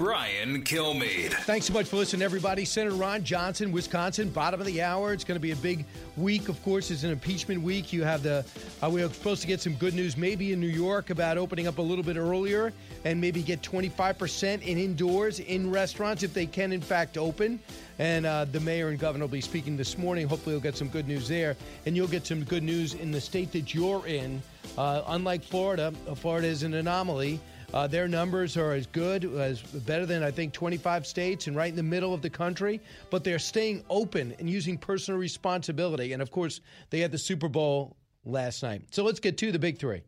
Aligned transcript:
Brian 0.00 0.62
Kilmeade. 0.62 1.34
Thanks 1.44 1.66
so 1.66 1.74
much 1.74 1.86
for 1.86 1.96
listening, 1.96 2.22
everybody. 2.22 2.64
Senator 2.64 2.96
Ron 2.96 3.22
Johnson, 3.22 3.70
Wisconsin, 3.70 4.30
bottom 4.30 4.58
of 4.58 4.66
the 4.66 4.80
hour. 4.80 5.12
It's 5.12 5.24
going 5.24 5.36
to 5.36 5.42
be 5.42 5.50
a 5.50 5.56
big 5.56 5.84
week, 6.16 6.48
of 6.48 6.62
course. 6.62 6.90
It's 6.90 7.02
an 7.02 7.10
impeachment 7.10 7.60
week. 7.60 7.92
You 7.92 8.02
have 8.04 8.22
the, 8.22 8.42
uh, 8.82 8.88
we 8.88 9.02
are 9.02 9.10
supposed 9.10 9.42
to 9.42 9.46
get 9.46 9.60
some 9.60 9.74
good 9.74 9.92
news 9.92 10.16
maybe 10.16 10.54
in 10.54 10.60
New 10.60 10.68
York 10.68 11.10
about 11.10 11.36
opening 11.36 11.66
up 11.66 11.76
a 11.76 11.82
little 11.82 12.02
bit 12.02 12.16
earlier 12.16 12.72
and 13.04 13.20
maybe 13.20 13.42
get 13.42 13.60
25% 13.60 14.62
in 14.62 14.78
indoors 14.78 15.38
in 15.40 15.70
restaurants 15.70 16.22
if 16.22 16.32
they 16.32 16.46
can, 16.46 16.72
in 16.72 16.80
fact, 16.80 17.18
open. 17.18 17.60
And 17.98 18.24
uh, 18.24 18.46
the 18.46 18.60
mayor 18.60 18.88
and 18.88 18.98
governor 18.98 19.24
will 19.24 19.32
be 19.32 19.42
speaking 19.42 19.76
this 19.76 19.98
morning. 19.98 20.26
Hopefully, 20.26 20.54
we'll 20.54 20.62
get 20.62 20.78
some 20.78 20.88
good 20.88 21.08
news 21.08 21.28
there. 21.28 21.58
And 21.84 21.94
you'll 21.94 22.08
get 22.08 22.24
some 22.26 22.42
good 22.44 22.62
news 22.62 22.94
in 22.94 23.10
the 23.10 23.20
state 23.20 23.52
that 23.52 23.74
you're 23.74 24.06
in. 24.06 24.40
Uh, 24.78 25.02
unlike 25.08 25.42
Florida, 25.42 25.92
Florida 26.14 26.46
is 26.46 26.62
an 26.62 26.72
anomaly. 26.72 27.38
Uh, 27.72 27.86
their 27.86 28.08
numbers 28.08 28.56
are 28.56 28.72
as 28.72 28.86
good, 28.86 29.24
as 29.24 29.60
better 29.62 30.06
than 30.06 30.22
I 30.22 30.30
think 30.30 30.52
25 30.52 31.06
states 31.06 31.46
and 31.46 31.56
right 31.56 31.68
in 31.68 31.76
the 31.76 31.82
middle 31.82 32.12
of 32.12 32.22
the 32.22 32.30
country. 32.30 32.80
But 33.10 33.22
they're 33.22 33.38
staying 33.38 33.84
open 33.88 34.34
and 34.38 34.50
using 34.50 34.76
personal 34.76 35.20
responsibility. 35.20 36.12
And 36.12 36.20
of 36.20 36.30
course, 36.30 36.60
they 36.90 37.00
had 37.00 37.12
the 37.12 37.18
Super 37.18 37.48
Bowl 37.48 37.96
last 38.24 38.62
night. 38.62 38.82
So 38.90 39.04
let's 39.04 39.20
get 39.20 39.38
to 39.38 39.52
the 39.52 39.58
big 39.58 39.78
three. 39.78 40.02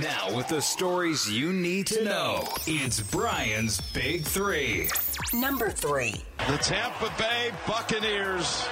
Now, 0.00 0.36
with 0.36 0.48
the 0.48 0.62
stories 0.62 1.30
you 1.30 1.52
need 1.52 1.86
to 1.88 2.04
know, 2.04 2.48
it's 2.66 3.00
Brian's 3.00 3.80
Big 3.92 4.22
Three. 4.22 4.88
Number 5.34 5.68
three. 5.68 6.14
The 6.48 6.58
Tampa 6.58 7.12
Bay 7.18 7.50
Buccaneers 7.66 8.66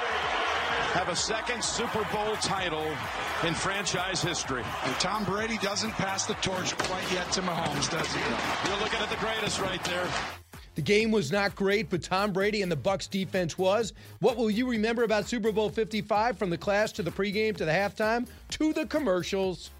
have 0.90 1.08
a 1.08 1.14
second 1.14 1.62
Super 1.62 2.04
Bowl 2.12 2.34
title 2.36 2.84
in 3.46 3.54
franchise 3.54 4.20
history. 4.20 4.64
And 4.84 4.94
Tom 4.96 5.24
Brady 5.24 5.56
doesn't 5.58 5.92
pass 5.92 6.26
the 6.26 6.34
torch 6.34 6.76
quite 6.78 7.12
yet 7.12 7.30
to 7.32 7.42
Mahomes, 7.42 7.88
does 7.88 8.12
he? 8.12 8.20
You're 8.68 8.80
looking 8.80 8.98
at 8.98 9.08
the 9.08 9.16
greatest 9.16 9.60
right 9.60 9.82
there. 9.84 10.06
The 10.74 10.82
game 10.82 11.12
was 11.12 11.30
not 11.30 11.54
great, 11.54 11.90
but 11.90 12.02
Tom 12.02 12.32
Brady 12.32 12.62
and 12.62 12.72
the 12.72 12.76
Bucs 12.76 13.08
defense 13.08 13.56
was. 13.56 13.92
What 14.18 14.36
will 14.36 14.50
you 14.50 14.68
remember 14.68 15.04
about 15.04 15.28
Super 15.28 15.52
Bowl 15.52 15.70
55 15.70 16.36
from 16.36 16.50
the 16.50 16.58
class 16.58 16.90
to 16.92 17.04
the 17.04 17.10
pregame 17.10 17.56
to 17.56 17.64
the 17.64 17.72
halftime 17.72 18.26
to 18.50 18.72
the 18.72 18.86
commercials? 18.86 19.70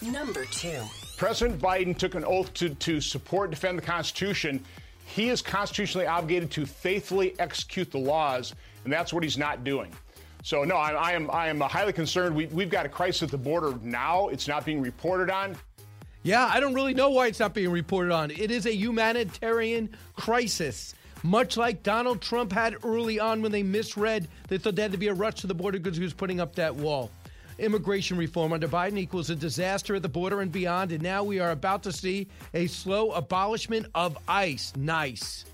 Number 0.00 0.44
two. 0.44 0.80
President 1.16 1.60
Biden 1.60 1.96
took 1.96 2.14
an 2.14 2.24
oath 2.24 2.52
to, 2.54 2.70
to 2.70 3.00
support 3.00 3.48
and 3.48 3.54
defend 3.54 3.78
the 3.78 3.82
Constitution. 3.82 4.62
He 5.06 5.28
is 5.28 5.42
constitutionally 5.42 6.06
obligated 6.06 6.52
to 6.52 6.66
faithfully 6.66 7.34
execute 7.40 7.90
the 7.90 7.98
laws, 7.98 8.54
and 8.84 8.92
that's 8.92 9.12
what 9.12 9.22
he's 9.22 9.38
not 9.38 9.64
doing. 9.64 9.92
So 10.42 10.64
no, 10.64 10.76
I, 10.76 10.90
I 10.90 11.12
am 11.12 11.30
I 11.30 11.48
am 11.48 11.60
highly 11.60 11.92
concerned. 11.92 12.34
We, 12.34 12.46
we've 12.46 12.70
got 12.70 12.84
a 12.84 12.88
crisis 12.88 13.22
at 13.22 13.30
the 13.30 13.38
border 13.38 13.78
now. 13.82 14.28
It's 14.28 14.48
not 14.48 14.64
being 14.64 14.80
reported 14.80 15.30
on. 15.30 15.56
Yeah, 16.24 16.48
I 16.52 16.60
don't 16.60 16.74
really 16.74 16.94
know 16.94 17.10
why 17.10 17.28
it's 17.28 17.40
not 17.40 17.54
being 17.54 17.70
reported 17.70 18.12
on. 18.12 18.30
It 18.30 18.50
is 18.50 18.66
a 18.66 18.74
humanitarian 18.74 19.90
crisis, 20.14 20.94
much 21.22 21.56
like 21.56 21.82
Donald 21.82 22.20
Trump 22.20 22.52
had 22.52 22.76
early 22.84 23.18
on 23.18 23.42
when 23.42 23.50
they 23.50 23.62
misread 23.62 24.28
they 24.48 24.58
thought 24.58 24.76
there 24.76 24.84
had 24.84 24.92
to 24.92 24.98
be 24.98 25.08
a 25.08 25.14
rush 25.14 25.40
to 25.40 25.46
the 25.46 25.54
border 25.54 25.78
because 25.78 25.96
he 25.96 26.04
was 26.04 26.14
putting 26.14 26.40
up 26.40 26.54
that 26.56 26.74
wall. 26.74 27.10
Immigration 27.58 28.16
reform 28.16 28.52
under 28.52 28.66
Biden 28.66 28.98
equals 28.98 29.30
a 29.30 29.36
disaster 29.36 29.94
at 29.94 30.02
the 30.02 30.08
border 30.08 30.40
and 30.40 30.50
beyond, 30.50 30.90
and 30.90 31.02
now 31.02 31.22
we 31.22 31.38
are 31.38 31.50
about 31.50 31.82
to 31.84 31.92
see 31.92 32.28
a 32.54 32.66
slow 32.66 33.12
abolishment 33.12 33.86
of 33.94 34.18
ICE. 34.26 34.72
Nice. 34.76 35.44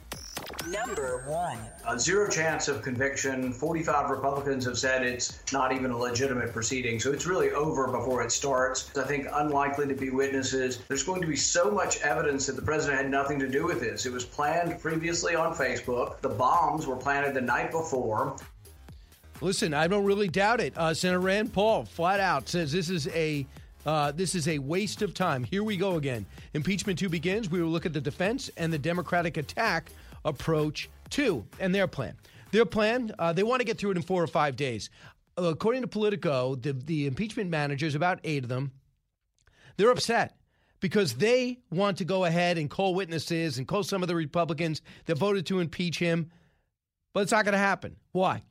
Number 0.70 1.22
one. 1.26 1.58
Uh, 1.84 1.96
zero 1.96 2.28
chance 2.28 2.68
of 2.68 2.82
conviction. 2.82 3.52
45 3.52 4.10
Republicans 4.10 4.64
have 4.66 4.76
said 4.76 5.02
it's 5.02 5.40
not 5.52 5.72
even 5.72 5.90
a 5.90 5.96
legitimate 5.96 6.52
proceeding. 6.52 7.00
So 7.00 7.12
it's 7.12 7.26
really 7.26 7.50
over 7.52 7.86
before 7.86 8.22
it 8.22 8.30
starts. 8.30 8.90
I 8.96 9.04
think 9.04 9.28
unlikely 9.32 9.86
to 9.88 9.94
be 9.94 10.10
witnesses. 10.10 10.78
There's 10.88 11.02
going 11.02 11.22
to 11.22 11.26
be 11.26 11.36
so 11.36 11.70
much 11.70 12.00
evidence 12.00 12.46
that 12.46 12.56
the 12.56 12.62
president 12.62 12.98
had 13.00 13.10
nothing 13.10 13.38
to 13.38 13.48
do 13.48 13.66
with 13.66 13.80
this. 13.80 14.04
It 14.04 14.12
was 14.12 14.24
planned 14.24 14.80
previously 14.80 15.34
on 15.34 15.54
Facebook. 15.54 16.20
The 16.20 16.28
bombs 16.28 16.86
were 16.86 16.96
planted 16.96 17.34
the 17.34 17.40
night 17.40 17.70
before. 17.70 18.36
Listen, 19.40 19.72
I 19.72 19.86
don't 19.86 20.04
really 20.04 20.28
doubt 20.28 20.60
it. 20.60 20.76
Uh, 20.76 20.92
Senator 20.92 21.20
Rand 21.20 21.52
Paul 21.52 21.84
flat 21.84 22.20
out 22.20 22.48
says 22.48 22.72
this 22.72 22.90
is 22.90 23.08
a 23.08 23.46
uh, 23.86 24.12
this 24.12 24.34
is 24.34 24.48
a 24.48 24.58
waste 24.58 25.00
of 25.00 25.14
time. 25.14 25.44
Here 25.44 25.64
we 25.64 25.76
go 25.76 25.94
again. 25.94 26.26
Impeachment 26.52 26.98
two 26.98 27.08
begins. 27.08 27.48
We 27.48 27.62
will 27.62 27.70
look 27.70 27.86
at 27.86 27.92
the 27.94 28.00
defense 28.00 28.50
and 28.56 28.70
the 28.70 28.78
Democratic 28.78 29.36
attack 29.38 29.90
approach 30.28 30.88
to 31.10 31.44
and 31.58 31.74
their 31.74 31.86
plan. 31.86 32.16
Their 32.50 32.64
plan, 32.64 33.12
uh, 33.18 33.32
they 33.32 33.42
want 33.42 33.60
to 33.60 33.64
get 33.64 33.78
through 33.78 33.92
it 33.92 33.96
in 33.96 34.02
four 34.02 34.22
or 34.22 34.26
five 34.26 34.56
days. 34.56 34.90
Uh, 35.36 35.44
according 35.44 35.82
to 35.82 35.88
Politico, 35.88 36.54
the, 36.54 36.72
the 36.72 37.06
impeachment 37.06 37.50
managers, 37.50 37.94
about 37.94 38.20
eight 38.24 38.42
of 38.42 38.48
them, 38.48 38.72
they're 39.76 39.90
upset 39.90 40.36
because 40.80 41.14
they 41.14 41.58
want 41.70 41.98
to 41.98 42.04
go 42.04 42.24
ahead 42.24 42.58
and 42.58 42.70
call 42.70 42.94
witnesses 42.94 43.58
and 43.58 43.66
call 43.66 43.82
some 43.82 44.02
of 44.02 44.08
the 44.08 44.14
Republicans 44.16 44.82
that 45.06 45.18
voted 45.18 45.46
to 45.46 45.60
impeach 45.60 45.98
him, 45.98 46.30
but 47.12 47.20
it's 47.20 47.32
not 47.32 47.44
going 47.44 47.52
to 47.52 47.58
happen. 47.58 47.96
Why? 48.12 48.42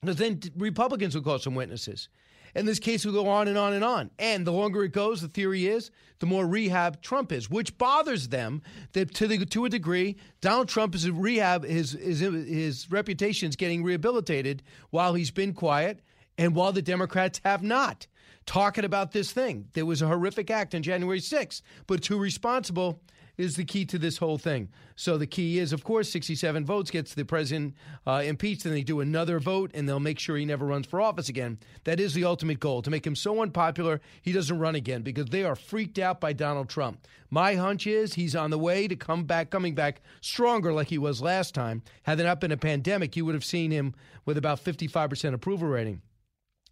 Because 0.00 0.16
then 0.16 0.40
Republicans 0.56 1.14
will 1.14 1.22
call 1.22 1.38
some 1.38 1.54
witnesses. 1.54 2.08
And 2.56 2.66
this 2.66 2.78
case 2.78 3.04
will 3.04 3.12
go 3.12 3.28
on 3.28 3.48
and 3.48 3.58
on 3.58 3.74
and 3.74 3.84
on. 3.84 4.10
And 4.18 4.46
the 4.46 4.50
longer 4.50 4.82
it 4.82 4.92
goes, 4.92 5.20
the 5.20 5.28
theory 5.28 5.66
is, 5.66 5.90
the 6.20 6.26
more 6.26 6.46
rehab 6.46 7.02
Trump 7.02 7.30
is, 7.30 7.50
which 7.50 7.76
bothers 7.76 8.28
them 8.28 8.62
that 8.94 9.14
to 9.16 9.26
the 9.28 9.44
to 9.44 9.66
a 9.66 9.68
degree, 9.68 10.16
Donald 10.40 10.70
Trump 10.70 10.94
is 10.94 11.08
rehab 11.10 11.64
his 11.64 11.92
his 11.92 12.20
his 12.20 12.90
reputation 12.90 13.50
is 13.50 13.56
getting 13.56 13.84
rehabilitated 13.84 14.62
while 14.88 15.12
he's 15.12 15.30
been 15.30 15.52
quiet 15.52 16.00
and 16.38 16.54
while 16.54 16.72
the 16.72 16.80
Democrats 16.80 17.42
have 17.44 17.62
not. 17.62 18.06
Talking 18.46 18.86
about 18.86 19.12
this 19.12 19.32
thing. 19.32 19.68
There 19.74 19.84
was 19.84 20.00
a 20.00 20.06
horrific 20.06 20.50
act 20.50 20.74
on 20.74 20.82
January 20.82 21.20
6th, 21.20 21.60
but 21.86 22.06
who 22.06 22.16
responsible 22.16 23.02
is 23.36 23.56
the 23.56 23.64
key 23.64 23.84
to 23.86 23.98
this 23.98 24.18
whole 24.18 24.38
thing. 24.38 24.68
So 24.94 25.18
the 25.18 25.26
key 25.26 25.58
is, 25.58 25.72
of 25.72 25.84
course, 25.84 26.10
67 26.10 26.64
votes 26.64 26.90
gets 26.90 27.14
the 27.14 27.24
president 27.24 27.74
uh, 28.06 28.22
impeached, 28.24 28.64
and 28.64 28.74
they 28.74 28.82
do 28.82 29.00
another 29.00 29.38
vote, 29.38 29.70
and 29.74 29.88
they'll 29.88 30.00
make 30.00 30.18
sure 30.18 30.36
he 30.36 30.44
never 30.44 30.66
runs 30.66 30.86
for 30.86 31.00
office 31.00 31.28
again. 31.28 31.58
That 31.84 32.00
is 32.00 32.14
the 32.14 32.24
ultimate 32.24 32.60
goal 32.60 32.82
to 32.82 32.90
make 32.90 33.06
him 33.06 33.16
so 33.16 33.42
unpopular 33.42 34.00
he 34.22 34.32
doesn't 34.32 34.58
run 34.58 34.74
again 34.74 35.02
because 35.02 35.26
they 35.26 35.44
are 35.44 35.56
freaked 35.56 35.98
out 35.98 36.20
by 36.20 36.32
Donald 36.32 36.68
Trump. 36.68 37.06
My 37.30 37.54
hunch 37.54 37.86
is 37.86 38.14
he's 38.14 38.36
on 38.36 38.50
the 38.50 38.58
way 38.58 38.88
to 38.88 38.96
come 38.96 39.24
back, 39.24 39.50
coming 39.50 39.74
back 39.74 40.00
stronger 40.20 40.72
like 40.72 40.88
he 40.88 40.98
was 40.98 41.20
last 41.20 41.54
time. 41.54 41.82
Had 42.04 42.18
there 42.18 42.26
not 42.26 42.40
been 42.40 42.52
a 42.52 42.56
pandemic, 42.56 43.16
you 43.16 43.24
would 43.24 43.34
have 43.34 43.44
seen 43.44 43.70
him 43.70 43.94
with 44.24 44.38
about 44.38 44.62
55% 44.62 45.34
approval 45.34 45.68
rating. 45.68 46.00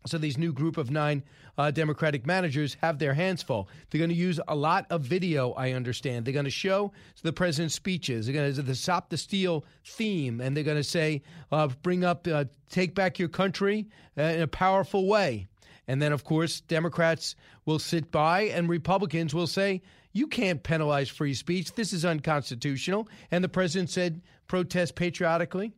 So 0.07 0.19
these 0.19 0.37
new 0.37 0.53
group 0.53 0.77
of 0.77 0.91
nine 0.91 1.23
uh, 1.57 1.71
Democratic 1.71 2.27
managers 2.27 2.77
have 2.83 2.99
their 2.99 3.15
hands 3.15 3.43
full. 3.43 3.69
They're 3.89 3.99
going 3.99 4.11
to 4.11 4.15
use 4.15 4.39
a 4.49 4.55
lot 4.55 4.87
of 4.91 5.01
video. 5.01 5.53
I 5.53 5.73
understand. 5.73 6.27
They're 6.27 6.35
going 6.35 6.45
to 6.45 6.51
show 6.51 6.93
the 7.23 7.33
president's 7.33 7.75
speeches. 7.75 8.27
They're 8.27 8.35
going 8.35 8.53
to 8.53 8.63
the 8.63 8.75
"Stop 8.75 9.09
the 9.09 9.17
Steal" 9.17 9.65
theme, 9.85 10.43
and 10.43 10.55
they're 10.55 10.65
going 10.65 10.77
to 10.77 10.85
say, 10.85 11.23
uh, 11.51 11.69
"Bring 11.83 12.05
up, 12.05 12.27
uh, 12.27 12.45
take 12.69 12.95
back 12.95 13.19
your 13.19 13.31
country 13.31 13.89
uh, 14.19 14.23
in 14.23 14.43
a 14.43 14.47
powerful 14.47 15.07
way." 15.07 15.47
And 15.89 16.03
then, 16.03 16.13
of 16.13 16.25
course, 16.25 16.61
Democrats 16.61 17.35
will 17.65 17.79
sit 17.79 18.11
by, 18.11 18.43
and 18.43 18.69
Republicans 18.69 19.33
will 19.33 19.47
say, 19.47 19.81
"You 20.13 20.27
can't 20.27 20.63
penalize 20.63 21.09
free 21.09 21.35
speech. 21.35 21.73
This 21.73 21.95
is 21.95 22.05
unconstitutional." 22.05 23.09
And 23.31 23.43
the 23.43 23.49
president 23.49 23.89
said, 23.89 24.21
"Protest 24.49 24.97
patriotically 24.97 25.73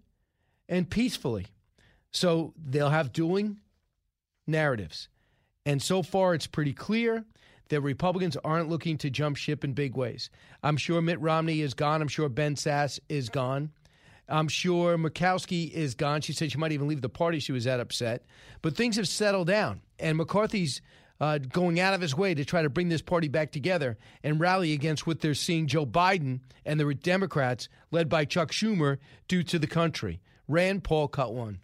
and 0.69 0.91
peacefully." 0.91 1.47
So 2.10 2.54
they'll 2.56 2.91
have 2.91 3.12
dueling 3.12 3.60
narratives. 4.47 5.09
And 5.65 5.83
so 5.83 6.03
far, 6.03 6.34
it's 6.34 6.47
pretty 6.47 6.72
clear 6.72 7.25
that 7.69 7.81
Republicans 7.81 8.37
aren't 8.45 8.69
looking 8.69 8.97
to 8.98 9.10
jump 9.10 9.37
ship 9.37 9.65
in 9.65 9.72
big 9.72 9.97
ways. 9.97 10.31
I'm 10.63 10.77
sure 10.77 11.03
Mitt 11.03 11.21
Romney 11.21 11.60
is 11.60 11.75
gone. 11.75 12.01
I'm 12.01 12.09
sure 12.09 12.28
Ben 12.28 12.54
Sasse 12.54 13.01
is 13.09 13.28
gone. 13.28 13.72
I'm 14.28 14.48
sure 14.48 14.97
Murkowski 14.97 15.71
is 15.71 15.95
gone. 15.95 16.21
She 16.21 16.33
said 16.33 16.51
she 16.51 16.59
might 16.59 16.72
even 16.72 16.89
leave 16.89 17.01
the 17.01 17.09
party. 17.09 17.39
She 17.39 17.53
was 17.53 17.65
that 17.65 17.81
upset. 17.81 18.25
But 18.63 18.77
things 18.77 18.97
have 18.97 19.09
settled 19.09 19.47
down. 19.47 19.83
And 19.98 20.16
McCarthy's 20.16 20.81
uh, 21.21 21.39
going 21.39 21.81
out 21.81 21.95
of 21.95 22.01
his 22.01 22.15
way 22.15 22.34
to 22.34 22.45
try 22.45 22.63
to 22.63 22.69
bring 22.69 22.89
this 22.89 23.03
party 23.03 23.28
back 23.28 23.53
together 23.53 23.97
and 24.22 24.41
rally 24.41 24.72
against 24.72 25.07
what 25.07 25.21
they're 25.21 25.34
seeing 25.34 25.66
Joe 25.66 25.87
Biden 25.87 26.41
and 26.65 26.78
the 26.78 26.95
Democrats, 26.95 27.69
led 27.91 28.09
by 28.09 28.25
Chuck 28.25 28.51
Schumer, 28.51 28.99
do 29.28 29.42
to 29.45 29.59
the 29.59 29.66
country. 29.66 30.21
Rand 30.49 30.84
Paul 30.84 31.09
cut 31.09 31.33
one. 31.33 31.60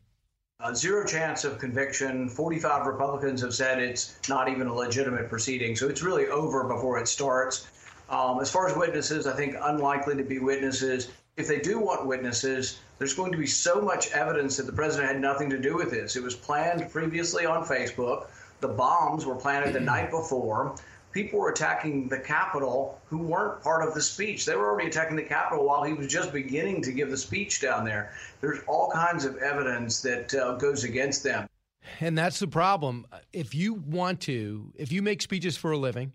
Uh, 0.62 0.72
zero 0.72 1.04
chance 1.04 1.42
of 1.42 1.58
conviction. 1.58 2.28
45 2.28 2.86
Republicans 2.86 3.40
have 3.42 3.52
said 3.52 3.80
it's 3.80 4.16
not 4.28 4.48
even 4.48 4.68
a 4.68 4.72
legitimate 4.72 5.28
proceeding. 5.28 5.74
So 5.74 5.88
it's 5.88 6.02
really 6.02 6.28
over 6.28 6.62
before 6.62 7.00
it 7.00 7.08
starts. 7.08 7.66
Um, 8.08 8.40
as 8.40 8.48
far 8.48 8.68
as 8.68 8.76
witnesses, 8.76 9.26
I 9.26 9.34
think 9.34 9.56
unlikely 9.60 10.16
to 10.16 10.22
be 10.22 10.38
witnesses. 10.38 11.08
if 11.36 11.48
they 11.48 11.58
do 11.58 11.80
want 11.80 12.06
witnesses, 12.06 12.78
there's 12.98 13.14
going 13.14 13.32
to 13.32 13.38
be 13.38 13.46
so 13.46 13.80
much 13.80 14.12
evidence 14.12 14.56
that 14.58 14.66
the 14.66 14.72
president 14.72 15.10
had 15.10 15.20
nothing 15.20 15.50
to 15.50 15.58
do 15.58 15.74
with 15.76 15.90
this. 15.90 16.14
It 16.14 16.22
was 16.22 16.36
planned 16.36 16.92
previously 16.92 17.44
on 17.44 17.64
Facebook. 17.64 18.26
The 18.60 18.68
bombs 18.68 19.26
were 19.26 19.34
planted 19.34 19.72
the 19.72 19.80
night 19.80 20.12
before. 20.12 20.76
People 21.12 21.38
were 21.38 21.50
attacking 21.50 22.08
the 22.08 22.18
Capitol 22.18 23.00
who 23.06 23.18
weren't 23.18 23.62
part 23.62 23.86
of 23.86 23.94
the 23.94 24.00
speech. 24.00 24.46
They 24.46 24.56
were 24.56 24.68
already 24.70 24.88
attacking 24.88 25.16
the 25.16 25.22
Capitol 25.22 25.66
while 25.66 25.82
he 25.82 25.92
was 25.92 26.06
just 26.06 26.32
beginning 26.32 26.82
to 26.82 26.92
give 26.92 27.10
the 27.10 27.16
speech 27.16 27.60
down 27.60 27.84
there. 27.84 28.14
There's 28.40 28.60
all 28.66 28.90
kinds 28.90 29.24
of 29.24 29.36
evidence 29.36 30.00
that 30.02 30.34
uh, 30.34 30.56
goes 30.56 30.84
against 30.84 31.22
them. 31.22 31.46
And 32.00 32.16
that's 32.16 32.38
the 32.38 32.46
problem. 32.46 33.06
If 33.32 33.54
you 33.54 33.74
want 33.74 34.20
to, 34.22 34.72
if 34.76 34.90
you 34.90 35.02
make 35.02 35.20
speeches 35.20 35.56
for 35.56 35.72
a 35.72 35.78
living, 35.78 36.12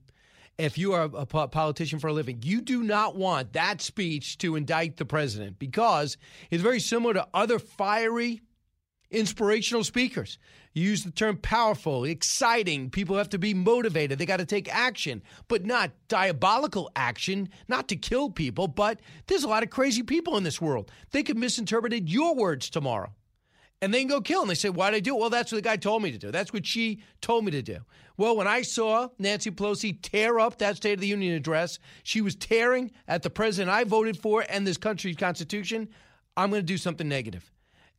if 0.57 0.77
you 0.77 0.93
are 0.93 1.09
a 1.13 1.25
politician 1.25 1.99
for 1.99 2.07
a 2.07 2.13
living, 2.13 2.39
you 2.41 2.61
do 2.61 2.83
not 2.83 3.15
want 3.15 3.53
that 3.53 3.81
speech 3.81 4.39
to 4.39 4.55
indict 4.55 4.97
the 4.97 5.05
president 5.05 5.59
because 5.59 6.17
it's 6.49 6.63
very 6.63 6.79
similar 6.79 7.13
to 7.13 7.27
other 7.33 7.59
fiery, 7.59 8.41
inspirational 9.11 9.83
speakers. 9.83 10.39
You 10.77 10.91
use 10.91 11.03
the 11.03 11.09
term 11.11 11.37
powerful, 11.37 12.05
exciting. 12.05 12.91
People 12.91 13.17
have 13.17 13.29
to 13.29 13.39
be 13.39 13.55
motivated. 13.55 14.19
They 14.19 14.27
got 14.27 14.37
to 14.37 14.45
take 14.45 14.71
action, 14.71 15.23
but 15.47 15.65
not 15.65 15.91
diabolical 16.07 16.91
action, 16.95 17.49
not 17.67 17.87
to 17.87 17.95
kill 17.95 18.29
people. 18.29 18.67
But 18.67 18.99
there's 19.25 19.43
a 19.43 19.47
lot 19.47 19.63
of 19.63 19.71
crazy 19.71 20.03
people 20.03 20.37
in 20.37 20.43
this 20.43 20.61
world. 20.61 20.91
They 21.09 21.23
could 21.23 21.35
misinterpret 21.35 22.07
your 22.07 22.35
words 22.35 22.69
tomorrow 22.69 23.11
and 23.81 23.91
they 23.91 23.99
can 23.99 24.07
go 24.07 24.21
kill 24.21 24.41
And 24.41 24.51
They 24.51 24.55
say, 24.55 24.69
Why 24.69 24.91
did 24.91 24.97
I 24.97 24.99
do 24.99 25.15
it? 25.15 25.19
Well, 25.19 25.31
that's 25.31 25.51
what 25.51 25.57
the 25.57 25.67
guy 25.67 25.77
told 25.77 26.03
me 26.03 26.11
to 26.11 26.17
do. 26.19 26.31
That's 26.31 26.53
what 26.53 26.65
she 26.65 27.01
told 27.21 27.43
me 27.43 27.51
to 27.51 27.63
do. 27.63 27.79
Well, 28.17 28.35
when 28.35 28.47
I 28.47 28.61
saw 28.61 29.09
Nancy 29.17 29.49
Pelosi 29.49 29.99
tear 30.01 30.39
up 30.39 30.59
that 30.59 30.77
State 30.77 30.93
of 30.93 31.01
the 31.01 31.07
Union 31.07 31.33
address, 31.33 31.79
she 32.03 32.21
was 32.21 32.35
tearing 32.35 32.91
at 33.07 33.23
the 33.23 33.31
president 33.31 33.75
I 33.75 33.83
voted 33.83 34.17
for 34.17 34.45
and 34.47 34.65
this 34.67 34.77
country's 34.77 35.15
Constitution. 35.15 35.89
I'm 36.35 36.51
going 36.51 36.61
to 36.61 36.65
do 36.65 36.77
something 36.77 37.07
negative. 37.07 37.51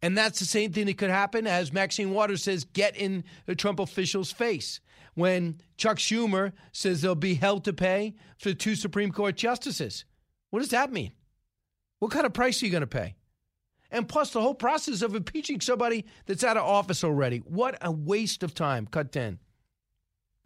And 0.02 0.16
that's 0.16 0.38
the 0.38 0.44
same 0.44 0.72
thing 0.72 0.86
that 0.86 0.98
could 0.98 1.10
happen 1.10 1.46
as 1.46 1.72
Maxine 1.72 2.12
Waters 2.12 2.44
says, 2.44 2.64
get 2.64 2.96
in 2.96 3.24
the 3.46 3.54
Trump 3.54 3.80
official's 3.80 4.30
face. 4.30 4.80
When 5.14 5.60
Chuck 5.76 5.96
Schumer 5.98 6.52
says 6.70 7.02
they'll 7.02 7.16
be 7.16 7.34
held 7.34 7.64
to 7.64 7.72
pay 7.72 8.14
for 8.38 8.52
two 8.52 8.76
Supreme 8.76 9.10
Court 9.10 9.36
justices. 9.36 10.04
What 10.50 10.60
does 10.60 10.68
that 10.70 10.92
mean? 10.92 11.12
What 11.98 12.12
kind 12.12 12.24
of 12.24 12.32
price 12.32 12.62
are 12.62 12.66
you 12.66 12.72
going 12.72 12.82
to 12.82 12.86
pay? 12.86 13.16
And 13.90 14.08
plus, 14.08 14.30
the 14.30 14.40
whole 14.40 14.54
process 14.54 15.02
of 15.02 15.14
impeaching 15.14 15.60
somebody 15.60 16.04
that's 16.26 16.44
out 16.44 16.56
of 16.56 16.64
office 16.64 17.02
already. 17.02 17.38
What 17.38 17.78
a 17.80 17.90
waste 17.90 18.42
of 18.42 18.54
time. 18.54 18.86
Cut 18.86 19.10
10. 19.10 19.38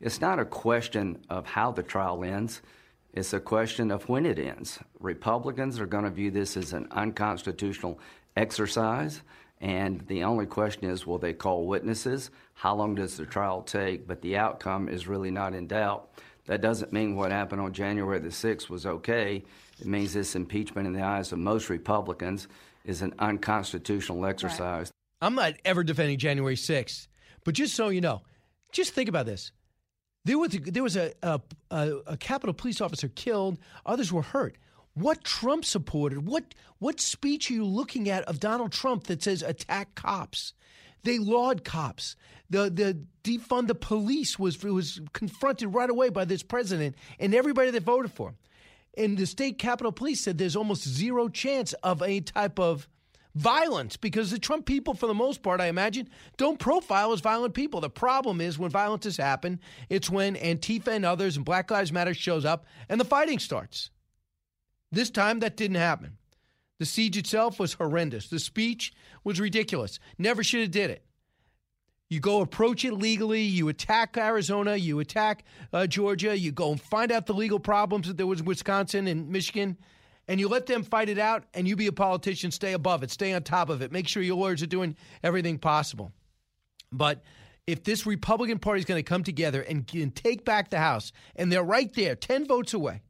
It's 0.01 0.21
not 0.21 0.39
a 0.39 0.45
question 0.45 1.19
of 1.29 1.47
how 1.47 1.73
the 1.73 1.83
trial 1.83 2.25
ends, 2.25 2.63
it's 3.13 3.35
a 3.35 3.41
question 3.41 3.91
of 3.91 4.09
when 4.09 4.25
it 4.25 4.39
ends. 4.39 4.79
Republicans 4.99 5.79
are 5.79 5.87
going 5.87 6.05
to 6.05 6.11
view 6.11 6.31
this 6.31 6.57
as 6.57 6.73
an 6.73 6.89
unconstitutional 6.93 8.01
exercise. 8.37 9.23
And 9.63 10.01
the 10.09 10.25
only 10.25 10.45
question 10.45 10.91
is 10.91 11.07
will 11.07 11.19
they 11.19 11.33
call 11.33 11.67
witnesses? 11.67 12.31
How 12.55 12.75
long 12.75 12.97
does 12.97 13.17
the 13.17 13.25
trial 13.25 13.63
take? 13.63 14.09
But 14.09 14.21
the 14.21 14.37
outcome 14.37 14.89
is 14.89 15.07
really 15.07 15.31
not 15.31 15.55
in 15.55 15.69
doubt. 15.69 16.11
That 16.47 16.61
doesn't 16.61 16.93
mean 16.93 17.15
what 17.15 17.31
happened 17.31 17.61
on 17.61 17.73
January 17.73 18.19
the 18.19 18.29
6th 18.29 18.69
was 18.69 18.85
okay. 18.85 19.45
It 19.81 19.87
means 19.87 20.13
this 20.13 20.35
impeachment, 20.35 20.89
in 20.89 20.93
the 20.93 21.03
eyes 21.03 21.31
of 21.31 21.39
most 21.39 21.71
Republicans, 21.71 22.49
is 22.85 23.03
an 23.03 23.15
unconstitutional 23.21 24.27
exercise. 24.27 24.91
Right. 25.23 25.27
I'm 25.27 25.37
not 25.37 25.55
ever 25.65 25.85
defending 25.85 26.19
January 26.19 26.57
6th, 26.57 27.07
but 27.45 27.55
just 27.55 27.77
so 27.77 27.91
you 27.91 28.01
know, 28.01 28.23
just 28.73 28.93
think 28.93 29.09
about 29.09 29.27
this. 29.27 29.53
There 30.25 30.39
was 30.39 30.55
a, 30.57 30.59
there 30.59 30.83
was 30.83 30.97
a, 30.97 31.13
a, 31.23 31.41
a, 31.71 31.93
a 32.09 32.17
Capitol 32.17 32.55
police 32.55 32.81
officer 32.81 33.09
killed. 33.09 33.59
Others 33.87 34.13
were 34.13 34.23
hurt. 34.23 34.57
What 34.95 35.25
Trump 35.25 35.65
supported? 35.65 36.27
What 36.27 36.55
what 36.79 37.01
speech 37.01 37.51
are 37.51 37.55
you 37.55 37.65
looking 37.65 38.09
at 38.09 38.25
of 38.25 38.41
Donald 38.41 38.73
Trump 38.73 39.05
that 39.05 39.23
says 39.23 39.43
attack 39.43 39.95
cops? 39.95 40.53
They 41.03 41.19
laud 41.19 41.65
cops. 41.65 42.17
The 42.51 42.71
the 42.71 43.05
defund 43.25 43.69
the 43.69 43.75
police 43.75 44.39
was 44.39 44.63
was 44.63 45.01
confronted 45.13 45.75
right 45.75 45.89
away 45.89 46.11
by 46.11 46.25
this 46.25 46.43
president 46.43 46.97
and 47.19 47.35
everybody 47.35 47.71
that 47.71 47.83
voted 47.83 48.13
for 48.13 48.31
him. 48.31 48.37
And 48.97 49.17
the 49.17 49.27
state 49.27 49.59
capitol 49.59 49.93
police 49.93 50.21
said 50.21 50.37
there's 50.37 50.57
almost 50.57 50.87
zero 50.87 51.29
chance 51.29 51.73
of 51.83 52.03
any 52.03 52.21
type 52.21 52.59
of 52.59 52.89
violence 53.35 53.97
because 53.97 54.31
the 54.31 54.39
Trump 54.39 54.67
people, 54.67 54.93
for 54.93 55.07
the 55.07 55.15
most 55.15 55.43
part, 55.43 55.63
I 55.63 55.67
imagine, 55.67 56.11
don't 56.37 56.59
profile 56.59 57.13
as 57.13 57.21
violent 57.21 57.55
people. 57.55 57.81
The 57.81 57.89
problem 57.89 58.43
is 58.43 58.59
when 58.59 58.71
violence 58.71 59.05
has 59.05 59.17
happened, 59.17 59.61
it's 59.89 60.11
when 60.11 60.35
Antifa 60.37 60.89
and 60.89 61.07
others 61.07 61.37
and 61.37 61.45
Black 61.47 61.71
Lives 61.71 61.93
Matter 61.93 62.13
shows 62.13 62.45
up 62.45 62.67
and 62.91 63.01
the 63.01 63.05
fighting 63.07 63.39
starts. 63.39 63.91
This 64.93 65.11
time 65.11 65.41
that 65.41 65.57
didn't 65.57 65.77
happen. 65.77 66.19
The 66.79 66.87
siege 66.87 67.17
itself 67.17 67.59
was 67.59 67.73
horrendous. 67.73 68.29
The 68.29 68.39
speech 68.39 68.93
was 69.25 69.41
ridiculous. 69.41 69.99
Never 70.19 70.45
should 70.45 70.61
have 70.61 70.71
did 70.71 70.91
it. 70.91 71.05
You 72.11 72.21
go 72.21 72.43
approach 72.43 72.85
it 72.85 72.93
legally. 72.93 73.41
You 73.41 73.69
attack 73.69 74.19
Arizona. 74.19 74.77
You 74.77 75.01
attack 75.01 75.45
uh, 75.73 75.87
Georgia. 75.87 76.39
You 76.39 76.53
go 76.53 76.73
and 76.73 76.81
find 76.81 77.11
out 77.11 77.25
the 77.25 77.33
legal 77.33 77.59
problems 77.59 78.07
that 78.07 78.19
there 78.19 78.27
was 78.27 78.41
in 78.41 78.47
Wisconsin 78.47 79.07
and 79.07 79.31
Michigan, 79.31 79.79
and 80.29 80.39
you 80.39 80.49
let 80.49 80.67
them 80.67 80.83
fight 80.83 81.09
it 81.09 81.19
out. 81.19 81.45
And 81.55 81.67
you 81.67 81.75
be 81.75 81.87
a 81.87 81.93
politician, 81.93 82.51
stay 82.51 82.75
above 82.75 83.03
it, 83.03 83.11
stay 83.11 83.33
on 83.33 83.45
top 83.45 83.71
of 83.71 83.81
it. 83.81 83.93
Make 83.93 84.09
sure 84.09 84.23
your 84.23 84.37
lawyers 84.37 84.63
are 84.63 84.67
doing 84.67 84.95
everything 85.23 85.59
possible. 85.59 86.13
But 86.91 87.23
if 87.67 87.83
this 87.85 88.05
Republican 88.05 88.59
Party 88.59 88.81
is 88.81 88.85
going 88.85 88.99
to 88.99 89.09
come 89.09 89.25
together 89.25 89.63
and, 89.63 89.91
and 89.95 90.15
take 90.15 90.45
back 90.45 90.69
the 90.69 90.79
House, 90.79 91.13
and 91.35 91.51
they're 91.51 91.63
right 91.63 91.95
there, 91.95 92.15
ten 92.15 92.45
votes 92.45 92.75
away. 92.75 93.01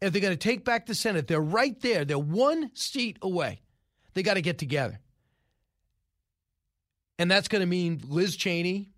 If 0.00 0.12
they're 0.12 0.22
going 0.22 0.32
to 0.32 0.36
take 0.36 0.64
back 0.64 0.86
the 0.86 0.94
Senate, 0.94 1.26
they're 1.26 1.40
right 1.40 1.78
there. 1.80 2.04
They're 2.04 2.18
one 2.18 2.70
seat 2.74 3.18
away. 3.20 3.60
They 4.14 4.22
got 4.22 4.34
to 4.34 4.42
get 4.42 4.58
together. 4.58 5.00
And 7.18 7.30
that's 7.30 7.48
going 7.48 7.60
to 7.60 7.66
mean 7.66 8.00
Liz 8.06 8.36
Cheney 8.36 8.90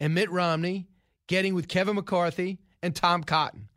and 0.00 0.14
Mitt 0.14 0.30
Romney 0.30 0.88
getting 1.26 1.54
with 1.54 1.68
Kevin 1.68 1.96
McCarthy 1.96 2.58
and 2.82 2.94
Tom 2.94 3.22
Cotton. 3.22 3.68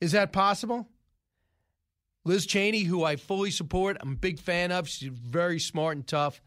Is 0.00 0.12
that 0.12 0.32
possible? 0.32 0.88
Liz 2.24 2.46
Cheney, 2.46 2.82
who 2.82 3.04
I 3.04 3.14
fully 3.14 3.52
support, 3.52 3.96
I'm 4.00 4.12
a 4.12 4.16
big 4.16 4.40
fan 4.40 4.72
of. 4.72 4.88
She's 4.88 5.08
very 5.08 5.60
smart 5.60 5.96
and 5.96 6.06
tough 6.06 6.40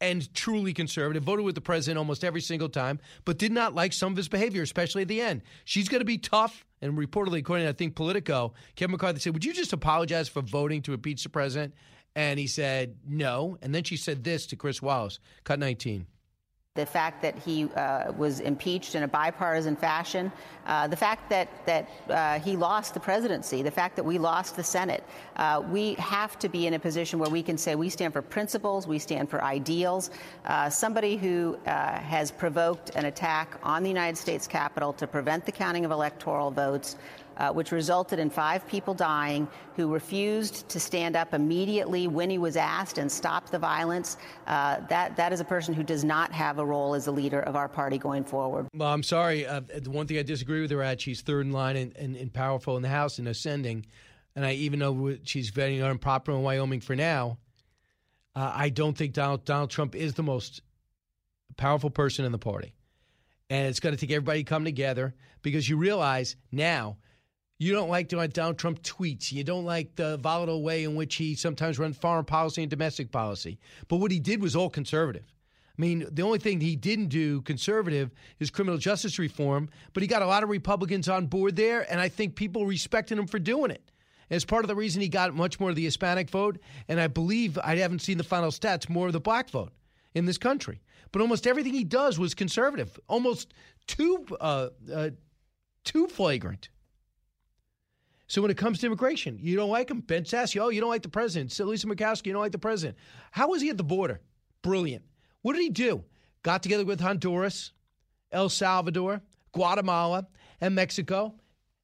and 0.00 0.32
truly 0.34 0.72
conservative, 0.72 1.22
voted 1.22 1.44
with 1.44 1.54
the 1.54 1.60
president 1.60 1.98
almost 1.98 2.24
every 2.24 2.40
single 2.40 2.68
time, 2.68 3.00
but 3.24 3.38
did 3.38 3.52
not 3.52 3.74
like 3.74 3.92
some 3.92 4.12
of 4.12 4.16
his 4.16 4.28
behavior, 4.28 4.62
especially 4.62 5.02
at 5.02 5.08
the 5.08 5.20
end. 5.20 5.42
She's 5.64 5.88
going 5.88 6.00
to 6.00 6.04
be 6.04 6.18
tough. 6.18 6.64
And 6.80 6.96
reportedly, 6.96 7.40
according 7.40 7.66
to 7.66 7.70
I 7.70 7.72
think 7.72 7.96
Politico, 7.96 8.54
Kevin 8.76 8.92
McCarthy 8.92 9.18
said, 9.18 9.32
Would 9.32 9.44
you 9.44 9.52
just 9.52 9.72
apologize 9.72 10.28
for 10.28 10.42
voting 10.42 10.82
to 10.82 10.94
impeach 10.94 11.24
the 11.24 11.28
president? 11.28 11.74
And 12.14 12.38
he 12.38 12.46
said, 12.46 12.96
no. 13.06 13.58
And 13.62 13.74
then 13.74 13.84
she 13.84 13.96
said 13.96 14.24
this 14.24 14.46
to 14.46 14.56
Chris 14.56 14.82
Wallace, 14.82 15.20
cut 15.44 15.58
19 15.58 16.06
the 16.78 16.86
fact 16.86 17.20
that 17.22 17.36
he 17.36 17.64
uh, 17.64 18.12
was 18.12 18.38
impeached 18.38 18.94
in 18.94 19.02
a 19.02 19.08
bipartisan 19.08 19.74
fashion, 19.74 20.30
uh, 20.66 20.86
the 20.86 20.96
fact 20.96 21.28
that 21.28 21.48
that 21.66 21.88
uh, 22.08 22.38
he 22.38 22.56
lost 22.56 22.94
the 22.94 23.00
presidency, 23.00 23.62
the 23.62 23.70
fact 23.70 23.96
that 23.96 24.04
we 24.04 24.16
lost 24.16 24.54
the 24.54 24.62
Senate. 24.62 25.02
Uh, 25.36 25.60
we 25.72 25.94
have 25.94 26.38
to 26.38 26.48
be 26.48 26.68
in 26.68 26.74
a 26.74 26.78
position 26.78 27.18
where 27.18 27.30
we 27.30 27.42
can 27.42 27.58
say 27.58 27.74
we 27.74 27.88
stand 27.88 28.12
for 28.12 28.22
principles, 28.22 28.86
we 28.86 28.98
stand 28.98 29.28
for 29.28 29.42
ideals. 29.42 30.10
Uh, 30.44 30.70
somebody 30.70 31.16
who 31.16 31.58
uh, 31.66 31.98
has 31.98 32.30
provoked 32.30 32.90
an 32.94 33.06
attack 33.06 33.58
on 33.64 33.82
the 33.82 33.88
United 33.88 34.16
States 34.16 34.46
Capitol 34.46 34.92
to 34.92 35.06
prevent 35.06 35.44
the 35.44 35.52
counting 35.52 35.84
of 35.84 35.90
electoral 35.90 36.50
votes 36.52 36.94
uh, 37.38 37.52
which 37.52 37.72
resulted 37.72 38.18
in 38.18 38.28
five 38.28 38.66
people 38.66 38.94
dying 38.94 39.48
who 39.76 39.92
refused 39.92 40.68
to 40.68 40.80
stand 40.80 41.16
up 41.16 41.32
immediately 41.32 42.08
when 42.08 42.28
he 42.28 42.38
was 42.38 42.56
asked 42.56 42.98
and 42.98 43.10
stop 43.10 43.48
the 43.50 43.58
violence. 43.58 44.16
Uh, 44.46 44.80
that, 44.88 45.16
that 45.16 45.32
is 45.32 45.40
a 45.40 45.44
person 45.44 45.72
who 45.72 45.82
does 45.82 46.04
not 46.04 46.32
have 46.32 46.58
a 46.58 46.64
role 46.64 46.94
as 46.94 47.06
a 47.06 47.12
leader 47.12 47.40
of 47.40 47.54
our 47.54 47.68
party 47.68 47.96
going 47.96 48.24
forward. 48.24 48.66
Well, 48.74 48.92
I'm 48.92 49.04
sorry. 49.04 49.46
Uh, 49.46 49.60
the 49.60 49.90
one 49.90 50.06
thing 50.06 50.18
I 50.18 50.22
disagree 50.22 50.60
with 50.60 50.70
her 50.72 50.82
at, 50.82 51.00
she's 51.00 51.20
third 51.20 51.46
in 51.46 51.52
line 51.52 51.76
and, 51.76 51.96
and, 51.96 52.16
and 52.16 52.32
powerful 52.32 52.76
in 52.76 52.82
the 52.82 52.88
House 52.88 53.18
and 53.18 53.28
ascending. 53.28 53.86
And 54.34 54.44
I 54.44 54.52
even 54.52 54.78
know 54.78 55.16
she's 55.22 55.50
very 55.50 55.80
unpopular 55.80 56.38
in 56.38 56.44
Wyoming 56.44 56.80
for 56.80 56.96
now. 56.96 57.38
Uh, 58.34 58.52
I 58.54 58.68
don't 58.68 58.96
think 58.96 59.14
Donald, 59.14 59.44
Donald 59.44 59.70
Trump 59.70 59.94
is 59.94 60.14
the 60.14 60.22
most 60.22 60.62
powerful 61.56 61.90
person 61.90 62.24
in 62.24 62.32
the 62.32 62.38
party. 62.38 62.74
And 63.50 63.66
it's 63.66 63.80
going 63.80 63.94
to 63.94 64.00
take 64.00 64.10
everybody 64.10 64.44
to 64.44 64.48
come 64.48 64.64
together 64.64 65.14
because 65.42 65.68
you 65.68 65.76
realize 65.76 66.36
now 66.52 66.98
you 67.58 67.72
don't 67.72 67.88
like 67.88 68.08
Donald 68.08 68.58
Trump 68.58 68.82
tweets. 68.82 69.32
You 69.32 69.42
don't 69.42 69.64
like 69.64 69.96
the 69.96 70.16
volatile 70.18 70.62
way 70.62 70.84
in 70.84 70.94
which 70.94 71.16
he 71.16 71.34
sometimes 71.34 71.78
runs 71.78 71.96
foreign 71.96 72.24
policy 72.24 72.62
and 72.62 72.70
domestic 72.70 73.10
policy. 73.10 73.58
But 73.88 73.96
what 73.96 74.12
he 74.12 74.20
did 74.20 74.40
was 74.40 74.54
all 74.54 74.70
conservative. 74.70 75.24
I 75.76 75.80
mean, 75.80 76.06
the 76.10 76.22
only 76.22 76.38
thing 76.38 76.60
he 76.60 76.76
didn't 76.76 77.08
do 77.08 77.40
conservative 77.42 78.10
is 78.40 78.50
criminal 78.50 78.78
justice 78.78 79.18
reform, 79.18 79.68
but 79.92 80.02
he 80.02 80.06
got 80.06 80.22
a 80.22 80.26
lot 80.26 80.42
of 80.42 80.48
Republicans 80.48 81.08
on 81.08 81.26
board 81.26 81.56
there, 81.56 81.90
and 81.90 82.00
I 82.00 82.08
think 82.08 82.34
people 82.34 82.66
respected 82.66 83.18
him 83.18 83.26
for 83.26 83.38
doing 83.38 83.70
it. 83.70 83.90
As 84.30 84.44
part 84.44 84.64
of 84.64 84.68
the 84.68 84.74
reason 84.74 85.00
he 85.00 85.08
got 85.08 85.34
much 85.34 85.58
more 85.58 85.70
of 85.70 85.76
the 85.76 85.84
Hispanic 85.84 86.30
vote, 86.30 86.58
and 86.88 87.00
I 87.00 87.06
believe 87.06 87.58
I 87.62 87.76
haven't 87.76 88.02
seen 88.02 88.18
the 88.18 88.24
final 88.24 88.50
stats, 88.50 88.88
more 88.88 89.06
of 89.06 89.12
the 89.12 89.20
black 89.20 89.50
vote 89.50 89.72
in 90.14 90.26
this 90.26 90.38
country. 90.38 90.80
But 91.12 91.22
almost 91.22 91.46
everything 91.46 91.72
he 91.72 91.84
does 91.84 92.18
was 92.18 92.34
conservative, 92.34 92.98
almost 93.08 93.54
too 93.86 94.26
uh, 94.40 94.68
uh, 94.92 95.10
too 95.84 96.06
flagrant. 96.08 96.68
So 98.28 98.42
when 98.42 98.50
it 98.50 98.58
comes 98.58 98.78
to 98.78 98.86
immigration, 98.86 99.38
you 99.40 99.56
don't 99.56 99.70
like 99.70 99.90
him. 99.90 100.00
Ben 100.00 100.24
Sasse, 100.24 100.60
oh, 100.60 100.68
you 100.68 100.80
don't 100.80 100.90
like 100.90 101.02
the 101.02 101.08
president. 101.08 101.58
Lisa 101.58 101.86
Murkowski, 101.86 102.26
you 102.26 102.32
don't 102.34 102.42
like 102.42 102.52
the 102.52 102.58
president. 102.58 102.98
How 103.30 103.48
was 103.48 103.62
he 103.62 103.70
at 103.70 103.78
the 103.78 103.84
border? 103.84 104.20
Brilliant. 104.62 105.04
What 105.42 105.54
did 105.54 105.62
he 105.62 105.70
do? 105.70 106.04
Got 106.42 106.62
together 106.62 106.84
with 106.84 107.00
Honduras, 107.00 107.72
El 108.30 108.50
Salvador, 108.50 109.22
Guatemala, 109.52 110.26
and 110.60 110.74
Mexico, 110.74 111.34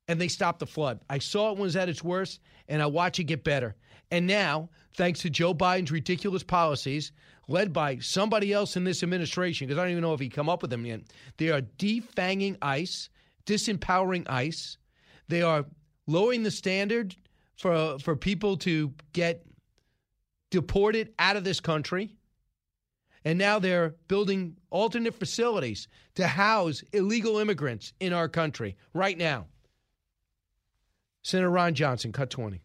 and 0.07 0.21
they 0.21 0.29
stopped 0.29 0.59
the 0.59 0.67
flood. 0.67 1.01
I 1.09 1.19
saw 1.19 1.49
it 1.49 1.53
when 1.53 1.61
it 1.61 1.65
was 1.65 1.77
at 1.77 1.89
its 1.89 2.05
worst, 2.05 2.41
and 2.69 2.83
I 2.83 2.87
watch 2.87 3.19
it 3.19 3.25
get 3.25 3.43
better. 3.43 3.75
And 4.11 4.27
now, 4.27 4.69
thanks 4.97 5.21
to 5.21 5.31
Joe 5.31 5.55
Biden's 5.55 5.91
ridiculous 5.91 6.43
policies, 6.43 7.13
led 7.49 7.73
by 7.73 7.99
somebody 7.99 8.53
else 8.53 8.77
in 8.77 8.85
this 8.85 9.03
administration, 9.03 9.67
because 9.67 9.79
I 9.79 9.85
don't 9.85 9.93
even 9.93 10.03
know 10.03 10.13
if 10.13 10.21
he 10.21 10.29
come 10.29 10.51
up 10.51 10.61
with 10.61 10.71
them 10.71 10.85
yet, 10.85 11.01
they 11.39 11.49
are 11.49 11.63
defanging 11.63 12.59
ICE, 12.61 13.09
disempowering 13.47 14.29
ICE. 14.29 14.77
They 15.29 15.41
are 15.41 15.65
lowering 16.07 16.43
the 16.43 16.51
standard 16.51 17.15
for 17.57 17.99
for 17.99 18.17
people 18.17 18.57
to 18.59 18.93
get 19.13 19.45
deported 20.51 21.13
out 21.19 21.37
of 21.37 21.45
this 21.45 21.61
country. 21.61 22.15
And 23.25 23.39
now 23.39 23.59
they're 23.59 23.95
building 24.07 24.57
alternate 24.71 25.15
facilities 25.15 25.89
to 26.15 26.27
house 26.27 26.85
illegal 26.93 27.39
immigrants 27.39 27.93
in 27.99 28.13
our 28.13 28.29
country 28.29 28.77
right 28.93 29.17
now. 29.17 29.47
Senator 31.23 31.51
Ron 31.51 31.75
Johnson, 31.75 32.13
cut 32.13 32.29
20. 32.29 32.61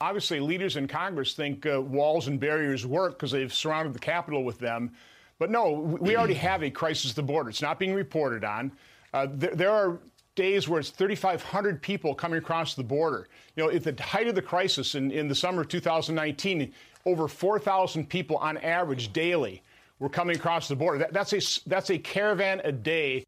Obviously, 0.00 0.38
leaders 0.38 0.76
in 0.76 0.86
Congress 0.86 1.34
think 1.34 1.66
uh, 1.66 1.82
walls 1.82 2.28
and 2.28 2.38
barriers 2.38 2.86
work 2.86 3.14
because 3.14 3.32
they've 3.32 3.52
surrounded 3.52 3.92
the 3.92 3.98
Capitol 3.98 4.44
with 4.44 4.58
them. 4.60 4.92
But 5.40 5.50
no, 5.50 5.72
we 5.72 6.16
already 6.16 6.34
have 6.34 6.62
a 6.62 6.70
crisis 6.70 7.10
at 7.10 7.16
the 7.16 7.22
border. 7.24 7.50
It's 7.50 7.62
not 7.62 7.80
being 7.80 7.92
reported 7.92 8.44
on. 8.44 8.72
Uh, 9.12 9.26
there, 9.30 9.54
there 9.54 9.70
are 9.70 9.98
days 10.38 10.68
where 10.68 10.78
it's 10.78 10.90
3,500 10.90 11.82
people 11.82 12.14
coming 12.14 12.38
across 12.38 12.74
the 12.74 12.84
border. 12.84 13.26
You 13.56 13.64
know, 13.64 13.70
at 13.70 13.82
the 13.82 14.00
height 14.00 14.28
of 14.28 14.36
the 14.36 14.42
crisis 14.42 14.94
in, 14.94 15.10
in 15.10 15.26
the 15.26 15.34
summer 15.34 15.62
of 15.62 15.68
2019, 15.68 16.72
over 17.04 17.26
4,000 17.26 18.08
people 18.08 18.36
on 18.36 18.56
average 18.58 19.12
daily 19.12 19.64
were 19.98 20.08
coming 20.08 20.36
across 20.36 20.68
the 20.68 20.76
border. 20.76 20.98
That, 20.98 21.12
that's 21.12 21.32
a 21.32 21.68
that's 21.68 21.90
a 21.90 21.98
caravan 21.98 22.60
a 22.62 22.70
day. 22.70 23.24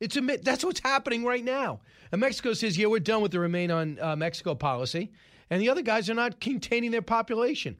It's 0.00 0.16
a 0.16 0.20
that's 0.20 0.64
what's 0.64 0.78
happening 0.78 1.24
right 1.24 1.44
now. 1.44 1.80
And 2.12 2.20
Mexico 2.20 2.52
says, 2.52 2.78
"Yeah, 2.78 2.86
we're 2.86 3.00
done 3.00 3.22
with 3.22 3.32
the 3.32 3.40
remain 3.40 3.72
on 3.72 3.98
uh, 4.00 4.14
Mexico 4.14 4.54
policy," 4.54 5.10
and 5.50 5.60
the 5.60 5.68
other 5.68 5.82
guys 5.82 6.08
are 6.08 6.14
not 6.14 6.40
containing 6.40 6.92
their 6.92 7.02
population. 7.02 7.76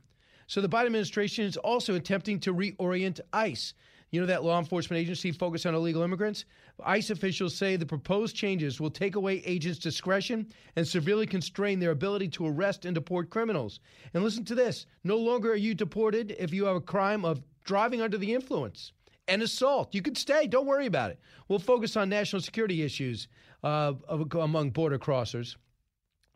So 0.49 0.61
the 0.61 0.69
Biden 0.69 0.87
administration 0.87 1.45
is 1.45 1.57
also 1.57 1.95
attempting 1.95 2.41
to 2.41 2.53
reorient 2.53 3.21
ICE. 3.33 3.75
You 4.17 4.23
know 4.23 4.29
that 4.29 4.45
law 4.45 4.59
enforcement 4.59 4.99
agency 4.99 5.31
focused 5.31 5.67
on 5.67 5.75
illegal 5.75 6.01
immigrants? 6.01 6.47
ICE 6.83 7.11
officials 7.11 7.55
say 7.55 7.77
the 7.77 7.85
proposed 7.85 8.35
changes 8.35 8.81
will 8.81 8.91
take 8.91 9.15
away 9.15 9.43
agents' 9.45 9.79
discretion 9.79 10.47
and 10.75 10.89
severely 10.89 11.27
constrain 11.27 11.81
their 11.81 11.91
ability 11.91 12.29
to 12.29 12.47
arrest 12.47 12.87
and 12.87 12.95
deport 12.95 13.29
criminals. 13.29 13.79
And 14.15 14.25
listen 14.25 14.43
to 14.47 14.55
this 14.55 14.87
no 15.05 15.19
longer 15.19 15.53
are 15.53 15.55
you 15.55 15.75
deported 15.75 16.35
if 16.39 16.55
you 16.55 16.65
have 16.65 16.77
a 16.77 16.81
crime 16.81 17.27
of 17.27 17.43
driving 17.65 18.01
under 18.01 18.17
the 18.17 18.33
influence 18.33 18.93
and 19.29 19.43
assault. 19.43 19.95
You 19.95 20.01
could 20.01 20.17
stay. 20.17 20.47
Don't 20.47 20.65
worry 20.65 20.87
about 20.87 21.11
it. 21.11 21.21
We'll 21.49 21.59
focus 21.59 21.95
on 21.95 22.09
national 22.09 22.41
security 22.41 22.83
issues 22.85 23.29
uh, 23.63 23.93
among 24.09 24.71
border 24.71 24.99
crossers. 24.99 25.57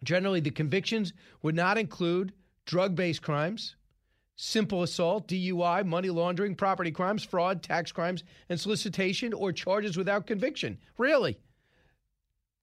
Generally, 0.04 0.40
the 0.40 0.50
convictions 0.50 1.14
would 1.40 1.54
not 1.54 1.78
include 1.78 2.34
drug 2.66 2.94
based 2.94 3.22
crimes, 3.22 3.76
simple 4.40 4.82
assault, 4.82 5.28
DUI, 5.28 5.84
money 5.84 6.08
laundering, 6.08 6.54
property 6.54 6.90
crimes, 6.90 7.22
fraud, 7.22 7.62
tax 7.62 7.92
crimes, 7.92 8.24
and 8.48 8.58
solicitation, 8.58 9.32
or 9.34 9.52
charges 9.52 9.96
without 9.96 10.26
conviction. 10.26 10.78
Really? 10.96 11.38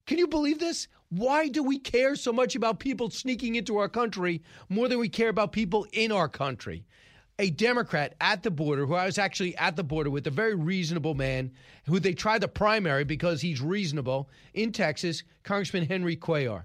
Can 0.08 0.18
you 0.18 0.28
believe 0.28 0.60
this? 0.60 0.88
Why 1.10 1.48
do 1.48 1.64
we 1.64 1.80
care 1.80 2.16
so 2.16 2.34
much 2.34 2.56
about 2.56 2.80
people 2.80 3.10
sneaking 3.10 3.56
into 3.56 3.78
our 3.78 3.90
country 3.90 4.42
more 4.70 4.88
than 4.88 5.00
we 5.00 5.10
care 5.10 5.30
about 5.30 5.52
people 5.52 5.86
in 5.94 6.12
our 6.12 6.28
country? 6.28 6.86
a 7.40 7.52
Democrat 7.52 8.16
at 8.20 8.42
the 8.42 8.50
border, 8.50 8.88
who 8.88 8.96
I 8.96 9.06
was 9.06 9.20
actually 9.20 9.56
at 9.58 9.76
the 9.76 9.84
border 9.84 10.10
with, 10.10 10.26
a 10.26 10.32
very 10.32 10.56
reasonable 10.56 11.14
man 11.14 11.52
who 11.86 12.00
they 12.00 12.14
tried 12.14 12.42
the 12.42 12.48
primary 12.48 13.04
because 13.04 13.42
he's 13.42 13.62
reasonable 13.62 14.28
in 14.56 14.72
Texas, 14.72 15.22
Congressman 15.44 15.86
Henry 15.86 16.18
Cuellar. 16.18 16.64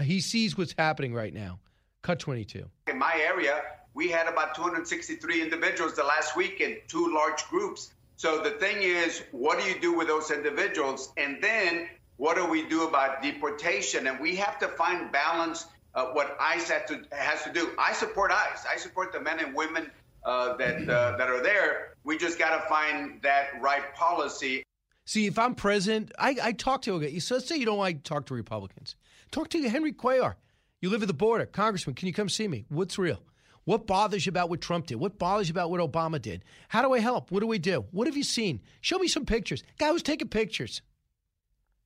He 0.00 0.20
sees 0.20 0.58
what's 0.58 0.74
happening 0.76 1.14
right 1.14 1.32
now. 1.32 1.60
Cut 2.02 2.18
22. 2.18 2.68
In 2.88 2.98
my 2.98 3.14
area, 3.14 3.62
we 3.94 4.08
had 4.08 4.26
about 4.26 4.54
263 4.54 5.42
individuals 5.42 5.94
the 5.94 6.04
last 6.04 6.36
week 6.36 6.60
in 6.60 6.78
two 6.88 7.12
large 7.14 7.46
groups. 7.48 7.92
So 8.16 8.42
the 8.42 8.50
thing 8.50 8.82
is, 8.82 9.22
what 9.32 9.58
do 9.58 9.66
you 9.66 9.78
do 9.80 9.96
with 9.96 10.06
those 10.06 10.30
individuals? 10.30 11.12
And 11.16 11.42
then 11.42 11.88
what 12.16 12.36
do 12.36 12.46
we 12.46 12.62
do 12.68 12.86
about 12.86 13.22
deportation? 13.22 14.06
And 14.06 14.20
we 14.20 14.36
have 14.36 14.58
to 14.60 14.68
find 14.68 15.10
balance 15.10 15.66
uh, 15.94 16.06
what 16.06 16.36
ICE 16.40 16.70
has 16.70 16.88
to, 16.88 17.02
has 17.12 17.42
to 17.44 17.52
do. 17.52 17.70
I 17.78 17.92
support 17.92 18.30
ICE. 18.30 18.64
I 18.72 18.76
support 18.76 19.12
the 19.12 19.20
men 19.20 19.40
and 19.40 19.54
women 19.54 19.90
uh, 20.24 20.56
that 20.56 20.88
uh, 20.88 21.16
that 21.16 21.28
are 21.28 21.42
there. 21.42 21.96
We 22.04 22.16
just 22.16 22.38
got 22.38 22.56
to 22.56 22.68
find 22.68 23.20
that 23.22 23.60
right 23.60 23.94
policy. 23.94 24.62
See, 25.04 25.26
if 25.26 25.38
I'm 25.38 25.54
president, 25.54 26.12
I, 26.18 26.36
I 26.42 26.52
talk 26.52 26.82
to 26.82 27.00
you. 27.00 27.20
So 27.20 27.34
let's 27.34 27.48
say 27.48 27.56
you 27.56 27.66
don't 27.66 27.78
like 27.78 27.96
to 27.96 28.02
talk 28.02 28.26
to 28.26 28.34
Republicans. 28.34 28.94
Talk 29.32 29.48
to 29.50 29.68
Henry 29.68 29.92
Cuellar. 29.92 30.34
You 30.80 30.90
live 30.90 31.02
at 31.02 31.08
the 31.08 31.14
border, 31.14 31.46
Congressman. 31.46 31.94
Can 31.94 32.06
you 32.06 32.14
come 32.14 32.28
see 32.28 32.48
me? 32.48 32.64
What's 32.68 32.98
real? 32.98 33.20
What 33.64 33.86
bothers 33.86 34.26
you 34.26 34.30
about 34.30 34.50
what 34.50 34.60
Trump 34.60 34.86
did? 34.86 34.96
What 34.96 35.18
bothers 35.18 35.48
you 35.48 35.52
about 35.52 35.70
what 35.70 35.80
Obama 35.80 36.20
did? 36.20 36.44
How 36.68 36.82
do 36.82 36.92
I 36.92 36.98
help? 36.98 37.30
What 37.30 37.40
do 37.40 37.46
we 37.46 37.58
do? 37.58 37.84
What 37.92 38.06
have 38.06 38.16
you 38.16 38.24
seen? 38.24 38.60
Show 38.80 38.98
me 38.98 39.08
some 39.08 39.24
pictures. 39.24 39.62
Guy 39.78 39.90
was 39.92 40.02
taking 40.02 40.28
pictures. 40.28 40.82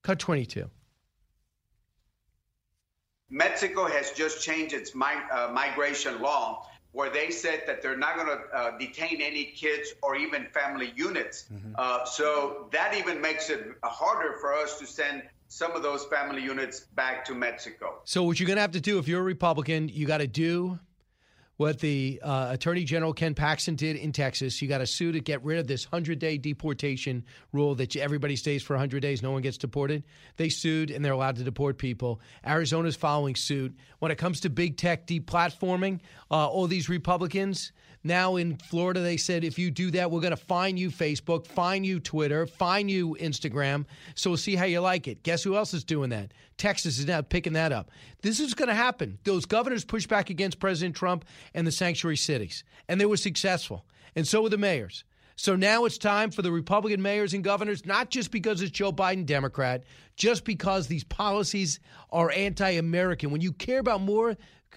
Cut 0.02 0.18
22. 0.18 0.70
Mexico 3.28 3.86
has 3.86 4.12
just 4.12 4.42
changed 4.42 4.72
its 4.72 4.92
uh, 4.94 5.50
migration 5.52 6.22
law 6.22 6.66
where 6.92 7.10
they 7.10 7.30
said 7.30 7.62
that 7.66 7.82
they're 7.82 7.96
not 7.96 8.16
going 8.16 8.28
to 8.28 8.56
uh, 8.56 8.78
detain 8.78 9.20
any 9.20 9.44
kids 9.44 9.92
or 10.02 10.16
even 10.16 10.46
family 10.46 10.92
units. 10.96 11.44
Mm-hmm. 11.52 11.72
Uh, 11.76 12.04
so 12.06 12.68
that 12.72 12.94
even 12.94 13.20
makes 13.20 13.50
it 13.50 13.66
harder 13.82 14.38
for 14.40 14.54
us 14.54 14.78
to 14.78 14.86
send 14.86 15.22
some 15.48 15.72
of 15.72 15.82
those 15.82 16.06
family 16.06 16.42
units 16.42 16.80
back 16.80 17.24
to 17.26 17.34
Mexico. 17.34 18.00
So 18.04 18.22
what 18.22 18.40
you're 18.40 18.46
going 18.46 18.56
to 18.56 18.62
have 18.62 18.72
to 18.72 18.80
do 18.80 18.98
if 18.98 19.08
you're 19.08 19.20
a 19.20 19.24
Republican, 19.24 19.88
you 19.88 20.06
got 20.06 20.18
to 20.18 20.26
do 20.26 20.78
what 21.56 21.78
the 21.80 22.20
uh, 22.22 22.48
Attorney 22.50 22.84
General 22.84 23.12
Ken 23.12 23.34
Paxton 23.34 23.76
did 23.76 23.96
in 23.96 24.12
Texas. 24.12 24.60
You 24.60 24.68
got 24.68 24.78
to 24.78 24.86
sue 24.86 25.12
to 25.12 25.20
get 25.20 25.42
rid 25.44 25.58
of 25.58 25.66
this 25.66 25.90
100 25.90 26.18
day 26.18 26.38
deportation 26.38 27.24
rule 27.52 27.74
that 27.76 27.96
everybody 27.96 28.36
stays 28.36 28.62
for 28.62 28.74
100 28.74 29.00
days, 29.00 29.22
no 29.22 29.30
one 29.30 29.42
gets 29.42 29.56
deported. 29.56 30.04
They 30.36 30.48
sued 30.48 30.90
and 30.90 31.04
they're 31.04 31.12
allowed 31.12 31.36
to 31.36 31.44
deport 31.44 31.78
people. 31.78 32.20
Arizona's 32.46 32.96
following 32.96 33.34
suit. 33.34 33.74
When 33.98 34.10
it 34.10 34.18
comes 34.18 34.40
to 34.40 34.50
big 34.50 34.76
tech 34.76 35.06
deplatforming, 35.06 36.00
uh, 36.30 36.46
all 36.48 36.66
these 36.66 36.88
Republicans, 36.88 37.72
now 38.06 38.36
in 38.36 38.56
Florida, 38.56 39.00
they 39.00 39.16
said 39.16 39.44
if 39.44 39.58
you 39.58 39.70
do 39.70 39.90
that, 39.92 40.10
we're 40.10 40.20
going 40.20 40.30
to 40.30 40.36
fine 40.36 40.76
you 40.76 40.90
Facebook, 40.90 41.46
fine 41.46 41.84
you 41.84 42.00
Twitter, 42.00 42.46
fine 42.46 42.88
you 42.88 43.16
Instagram. 43.20 43.84
So 44.14 44.30
we'll 44.30 44.36
see 44.36 44.56
how 44.56 44.64
you 44.64 44.80
like 44.80 45.08
it. 45.08 45.22
Guess 45.22 45.42
who 45.42 45.56
else 45.56 45.74
is 45.74 45.84
doing 45.84 46.10
that? 46.10 46.32
Texas 46.56 46.98
is 46.98 47.06
now 47.06 47.20
picking 47.20 47.52
that 47.54 47.72
up. 47.72 47.90
This 48.22 48.40
is 48.40 48.54
going 48.54 48.68
to 48.68 48.74
happen. 48.74 49.18
Those 49.24 49.44
governors 49.44 49.84
pushed 49.84 50.08
back 50.08 50.30
against 50.30 50.58
President 50.58 50.96
Trump 50.96 51.24
and 51.54 51.66
the 51.66 51.72
sanctuary 51.72 52.16
cities, 52.16 52.64
and 52.88 53.00
they 53.00 53.06
were 53.06 53.16
successful. 53.16 53.84
And 54.14 54.26
so 54.26 54.42
were 54.42 54.48
the 54.48 54.56
mayors. 54.56 55.04
So 55.38 55.54
now 55.54 55.84
it's 55.84 55.98
time 55.98 56.30
for 56.30 56.40
the 56.40 56.50
Republican 56.50 57.02
mayors 57.02 57.34
and 57.34 57.44
governors, 57.44 57.84
not 57.84 58.08
just 58.08 58.30
because 58.30 58.62
it's 58.62 58.70
Joe 58.70 58.90
Biden, 58.90 59.26
Democrat, 59.26 59.84
just 60.16 60.44
because 60.44 60.86
these 60.86 61.04
policies 61.04 61.78
are 62.10 62.30
anti 62.30 62.70
American. 62.70 63.30
When 63.30 63.42
you 63.42 63.52
care 63.52 63.80
about 63.80 64.00
more 64.00 64.36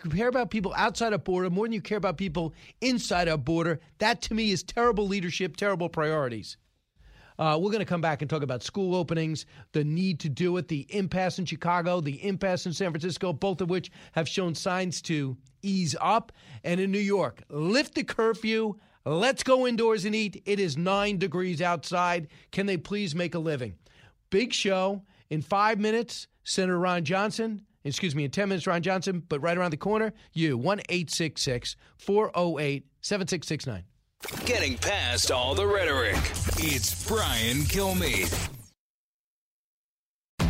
care 0.09 0.27
about 0.27 0.49
people 0.49 0.73
outside 0.77 1.11
our 1.11 1.19
border 1.19 1.49
more 1.49 1.65
than 1.65 1.73
you 1.73 1.81
care 1.81 1.97
about 1.97 2.17
people 2.17 2.53
inside 2.79 3.27
our 3.27 3.37
border. 3.37 3.79
That 3.97 4.21
to 4.23 4.33
me 4.33 4.51
is 4.51 4.63
terrible 4.63 5.07
leadership, 5.07 5.57
terrible 5.57 5.89
priorities. 5.89 6.57
Uh, 7.37 7.57
we're 7.57 7.71
going 7.71 7.79
to 7.79 7.85
come 7.85 8.01
back 8.01 8.21
and 8.21 8.29
talk 8.29 8.43
about 8.43 8.63
school 8.63 8.95
openings, 8.95 9.45
the 9.71 9.83
need 9.83 10.19
to 10.19 10.29
do 10.29 10.57
it, 10.57 10.67
the 10.67 10.85
impasse 10.89 11.39
in 11.39 11.45
Chicago, 11.45 12.01
the 12.01 12.23
impasse 12.25 12.65
in 12.65 12.73
San 12.73 12.91
Francisco, 12.91 13.31
both 13.31 13.61
of 13.61 13.69
which 13.69 13.91
have 14.11 14.27
shown 14.27 14.53
signs 14.53 15.01
to 15.01 15.37
ease 15.61 15.95
up. 16.01 16.33
And 16.65 16.81
in 16.81 16.91
New 16.91 16.99
York, 16.99 17.43
lift 17.49 17.95
the 17.95 18.03
curfew. 18.03 18.75
Let's 19.05 19.43
go 19.43 19.65
indoors 19.65 20.05
and 20.05 20.13
eat. 20.13 20.41
It 20.45 20.59
is 20.59 20.77
nine 20.77 21.17
degrees 21.17 21.61
outside. 21.61 22.27
Can 22.51 22.65
they 22.65 22.77
please 22.77 23.15
make 23.15 23.35
a 23.35 23.39
living? 23.39 23.75
Big 24.29 24.53
show. 24.53 25.03
In 25.29 25.41
five 25.41 25.79
minutes, 25.79 26.27
Senator 26.43 26.79
Ron 26.79 27.03
Johnson 27.03 27.65
excuse 27.83 28.15
me, 28.15 28.23
in 28.25 28.31
10 28.31 28.49
minutes, 28.49 28.67
Ron 28.67 28.81
Johnson, 28.81 29.23
but 29.27 29.41
right 29.41 29.57
around 29.57 29.71
the 29.71 29.77
corner, 29.77 30.13
you, 30.33 30.57
1 30.57 30.81
408 30.87 32.85
7669. 33.01 33.83
Getting 34.45 34.77
past 34.77 35.31
all 35.31 35.55
the 35.55 35.65
rhetoric, 35.65 36.17
it's 36.57 37.07
Brian 37.07 37.59
Kilmeade. 37.59 38.58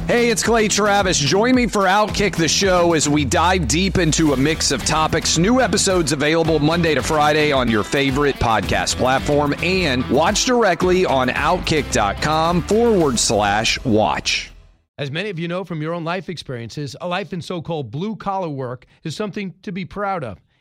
Hey, 0.09 0.31
it's 0.31 0.41
Clay 0.41 0.67
Travis. 0.67 1.19
Join 1.19 1.53
me 1.53 1.67
for 1.67 1.83
Outkick 1.83 2.35
the 2.35 2.47
Show 2.47 2.93
as 2.93 3.07
we 3.07 3.25
dive 3.25 3.67
deep 3.67 3.99
into 3.99 4.33
a 4.33 4.35
mix 4.35 4.71
of 4.71 4.83
topics. 4.83 5.37
New 5.37 5.61
episodes 5.61 6.13
available 6.13 6.57
Monday 6.57 6.95
to 6.95 7.03
Friday 7.03 7.51
on 7.51 7.69
your 7.69 7.83
favorite 7.83 8.37
podcast 8.37 8.95
platform 8.95 9.53
and 9.61 10.03
watch 10.09 10.45
directly 10.45 11.05
on 11.05 11.27
outkick.com 11.27 12.63
forward 12.63 13.19
slash 13.19 13.79
watch. 13.85 14.51
As 14.97 15.11
many 15.11 15.29
of 15.29 15.37
you 15.37 15.47
know 15.47 15.63
from 15.63 15.79
your 15.79 15.93
own 15.93 16.05
life 16.05 16.27
experiences, 16.27 16.95
a 17.01 17.07
life 17.07 17.31
in 17.31 17.39
so 17.43 17.61
called 17.61 17.91
blue 17.91 18.15
collar 18.15 18.49
work 18.49 18.87
is 19.03 19.15
something 19.15 19.53
to 19.61 19.71
be 19.71 19.85
proud 19.85 20.23
of. 20.23 20.41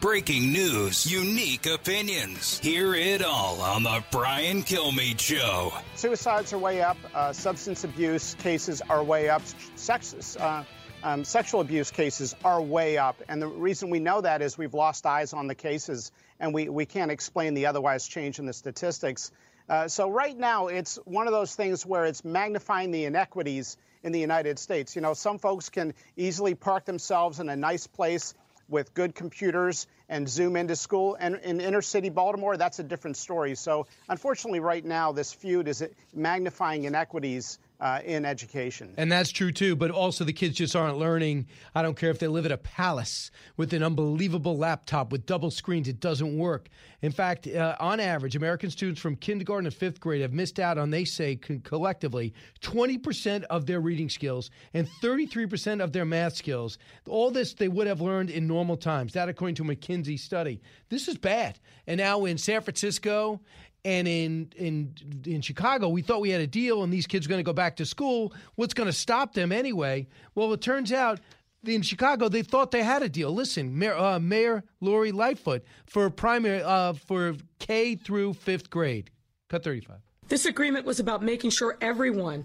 Breaking 0.00 0.52
news, 0.52 1.10
unique 1.10 1.64
opinions. 1.64 2.58
Hear 2.58 2.94
it 2.94 3.24
all 3.24 3.62
on 3.62 3.82
the 3.82 4.04
Brian 4.12 4.62
Kilmeade 4.62 5.18
Show. 5.18 5.72
Suicides 5.94 6.52
are 6.52 6.58
way 6.58 6.82
up. 6.82 6.98
Uh, 7.14 7.32
substance 7.32 7.82
abuse 7.82 8.34
cases 8.34 8.82
are 8.82 9.02
way 9.02 9.30
up. 9.30 9.40
Sex, 9.74 10.36
uh, 10.36 10.64
um, 11.02 11.24
sexual 11.24 11.62
abuse 11.62 11.90
cases 11.90 12.36
are 12.44 12.60
way 12.60 12.98
up. 12.98 13.22
And 13.26 13.40
the 13.40 13.48
reason 13.48 13.88
we 13.88 13.98
know 13.98 14.20
that 14.20 14.42
is 14.42 14.58
we've 14.58 14.74
lost 14.74 15.06
eyes 15.06 15.32
on 15.32 15.46
the 15.46 15.54
cases 15.54 16.12
and 16.38 16.52
we, 16.52 16.68
we 16.68 16.84
can't 16.84 17.10
explain 17.10 17.54
the 17.54 17.66
otherwise 17.66 18.06
change 18.06 18.38
in 18.38 18.44
the 18.44 18.52
statistics. 18.52 19.30
Uh, 19.66 19.88
so 19.88 20.10
right 20.10 20.36
now, 20.36 20.66
it's 20.66 20.96
one 21.06 21.26
of 21.26 21.32
those 21.32 21.54
things 21.54 21.86
where 21.86 22.04
it's 22.04 22.22
magnifying 22.22 22.90
the 22.90 23.06
inequities 23.06 23.78
in 24.02 24.12
the 24.12 24.20
United 24.20 24.58
States. 24.58 24.94
You 24.94 25.00
know, 25.00 25.14
some 25.14 25.38
folks 25.38 25.70
can 25.70 25.94
easily 26.16 26.54
park 26.54 26.84
themselves 26.84 27.40
in 27.40 27.48
a 27.48 27.56
nice 27.56 27.86
place 27.86 28.34
with 28.68 28.94
good 28.94 29.14
computers 29.14 29.86
and 30.08 30.28
zoom 30.28 30.56
into 30.56 30.76
school. 30.76 31.16
And 31.18 31.36
in 31.36 31.60
inner 31.60 31.82
city 31.82 32.08
Baltimore, 32.08 32.56
that's 32.56 32.78
a 32.78 32.82
different 32.82 33.16
story. 33.16 33.54
So 33.54 33.86
unfortunately, 34.08 34.60
right 34.60 34.84
now, 34.84 35.12
this 35.12 35.32
feud 35.32 35.68
is 35.68 35.84
magnifying 36.14 36.84
inequities 36.84 37.58
uh, 37.80 38.00
in 38.04 38.24
education. 38.24 38.94
And 38.96 39.10
that's 39.10 39.30
true 39.30 39.52
too, 39.52 39.76
but 39.76 39.90
also 39.90 40.24
the 40.24 40.32
kids 40.32 40.56
just 40.56 40.74
aren't 40.74 40.98
learning. 40.98 41.46
I 41.74 41.82
don't 41.82 41.96
care 41.96 42.10
if 42.10 42.18
they 42.18 42.28
live 42.28 42.46
at 42.46 42.52
a 42.52 42.58
palace 42.58 43.30
with 43.56 43.72
an 43.72 43.82
unbelievable 43.82 44.56
laptop 44.56 45.12
with 45.12 45.26
double 45.26 45.50
screens, 45.50 45.88
it 45.88 46.00
doesn't 46.00 46.36
work. 46.36 46.68
In 47.02 47.12
fact, 47.12 47.46
uh, 47.46 47.76
on 47.78 48.00
average, 48.00 48.36
American 48.36 48.70
students 48.70 49.00
from 49.00 49.16
kindergarten 49.16 49.70
to 49.70 49.70
fifth 49.70 50.00
grade 50.00 50.22
have 50.22 50.32
missed 50.32 50.58
out 50.58 50.78
on, 50.78 50.90
they 50.90 51.04
say 51.04 51.36
collectively, 51.36 52.32
20% 52.62 53.44
of 53.44 53.66
their 53.66 53.80
reading 53.80 54.08
skills 54.08 54.50
and 54.72 54.88
33% 55.02 55.82
of 55.82 55.92
their 55.92 56.04
math 56.04 56.36
skills. 56.36 56.78
All 57.06 57.30
this 57.30 57.54
they 57.54 57.68
would 57.68 57.86
have 57.86 58.00
learned 58.00 58.30
in 58.30 58.46
normal 58.46 58.76
times. 58.76 59.12
That, 59.12 59.28
according 59.28 59.56
to 59.56 59.62
a 59.64 59.76
McKinsey 59.76 60.18
study. 60.18 60.60
This 60.88 61.08
is 61.08 61.18
bad. 61.18 61.58
And 61.86 61.98
now 61.98 62.24
in 62.24 62.38
San 62.38 62.62
Francisco 62.62 63.40
and 63.86 64.08
in 64.08 64.52
in 64.56 64.94
in 65.24 65.40
Chicago, 65.40 65.88
we 65.88 66.02
thought 66.02 66.20
we 66.20 66.30
had 66.30 66.40
a 66.40 66.46
deal, 66.46 66.82
and 66.82 66.92
these 66.92 67.06
kids 67.06 67.24
are 67.24 67.28
going 67.28 67.38
to 67.38 67.44
go 67.44 67.52
back 67.52 67.76
to 67.76 67.86
school. 67.86 68.34
What's 68.56 68.74
going 68.74 68.88
to 68.88 68.92
stop 68.92 69.32
them 69.32 69.52
anyway? 69.52 70.08
Well, 70.34 70.52
it 70.52 70.60
turns 70.60 70.92
out 70.92 71.20
in 71.64 71.82
Chicago 71.82 72.28
they 72.28 72.42
thought 72.42 72.72
they 72.72 72.82
had 72.82 73.04
a 73.04 73.08
deal. 73.08 73.32
Listen, 73.32 73.78
Mayor, 73.78 73.96
uh, 73.96 74.18
Mayor 74.18 74.64
Lori 74.80 75.12
Lightfoot 75.12 75.64
for 75.86 76.10
primary 76.10 76.64
uh, 76.64 76.94
for 76.94 77.36
K 77.60 77.94
through 77.94 78.34
fifth 78.34 78.70
grade. 78.70 79.10
Cut 79.48 79.62
thirty 79.62 79.80
five. 79.80 80.00
This 80.26 80.46
agreement 80.46 80.84
was 80.84 80.98
about 80.98 81.22
making 81.22 81.50
sure 81.50 81.78
everyone 81.80 82.44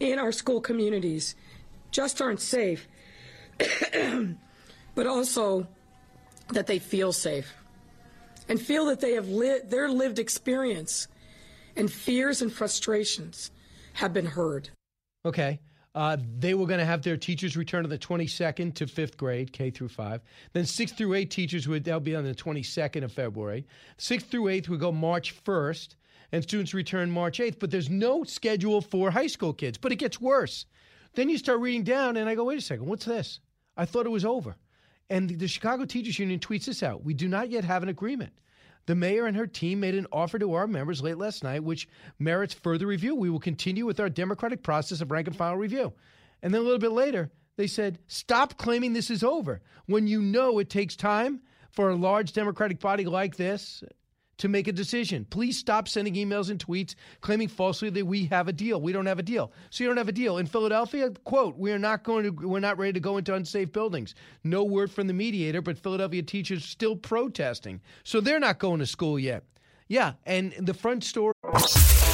in 0.00 0.18
our 0.18 0.32
school 0.32 0.60
communities 0.60 1.36
just 1.92 2.20
aren't 2.20 2.40
safe, 2.40 2.88
but 4.96 5.06
also 5.06 5.68
that 6.48 6.66
they 6.66 6.80
feel 6.80 7.12
safe 7.12 7.54
and 8.48 8.60
feel 8.60 8.86
that 8.86 9.00
they 9.00 9.12
have 9.12 9.28
li- 9.28 9.60
their 9.64 9.88
lived 9.88 10.18
experience 10.18 11.08
and 11.76 11.90
fears 11.90 12.42
and 12.42 12.52
frustrations 12.52 13.50
have 13.94 14.12
been 14.12 14.26
heard. 14.26 14.70
Okay. 15.24 15.60
Uh, 15.94 16.16
they 16.38 16.54
were 16.54 16.66
going 16.66 16.78
to 16.78 16.86
have 16.86 17.02
their 17.02 17.18
teachers 17.18 17.54
return 17.54 17.84
on 17.84 17.90
the 17.90 17.98
22nd 17.98 18.74
to 18.74 18.86
fifth 18.86 19.18
grade, 19.18 19.52
K 19.52 19.70
through 19.70 19.88
five. 19.88 20.22
Then 20.54 20.64
sixth 20.64 20.96
through 20.96 21.14
eight 21.14 21.30
teachers 21.30 21.68
would 21.68 21.84
they'll 21.84 22.00
be 22.00 22.16
on 22.16 22.24
the 22.24 22.34
22nd 22.34 23.04
of 23.04 23.12
February. 23.12 23.66
Sixth 23.98 24.30
through 24.30 24.48
eighth 24.48 24.70
would 24.70 24.80
go 24.80 24.90
March 24.90 25.34
1st, 25.44 25.96
and 26.32 26.42
students 26.42 26.72
return 26.72 27.10
March 27.10 27.40
8th. 27.40 27.58
But 27.58 27.70
there's 27.70 27.90
no 27.90 28.24
schedule 28.24 28.80
for 28.80 29.10
high 29.10 29.26
school 29.26 29.52
kids. 29.52 29.76
But 29.76 29.92
it 29.92 29.96
gets 29.96 30.18
worse. 30.18 30.64
Then 31.14 31.28
you 31.28 31.36
start 31.36 31.60
reading 31.60 31.84
down, 31.84 32.16
and 32.16 32.26
I 32.26 32.34
go, 32.34 32.44
wait 32.44 32.58
a 32.58 32.62
second, 32.62 32.86
what's 32.86 33.04
this? 33.04 33.40
I 33.76 33.84
thought 33.84 34.06
it 34.06 34.10
was 34.10 34.24
over. 34.24 34.56
And 35.12 35.28
the 35.28 35.46
Chicago 35.46 35.84
Teachers 35.84 36.18
Union 36.18 36.40
tweets 36.40 36.64
this 36.64 36.82
out. 36.82 37.04
We 37.04 37.12
do 37.12 37.28
not 37.28 37.50
yet 37.50 37.64
have 37.64 37.82
an 37.82 37.90
agreement. 37.90 38.32
The 38.86 38.94
mayor 38.94 39.26
and 39.26 39.36
her 39.36 39.46
team 39.46 39.78
made 39.78 39.94
an 39.94 40.06
offer 40.10 40.38
to 40.38 40.54
our 40.54 40.66
members 40.66 41.02
late 41.02 41.18
last 41.18 41.44
night, 41.44 41.62
which 41.62 41.86
merits 42.18 42.54
further 42.54 42.86
review. 42.86 43.14
We 43.14 43.28
will 43.28 43.38
continue 43.38 43.84
with 43.84 44.00
our 44.00 44.08
democratic 44.08 44.62
process 44.62 45.02
of 45.02 45.10
rank 45.10 45.26
and 45.26 45.36
file 45.36 45.54
review. 45.54 45.92
And 46.42 46.54
then 46.54 46.62
a 46.62 46.64
little 46.64 46.78
bit 46.78 46.92
later, 46.92 47.30
they 47.58 47.66
said, 47.66 47.98
stop 48.06 48.56
claiming 48.56 48.94
this 48.94 49.10
is 49.10 49.22
over 49.22 49.60
when 49.84 50.06
you 50.06 50.22
know 50.22 50.58
it 50.58 50.70
takes 50.70 50.96
time 50.96 51.42
for 51.72 51.90
a 51.90 51.94
large 51.94 52.32
democratic 52.32 52.80
body 52.80 53.04
like 53.04 53.36
this 53.36 53.84
to 54.38 54.48
make 54.48 54.68
a 54.68 54.72
decision. 54.72 55.24
Please 55.30 55.58
stop 55.58 55.88
sending 55.88 56.14
emails 56.14 56.50
and 56.50 56.64
tweets 56.64 56.94
claiming 57.20 57.48
falsely 57.48 57.90
that 57.90 58.06
we 58.06 58.26
have 58.26 58.48
a 58.48 58.52
deal. 58.52 58.80
We 58.80 58.92
don't 58.92 59.06
have 59.06 59.18
a 59.18 59.22
deal. 59.22 59.52
So 59.70 59.84
you 59.84 59.88
don't 59.88 59.96
have 59.98 60.08
a 60.08 60.12
deal. 60.12 60.38
In 60.38 60.46
Philadelphia, 60.46 61.10
quote, 61.24 61.56
we 61.56 61.72
are 61.72 61.78
not 61.78 62.04
going 62.04 62.24
to 62.24 62.48
we're 62.48 62.60
not 62.60 62.78
ready 62.78 62.92
to 62.94 63.00
go 63.00 63.18
into 63.18 63.34
unsafe 63.34 63.72
buildings. 63.72 64.14
No 64.44 64.64
word 64.64 64.90
from 64.90 65.06
the 65.06 65.14
mediator, 65.14 65.62
but 65.62 65.78
Philadelphia 65.78 66.22
teachers 66.22 66.64
still 66.64 66.96
protesting. 66.96 67.80
So 68.04 68.20
they're 68.20 68.40
not 68.40 68.58
going 68.58 68.80
to 68.80 68.86
school 68.86 69.18
yet. 69.18 69.44
Yeah, 69.88 70.14
and 70.24 70.54
the 70.58 70.74
front 70.74 71.04
story 71.04 71.34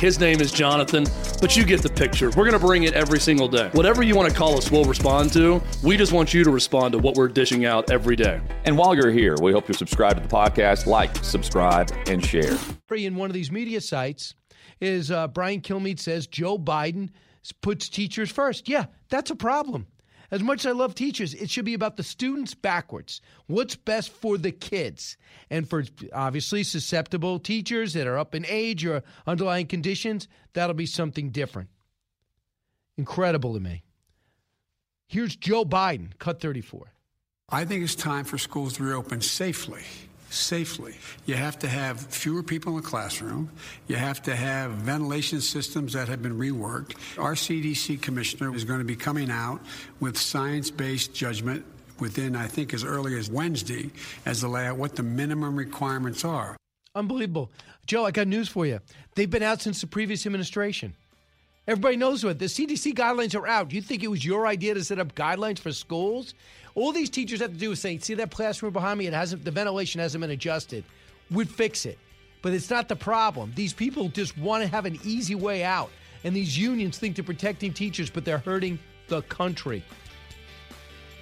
His 0.00 0.18
name 0.18 0.40
is 0.40 0.50
Jonathan, 0.50 1.04
but 1.42 1.58
you 1.58 1.64
get 1.64 1.82
the 1.82 1.90
picture. 1.90 2.28
We're 2.30 2.48
going 2.48 2.58
to 2.58 2.58
bring 2.58 2.84
it 2.84 2.94
every 2.94 3.20
single 3.20 3.48
day. 3.48 3.68
Whatever 3.72 4.02
you 4.02 4.14
want 4.14 4.30
to 4.30 4.34
call 4.34 4.56
us, 4.56 4.70
we'll 4.70 4.86
respond 4.86 5.30
to. 5.34 5.60
We 5.82 5.98
just 5.98 6.12
want 6.12 6.32
you 6.32 6.42
to 6.42 6.50
respond 6.50 6.92
to 6.92 6.98
what 6.98 7.16
we're 7.16 7.28
dishing 7.28 7.66
out 7.66 7.90
every 7.90 8.16
day. 8.16 8.40
And 8.64 8.78
while 8.78 8.94
you're 8.94 9.10
here, 9.10 9.36
we 9.42 9.52
hope 9.52 9.68
you 9.68 9.74
subscribe 9.74 10.16
to 10.16 10.22
the 10.22 10.34
podcast, 10.34 10.86
like, 10.86 11.14
subscribe, 11.16 11.92
and 12.06 12.24
share. 12.24 12.56
In 12.90 13.14
one 13.14 13.28
of 13.28 13.34
these 13.34 13.52
media 13.52 13.78
sites, 13.78 14.34
is 14.80 15.10
uh, 15.10 15.28
Brian 15.28 15.60
Kilmeade 15.60 16.00
says 16.00 16.26
Joe 16.26 16.58
Biden 16.58 17.10
puts 17.60 17.90
teachers 17.90 18.30
first. 18.30 18.68
Yeah, 18.70 18.86
that's 19.10 19.30
a 19.30 19.36
problem. 19.36 19.86
As 20.30 20.42
much 20.42 20.60
as 20.60 20.66
I 20.66 20.72
love 20.72 20.94
teachers, 20.94 21.34
it 21.34 21.50
should 21.50 21.64
be 21.64 21.74
about 21.74 21.96
the 21.96 22.02
students 22.02 22.54
backwards. 22.54 23.20
What's 23.46 23.74
best 23.74 24.10
for 24.10 24.38
the 24.38 24.52
kids? 24.52 25.16
And 25.50 25.68
for 25.68 25.84
obviously 26.12 26.62
susceptible 26.62 27.38
teachers 27.40 27.94
that 27.94 28.06
are 28.06 28.18
up 28.18 28.34
in 28.34 28.46
age 28.46 28.84
or 28.84 29.02
underlying 29.26 29.66
conditions, 29.66 30.28
that'll 30.52 30.74
be 30.74 30.86
something 30.86 31.30
different. 31.30 31.68
Incredible 32.96 33.54
to 33.54 33.60
me. 33.60 33.82
Here's 35.08 35.34
Joe 35.34 35.64
Biden, 35.64 36.16
cut 36.18 36.40
34. 36.40 36.92
I 37.48 37.64
think 37.64 37.82
it's 37.82 37.96
time 37.96 38.24
for 38.24 38.38
schools 38.38 38.74
to 38.74 38.84
reopen 38.84 39.20
safely 39.20 39.82
safely. 40.30 40.94
You 41.26 41.34
have 41.34 41.58
to 41.58 41.68
have 41.68 42.00
fewer 42.00 42.42
people 42.42 42.76
in 42.76 42.82
the 42.82 42.88
classroom. 42.88 43.50
You 43.88 43.96
have 43.96 44.22
to 44.22 44.34
have 44.34 44.70
ventilation 44.72 45.40
systems 45.40 45.92
that 45.92 46.08
have 46.08 46.22
been 46.22 46.38
reworked. 46.38 46.96
Our 47.18 47.34
CDC 47.34 48.00
commissioner 48.00 48.54
is 48.54 48.64
going 48.64 48.78
to 48.78 48.84
be 48.84 48.96
coming 48.96 49.30
out 49.30 49.60
with 49.98 50.16
science 50.16 50.70
based 50.70 51.12
judgment 51.12 51.64
within, 51.98 52.34
I 52.34 52.46
think, 52.46 52.72
as 52.72 52.84
early 52.84 53.18
as 53.18 53.28
Wednesday 53.28 53.90
as 54.24 54.40
to 54.40 54.48
lay 54.48 54.66
out 54.66 54.76
what 54.76 54.96
the 54.96 55.02
minimum 55.02 55.56
requirements 55.56 56.24
are. 56.24 56.56
Unbelievable. 56.94 57.50
Joe, 57.86 58.06
I 58.06 58.10
got 58.10 58.26
news 58.26 58.48
for 58.48 58.66
you. 58.66 58.80
They've 59.14 59.30
been 59.30 59.42
out 59.42 59.60
since 59.60 59.80
the 59.80 59.86
previous 59.86 60.26
administration. 60.26 60.94
Everybody 61.68 61.96
knows 61.96 62.24
what 62.24 62.38
the 62.38 62.46
CDC 62.46 62.94
guidelines 62.94 63.38
are 63.38 63.46
out. 63.46 63.72
You 63.72 63.82
think 63.82 64.02
it 64.02 64.08
was 64.08 64.24
your 64.24 64.46
idea 64.46 64.74
to 64.74 64.82
set 64.82 64.98
up 64.98 65.14
guidelines 65.14 65.58
for 65.58 65.72
schools? 65.72 66.34
All 66.80 66.92
these 66.92 67.10
teachers 67.10 67.40
have 67.40 67.52
to 67.52 67.58
do 67.58 67.72
is 67.72 67.80
say, 67.80 67.98
"See 67.98 68.14
that 68.14 68.30
classroom 68.30 68.72
behind 68.72 68.98
me? 68.98 69.06
It 69.06 69.12
hasn't 69.12 69.44
the 69.44 69.50
ventilation 69.50 70.00
hasn't 70.00 70.22
been 70.22 70.30
adjusted." 70.30 70.82
We'd 71.30 71.50
fix 71.50 71.84
it, 71.84 71.98
but 72.40 72.54
it's 72.54 72.70
not 72.70 72.88
the 72.88 72.96
problem. 72.96 73.52
These 73.54 73.74
people 73.74 74.08
just 74.08 74.38
want 74.38 74.62
to 74.62 74.68
have 74.68 74.86
an 74.86 74.98
easy 75.04 75.34
way 75.34 75.62
out, 75.62 75.90
and 76.24 76.34
these 76.34 76.56
unions 76.56 76.96
think 76.96 77.16
they're 77.16 77.22
protecting 77.22 77.74
teachers, 77.74 78.08
but 78.08 78.24
they're 78.24 78.38
hurting 78.38 78.78
the 79.08 79.20
country. 79.22 79.84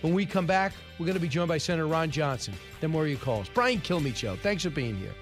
When 0.03 0.15
we 0.15 0.27
come 0.27 0.47
back, 0.47 0.75
we're 0.97 1.07
going 1.07 1.17
to 1.17 1.21
be 1.21 1.27
joined 1.27 1.49
by 1.49 1.59
Senator 1.59 1.89
Ron 1.89 2.13
Johnson. 2.13 2.55
Then 2.81 2.93
more 2.93 3.03
of 3.03 3.09
your 3.09 3.19
calls. 3.19 3.49
Brian 3.49 3.81
Kilmeade 3.81 4.15
Show. 4.15 4.37
Thanks 4.37 4.63
for 4.63 4.71
being 4.71 4.97
here. 4.97 5.15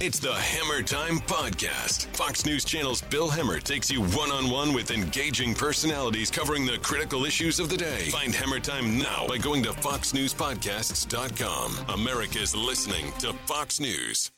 It's 0.00 0.20
the 0.20 0.28
Hemmer 0.28 0.86
Time 0.86 1.18
Podcast. 1.18 2.06
Fox 2.16 2.46
News 2.46 2.64
Channel's 2.64 3.02
Bill 3.02 3.28
Hemmer 3.28 3.60
takes 3.60 3.90
you 3.90 4.00
one 4.00 4.30
on 4.30 4.48
one 4.48 4.72
with 4.72 4.92
engaging 4.92 5.56
personalities 5.56 6.30
covering 6.30 6.64
the 6.64 6.78
critical 6.78 7.24
issues 7.24 7.58
of 7.58 7.68
the 7.68 7.76
day. 7.76 8.08
Find 8.10 8.32
Hemmer 8.32 8.62
Time 8.62 8.96
now 8.96 9.26
by 9.26 9.38
going 9.38 9.64
to 9.64 9.70
FoxNewsPodcasts.com. 9.70 11.86
America's 11.88 12.54
listening 12.54 13.10
to 13.18 13.32
Fox 13.46 13.80
News. 13.80 14.30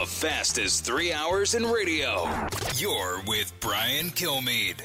The 0.00 0.06
fastest 0.06 0.86
three 0.86 1.12
hours 1.12 1.54
in 1.54 1.66
radio. 1.66 2.26
You're 2.76 3.20
with 3.26 3.52
Brian 3.60 4.08
Kilmeade. 4.08 4.80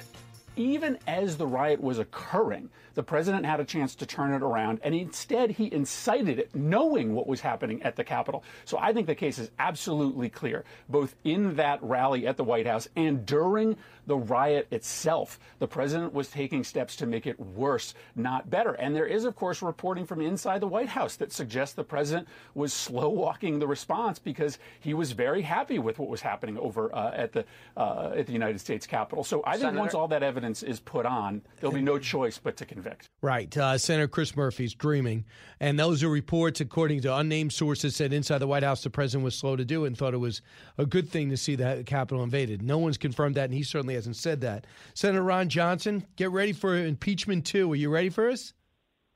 Even 0.58 1.00
as 1.08 1.38
the 1.38 1.48
riot 1.48 1.80
was 1.80 2.00
occurring, 2.00 2.70
the 2.96 3.04
president 3.04 3.46
had 3.46 3.62
a 3.62 3.64
chance 3.64 3.96
to 3.96 4.06
turn 4.06 4.34
it 4.34 4.42
around, 4.42 4.82
and 4.84 4.94
instead 4.94 5.52
he 5.52 5.74
incited 5.74 6.38
it, 6.38 6.54
knowing 6.54 7.14
what 7.14 7.28
was 7.28 7.40
happening 7.40 7.82
at 7.84 7.96
the 7.96 8.04
Capitol. 8.04 8.44
So 8.66 8.78
I 8.78 8.92
think 8.92 9.08
the 9.08 9.16
case 9.16 9.40
is 9.40 9.52
absolutely 9.58 10.28
clear, 10.28 10.66
both 10.90 11.16
in 11.24 11.56
that 11.56 11.82
rally 11.82 12.28
at 12.28 12.36
the 12.36 12.44
White 12.44 12.68
House 12.68 12.90
and 12.98 13.26
during 13.26 13.78
the 14.06 14.18
riot 14.18 14.68
itself. 14.72 15.40
The 15.60 15.68
president 15.68 16.14
was 16.14 16.30
taking 16.30 16.64
steps 16.64 16.96
to 16.98 17.06
make 17.06 17.26
it 17.26 17.40
worse, 17.40 17.94
not 18.16 18.50
better. 18.50 18.74
And 18.74 18.96
there 18.96 19.06
is, 19.06 19.26
of 19.26 19.36
course, 19.36 19.62
reporting 19.62 20.06
from 20.06 20.22
inside 20.22 20.62
the 20.62 20.68
White 20.68 20.90
House 20.90 21.16
that 21.18 21.32
suggests 21.32 21.76
the 21.76 21.84
president 21.84 22.28
was 22.54 22.74
slow 22.74 23.10
walking 23.10 23.60
the 23.60 23.68
response 23.68 24.20
because 24.20 24.60
he 24.80 24.94
was 24.94 25.12
very 25.12 25.42
happy 25.42 25.80
with 25.80 26.00
what 26.00 26.10
was 26.10 26.22
happening 26.22 26.58
over 26.58 26.94
uh, 26.96 27.12
at 27.14 27.34
the 27.34 27.46
uh, 27.78 28.14
at 28.16 28.28
the 28.28 28.34
United 28.34 28.60
States 28.60 28.86
Capitol. 28.88 29.24
So 29.24 29.42
I 29.46 29.54
think 29.54 29.62
Senator- 29.62 29.80
once 29.80 29.94
all 29.94 30.08
that 30.10 30.24
evidence 30.24 30.64
is 30.64 30.80
put 30.80 31.06
on, 31.06 31.42
there'll 31.60 31.74
be 31.74 31.82
no 31.82 31.98
choice 32.00 32.38
but 32.38 32.58
to 32.58 32.66
convict. 32.66 33.10
Right. 33.22 33.56
Uh, 33.58 33.78
Senator 33.78 34.08
Chris 34.08 34.36
Murphy's 34.36 34.74
dreaming. 34.74 35.26
And 35.60 35.80
those 35.80 36.04
are 36.04 36.10
reports, 36.10 36.60
according 36.60 37.02
to 37.02 37.16
unnamed 37.16 37.54
sources, 37.54 37.96
said 37.96 38.14
inside 38.14 38.40
the 38.40 38.48
White 38.48 38.64
House 38.64 38.84
the 38.84 38.90
president 38.90 39.24
was 39.24 39.36
slow 39.36 39.56
to 39.56 39.66
do 39.66 39.86
it 39.86 39.88
and 39.88 39.98
thought 39.98 40.14
it 40.14 40.18
was 40.18 40.42
a 40.78 40.86
good 40.86 41.10
thing 41.10 41.30
to 41.30 41.38
see 41.38 41.56
the 41.56 41.84
Capitol 41.86 42.24
invaded. 42.24 42.62
No 42.62 42.78
one's 42.78 42.98
confirmed 42.98 43.36
that, 43.36 43.46
and 43.46 43.54
he 43.54 43.64
certainly 43.64 43.95
hasn't 43.96 44.16
said 44.16 44.42
that. 44.42 44.66
Senator 44.94 45.24
Ron 45.24 45.50
Johnson, 45.50 46.06
get 46.16 46.32
ready 46.32 46.54
for 46.54 46.76
impeachment 46.76 47.46
two. 47.46 47.72
Are 47.72 47.76
you 47.76 47.90
ready 47.90 48.10
for 48.10 48.30
us? 48.30 48.54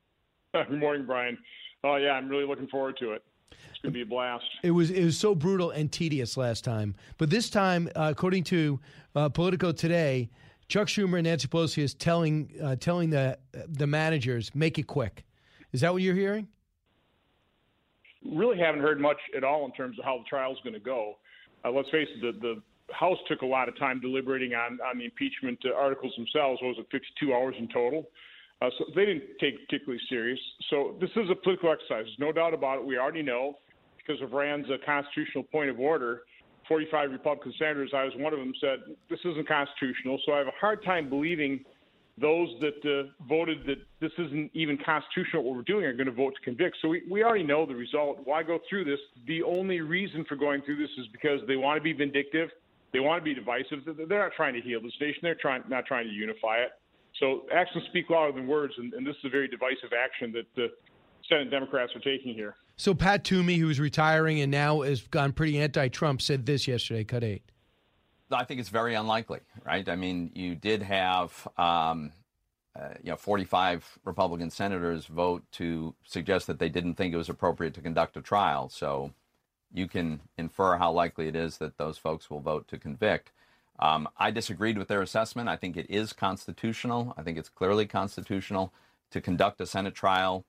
Good 0.53 0.79
morning, 0.79 1.05
Brian. 1.05 1.37
Oh 1.83 1.95
yeah, 1.95 2.11
I'm 2.11 2.27
really 2.27 2.45
looking 2.45 2.67
forward 2.67 2.97
to 2.99 3.13
it. 3.13 3.23
It's 3.51 3.79
going 3.81 3.93
to 3.93 3.97
be 3.97 4.01
a 4.01 4.05
blast. 4.05 4.43
It 4.63 4.71
was 4.71 4.89
it 4.89 5.03
was 5.03 5.17
so 5.17 5.35
brutal 5.35 5.71
and 5.71 5.91
tedious 5.91 6.35
last 6.35 6.63
time, 6.63 6.95
but 7.17 7.29
this 7.29 7.49
time, 7.49 7.89
uh, 7.95 8.09
according 8.11 8.43
to 8.45 8.79
uh, 9.15 9.29
Politico 9.29 9.71
today, 9.71 10.29
Chuck 10.67 10.87
Schumer 10.87 11.17
and 11.17 11.25
Nancy 11.25 11.47
Pelosi 11.47 11.83
is 11.83 11.93
telling 11.93 12.51
uh, 12.61 12.75
telling 12.75 13.09
the 13.09 13.37
the 13.67 13.87
managers 13.87 14.53
make 14.53 14.77
it 14.77 14.87
quick. 14.87 15.25
Is 15.71 15.81
that 15.81 15.93
what 15.93 16.01
you're 16.01 16.15
hearing? 16.15 16.47
Really 18.25 18.57
haven't 18.57 18.81
heard 18.81 18.99
much 18.99 19.17
at 19.35 19.43
all 19.43 19.65
in 19.65 19.71
terms 19.71 19.97
of 19.97 20.05
how 20.05 20.17
the 20.17 20.25
trial's 20.29 20.57
going 20.63 20.73
to 20.73 20.79
go. 20.79 21.15
Uh, 21.63 21.71
let's 21.71 21.89
face 21.89 22.07
it, 22.15 22.21
the, 22.21 22.39
the 22.39 22.61
House 22.91 23.17
took 23.27 23.41
a 23.41 23.45
lot 23.45 23.69
of 23.69 23.77
time 23.77 23.99
deliberating 23.99 24.53
on 24.53 24.79
on 24.81 24.97
the 24.97 25.05
impeachment 25.05 25.59
uh, 25.65 25.75
articles 25.75 26.13
themselves. 26.15 26.61
What 26.61 26.69
was 26.69 26.77
it 26.79 26.87
52 26.91 27.33
hours 27.33 27.55
in 27.57 27.67
total? 27.69 28.09
Uh, 28.61 28.69
so 28.77 28.85
they 28.93 29.05
didn't 29.05 29.23
take 29.39 29.55
it 29.55 29.67
particularly 29.67 30.01
serious. 30.09 30.39
So 30.69 30.95
this 30.99 31.09
is 31.15 31.29
a 31.31 31.35
political 31.35 31.71
exercise. 31.71 32.05
There's 32.05 32.19
no 32.19 32.31
doubt 32.31 32.53
about 32.53 32.79
it. 32.79 32.85
We 32.85 32.97
already 32.97 33.23
know 33.23 33.55
because 33.97 34.21
of 34.21 34.33
Rand's 34.33 34.69
uh, 34.69 34.77
constitutional 34.85 35.43
point 35.43 35.69
of 35.69 35.79
order. 35.79 36.23
45 36.67 37.11
Republican 37.11 37.51
senators, 37.57 37.91
I 37.95 38.03
was 38.03 38.13
one 38.17 38.31
of 38.31 38.37
them, 38.37 38.53
said 38.61 38.95
this 39.09 39.19
isn't 39.25 39.47
constitutional. 39.47 40.19
So 40.25 40.33
I 40.33 40.37
have 40.37 40.47
a 40.47 40.59
hard 40.59 40.83
time 40.83 41.09
believing 41.09 41.65
those 42.19 42.49
that 42.59 42.77
uh, 42.85 43.09
voted 43.27 43.59
that 43.65 43.77
this 43.99 44.11
isn't 44.17 44.51
even 44.53 44.77
constitutional 44.85 45.43
what 45.43 45.55
we're 45.55 45.61
doing 45.63 45.85
are 45.85 45.93
going 45.93 46.07
to 46.07 46.11
vote 46.11 46.33
to 46.35 46.41
convict. 46.41 46.77
So 46.81 46.89
we, 46.89 47.03
we 47.09 47.23
already 47.23 47.43
know 47.43 47.65
the 47.65 47.75
result. 47.75 48.19
Why 48.23 48.43
go 48.43 48.59
through 48.69 48.85
this? 48.85 48.99
The 49.25 49.41
only 49.43 49.81
reason 49.81 50.25
for 50.27 50.35
going 50.35 50.61
through 50.61 50.77
this 50.77 50.89
is 50.97 51.05
because 51.11 51.39
they 51.47 51.55
want 51.55 51.77
to 51.77 51.81
be 51.81 51.93
vindictive. 51.93 52.49
They 52.91 52.99
want 52.99 53.21
to 53.21 53.23
be 53.23 53.33
divisive. 53.33 53.79
They're 53.85 54.19
not 54.19 54.33
trying 54.35 54.53
to 54.55 54.61
heal 54.61 54.81
this 54.81 54.93
nation. 54.99 55.19
They're 55.21 55.35
trying 55.35 55.63
not 55.67 55.85
trying 55.85 56.07
to 56.07 56.13
unify 56.13 56.57
it. 56.57 56.71
So 57.19 57.43
actions 57.53 57.83
speak 57.89 58.09
louder 58.09 58.31
than 58.31 58.47
words, 58.47 58.73
and, 58.77 58.93
and 58.93 59.05
this 59.05 59.15
is 59.17 59.25
a 59.25 59.29
very 59.29 59.47
divisive 59.47 59.91
action 59.97 60.31
that 60.33 60.45
the 60.55 60.67
Senate 61.27 61.51
Democrats 61.51 61.93
are 61.95 61.99
taking 61.99 62.33
here. 62.33 62.55
So 62.77 62.93
Pat 62.93 63.23
Toomey, 63.23 63.57
who's 63.57 63.79
retiring 63.79 64.39
and 64.39 64.51
now 64.51 64.81
has 64.81 65.01
gone 65.01 65.33
pretty 65.33 65.59
anti-Trump, 65.59 66.21
said 66.21 66.45
this 66.45 66.67
yesterday. 66.67 67.03
Cut 67.03 67.23
eight. 67.23 67.43
I 68.31 68.45
think 68.45 68.59
it's 68.59 68.69
very 68.69 68.93
unlikely, 68.93 69.39
right? 69.65 69.87
I 69.89 69.95
mean, 69.95 70.31
you 70.35 70.55
did 70.55 70.83
have, 70.83 71.47
um, 71.57 72.11
uh, 72.79 72.89
you 73.03 73.09
know, 73.09 73.17
45 73.17 73.99
Republican 74.05 74.51
senators 74.51 75.07
vote 75.07 75.43
to 75.53 75.95
suggest 76.05 76.47
that 76.47 76.59
they 76.59 76.69
didn't 76.69 76.93
think 76.93 77.13
it 77.13 77.17
was 77.17 77.29
appropriate 77.29 77.73
to 77.73 77.81
conduct 77.81 78.17
a 78.17 78.21
trial. 78.21 78.69
So 78.69 79.11
you 79.73 79.87
can 79.87 80.21
infer 80.37 80.77
how 80.77 80.91
likely 80.91 81.27
it 81.27 81.35
is 81.35 81.57
that 81.57 81.77
those 81.77 81.97
folks 81.97 82.29
will 82.29 82.39
vote 82.39 82.67
to 82.67 82.77
convict. 82.77 83.31
Um, 83.79 84.09
I 84.17 84.31
disagreed 84.31 84.77
with 84.77 84.87
their 84.87 85.01
assessment. 85.01 85.47
I 85.47 85.55
think 85.55 85.77
it 85.77 85.89
is 85.89 86.11
constitutional. 86.11 87.13
I 87.17 87.23
think 87.23 87.37
it's 87.37 87.49
clearly 87.49 87.85
constitutional 87.85 88.73
to 89.11 89.21
conduct 89.21 89.61
a 89.61 89.65
Senate 89.65 89.95
trial 89.95 90.45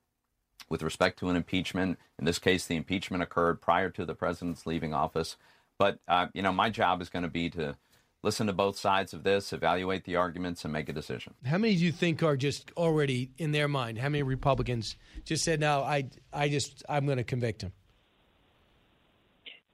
with 0.68 0.82
respect 0.82 1.18
to 1.20 1.28
an 1.28 1.36
impeachment. 1.36 1.98
In 2.18 2.24
this 2.24 2.38
case, 2.38 2.66
the 2.66 2.76
impeachment 2.76 3.22
occurred 3.22 3.60
prior 3.60 3.90
to 3.90 4.04
the 4.04 4.14
president's 4.14 4.66
leaving 4.66 4.92
office. 4.94 5.36
But, 5.78 6.00
uh, 6.08 6.26
you 6.34 6.42
know, 6.42 6.52
my 6.52 6.70
job 6.70 7.00
is 7.00 7.08
going 7.08 7.22
to 7.22 7.30
be 7.30 7.48
to 7.50 7.76
listen 8.22 8.46
to 8.48 8.52
both 8.52 8.76
sides 8.76 9.14
of 9.14 9.22
this, 9.22 9.52
evaluate 9.52 10.04
the 10.04 10.16
arguments, 10.16 10.64
and 10.64 10.72
make 10.72 10.88
a 10.88 10.92
decision. 10.92 11.34
How 11.44 11.56
many 11.56 11.76
do 11.76 11.84
you 11.84 11.92
think 11.92 12.22
are 12.22 12.36
just 12.36 12.70
already 12.76 13.30
in 13.38 13.52
their 13.52 13.68
mind? 13.68 13.98
How 13.98 14.08
many 14.08 14.22
Republicans 14.22 14.96
just 15.24 15.42
said, 15.42 15.60
"No, 15.60 15.82
I, 15.82 16.10
I 16.32 16.48
just, 16.48 16.84
I'm 16.88 17.06
going 17.06 17.18
to 17.18 17.24
convict 17.24 17.62
him"? 17.62 17.72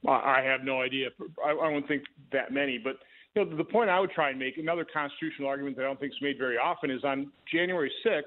I 0.09 0.43
have 0.45 0.63
no 0.63 0.81
idea. 0.83 1.09
I, 1.45 1.53
don't 1.53 1.87
think 1.89 2.05
that 2.33 2.53
many, 2.53 2.79
but 2.79 2.97
you 3.35 3.45
know, 3.45 3.57
the 3.57 3.65
point 3.65 3.91
I 3.91 4.01
would 4.01 4.11
try 4.11 4.31
and 4.31 4.39
make, 4.39 4.57
another 4.57 4.87
constitutional 4.91 5.49
argument 5.49 5.77
that 5.77 5.83
I 5.83 5.87
don't 5.87 6.01
think 6.01 6.13
is 6.13 6.23
made 6.23 6.39
very 6.39 6.57
often, 6.57 6.91
is 6.91 7.05
on 7.05 7.31
January 7.53 7.93
6th, 8.05 8.23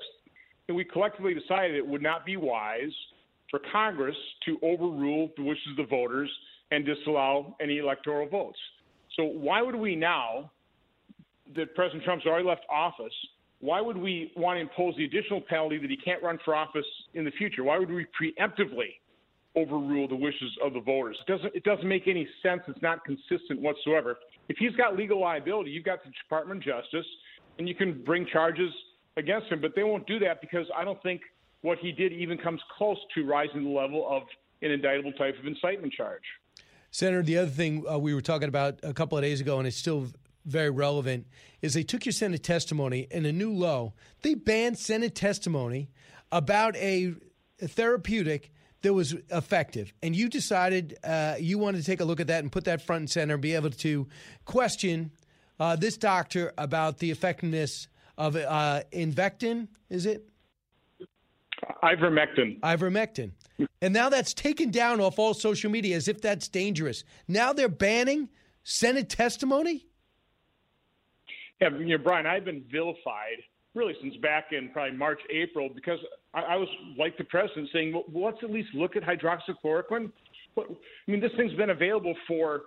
and 0.67 0.77
we 0.77 0.83
collectively 0.83 1.33
decided 1.33 1.75
it 1.75 1.85
would 1.85 2.03
not 2.03 2.25
be 2.25 2.37
wise 2.37 2.91
for 3.49 3.59
Congress 3.71 4.15
to 4.45 4.57
overrule 4.61 5.31
the 5.35 5.43
wishes 5.43 5.67
of 5.71 5.77
the 5.77 5.89
voters 5.89 6.29
and 6.71 6.85
disallow 6.85 7.55
any 7.59 7.79
electoral 7.79 8.27
votes. 8.27 8.59
So 9.15 9.23
why 9.23 9.61
would 9.61 9.75
we 9.75 9.95
now, 9.95 10.51
that 11.55 11.73
President 11.75 12.03
Trump's 12.03 12.25
already 12.25 12.47
left 12.47 12.61
office, 12.69 13.13
why 13.59 13.81
would 13.81 13.97
we 13.97 14.31
want 14.37 14.57
to 14.57 14.61
impose 14.61 14.95
the 14.95 15.05
additional 15.05 15.41
penalty 15.41 15.77
that 15.79 15.89
he 15.89 15.97
can't 15.97 16.21
run 16.21 16.37
for 16.45 16.55
office 16.55 16.85
in 17.13 17.25
the 17.25 17.31
future? 17.31 17.63
Why 17.63 17.79
would 17.79 17.89
we 17.89 18.05
preemptively 18.05 18.99
overrule 19.55 20.07
the 20.07 20.15
wishes 20.15 20.51
of 20.63 20.73
the 20.73 20.79
voters? 20.79 21.17
It 21.27 21.31
doesn't 21.31 21.55
it 21.55 21.63
doesn't 21.63 21.87
make 21.87 22.07
any 22.07 22.27
sense. 22.43 22.61
It's 22.67 22.81
not 22.81 23.03
consistent 23.05 23.61
whatsoever. 23.61 24.17
If 24.47 24.57
he's 24.57 24.75
got 24.75 24.95
legal 24.95 25.19
liability, 25.21 25.71
you've 25.71 25.85
got 25.85 26.03
the 26.03 26.11
Department 26.23 26.61
of 26.61 26.65
Justice, 26.65 27.05
and 27.57 27.67
you 27.67 27.75
can 27.75 28.03
bring 28.03 28.25
charges 28.31 28.71
against 29.17 29.47
him. 29.47 29.61
But 29.61 29.75
they 29.75 29.83
won't 29.83 30.07
do 30.07 30.19
that 30.19 30.41
because 30.41 30.65
I 30.75 30.83
don't 30.83 31.01
think 31.03 31.21
what 31.61 31.77
he 31.79 31.91
did 31.91 32.13
even 32.13 32.37
comes 32.37 32.61
close 32.77 32.97
to 33.15 33.25
rising 33.25 33.63
the 33.63 33.69
level 33.69 34.07
of 34.09 34.23
an 34.61 34.71
indictable 34.71 35.11
type 35.13 35.37
of 35.39 35.45
incitement 35.45 35.93
charge. 35.93 36.23
Senator, 36.91 37.21
the 37.21 37.37
other 37.37 37.51
thing 37.51 37.85
uh, 37.89 37.99
we 37.99 38.13
were 38.13 38.21
talking 38.21 38.47
about 38.47 38.79
a 38.81 38.93
couple 38.93 39.17
of 39.17 39.23
days 39.23 39.41
ago, 39.41 39.59
and 39.59 39.67
it's 39.67 39.77
still 39.77 40.07
very 40.45 40.69
relevant 40.69 41.27
is 41.61 41.73
they 41.73 41.83
took 41.83 42.05
your 42.05 42.13
Senate 42.13 42.43
testimony 42.43 43.07
in 43.11 43.25
a 43.25 43.31
new 43.31 43.51
low. 43.51 43.93
They 44.21 44.33
banned 44.33 44.77
Senate 44.77 45.13
testimony 45.13 45.89
about 46.31 46.75
a, 46.77 47.13
a 47.61 47.67
therapeutic 47.67 48.51
that 48.81 48.93
was 48.93 49.15
effective, 49.31 49.93
and 50.01 50.15
you 50.15 50.29
decided 50.29 50.97
uh, 51.03 51.35
you 51.39 51.57
wanted 51.57 51.79
to 51.79 51.83
take 51.83 51.99
a 51.99 52.05
look 52.05 52.19
at 52.19 52.27
that 52.27 52.43
and 52.43 52.51
put 52.51 52.65
that 52.65 52.81
front 52.81 53.01
and 53.01 53.09
center, 53.09 53.33
and 53.33 53.41
be 53.41 53.55
able 53.55 53.69
to 53.69 54.07
question 54.45 55.11
uh, 55.59 55.75
this 55.75 55.97
doctor 55.97 56.53
about 56.57 56.99
the 56.99 57.11
effectiveness 57.11 57.87
of 58.17 58.35
uh, 58.35 58.83
Invectin. 58.91 59.67
Is 59.89 60.05
it? 60.05 60.29
Ivermectin. 61.83 62.59
Ivermectin. 62.61 63.31
And 63.81 63.93
now 63.93 64.09
that's 64.09 64.33
taken 64.33 64.71
down 64.71 65.01
off 65.01 65.19
all 65.19 65.33
social 65.33 65.69
media 65.69 65.95
as 65.95 66.07
if 66.07 66.21
that's 66.21 66.47
dangerous. 66.47 67.03
Now 67.27 67.53
they're 67.53 67.67
banning 67.69 68.29
Senate 68.63 69.09
testimony? 69.09 69.85
Yeah, 71.61 71.69
you 71.77 71.97
know, 71.97 72.03
Brian, 72.03 72.25
I've 72.25 72.45
been 72.45 72.63
vilified 72.71 73.37
really 73.73 73.93
since 74.01 74.15
back 74.17 74.47
in 74.51 74.69
probably 74.69 74.97
March, 74.97 75.19
April, 75.29 75.69
because 75.73 75.99
I, 76.33 76.41
I 76.41 76.55
was 76.55 76.67
like 76.97 77.17
the 77.17 77.23
president 77.23 77.69
saying, 77.73 77.93
well, 77.93 78.25
let's 78.25 78.43
at 78.43 78.51
least 78.51 78.69
look 78.73 78.95
at 78.95 79.03
hydroxychloroquine. 79.03 80.11
I 80.57 80.63
mean, 81.07 81.21
this 81.21 81.31
thing's 81.37 81.53
been 81.53 81.69
available 81.69 82.13
for 82.27 82.61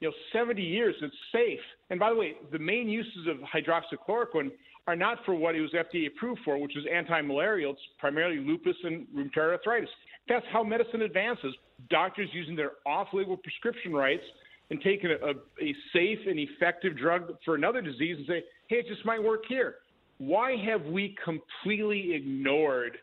you 0.00 0.08
know 0.08 0.14
70 0.32 0.62
years. 0.62 0.94
It's 1.02 1.14
safe. 1.32 1.60
And 1.90 1.98
by 1.98 2.10
the 2.10 2.16
way, 2.16 2.34
the 2.50 2.58
main 2.58 2.88
uses 2.88 3.26
of 3.28 3.36
hydroxychloroquine 3.38 4.50
are 4.86 4.96
not 4.96 5.18
for 5.24 5.34
what 5.34 5.54
it 5.54 5.60
was 5.60 5.70
FDA 5.72 6.08
approved 6.08 6.40
for, 6.44 6.58
which 6.58 6.76
is 6.76 6.84
anti-malarial. 6.92 7.72
It's 7.72 7.80
primarily 7.98 8.38
lupus 8.38 8.76
and 8.82 9.06
rheumatoid 9.16 9.52
arthritis. 9.52 9.88
That's 10.28 10.46
how 10.52 10.62
medicine 10.64 11.02
advances. 11.02 11.54
Doctors 11.90 12.28
using 12.32 12.56
their 12.56 12.72
off-label 12.86 13.36
prescription 13.36 13.92
rights 13.92 14.22
and 14.70 14.80
taking 14.80 15.10
a, 15.10 15.26
a, 15.26 15.30
a 15.62 15.74
safe 15.92 16.18
and 16.26 16.38
effective 16.38 16.96
drug 16.96 17.34
for 17.44 17.54
another 17.54 17.80
disease 17.80 18.16
and 18.18 18.26
say, 18.26 18.42
hey, 18.68 18.76
it 18.76 18.86
just 18.88 19.04
might 19.04 19.22
work 19.22 19.42
here. 19.48 19.76
Why 20.18 20.56
have 20.56 20.84
we 20.86 21.16
completely 21.24 22.14
ignored 22.14 22.98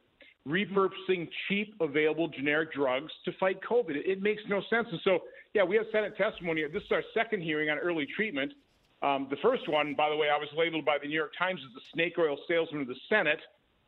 repurposing 0.47 1.27
cheap, 1.47 1.75
available 1.81 2.27
generic 2.27 2.73
drugs 2.73 3.11
to 3.25 3.31
fight 3.39 3.59
COVID? 3.69 3.91
It, 3.91 4.05
it 4.07 4.21
makes 4.21 4.41
no 4.47 4.61
sense. 4.69 4.87
And 4.91 4.99
so, 5.03 5.19
yeah, 5.53 5.63
we 5.63 5.75
have 5.75 5.85
Senate 5.91 6.15
testimony. 6.17 6.63
This 6.71 6.83
is 6.83 6.91
our 6.91 7.03
second 7.13 7.41
hearing 7.41 7.69
on 7.69 7.77
early 7.77 8.07
treatment. 8.15 8.53
Um, 9.01 9.27
the 9.29 9.37
first 9.41 9.69
one, 9.69 9.95
by 9.95 10.09
the 10.09 10.15
way, 10.15 10.27
I 10.29 10.37
was 10.37 10.49
labeled 10.57 10.85
by 10.85 10.97
the 11.01 11.07
New 11.07 11.15
York 11.15 11.31
Times 11.37 11.61
as 11.65 11.73
the 11.73 11.81
snake 11.93 12.13
oil 12.17 12.37
salesman 12.47 12.81
of 12.81 12.87
the 12.87 12.97
Senate 13.07 13.39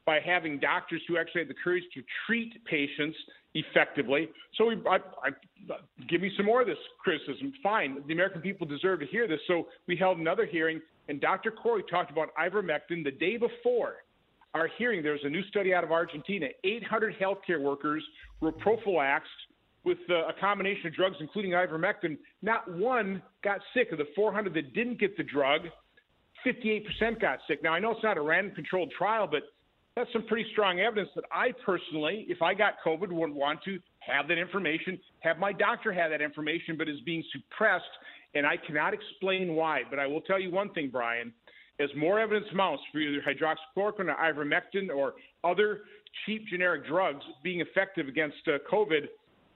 by 0.06 0.20
having 0.20 0.60
doctors 0.60 1.02
who 1.08 1.18
actually 1.18 1.42
had 1.42 1.50
the 1.50 1.56
courage 1.64 1.84
to 1.94 2.02
treat 2.26 2.64
patients 2.66 3.18
effectively. 3.54 4.30
So 4.58 4.68
we, 4.68 4.76
I, 4.90 4.98
I, 5.24 5.76
give 6.08 6.22
me 6.22 6.32
some 6.38 6.46
more 6.46 6.62
of 6.62 6.68
this 6.68 6.78
criticism. 7.04 7.54
Fine, 7.62 8.04
the 8.08 8.14
American 8.14 8.42
people 8.42 8.66
deserve 8.66 9.02
to 9.02 9.06
hear 9.06 9.28
this. 9.28 9.40
So 9.48 9.68
we 9.88 9.96
held 9.96 10.18
another 10.18 10.46
hearing, 10.46 10.82
and 11.12 11.20
Dr. 11.20 11.52
Kory 11.52 11.84
talked 11.92 12.10
about 12.10 12.30
ivermectin 12.40 13.04
the 13.04 13.12
day 13.12 13.36
before 13.36 13.96
our 14.54 14.70
hearing. 14.78 15.04
There 15.04 15.12
was 15.12 15.26
a 15.26 15.30
new 15.30 15.44
study 15.50 15.74
out 15.74 15.84
of 15.84 15.92
Argentina. 15.92 16.48
800 16.64 17.16
healthcare 17.20 17.62
workers 17.62 18.02
were 18.40 18.54
prophylaxed 18.54 19.28
with 19.84 19.98
uh, 20.10 20.30
a 20.30 20.34
combination 20.40 20.88
of 20.88 20.96
drugs, 20.96 21.18
including 21.20 21.52
ivermectin. 21.52 22.18
Not 22.42 22.72
one 22.74 23.22
got 23.44 23.60
sick. 23.74 23.92
Of 23.92 23.98
the 23.98 24.06
400 24.16 24.54
that 24.54 24.74
didn't 24.74 25.02
get 25.02 25.18
the 25.18 25.24
drug, 25.24 25.64
58% 26.48 27.20
got 27.20 27.40
sick. 27.46 27.62
Now, 27.62 27.74
I 27.74 27.80
know 27.80 27.92
it's 27.92 28.04
not 28.04 28.18
a 28.18 28.22
random 28.22 28.56
controlled 28.56 28.94
trial, 28.98 29.28
but 29.30 29.42
that's 29.98 30.12
some 30.14 30.26
pretty 30.28 30.50
strong 30.54 30.80
evidence 30.80 31.10
that 31.16 31.26
I 31.30 31.52
personally, 31.66 32.26
if 32.30 32.42
I 32.42 32.54
got 32.54 32.76
COVID, 32.86 33.12
would 33.12 33.34
want 33.34 33.60
to 33.66 33.80
have 34.02 34.28
that 34.28 34.38
information, 34.38 35.00
have 35.20 35.38
my 35.38 35.54
doctor 35.54 35.92
have 35.92 36.12
that 36.12 36.22
information, 36.22 36.78
but 36.78 36.90
is 36.90 37.00
being 37.06 37.24
suppressed. 37.32 37.86
And 38.34 38.46
I 38.46 38.56
cannot 38.58 38.94
explain 38.94 39.56
why. 39.56 39.82
But 39.90 40.00
I 40.00 40.08
will 40.08 40.22
tell 40.22 40.40
you 40.40 40.52
one 40.52 40.72
thing, 40.74 40.90
Brian. 40.92 41.34
As 41.80 41.90
more 41.98 42.20
evidence 42.20 42.48
mounts 42.54 42.84
for 42.92 43.00
either 43.00 43.22
hydroxychloroquine 43.22 44.14
or 44.14 44.16
ivermectin 44.16 44.90
or 44.96 45.14
other 45.44 45.82
cheap 46.26 46.46
generic 46.48 46.86
drugs 46.86 47.24
being 47.44 47.62
effective 47.62 48.08
against 48.08 48.38
uh, 48.48 48.58
COVID, 48.72 49.08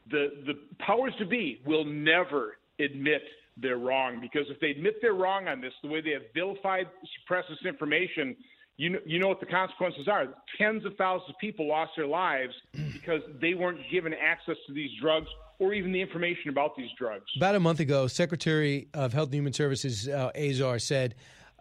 the 0.09 0.29
the 0.45 0.53
powers 0.79 1.13
to 1.19 1.25
be 1.25 1.61
will 1.65 1.85
never 1.85 2.57
admit 2.79 3.21
they're 3.57 3.77
wrong 3.77 4.19
because 4.19 4.45
if 4.49 4.59
they 4.59 4.71
admit 4.71 4.95
they're 5.01 5.13
wrong 5.13 5.47
on 5.47 5.61
this, 5.61 5.73
the 5.81 5.89
way 5.89 6.01
they 6.01 6.11
have 6.11 6.23
vilified, 6.33 6.87
suppressed 7.21 7.47
this 7.49 7.65
information, 7.65 8.35
you 8.77 8.89
know, 8.89 8.99
you 9.05 9.19
know 9.19 9.27
what 9.27 9.39
the 9.39 9.45
consequences 9.45 10.07
are. 10.07 10.27
Tens 10.57 10.85
of 10.85 10.95
thousands 10.97 11.29
of 11.29 11.35
people 11.39 11.67
lost 11.67 11.91
their 11.95 12.07
lives 12.07 12.53
because 12.93 13.21
they 13.41 13.53
weren't 13.53 13.79
given 13.91 14.13
access 14.13 14.57
to 14.67 14.73
these 14.73 14.91
drugs 15.01 15.27
or 15.59 15.73
even 15.73 15.91
the 15.91 16.01
information 16.01 16.49
about 16.49 16.75
these 16.75 16.89
drugs. 16.97 17.25
About 17.37 17.55
a 17.55 17.59
month 17.59 17.79
ago, 17.79 18.07
Secretary 18.07 18.87
of 18.93 19.13
Health 19.13 19.27
and 19.27 19.35
Human 19.35 19.53
Services 19.53 20.07
uh, 20.09 20.31
Azar 20.35 20.79
said, 20.79 21.15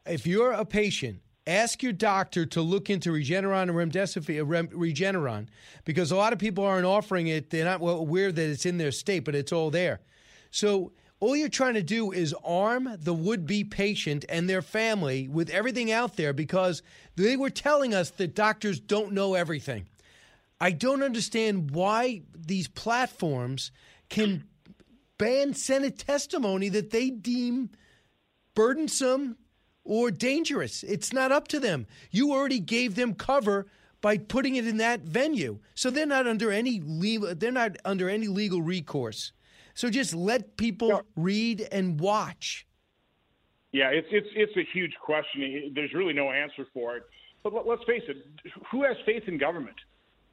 if 0.06 0.26
you're 0.26 0.52
a 0.52 0.64
patient 0.64 1.20
ask 1.46 1.82
your 1.82 1.92
doctor 1.92 2.46
to 2.46 2.60
look 2.60 2.88
into 2.90 3.10
Regeneron 3.10 3.62
and 3.64 3.72
Remdesivir, 3.72 4.42
uh, 4.42 4.74
Regeneron, 4.74 5.48
because 5.84 6.10
a 6.10 6.16
lot 6.16 6.32
of 6.32 6.38
people 6.38 6.64
aren't 6.64 6.86
offering 6.86 7.26
it. 7.26 7.50
They're 7.50 7.64
not 7.64 7.80
well, 7.80 7.96
aware 7.96 8.32
that 8.32 8.50
it's 8.50 8.66
in 8.66 8.78
their 8.78 8.92
state, 8.92 9.20
but 9.20 9.34
it's 9.34 9.52
all 9.52 9.70
there. 9.70 10.00
So 10.50 10.92
all 11.20 11.36
you're 11.36 11.48
trying 11.48 11.74
to 11.74 11.82
do 11.82 12.12
is 12.12 12.34
arm 12.44 12.88
the 12.98 13.14
would-be 13.14 13.64
patient 13.64 14.24
and 14.28 14.48
their 14.48 14.62
family 14.62 15.28
with 15.28 15.50
everything 15.50 15.90
out 15.90 16.16
there 16.16 16.32
because 16.32 16.82
they 17.16 17.36
were 17.36 17.50
telling 17.50 17.94
us 17.94 18.10
that 18.10 18.34
doctors 18.34 18.80
don't 18.80 19.12
know 19.12 19.34
everything. 19.34 19.86
I 20.60 20.72
don't 20.72 21.02
understand 21.02 21.70
why 21.70 22.22
these 22.34 22.68
platforms 22.68 23.70
can 24.08 24.44
ban 25.18 25.54
Senate 25.54 25.98
testimony 25.98 26.68
that 26.70 26.90
they 26.90 27.10
deem 27.10 27.70
burdensome 28.54 29.36
or 29.84 30.10
dangerous. 30.10 30.82
It's 30.82 31.12
not 31.12 31.32
up 31.32 31.48
to 31.48 31.60
them. 31.60 31.86
You 32.10 32.32
already 32.32 32.60
gave 32.60 32.94
them 32.94 33.14
cover 33.14 33.66
by 34.00 34.18
putting 34.18 34.56
it 34.56 34.66
in 34.66 34.78
that 34.78 35.00
venue. 35.00 35.58
So 35.74 35.90
they're 35.90 36.06
not 36.06 36.26
under 36.26 36.50
any 36.50 36.80
legal 36.80 37.34
they're 37.34 37.52
not 37.52 37.76
under 37.84 38.08
any 38.08 38.28
legal 38.28 38.62
recourse. 38.62 39.32
So 39.74 39.90
just 39.90 40.14
let 40.14 40.56
people 40.56 41.02
read 41.16 41.68
and 41.72 42.00
watch. 42.00 42.66
Yeah, 43.72 43.88
it's 43.88 44.06
it's 44.12 44.28
it's 44.36 44.56
a 44.56 44.62
huge 44.72 44.94
question. 45.04 45.72
There's 45.74 45.92
really 45.92 46.12
no 46.12 46.30
answer 46.30 46.64
for 46.72 46.96
it. 46.96 47.02
But 47.42 47.66
let's 47.66 47.82
face 47.84 48.02
it, 48.08 48.16
who 48.70 48.84
has 48.84 48.96
faith 49.04 49.24
in 49.26 49.36
government? 49.36 49.76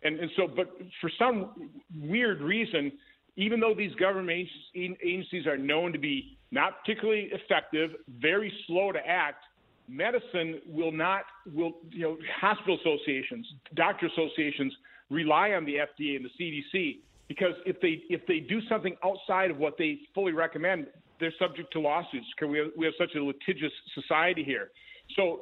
And 0.03 0.19
and 0.19 0.29
so, 0.37 0.47
but 0.47 0.77
for 1.01 1.09
some 1.17 1.71
weird 1.99 2.39
reason, 2.41 2.91
even 3.35 3.59
though 3.59 3.73
these 3.75 3.93
government 3.95 4.47
agencies 4.75 5.47
are 5.47 5.57
known 5.57 5.91
to 5.91 5.99
be 5.99 6.37
not 6.51 6.83
particularly 6.83 7.31
effective, 7.31 7.91
very 8.19 8.53
slow 8.67 8.91
to 8.91 8.99
act. 8.99 9.43
Medicine 9.89 10.61
will 10.67 10.91
not 10.91 11.23
will 11.53 11.73
you 11.89 12.03
know 12.03 12.17
hospital 12.39 12.77
associations, 12.79 13.45
doctor 13.73 14.05
associations 14.05 14.71
rely 15.09 15.51
on 15.51 15.65
the 15.65 15.75
FDA 15.75 16.15
and 16.15 16.23
the 16.23 16.29
CDC 16.39 16.99
because 17.31 17.53
if 17.65 17.79
they 17.81 18.03
if 18.09 18.25
they 18.27 18.39
do 18.39 18.59
something 18.67 18.95
outside 19.05 19.51
of 19.51 19.57
what 19.57 19.77
they 19.77 19.99
fully 20.13 20.33
recommend, 20.33 20.87
they're 21.19 21.33
subject 21.39 21.71
to 21.73 21.79
lawsuits 21.79 22.25
because 22.35 22.51
we 22.51 22.57
have, 22.57 22.67
we 22.75 22.85
have 22.85 22.95
such 22.97 23.15
a 23.15 23.23
litigious 23.23 23.71
society 23.95 24.43
here. 24.43 24.71
So 25.15 25.41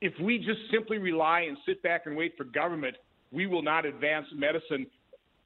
if 0.00 0.12
we 0.20 0.38
just 0.38 0.60
simply 0.72 0.98
rely 0.98 1.40
and 1.42 1.56
sit 1.66 1.82
back 1.82 2.02
and 2.06 2.16
wait 2.16 2.34
for 2.36 2.44
government, 2.44 2.96
we 3.32 3.46
will 3.46 3.62
not 3.62 3.86
advance 3.86 4.26
medicine 4.34 4.86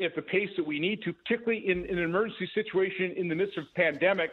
at 0.00 0.14
the 0.16 0.22
pace 0.22 0.50
that 0.56 0.66
we 0.66 0.80
need 0.80 1.02
to, 1.02 1.12
particularly 1.12 1.68
in, 1.68 1.84
in 1.84 1.98
an 1.98 2.04
emergency 2.04 2.48
situation 2.54 3.14
in 3.16 3.28
the 3.28 3.34
midst 3.34 3.56
of 3.56 3.64
pandemic 3.76 4.30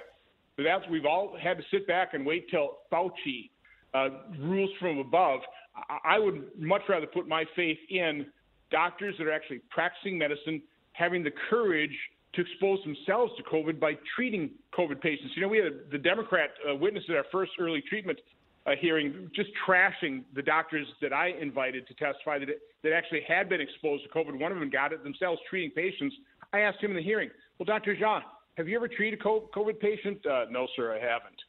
that's 0.58 0.88
we've 0.90 1.06
all 1.06 1.36
had 1.42 1.58
to 1.58 1.64
sit 1.72 1.88
back 1.88 2.14
and 2.14 2.26
wait 2.26 2.50
till 2.50 2.80
Fauci 2.92 3.50
uh, 3.94 4.10
rules 4.40 4.70
from 4.80 5.00
above. 5.00 5.42
I, 5.76 6.16
I 6.16 6.20
would 6.20 6.50
much 6.58 6.82
rather 6.90 7.08
put 7.08 7.28
my 7.28 7.46
faith 7.56 7.78
in 7.90 8.28
doctors 8.72 9.16
that 9.18 9.28
are 9.28 9.32
actually 9.32 9.62
practicing 9.70 10.18
medicine, 10.18 10.62
having 10.94 11.24
the 11.24 11.32
courage 11.50 11.98
to 12.34 12.42
expose 12.42 12.80
themselves 12.84 13.34
to 13.38 13.44
COVID 13.44 13.80
by 13.80 13.94
treating 14.16 14.52
COVID 14.78 15.02
patients. 15.02 15.32
You 15.36 15.44
know, 15.44 15.48
we 15.50 15.58
had 15.58 15.92
the 15.92 15.98
Democrat 15.98 16.52
uh, 16.70 16.76
witness 16.76 17.04
at 17.10 17.16
our 17.16 17.26
first 17.32 17.52
early 17.60 17.84
treatment 17.90 18.20
uh, 18.66 18.72
hearing 18.80 19.30
just 19.36 19.50
trashing 19.68 20.24
the 20.36 20.42
doctors 20.42 20.88
that 21.02 21.12
I 21.12 21.30
invited 21.42 21.88
to 21.88 21.94
testify 21.96 22.40
that, 22.40 22.48
that 22.84 22.94
actually 22.94 23.22
had 23.28 23.50
been 23.50 23.60
exposed 23.60 24.04
to 24.04 24.10
COVID. 24.10 24.40
One 24.40 24.52
of 24.52 24.60
them 24.60 24.70
got 24.70 24.94
it 24.94 25.04
themselves 25.04 25.42
treating 25.50 25.72
patients. 25.72 26.16
I 26.54 26.60
asked 26.60 26.82
him 26.82 26.92
in 26.92 26.98
the 26.98 27.04
hearing, 27.04 27.30
well, 27.58 27.66
Dr. 27.66 27.96
Jha, 27.96 28.22
have 28.58 28.68
you 28.68 28.76
ever 28.76 28.88
treated 28.88 29.20
a 29.20 29.24
COVID 29.24 29.80
patient? 29.80 30.26
Uh, 30.26 30.46
no, 30.50 30.68
sir, 30.76 30.94
I 30.94 31.00
haven't. 31.00 31.40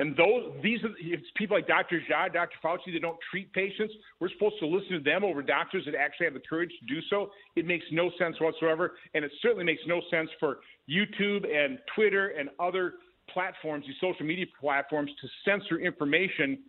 And 0.00 0.16
those, 0.16 0.54
these 0.62 0.82
are 0.82 0.88
it's 0.98 1.26
people 1.36 1.58
like 1.58 1.68
Dr. 1.68 2.00
Jha, 2.10 2.32
Dr. 2.32 2.56
Fauci 2.64 2.90
that 2.94 3.02
don't 3.02 3.18
treat 3.30 3.52
patients. 3.52 3.92
We're 4.18 4.30
supposed 4.30 4.58
to 4.60 4.66
listen 4.66 4.92
to 4.92 5.00
them 5.00 5.22
over 5.22 5.42
doctors 5.42 5.84
that 5.84 5.94
actually 5.94 6.24
have 6.24 6.32
the 6.32 6.40
courage 6.40 6.70
to 6.80 6.86
do 6.86 7.02
so. 7.10 7.30
It 7.54 7.66
makes 7.66 7.84
no 7.92 8.10
sense 8.18 8.40
whatsoever, 8.40 8.92
and 9.12 9.26
it 9.26 9.30
certainly 9.42 9.64
makes 9.64 9.82
no 9.86 10.00
sense 10.10 10.30
for 10.40 10.60
YouTube 10.88 11.44
and 11.46 11.78
Twitter 11.94 12.28
and 12.28 12.48
other 12.58 12.94
platforms, 13.28 13.84
these 13.86 13.96
social 14.00 14.24
media 14.24 14.46
platforms, 14.58 15.10
to 15.20 15.28
censor 15.44 15.78
information. 15.78 16.60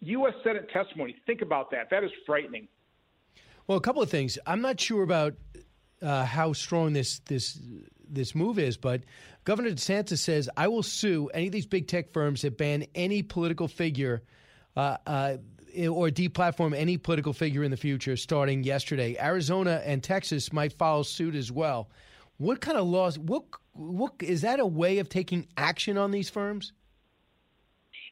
U.S. 0.00 0.34
Senate 0.44 0.70
testimony. 0.72 1.16
Think 1.26 1.42
about 1.42 1.72
that. 1.72 1.90
That 1.90 2.04
is 2.04 2.12
frightening. 2.24 2.68
Well, 3.66 3.76
a 3.76 3.80
couple 3.80 4.02
of 4.02 4.08
things. 4.08 4.38
I'm 4.46 4.60
not 4.60 4.78
sure 4.78 5.02
about 5.02 5.34
uh, 6.00 6.24
how 6.24 6.52
strong 6.52 6.92
this 6.92 7.18
this 7.26 7.58
this 8.10 8.34
move 8.34 8.58
is, 8.58 8.76
but 8.76 9.02
Governor 9.44 9.70
DeSantis 9.70 10.18
says 10.18 10.48
I 10.56 10.68
will 10.68 10.82
sue 10.82 11.28
any 11.34 11.46
of 11.46 11.52
these 11.52 11.66
big 11.66 11.88
tech 11.88 12.12
firms 12.12 12.42
that 12.42 12.58
ban 12.58 12.86
any 12.94 13.22
political 13.22 13.68
figure. 13.68 14.22
Uh, 14.76 14.96
uh, 15.06 15.36
or 15.88 16.08
deplatform 16.08 16.74
any 16.74 16.96
political 16.96 17.32
figure 17.32 17.62
in 17.62 17.70
the 17.70 17.76
future 17.76 18.16
starting 18.16 18.64
yesterday. 18.64 19.16
Arizona 19.20 19.82
and 19.84 20.02
Texas 20.02 20.52
might 20.52 20.72
follow 20.72 21.02
suit 21.02 21.34
as 21.34 21.52
well. 21.52 21.90
What 22.38 22.60
kind 22.60 22.78
of 22.78 22.86
laws? 22.86 23.18
What 23.18 23.44
what 23.72 24.14
is 24.20 24.42
that 24.42 24.60
a 24.60 24.66
way 24.66 24.98
of 24.98 25.08
taking 25.08 25.46
action 25.56 25.98
on 25.98 26.10
these 26.10 26.30
firms? 26.30 26.72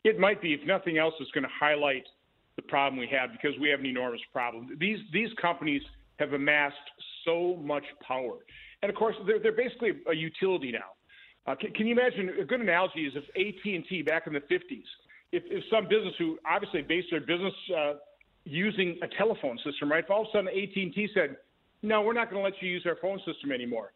It 0.05 0.19
might 0.19 0.41
be. 0.41 0.53
If 0.53 0.67
nothing 0.67 0.99
else, 0.99 1.15
it's 1.19 1.31
going 1.31 1.45
to 1.45 1.51
highlight 1.59 2.05
the 2.57 2.63
problem 2.63 2.99
we 2.99 3.09
have 3.09 3.31
because 3.33 3.59
we 3.61 3.69
have 3.71 3.81
an 3.81 3.87
enormous 3.87 4.21
problem. 4.33 4.77
These 4.79 4.99
these 5.13 5.31
companies 5.41 5.83
have 6.19 6.33
amassed 6.33 6.77
so 7.25 7.57
much 7.63 7.85
power, 8.07 8.35
and 8.83 8.91
of 8.91 8.97
course, 8.97 9.17
they're 9.27 9.39
they're 9.39 9.53
basically 9.53 9.93
a 10.11 10.15
utility 10.15 10.73
now. 10.73 10.95
Uh, 11.47 11.55
can, 11.55 11.73
can, 11.73 11.87
you 11.87 11.93
imagine? 11.93 12.31
A 12.41 12.45
good 12.45 12.61
analogy 12.61 13.07
is 13.07 13.13
if 13.15 13.25
AT 13.37 13.73
and 13.73 13.85
T 13.89 14.03
back 14.03 14.27
in 14.27 14.33
the 14.33 14.41
'50s, 14.41 14.85
if, 15.33 15.43
if 15.47 15.65
some 15.71 15.89
business 15.89 16.15
who 16.19 16.39
obviously 16.47 16.83
based 16.83 17.09
their 17.11 17.21
business 17.21 17.55
uh, 17.77 17.93
using 18.45 18.99
a 19.03 19.09
telephone 19.17 19.59
system, 19.65 19.91
right? 19.91 20.05
If 20.05 20.11
all 20.11 20.23
of 20.23 20.29
a 20.29 20.31
sudden 20.33 20.49
AT 20.49 20.77
and 20.77 20.93
T 20.95 21.09
said, 21.15 21.37
"No, 21.83 22.03
we're 22.03 22.13
not 22.13 22.31
going 22.31 22.43
to 22.43 22.45
let 22.45 22.61
you 22.61 22.69
use 22.69 22.85
our 22.87 22.97
phone 23.01 23.19
system 23.25 23.53
anymore," 23.53 23.93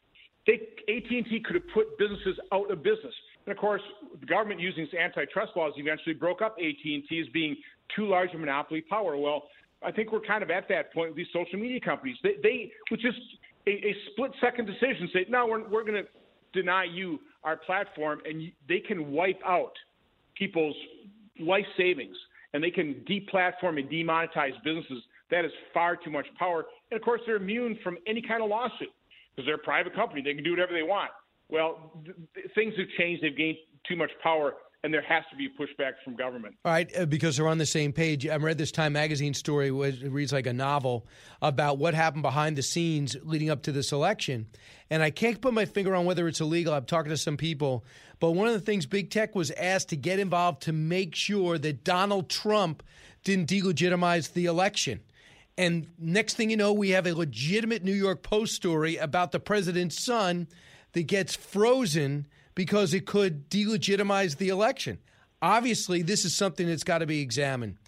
they 0.47 0.55
AT 0.89 1.11
and 1.11 1.27
T 1.27 1.41
could 1.45 1.57
have 1.57 1.69
put 1.75 1.99
businesses 1.99 2.39
out 2.53 2.71
of 2.71 2.83
business. 2.83 3.15
And 3.47 3.53
of 3.53 3.59
course, 3.59 3.83
the 4.19 4.27
government 4.27 4.61
using 4.61 4.85
its 4.85 4.95
antitrust 4.95 5.53
laws 5.57 5.73
eventually 5.77 6.15
broke 6.15 6.43
up 6.43 6.57
AT&T 6.59 7.21
as 7.21 7.33
being 7.33 7.57
too 7.97 8.07
large 8.07 8.31
a 8.35 8.39
monopoly 8.39 8.83
power. 8.83 9.17
Well, 9.17 9.45
I 9.83 9.91
think 9.91 10.13
we're 10.13 10.21
kind 10.21 10.43
of 10.43 10.51
at 10.51 10.69
that 10.69 10.93
point 10.93 11.11
with 11.11 11.17
these 11.17 11.33
social 11.33 11.59
media 11.59 11.81
companies. 11.81 12.17
They, 12.23 12.35
they 12.43 12.71
with 12.91 13.01
just 13.01 13.19
a, 13.67 13.71
a 13.71 13.95
split-second 14.13 14.67
decision, 14.67 15.09
say, 15.13 15.27
no, 15.29 15.47
we're, 15.47 15.69
we're 15.69 15.85
going 15.85 16.03
to 16.03 16.09
deny 16.53 16.85
you 16.85 17.21
our 17.45 17.57
platform, 17.57 18.21
and 18.25 18.51
they 18.69 18.81
can 18.81 19.13
wipe 19.13 19.41
out 19.47 19.73
people's 20.35 20.77
life 21.39 21.67
savings, 21.77 22.17
and 22.53 22.63
they 22.63 22.71
can 22.71 23.05
deplatform 23.09 23.79
and 23.79 23.89
demonetize 23.89 24.53
businesses. 24.65 25.03
That 25.31 25.45
is 25.45 25.53
far 25.73 25.97
too 25.97 26.11
much 26.11 26.27
power. 26.39 26.67
And 26.91 26.99
of 26.99 27.05
course, 27.05 27.21
they're 27.25 27.37
immune 27.37 27.79
from 27.85 27.99
any 28.07 28.21
kind 28.21 28.43
of 28.43 28.51
lawsuit 28.51 28.89
because 29.31 29.47
they're 29.47 29.55
a 29.55 29.59
private 29.59 29.95
company. 29.95 30.23
They 30.23 30.35
can 30.35 30.43
do 30.43 30.51
whatever 30.51 30.73
they 30.73 30.83
want. 30.83 31.11
Well, 31.49 31.93
th- 32.05 32.47
things 32.55 32.75
have 32.77 32.89
changed. 32.99 33.23
They've 33.23 33.37
gained 33.37 33.59
too 33.89 33.97
much 33.97 34.11
power, 34.23 34.55
and 34.83 34.95
there 34.95 35.03
has 35.03 35.25
to 35.31 35.37
be 35.37 35.49
pushback 35.49 35.93
from 36.05 36.17
government. 36.17 36.55
All 36.65 36.73
right, 36.73 36.91
uh, 36.97 37.05
because 37.05 37.37
they're 37.37 37.49
on 37.49 37.59
the 37.59 37.67
same 37.67 37.93
page. 37.93 38.27
I 38.27 38.37
read 38.37 38.57
this 38.57 38.73
Time 38.73 38.95
magazine 38.95 39.35
story, 39.35 39.69
it 39.69 40.11
reads 40.11 40.33
like 40.33 40.47
a 40.47 40.53
novel 40.53 41.07
about 41.43 41.79
what 41.79 41.95
happened 41.95 42.23
behind 42.23 42.57
the 42.57 42.63
scenes 42.63 43.17
leading 43.23 43.51
up 43.51 43.63
to 43.63 43.73
this 43.73 43.93
election. 43.93 44.47
And 44.89 45.03
I 45.03 45.11
can't 45.11 45.41
put 45.41 45.53
my 45.53 45.67
finger 45.67 45.95
on 45.95 46.07
whether 46.07 46.27
it's 46.27 46.41
illegal. 46.41 46.73
I'm 46.73 46.87
talking 46.87 47.11
to 47.11 47.17
some 47.17 47.37
people. 47.37 47.85
But 48.19 48.33
one 48.33 48.49
of 48.49 48.55
the 48.55 48.61
things 48.61 48.87
Big 48.87 49.11
Tech 49.11 49.35
was 49.35 49.51
asked 49.53 49.91
to 49.91 49.97
get 49.97 50.19
involved 50.19 50.63
to 50.63 50.73
make 50.73 51.15
sure 51.15 51.59
that 51.59 51.85
Donald 51.85 52.29
Trump 52.29 52.83
didn't 53.23 53.49
delegitimize 53.49 54.33
the 54.33 54.47
election. 54.47 55.01
And 55.59 55.89
next 55.99 56.35
thing 56.35 56.49
you 56.49 56.57
know, 56.57 56.73
we 56.73 56.91
have 56.91 57.07
a 57.07 57.13
legitimate 57.13 57.85
New 57.85 57.93
York 57.93 58.23
Post 58.23 58.55
story 58.55 58.97
about 58.97 59.31
the 59.31 59.41
president's 59.41 60.03
son 60.03 60.49
that 60.93 61.03
gets 61.03 61.37
frozen 61.37 62.27
because 62.61 62.93
it 62.93 63.07
could 63.07 63.49
delegitimize 63.49 64.37
the 64.37 64.51
election. 64.51 64.99
Obviously, 65.41 66.03
this 66.03 66.27
is 66.27 66.37
something 66.37 66.67
that's 66.67 66.85
got 66.85 66.99
to 66.99 67.07
be 67.07 67.23
examined. 67.23 67.79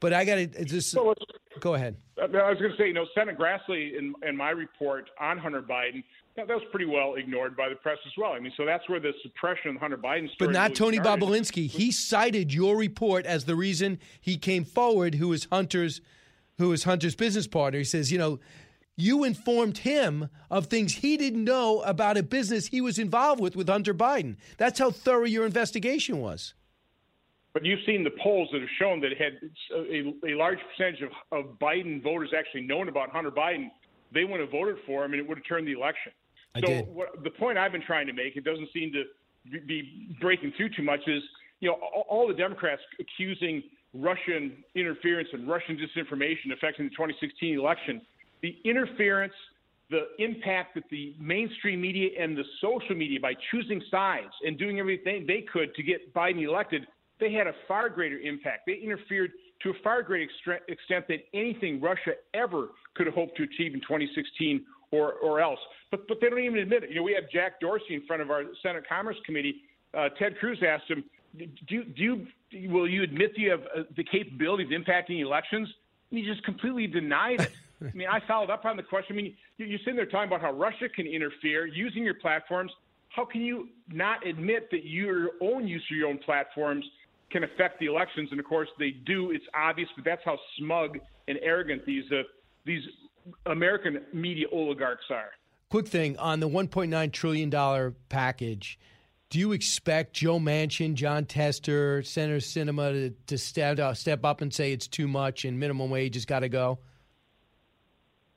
But 0.00 0.14
I 0.14 0.24
got 0.24 0.36
to 0.36 0.46
just 0.64 0.96
well, 0.96 1.12
go 1.60 1.74
ahead. 1.74 1.98
I 2.18 2.24
was 2.24 2.56
going 2.58 2.70
to 2.70 2.76
say, 2.78 2.86
you 2.86 2.94
know, 2.94 3.04
Senator 3.14 3.36
Grassley 3.36 3.98
in, 3.98 4.14
in 4.26 4.34
my 4.34 4.48
report 4.48 5.10
on 5.20 5.36
Hunter 5.36 5.60
Biden, 5.60 6.02
that, 6.36 6.48
that, 6.48 6.54
was 6.54 6.62
pretty 6.70 6.86
well 6.86 7.16
ignored 7.16 7.54
by 7.54 7.68
the 7.68 7.74
press 7.74 7.98
as 8.06 8.12
well. 8.16 8.32
I 8.32 8.40
mean, 8.40 8.54
so 8.56 8.64
that's 8.64 8.88
where 8.88 8.98
the 8.98 9.12
suppression 9.22 9.72
of 9.72 9.76
Hunter 9.76 9.98
Biden 9.98 10.30
But 10.38 10.52
not 10.52 10.74
Tony 10.74 10.96
started. 10.96 11.22
Bobulinski. 11.22 11.68
He 11.68 11.92
cited 11.92 12.54
your 12.54 12.78
report 12.78 13.26
as 13.26 13.44
the 13.44 13.56
reason 13.56 13.98
he 14.22 14.38
came 14.38 14.64
forward, 14.64 15.16
who 15.16 15.34
is 15.34 15.48
Hunter's 15.52 16.00
who 16.56 16.72
is 16.72 16.84
Hunter's 16.84 17.14
business 17.14 17.46
partner. 17.46 17.80
He 17.80 17.84
says, 17.84 18.10
you 18.10 18.16
know, 18.16 18.38
you 18.96 19.24
informed 19.24 19.78
him 19.78 20.28
of 20.50 20.66
things 20.66 20.96
he 20.96 21.16
didn't 21.16 21.44
know 21.44 21.80
about 21.82 22.16
a 22.16 22.22
business 22.22 22.68
he 22.68 22.80
was 22.80 22.98
involved 22.98 23.40
with 23.40 23.56
with 23.56 23.68
Hunter 23.68 23.94
Biden. 23.94 24.36
That's 24.56 24.78
how 24.78 24.90
thorough 24.90 25.24
your 25.24 25.46
investigation 25.46 26.20
was. 26.20 26.54
But 27.52 27.64
you've 27.64 27.84
seen 27.86 28.02
the 28.02 28.10
polls 28.22 28.48
that 28.52 28.60
have 28.60 28.70
shown 28.78 29.00
that 29.00 29.12
had 29.16 29.38
a, 29.72 30.12
a 30.26 30.34
large 30.34 30.58
percentage 30.70 31.02
of, 31.02 31.10
of 31.30 31.58
Biden 31.60 32.02
voters 32.02 32.30
actually 32.36 32.62
known 32.62 32.88
about 32.88 33.10
Hunter 33.10 33.30
Biden. 33.30 33.70
They 34.12 34.24
wouldn't 34.24 34.40
have 34.40 34.50
voted 34.50 34.76
for 34.86 35.04
him, 35.04 35.12
and 35.12 35.20
it 35.20 35.28
would 35.28 35.38
have 35.38 35.46
turned 35.46 35.66
the 35.66 35.72
election. 35.72 36.12
I 36.54 36.60
so 36.60 36.66
did. 36.66 36.88
What, 36.88 37.22
the 37.22 37.30
point 37.30 37.58
I've 37.58 37.72
been 37.72 37.82
trying 37.82 38.06
to 38.08 38.12
make, 38.12 38.36
it 38.36 38.44
doesn't 38.44 38.68
seem 38.72 38.92
to 38.92 39.04
be 39.66 40.16
breaking 40.20 40.52
through 40.56 40.70
too 40.70 40.82
much, 40.82 41.00
is 41.06 41.22
you 41.60 41.68
know 41.68 41.74
all, 41.74 42.06
all 42.08 42.28
the 42.28 42.34
Democrats 42.34 42.82
accusing 42.98 43.62
Russian 43.92 44.64
interference 44.74 45.28
and 45.32 45.48
Russian 45.48 45.76
disinformation 45.76 46.52
affecting 46.52 46.86
the 46.86 46.90
2016 46.90 47.58
election 47.58 48.00
the 48.44 48.58
interference, 48.68 49.32
the 49.88 50.02
impact 50.18 50.74
that 50.74 50.84
the 50.90 51.14
mainstream 51.18 51.80
media 51.80 52.10
and 52.20 52.36
the 52.36 52.44
social 52.60 52.94
media, 52.94 53.18
by 53.18 53.32
choosing 53.50 53.82
sides 53.90 54.34
and 54.44 54.58
doing 54.58 54.78
everything 54.78 55.24
they 55.26 55.46
could 55.50 55.74
to 55.74 55.82
get 55.82 56.12
Biden 56.12 56.46
elected, 56.46 56.86
they 57.20 57.32
had 57.32 57.46
a 57.46 57.54
far 57.66 57.88
greater 57.88 58.18
impact. 58.18 58.66
They 58.66 58.74
interfered 58.74 59.30
to 59.62 59.70
a 59.70 59.72
far 59.82 60.02
greater 60.02 60.30
extent 60.68 61.08
than 61.08 61.20
anything 61.32 61.80
Russia 61.80 62.12
ever 62.34 62.68
could 62.94 63.06
have 63.06 63.14
hoped 63.14 63.38
to 63.38 63.44
achieve 63.44 63.72
in 63.72 63.80
2016 63.80 64.66
or, 64.90 65.14
or 65.14 65.40
else. 65.40 65.60
But, 65.90 66.06
but 66.06 66.18
they 66.20 66.28
don't 66.28 66.40
even 66.40 66.58
admit 66.58 66.82
it. 66.82 66.90
You 66.90 66.96
know, 66.96 67.02
we 67.02 67.14
have 67.14 67.30
Jack 67.32 67.60
Dorsey 67.60 67.94
in 67.94 68.04
front 68.06 68.20
of 68.20 68.30
our 68.30 68.42
Senate 68.62 68.84
Commerce 68.86 69.16
Committee. 69.24 69.62
Uh, 69.94 70.10
Ted 70.18 70.36
Cruz 70.38 70.58
asked 70.62 70.90
him, 70.90 71.02
do, 71.66 71.82
do 71.82 72.02
you, 72.02 72.26
will 72.68 72.86
you 72.88 73.04
admit 73.04 73.32
that 73.32 73.40
you 73.40 73.50
have 73.52 73.62
uh, 73.74 73.82
the 73.96 74.04
capability 74.04 74.64
of 74.64 74.70
impacting 74.70 75.22
elections? 75.22 75.66
And 76.10 76.18
he 76.18 76.26
just 76.26 76.44
completely 76.44 76.86
denied 76.86 77.40
it. 77.40 77.52
I 77.92 77.96
mean, 77.96 78.08
I 78.08 78.20
followed 78.26 78.50
up 78.50 78.64
on 78.64 78.76
the 78.76 78.82
question. 78.82 79.16
I 79.16 79.22
mean, 79.22 79.36
you're 79.58 79.78
sitting 79.80 79.96
there 79.96 80.06
talking 80.06 80.28
about 80.28 80.40
how 80.40 80.52
Russia 80.52 80.88
can 80.94 81.06
interfere 81.06 81.66
using 81.66 82.04
your 82.04 82.14
platforms. 82.14 82.72
How 83.08 83.24
can 83.24 83.42
you 83.42 83.68
not 83.88 84.26
admit 84.26 84.70
that 84.70 84.84
your 84.84 85.30
own 85.40 85.66
use 85.66 85.82
of 85.90 85.96
your 85.96 86.08
own 86.08 86.18
platforms 86.18 86.84
can 87.30 87.44
affect 87.44 87.78
the 87.80 87.86
elections? 87.86 88.28
And 88.30 88.40
of 88.40 88.46
course, 88.46 88.68
they 88.78 88.90
do. 88.90 89.30
It's 89.30 89.44
obvious, 89.54 89.88
but 89.96 90.04
that's 90.04 90.22
how 90.24 90.38
smug 90.58 90.98
and 91.28 91.38
arrogant 91.42 91.86
these 91.86 92.04
uh, 92.12 92.22
these 92.64 92.82
American 93.46 94.00
media 94.12 94.46
oligarchs 94.52 95.04
are. 95.10 95.30
Quick 95.70 95.88
thing 95.88 96.16
on 96.18 96.40
the 96.40 96.48
1.9 96.48 97.12
trillion 97.12 97.50
dollar 97.50 97.94
package. 98.08 98.78
Do 99.30 99.38
you 99.40 99.52
expect 99.52 100.14
Joe 100.14 100.38
Manchin, 100.38 100.94
Jon 100.94 101.24
Tester, 101.24 102.02
Senator 102.04 102.36
Sinema 102.36 102.92
to, 102.92 103.10
to 103.26 103.38
step, 103.38 103.78
uh, 103.80 103.94
step 103.94 104.24
up 104.24 104.40
and 104.40 104.54
say 104.54 104.72
it's 104.72 104.86
too 104.86 105.08
much 105.08 105.44
and 105.44 105.58
minimum 105.58 105.90
wage 105.90 106.14
has 106.14 106.24
got 106.24 106.40
to 106.40 106.48
go? 106.48 106.78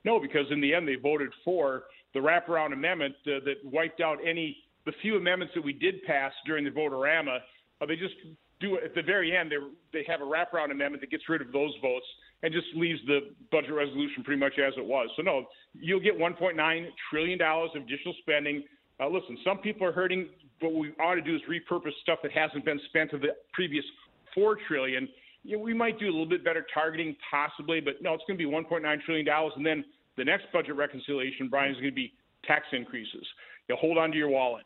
No, 0.04 0.20
because 0.20 0.46
in 0.50 0.60
the 0.60 0.74
end 0.74 0.86
they 0.86 0.94
voted 0.94 1.30
for 1.44 1.84
the 2.14 2.20
wraparound 2.20 2.72
amendment 2.72 3.14
uh, 3.26 3.44
that 3.44 3.56
wiped 3.64 4.00
out 4.00 4.18
any 4.26 4.56
the 4.86 4.92
few 5.02 5.16
amendments 5.16 5.52
that 5.54 5.62
we 5.62 5.72
did 5.72 6.02
pass 6.04 6.32
during 6.46 6.64
the 6.64 6.70
voterama. 6.70 7.38
Uh, 7.80 7.86
they 7.86 7.96
just 7.96 8.14
do 8.60 8.76
it 8.76 8.84
at 8.84 8.94
the 8.94 9.02
very 9.02 9.36
end. 9.36 9.52
They 9.52 10.00
they 10.00 10.04
have 10.10 10.20
a 10.20 10.24
wraparound 10.24 10.70
amendment 10.70 11.00
that 11.02 11.10
gets 11.10 11.28
rid 11.28 11.40
of 11.40 11.52
those 11.52 11.72
votes 11.82 12.06
and 12.42 12.52
just 12.52 12.66
leaves 12.74 13.00
the 13.06 13.34
budget 13.50 13.72
resolution 13.72 14.22
pretty 14.24 14.40
much 14.40 14.58
as 14.58 14.72
it 14.76 14.84
was. 14.84 15.08
So 15.16 15.22
no, 15.22 15.46
you'll 15.74 16.00
get 16.00 16.16
1.9 16.16 16.86
trillion 17.10 17.38
dollars 17.38 17.70
of 17.74 17.82
additional 17.82 18.14
spending. 18.20 18.64
Uh, 19.00 19.08
listen, 19.08 19.36
some 19.44 19.58
people 19.58 19.86
are 19.86 19.92
hurting. 19.92 20.28
What 20.60 20.74
we 20.74 20.92
ought 21.00 21.14
to 21.14 21.22
do 21.22 21.36
is 21.36 21.42
repurpose 21.48 21.92
stuff 22.02 22.18
that 22.22 22.32
hasn't 22.32 22.64
been 22.64 22.80
spent 22.88 23.12
of 23.12 23.20
the 23.20 23.28
previous 23.52 23.84
four 24.34 24.56
trillion 24.66 25.08
you 25.48 25.56
know, 25.56 25.62
we 25.62 25.72
might 25.72 25.98
do 25.98 26.04
a 26.04 26.12
little 26.12 26.26
bit 26.26 26.44
better 26.44 26.66
targeting, 26.74 27.16
possibly, 27.30 27.80
but 27.80 27.94
no, 28.02 28.12
it's 28.12 28.22
going 28.28 28.38
to 28.38 28.44
be 28.44 28.50
1.9 28.50 29.02
trillion 29.02 29.24
dollars, 29.24 29.54
and 29.56 29.64
then 29.64 29.82
the 30.18 30.24
next 30.24 30.44
budget 30.52 30.76
reconciliation, 30.76 31.48
Brian, 31.48 31.70
is 31.70 31.76
going 31.76 31.88
to 31.88 31.94
be 31.94 32.12
tax 32.44 32.66
increases. 32.72 33.26
You 33.66 33.74
know, 33.74 33.76
hold 33.80 33.96
on 33.96 34.10
to 34.10 34.18
your 34.18 34.28
wallet. 34.28 34.64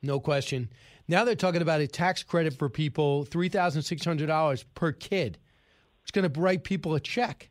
No 0.00 0.18
question. 0.18 0.70
Now 1.06 1.24
they're 1.24 1.34
talking 1.34 1.60
about 1.60 1.82
a 1.82 1.86
tax 1.86 2.22
credit 2.22 2.54
for 2.54 2.70
people, 2.70 3.24
three 3.26 3.50
thousand 3.50 3.82
six 3.82 4.02
hundred 4.06 4.28
dollars 4.28 4.62
per 4.74 4.90
kid. 4.90 5.38
It's 6.00 6.10
going 6.10 6.30
to 6.30 6.40
write 6.40 6.64
people 6.64 6.94
a 6.94 7.00
check. 7.00 7.50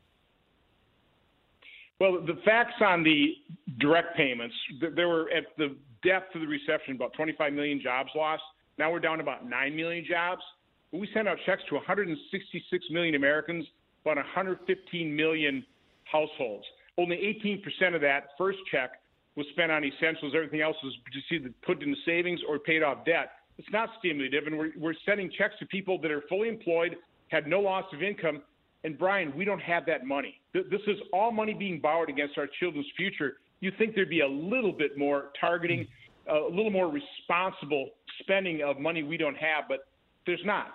Well, 2.00 2.19
the 2.19 2.39
facts 2.43 2.82
on 2.82 3.04
the 3.04 3.36
direct 3.80 4.17
payments, 4.17 4.56
there 4.96 5.08
were 5.08 5.30
at 5.30 5.46
the 5.60 5.76
depth 6.04 6.34
of 6.34 6.41
the 6.41 6.48
recession 6.48 6.96
about 6.96 7.13
25 7.13 7.54
million 7.54 7.80
jobs 7.82 8.10
lost. 8.15 8.41
Now 8.78 8.91
we're 8.91 9.00
down 9.00 9.17
to 9.17 9.24
about 9.24 9.48
9 9.48 9.76
million 9.76 10.04
jobs 10.08 10.41
we 10.93 11.10
sent 11.13 11.27
out 11.27 11.38
checks 11.45 11.63
to 11.69 11.75
166 11.75 12.86
million 12.91 13.15
Americans, 13.15 13.65
about 14.04 14.17
115 14.17 15.15
million 15.15 15.65
households. 16.06 16.65
Only 16.98 17.17
18% 17.44 17.96
of 17.96 18.02
that 18.02 18.29
first 18.37 18.60
check 18.71 18.91
was 19.35 19.48
spent 19.52 19.71
on 19.71 19.83
essentials. 19.83 20.33
Everything 20.35 20.62
else 20.62 20.77
was 20.83 20.94
just 21.12 21.25
either 21.31 21.50
put 21.65 21.81
into 21.81 21.96
savings 22.06 22.39
or 22.48 22.60
paid 22.60 22.83
off 22.83 23.04
debt. 23.06 23.31
It's 23.58 23.67
not 23.71 23.89
stimulative, 24.00 24.46
and 24.46 24.58
we're, 24.58 24.71
we're 24.77 24.94
sending 25.06 25.31
checks 25.35 25.56
to 25.60 25.65
people 25.65 26.00
that 26.02 26.12
are 26.12 26.23
fully 26.29 26.50
employed, 26.50 26.96
had 27.29 27.48
no 27.48 27.60
loss 27.60 27.85
of 27.94 28.04
income. 28.04 28.44
And 28.83 28.98
Brian, 28.98 29.35
we 29.35 29.46
don't 29.46 29.62
have 29.62 29.85
that 29.87 30.06
money. 30.06 30.39
This 30.54 30.81
is 30.87 30.98
all 31.12 31.31
money 31.31 31.54
being 31.54 31.79
borrowed 31.79 32.10
against 32.10 32.37
our 32.37 32.48
children's 32.60 32.87
future. 32.96 33.37
You 33.62 33.71
think 33.77 33.96
there'd 33.96 34.10
be 34.10 34.21
a 34.21 34.27
little 34.27 34.73
bit 34.73 34.98
more 34.98 35.31
targeting 35.39 35.87
a 36.29 36.39
little 36.50 36.69
more 36.69 36.89
responsible 36.89 37.89
spending 38.19 38.62
of 38.62 38.79
money 38.79 39.04
we 39.04 39.17
don't 39.17 39.35
have, 39.35 39.65
but 39.67 39.87
there's 40.25 40.44
not. 40.46 40.67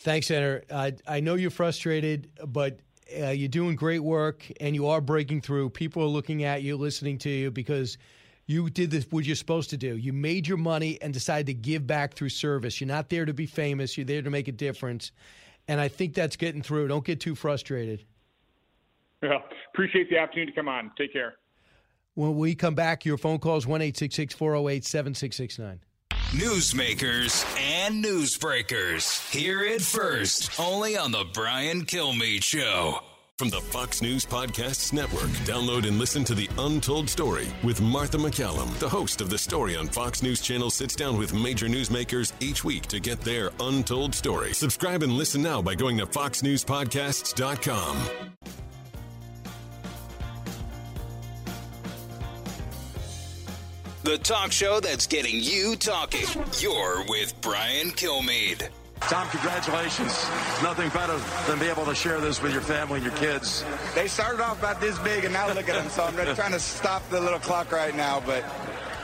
Thanks, 0.00 0.28
Senator. 0.28 0.64
Uh, 0.70 0.92
I 1.06 1.20
know 1.20 1.34
you're 1.34 1.50
frustrated, 1.50 2.30
but 2.46 2.80
uh, 3.20 3.28
you're 3.28 3.48
doing 3.48 3.76
great 3.76 3.98
work 3.98 4.50
and 4.58 4.74
you 4.74 4.86
are 4.86 5.00
breaking 5.02 5.42
through. 5.42 5.70
People 5.70 6.02
are 6.02 6.06
looking 6.06 6.42
at 6.44 6.62
you, 6.62 6.78
listening 6.78 7.18
to 7.18 7.28
you 7.28 7.50
because 7.50 7.98
you 8.46 8.70
did 8.70 8.90
this, 8.90 9.06
what 9.10 9.26
you're 9.26 9.36
supposed 9.36 9.68
to 9.70 9.76
do. 9.76 9.98
You 9.98 10.14
made 10.14 10.48
your 10.48 10.56
money 10.56 10.98
and 11.02 11.12
decided 11.12 11.46
to 11.46 11.54
give 11.54 11.86
back 11.86 12.14
through 12.14 12.30
service. 12.30 12.80
You're 12.80 12.88
not 12.88 13.10
there 13.10 13.26
to 13.26 13.34
be 13.34 13.44
famous, 13.44 13.98
you're 13.98 14.06
there 14.06 14.22
to 14.22 14.30
make 14.30 14.48
a 14.48 14.52
difference. 14.52 15.12
And 15.68 15.78
I 15.78 15.88
think 15.88 16.14
that's 16.14 16.36
getting 16.36 16.62
through. 16.62 16.88
Don't 16.88 17.04
get 17.04 17.20
too 17.20 17.34
frustrated. 17.34 18.04
Yeah, 19.22 19.38
appreciate 19.74 20.08
the 20.08 20.18
opportunity 20.18 20.50
to 20.50 20.56
come 20.56 20.68
on. 20.68 20.92
Take 20.96 21.12
care. 21.12 21.34
When 22.14 22.36
we 22.36 22.54
come 22.54 22.74
back, 22.74 23.04
your 23.04 23.18
phone 23.18 23.38
calls 23.38 23.66
1 23.66 23.80
408 23.80 24.84
7669. 24.84 25.80
Newsmakers 26.30 27.44
and 27.58 28.04
newsbreakers. 28.04 29.28
Hear 29.32 29.64
it 29.64 29.82
first, 29.82 30.60
only 30.60 30.96
on 30.96 31.10
The 31.10 31.24
Brian 31.34 31.84
Kilmeade 31.84 32.44
Show. 32.44 33.00
From 33.36 33.48
the 33.50 33.60
Fox 33.60 34.00
News 34.00 34.24
Podcasts 34.24 34.92
Network, 34.92 35.30
download 35.44 35.88
and 35.88 35.98
listen 35.98 36.22
to 36.22 36.36
The 36.36 36.48
Untold 36.56 37.10
Story 37.10 37.48
with 37.64 37.80
Martha 37.80 38.16
MacCallum. 38.16 38.72
The 38.78 38.88
host 38.88 39.20
of 39.20 39.28
The 39.28 39.38
Story 39.38 39.74
on 39.74 39.88
Fox 39.88 40.22
News 40.22 40.40
Channel 40.40 40.70
sits 40.70 40.94
down 40.94 41.18
with 41.18 41.34
major 41.34 41.66
newsmakers 41.66 42.32
each 42.38 42.62
week 42.62 42.86
to 42.86 43.00
get 43.00 43.20
their 43.22 43.50
untold 43.58 44.14
story. 44.14 44.54
Subscribe 44.54 45.02
and 45.02 45.14
listen 45.14 45.42
now 45.42 45.60
by 45.60 45.74
going 45.74 45.98
to 45.98 46.06
foxnewspodcasts.com. 46.06 47.96
The 54.02 54.16
talk 54.16 54.50
show 54.50 54.80
that's 54.80 55.06
getting 55.06 55.36
you 55.36 55.76
talking. 55.76 56.26
You're 56.58 57.04
with 57.06 57.38
Brian 57.42 57.90
Kilmeade. 57.90 58.68
Tom, 59.00 59.28
congratulations. 59.28 60.26
Nothing 60.62 60.88
better 60.88 61.18
than 61.46 61.58
be 61.58 61.66
able 61.66 61.84
to 61.84 61.94
share 61.94 62.18
this 62.18 62.40
with 62.40 62.52
your 62.52 62.62
family 62.62 62.96
and 62.96 63.04
your 63.04 63.14
kids. 63.16 63.62
They 63.94 64.08
started 64.08 64.40
off 64.42 64.58
about 64.58 64.80
this 64.80 64.98
big, 65.00 65.24
and 65.24 65.34
now 65.34 65.48
look 65.48 65.68
at 65.68 65.74
them. 65.74 65.90
So 65.90 66.04
I'm 66.04 66.14
trying 66.34 66.52
to 66.52 66.60
stop 66.60 67.06
the 67.10 67.20
little 67.20 67.38
clock 67.38 67.72
right 67.72 67.94
now, 67.94 68.20
but 68.24 68.42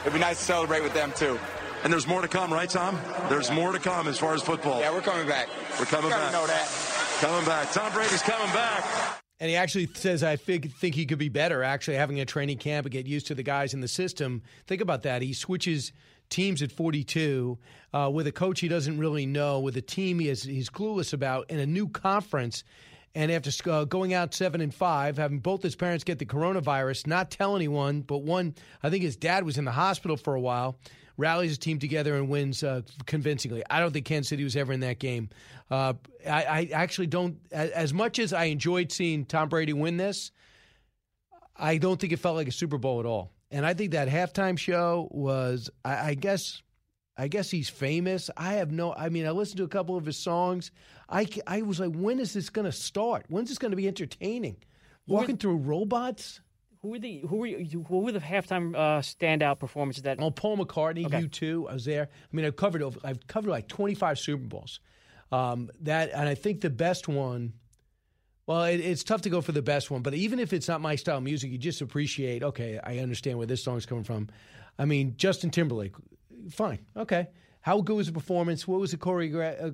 it'd 0.01 0.15
be 0.15 0.19
nice 0.19 0.39
to 0.39 0.45
celebrate 0.45 0.83
with 0.83 0.95
them 0.95 1.13
too. 1.15 1.39
And 1.85 1.93
there's 1.93 2.07
more 2.07 2.23
to 2.23 2.29
come, 2.29 2.51
right, 2.51 2.69
Tom? 2.69 2.99
There's 3.29 3.51
more 3.51 3.73
to 3.73 3.79
come 3.79 4.09
as 4.09 4.19
far 4.19 4.33
as 4.33 4.43
football. 4.43 4.81
Yeah, 4.81 4.93
we're 4.93 5.03
coming 5.03 5.29
back. 5.29 5.49
We're 5.79 5.85
coming 5.85 6.11
you 6.11 6.17
back. 6.17 6.33
know 6.33 6.47
that. 6.47 7.19
Coming 7.21 7.45
back. 7.45 7.71
Tom 7.71 7.93
Brady's 7.93 8.23
coming 8.23 8.53
back. 8.55 9.23
And 9.39 9.51
he 9.51 9.57
actually 9.57 9.89
says, 9.95 10.23
I 10.23 10.37
think, 10.37 10.73
think 10.73 10.95
he 10.95 11.05
could 11.05 11.19
be 11.19 11.29
better 11.29 11.63
actually 11.63 11.97
having 11.97 12.21
a 12.21 12.25
training 12.25 12.59
camp 12.59 12.87
and 12.87 12.93
get 12.93 13.07
used 13.07 13.27
to 13.27 13.35
the 13.35 13.43
guys 13.43 13.75
in 13.75 13.81
the 13.81 13.89
system. 13.89 14.43
Think 14.67 14.81
about 14.81 15.03
that. 15.03 15.21
He 15.21 15.35
switches 15.35 15.93
teams 16.31 16.63
at 16.63 16.73
42 16.73 17.59
uh, 17.93 18.11
with 18.13 18.27
a 18.27 18.33
coach 18.33 18.61
he 18.61 18.69
doesn't 18.69 18.99
really 18.99 19.27
know, 19.27 19.61
with 19.61 19.77
a 19.77 19.83
team 19.83 20.19
he 20.19 20.29
is, 20.29 20.43
he's 20.43 20.71
clueless 20.71 21.13
about, 21.13 21.51
in 21.51 21.59
a 21.59 21.67
new 21.67 21.89
conference. 21.89 22.65
And 23.15 23.31
after 23.31 23.51
uh, 23.71 23.85
going 23.85 24.13
out 24.13 24.35
seven 24.35 24.61
and 24.61 24.75
five, 24.75 25.17
having 25.17 25.39
both 25.39 25.63
his 25.63 25.77
parents 25.77 26.05
get 26.05 26.19
the 26.19 26.27
coronavirus, 26.27 27.07
not 27.07 27.31
tell 27.31 27.57
anyone, 27.57 28.03
but 28.03 28.19
one, 28.19 28.55
I 28.83 28.91
think 28.91 29.03
his 29.03 29.17
dad 29.17 29.45
was 29.45 29.59
in 29.59 29.65
the 29.65 29.73
hospital 29.73 30.17
for 30.17 30.35
a 30.35 30.41
while, 30.41 30.77
rallies 31.17 31.53
his 31.53 31.59
team 31.59 31.79
together 31.79 32.17
and 32.17 32.29
wins 32.29 32.63
uh, 32.63 32.83
convincingly. 33.07 33.63
I 33.71 33.81
don't 33.81 33.93
think 33.93 34.07
Kansas 34.07 34.29
City 34.29 34.45
was 34.45 34.57
ever 34.57 34.73
in 34.73 34.81
that 34.81 34.99
game. 34.99 35.31
Uh, 35.71 35.95
I, 36.27 36.45
I 36.45 36.69
actually 36.73 37.07
don't, 37.07 37.39
as 37.51 37.93
much 37.95 38.19
as 38.19 38.33
I 38.33 38.45
enjoyed 38.45 38.93
seeing 38.93 39.25
Tom 39.25 39.49
Brady 39.49 39.73
win 39.73 39.97
this, 39.97 40.31
I 41.57 41.79
don't 41.79 41.99
think 42.01 42.13
it 42.13 42.19
felt 42.19 42.37
like 42.37 42.49
a 42.49 42.53
Super 42.53 42.79
Bowl 42.79 43.01
at 43.01 43.07
all. 43.07 43.33
And 43.51 43.65
I 43.65 43.75
think 43.75 43.93
that 43.93 44.09
halftime 44.09 44.59
show 44.59 45.09
was, 45.11 45.71
I, 45.85 46.11
I 46.11 46.15
guess, 46.15 46.63
I 47.17 47.29
guess 47.29 47.51
he's 47.51 47.71
famous. 47.71 48.29
I 48.37 48.55
have 48.55 48.71
no, 48.71 48.93
I 48.93 49.09
mean, 49.09 49.27
I 49.27 49.31
listened 49.31 49.59
to 49.59 49.65
a 49.65 49.69
couple 49.69 49.97
of 49.97 50.05
his 50.05 50.19
songs. 50.19 50.71
I, 51.09 51.27
I 51.47 51.63
was 51.63 51.81
like, 51.81 51.95
when 51.95 52.19
is 52.19 52.35
this 52.35 52.51
going 52.51 52.67
to 52.67 52.73
start? 52.73 53.25
When's 53.29 53.49
this 53.49 53.59
going 53.59 53.71
to 53.71 53.77
be 53.77 53.89
entertaining? 53.89 54.57
Walking 55.07 55.37
through 55.37 55.57
robots? 55.59 56.41
Who 56.87 56.93
were 56.93 56.99
the 57.01 57.19
who 57.29 57.37
were 57.39 57.47
you, 57.47 57.83
who 57.89 57.99
were 57.99 58.13
the 58.13 58.21
halftime 58.21 58.73
uh, 58.77 59.01
standout 59.01 59.59
performances 59.59 60.05
that? 60.05 60.19
Oh, 60.21 60.31
Paul 60.31 60.57
McCartney, 60.59 61.05
Okay. 61.07 61.23
U2. 61.23 61.69
I 61.69 61.73
was 61.75 61.85
there. 61.85 62.05
I 62.05 62.37
mean, 62.37 62.47
I've 62.47 62.55
covered 62.55 62.81
over- 62.81 63.01
I've 63.03 63.27
covered 63.27 63.51
like 63.51 63.67
twenty 63.67 63.97
five 63.97 64.21
Super 64.21 64.45
Bowls. 64.45 64.79
Um, 65.33 65.69
that 65.81 66.11
and 66.15 66.29
I 66.29 66.37
think 66.37 66.61
the 66.61 66.71
best 66.71 67.09
one. 67.09 67.55
Well, 68.47 68.63
it, 68.63 68.79
it's 68.79 69.03
tough 69.03 69.23
to 69.23 69.31
go 69.31 69.41
for 69.41 69.51
the 69.51 69.63
best 69.63 69.91
one, 69.91 70.03
but 70.03 70.15
even 70.15 70.39
if 70.39 70.53
it's 70.53 70.69
not 70.69 70.81
my 70.81 70.95
style 70.95 71.17
of 71.17 71.25
music, 71.25 71.51
you 71.51 71.59
just 71.59 71.81
appreciate. 71.81 72.45
Okay, 72.45 72.79
I 72.85 72.99
understand 72.99 73.37
where 73.39 73.49
this 73.49 73.65
song's 73.65 73.85
coming 73.85 74.05
from. 74.05 74.29
I 74.79 74.85
mean, 74.85 75.15
Justin 75.17 75.51
Timberlake, 75.51 75.95
fine, 76.53 76.87
okay. 76.97 77.27
How 77.67 77.81
good 77.81 77.97
was 77.97 78.07
the 78.07 78.13
performance? 78.13 78.69
What 78.69 78.79
was 78.79 78.93
the 78.93 78.97
choreogra- 78.97 79.61
uh, 79.61 79.71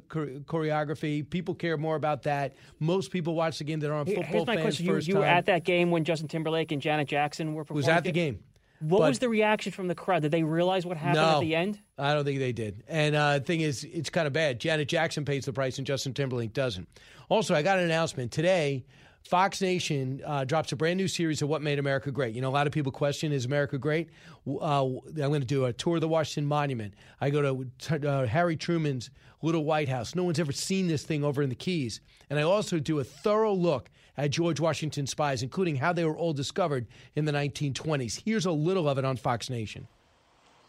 choreography? 0.47 1.28
People 1.28 1.55
care 1.55 1.76
more 1.76 1.95
about 1.95 2.22
that. 2.22 2.55
Most 2.80 3.11
people 3.11 3.34
watch 3.34 3.59
the 3.59 3.64
game 3.64 3.80
that 3.80 3.90
aren't 3.90 4.09
football 4.09 4.24
Here's 4.24 4.47
my 4.47 4.55
fans. 4.55 4.64
question: 4.64 4.86
You, 4.86 4.93
first 4.93 5.09
you 5.09 5.16
were 5.18 5.26
at 5.26 5.45
that 5.45 5.64
game 5.64 5.90
when 5.90 6.03
Justin 6.03 6.26
Timberlake 6.26 6.72
and 6.72 6.80
Janet 6.80 7.07
Jackson 7.07 7.53
were 7.53 7.64
performing. 7.64 7.80
was 7.80 7.88
at 7.88 8.05
the 8.05 8.11
game. 8.11 8.38
What 8.80 9.01
but- 9.01 9.09
was 9.11 9.18
the 9.18 9.28
reaction 9.28 9.72
from 9.72 9.88
the 9.88 9.95
crowd? 9.95 10.22
Did 10.22 10.30
they 10.30 10.43
realize 10.43 10.86
what 10.86 10.97
happened 10.97 11.16
no, 11.16 11.34
at 11.34 11.40
the 11.40 11.55
end? 11.55 11.80
I 11.99 12.14
don't 12.14 12.24
think 12.24 12.38
they 12.38 12.53
did. 12.53 12.82
And 12.88 13.14
uh, 13.14 13.40
the 13.40 13.45
thing 13.45 13.61
is, 13.61 13.84
it's 13.84 14.09
kind 14.09 14.26
of 14.26 14.32
bad. 14.32 14.59
Janet 14.59 14.88
Jackson 14.88 15.26
pays 15.26 15.45
the 15.45 15.53
price, 15.53 15.76
and 15.76 15.86
Justin 15.86 16.14
Timberlake 16.14 16.55
doesn't. 16.55 16.88
Also, 17.28 17.55
I 17.55 17.61
got 17.61 17.76
an 17.76 17.84
announcement 17.84 18.32
today. 18.32 18.86
Fox 19.24 19.60
Nation 19.60 20.20
uh, 20.26 20.44
drops 20.44 20.72
a 20.72 20.76
brand 20.76 20.96
new 20.96 21.08
series 21.08 21.42
of 21.42 21.48
What 21.48 21.62
Made 21.62 21.78
America 21.78 22.10
Great. 22.10 22.34
You 22.34 22.40
know, 22.40 22.48
a 22.48 22.52
lot 22.52 22.66
of 22.66 22.72
people 22.72 22.92
question, 22.92 23.32
is 23.32 23.44
America 23.44 23.78
great? 23.78 24.10
Uh, 24.46 24.84
I'm 24.84 25.00
going 25.14 25.40
to 25.40 25.46
do 25.46 25.66
a 25.66 25.72
tour 25.72 25.96
of 25.96 26.00
the 26.00 26.08
Washington 26.08 26.46
Monument. 26.46 26.94
I 27.20 27.30
go 27.30 27.66
to 27.86 28.08
uh, 28.08 28.26
Harry 28.26 28.56
Truman's 28.56 29.10
Little 29.40 29.64
White 29.64 29.88
House. 29.88 30.14
No 30.14 30.24
one's 30.24 30.38
ever 30.38 30.52
seen 30.52 30.88
this 30.88 31.04
thing 31.04 31.24
over 31.24 31.42
in 31.42 31.48
the 31.48 31.54
Keys. 31.54 32.00
And 32.30 32.38
I 32.38 32.42
also 32.42 32.78
do 32.78 32.98
a 32.98 33.04
thorough 33.04 33.54
look 33.54 33.90
at 34.16 34.30
George 34.30 34.60
Washington's 34.60 35.10
spies, 35.10 35.42
including 35.42 35.76
how 35.76 35.92
they 35.92 36.04
were 36.04 36.16
all 36.16 36.32
discovered 36.32 36.86
in 37.14 37.24
the 37.24 37.32
1920s. 37.32 38.22
Here's 38.24 38.46
a 38.46 38.52
little 38.52 38.88
of 38.88 38.98
it 38.98 39.04
on 39.04 39.16
Fox 39.16 39.48
Nation. 39.50 39.86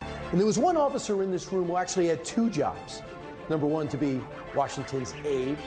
And 0.02 0.40
there 0.40 0.46
was 0.46 0.58
one 0.58 0.78
officer 0.78 1.22
in 1.24 1.32
this 1.32 1.52
room 1.52 1.68
who 1.68 1.78
actually 1.78 2.08
had 2.08 2.24
two 2.24 2.50
jobs. 2.50 3.02
Number 3.50 3.68
one, 3.68 3.88
to 3.90 3.98
be 3.98 4.22
Washington's 4.56 5.14
aide 5.26 5.58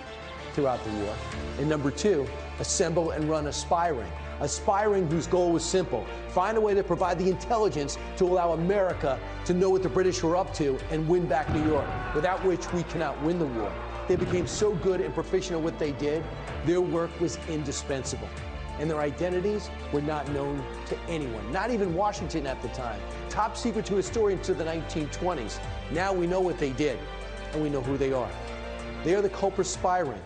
throughout 0.56 0.82
the 0.82 0.90
war. 1.04 1.14
And 1.58 1.68
number 1.68 1.92
two, 1.92 2.26
assemble 2.58 3.12
and 3.12 3.28
run 3.28 3.46
a 3.46 3.52
spy 3.52 3.88
ring. 3.88 4.10
A 4.40 4.48
spy 4.48 4.82
ring 4.82 5.08
whose 5.08 5.26
goal 5.26 5.52
was 5.52 5.64
simple 5.64 6.04
find 6.30 6.58
a 6.58 6.60
way 6.60 6.74
to 6.74 6.82
provide 6.82 7.18
the 7.18 7.28
intelligence 7.28 7.96
to 8.16 8.24
allow 8.24 8.52
America 8.52 9.20
to 9.44 9.54
know 9.54 9.70
what 9.70 9.82
the 9.82 9.88
British 9.88 10.22
were 10.22 10.36
up 10.36 10.52
to 10.54 10.78
and 10.90 11.06
win 11.08 11.26
back 11.26 11.48
New 11.54 11.64
York, 11.66 11.86
without 12.14 12.42
which 12.44 12.72
we 12.72 12.82
cannot 12.84 13.20
win 13.22 13.38
the 13.38 13.46
war. 13.46 13.72
They 14.08 14.16
became 14.16 14.46
so 14.46 14.74
good 14.76 15.00
and 15.00 15.12
proficient 15.12 15.58
at 15.58 15.62
what 15.62 15.78
they 15.78 15.92
did, 15.92 16.24
their 16.64 16.80
work 16.80 17.10
was 17.20 17.38
indispensable. 17.48 18.28
And 18.78 18.90
their 18.90 19.00
identities 19.00 19.70
were 19.92 20.02
not 20.02 20.28
known 20.32 20.62
to 20.86 20.98
anyone, 21.08 21.50
not 21.50 21.70
even 21.70 21.94
Washington 21.94 22.46
at 22.46 22.60
the 22.60 22.68
time. 22.68 23.00
Top 23.30 23.56
secret 23.56 23.86
to 23.86 23.94
historians 23.94 24.46
to 24.46 24.54
the 24.54 24.64
1920s. 24.64 25.60
Now 25.92 26.12
we 26.12 26.26
know 26.26 26.40
what 26.40 26.58
they 26.58 26.70
did, 26.72 26.98
and 27.52 27.62
we 27.62 27.70
know 27.70 27.80
who 27.80 27.96
they 27.96 28.12
are. 28.12 28.30
They 29.02 29.14
are 29.14 29.22
the 29.22 29.30
Culper 29.30 29.64
spy 29.64 30.00
ring. 30.00 30.20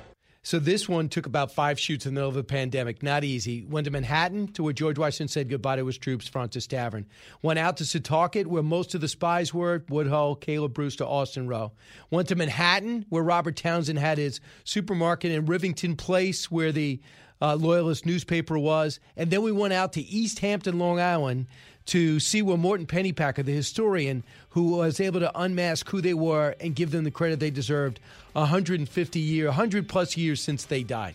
So 0.51 0.59
this 0.59 0.89
one 0.89 1.09
took 1.09 1.27
about 1.27 1.53
five 1.53 1.79
shoots 1.79 2.07
in 2.07 2.13
the 2.13 2.19
middle 2.19 2.29
of 2.29 2.35
the 2.35 2.43
pandemic. 2.43 3.05
Not 3.05 3.23
easy. 3.23 3.65
Went 3.67 3.85
to 3.85 3.93
Manhattan, 3.93 4.49
to 4.55 4.65
where 4.65 4.73
George 4.73 4.99
Washington 4.99 5.29
said 5.29 5.49
goodbye 5.49 5.77
to 5.77 5.87
his 5.87 5.97
troops, 5.97 6.27
Fraunces 6.27 6.67
Tavern. 6.67 7.07
Went 7.41 7.61
out 7.61 7.77
to 7.77 7.85
Setauket, 7.85 8.47
where 8.47 8.65
most 8.65 8.93
of 8.97 9.01
the 9.01 9.07
spies 9.07 9.55
were, 9.55 9.85
Woodhull, 9.89 10.35
Caleb 10.35 10.75
Brewster, 10.75 11.05
Austin 11.05 11.47
Roe. 11.47 11.71
Went 12.11 12.27
to 12.31 12.35
Manhattan, 12.35 13.07
where 13.11 13.23
Robert 13.23 13.55
Townsend 13.55 14.01
had 14.01 14.19
his 14.19 14.41
supermarket, 14.65 15.31
in 15.31 15.47
Rivington 15.47 15.97
Place, 15.97 16.51
where 16.51 16.73
the 16.73 17.01
uh, 17.41 17.55
Loyalist 17.55 18.05
newspaper 18.05 18.59
was. 18.59 18.99
And 19.17 19.31
then 19.31 19.43
we 19.43 19.53
went 19.53 19.73
out 19.73 19.93
to 19.93 20.01
East 20.01 20.41
Hampton, 20.41 20.81
Long 20.81 20.99
Island, 20.99 21.47
to 21.87 22.19
see 22.19 22.43
where 22.43 22.57
Morton 22.57 22.87
Pennypacker, 22.87 23.45
the 23.45 23.53
historian, 23.53 24.25
who 24.49 24.73
was 24.73 24.99
able 24.99 25.21
to 25.21 25.41
unmask 25.41 25.89
who 25.89 26.01
they 26.01 26.15
were 26.15 26.57
and 26.59 26.75
give 26.75 26.91
them 26.91 27.05
the 27.05 27.11
credit 27.13 27.39
they 27.39 27.51
deserved 27.51 28.01
150 28.33 29.21
year, 29.21 29.47
100 29.47 29.89
plus 29.89 30.17
years 30.17 30.41
since 30.41 30.65
they 30.65 30.83
died. 30.83 31.15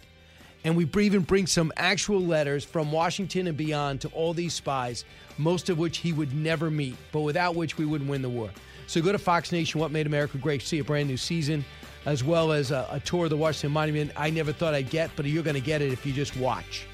And 0.63 0.75
we 0.75 0.87
even 1.03 1.21
bring 1.21 1.45
some 1.45 1.71
actual 1.77 2.19
letters 2.19 2.65
from 2.65 2.91
Washington 2.91 3.47
and 3.47 3.55
beyond 3.55 4.01
to 4.01 4.07
all 4.09 4.33
these 4.33 4.53
spies, 4.53 5.05
most 5.37 5.69
of 5.69 5.77
which 5.77 5.99
he 5.99 6.11
would 6.11 6.33
never 6.33 6.71
meet, 6.71 6.95
but 7.11 7.21
without 7.21 7.55
which 7.55 7.77
we 7.77 7.85
wouldn't 7.85 8.09
win 8.09 8.23
the 8.23 8.29
war. 8.29 8.49
So 8.87 9.01
go 9.01 9.11
to 9.11 9.19
Fox 9.19 9.51
Nation, 9.51 9.79
What 9.79 9.91
Made 9.91 10.07
America 10.07 10.37
Great, 10.37 10.61
see 10.61 10.79
a 10.79 10.83
brand 10.83 11.07
new 11.07 11.17
season, 11.17 11.63
as 12.05 12.23
well 12.23 12.51
as 12.51 12.71
a, 12.71 12.87
a 12.91 12.99
tour 12.99 13.25
of 13.25 13.29
the 13.29 13.37
Washington 13.37 13.71
Monument. 13.71 14.11
I 14.15 14.29
never 14.29 14.51
thought 14.51 14.73
I'd 14.73 14.89
get, 14.89 15.11
but 15.15 15.25
you're 15.25 15.43
going 15.43 15.55
to 15.55 15.61
get 15.61 15.81
it 15.81 15.91
if 15.91 16.05
you 16.05 16.13
just 16.13 16.35
watch. 16.37 16.87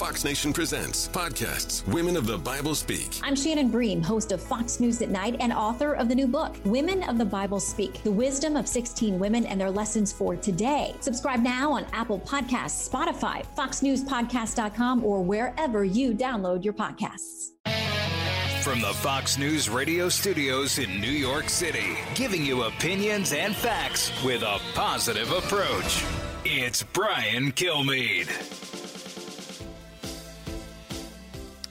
Fox 0.00 0.24
Nation 0.24 0.54
presents 0.54 1.08
podcasts 1.08 1.86
Women 1.86 2.16
of 2.16 2.26
the 2.26 2.38
Bible 2.38 2.74
Speak. 2.74 3.20
I'm 3.22 3.36
Shannon 3.36 3.68
Bream, 3.68 4.00
host 4.00 4.32
of 4.32 4.40
Fox 4.40 4.80
News 4.80 5.02
at 5.02 5.10
Night 5.10 5.36
and 5.40 5.52
author 5.52 5.92
of 5.92 6.08
the 6.08 6.14
new 6.14 6.26
book, 6.26 6.56
Women 6.64 7.02
of 7.02 7.18
the 7.18 7.24
Bible 7.26 7.60
Speak 7.60 8.02
The 8.02 8.10
Wisdom 8.10 8.56
of 8.56 8.66
16 8.66 9.18
Women 9.18 9.44
and 9.44 9.60
Their 9.60 9.70
Lessons 9.70 10.10
for 10.10 10.36
Today. 10.36 10.94
Subscribe 11.00 11.40
now 11.40 11.72
on 11.72 11.84
Apple 11.92 12.18
Podcasts, 12.18 12.88
Spotify, 12.88 13.44
FoxNewsPodcast.com, 13.58 15.04
or 15.04 15.20
wherever 15.22 15.84
you 15.84 16.14
download 16.14 16.64
your 16.64 16.72
podcasts. 16.72 17.50
From 18.62 18.80
the 18.80 18.94
Fox 18.94 19.36
News 19.36 19.68
radio 19.68 20.08
studios 20.08 20.78
in 20.78 20.98
New 21.02 21.08
York 21.08 21.50
City, 21.50 21.98
giving 22.14 22.42
you 22.42 22.62
opinions 22.62 23.34
and 23.34 23.54
facts 23.54 24.10
with 24.24 24.40
a 24.40 24.60
positive 24.72 25.30
approach. 25.30 26.02
It's 26.46 26.84
Brian 26.84 27.52
Kilmeade. 27.52 28.69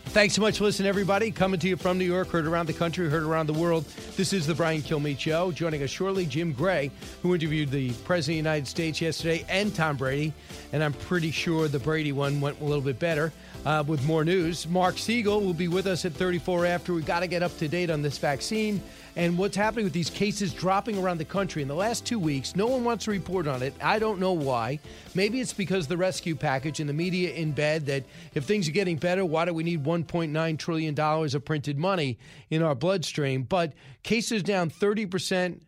Thanks 0.10 0.34
so 0.34 0.42
much 0.42 0.58
for 0.58 0.64
listening, 0.64 0.90
everybody. 0.90 1.30
Coming 1.30 1.60
to 1.60 1.68
you 1.68 1.78
from 1.78 2.00
New 2.00 2.06
York, 2.06 2.30
heard 2.30 2.48
around 2.48 2.66
the 2.66 2.74
country, 2.74 3.08
heard 3.08 3.22
around 3.22 3.46
the 3.46 3.54
world. 3.54 3.86
This 4.18 4.34
is 4.34 4.48
the 4.48 4.56
Brian 4.56 4.82
Kilmeade 4.82 5.20
Show. 5.20 5.52
Joining 5.52 5.84
us 5.84 5.92
shortly, 5.92 6.26
Jim 6.26 6.52
Gray, 6.52 6.90
who 7.22 7.36
interviewed 7.36 7.70
the 7.70 7.94
President 8.06 8.40
of 8.40 8.44
the 8.44 8.50
United 8.50 8.68
States 8.68 9.00
yesterday, 9.00 9.46
and 9.48 9.74
Tom 9.76 9.98
Brady. 9.98 10.34
And 10.74 10.84
I'm 10.84 10.94
pretty 10.94 11.30
sure 11.30 11.68
the 11.68 11.78
Brady 11.78 12.12
one 12.12 12.42
went 12.42 12.60
a 12.60 12.64
little 12.64 12.82
bit 12.82 12.98
better 12.98 13.32
uh, 13.68 13.84
with 13.86 14.04
more 14.04 14.26
news. 14.26 14.68
Mark 14.68 14.98
Siegel 14.98 15.42
will 15.42 15.54
be 15.54 15.68
with 15.68 15.86
us 15.86 16.06
at 16.06 16.14
34 16.14 16.66
after. 16.66 16.92
we 16.92 17.04
got 17.04 17.20
to 17.20 17.28
get 17.28 17.44
up 17.44 17.56
to 17.60 17.68
date 17.68 17.92
on 17.92 18.02
this 18.02 18.18
vaccine 18.18 18.82
and 19.16 19.38
what's 19.38 19.56
happening 19.56 19.86
with 19.86 19.94
these 19.94 20.10
cases 20.10 20.54
dropping 20.54 20.98
around 20.98 21.18
the 21.18 21.26
country 21.26 21.62
in 21.62 21.68
the 21.68 21.76
last 21.76 22.06
two 22.06 22.20
weeks. 22.20 22.56
No 22.56 22.68
one 22.68 22.84
wants 22.84 23.06
to 23.06 23.12
report 23.12 23.48
on 23.48 23.64
it. 23.64 23.74
I 23.82 24.00
don't 24.00 24.20
know 24.20 24.34
why. 24.34 24.80
Maybe 25.16 25.42
it's 25.42 25.54
because 25.54 25.88
the 25.88 25.98
rescue 25.98 26.36
package 26.36 26.80
and 26.80 26.90
the 26.90 26.94
media 26.94 27.32
in 27.32 27.52
bed 27.52 27.86
that 27.88 28.04
if 28.34 28.46
things 28.46 28.68
are 28.68 28.72
getting 28.72 28.98
better, 28.98 29.26
why 29.26 29.46
do 29.46 29.54
we 29.54 29.64
need 29.64 29.84
$1.9 29.84 30.60
trillion 30.60 31.00
of 31.00 31.46
printed 31.46 31.78
money 31.78 32.18
in 32.50 32.62
our 32.62 32.76
bloodstream? 32.76 33.44
But 33.44 33.74
cases 34.04 34.44
down 34.44 34.70
30% 34.70 35.62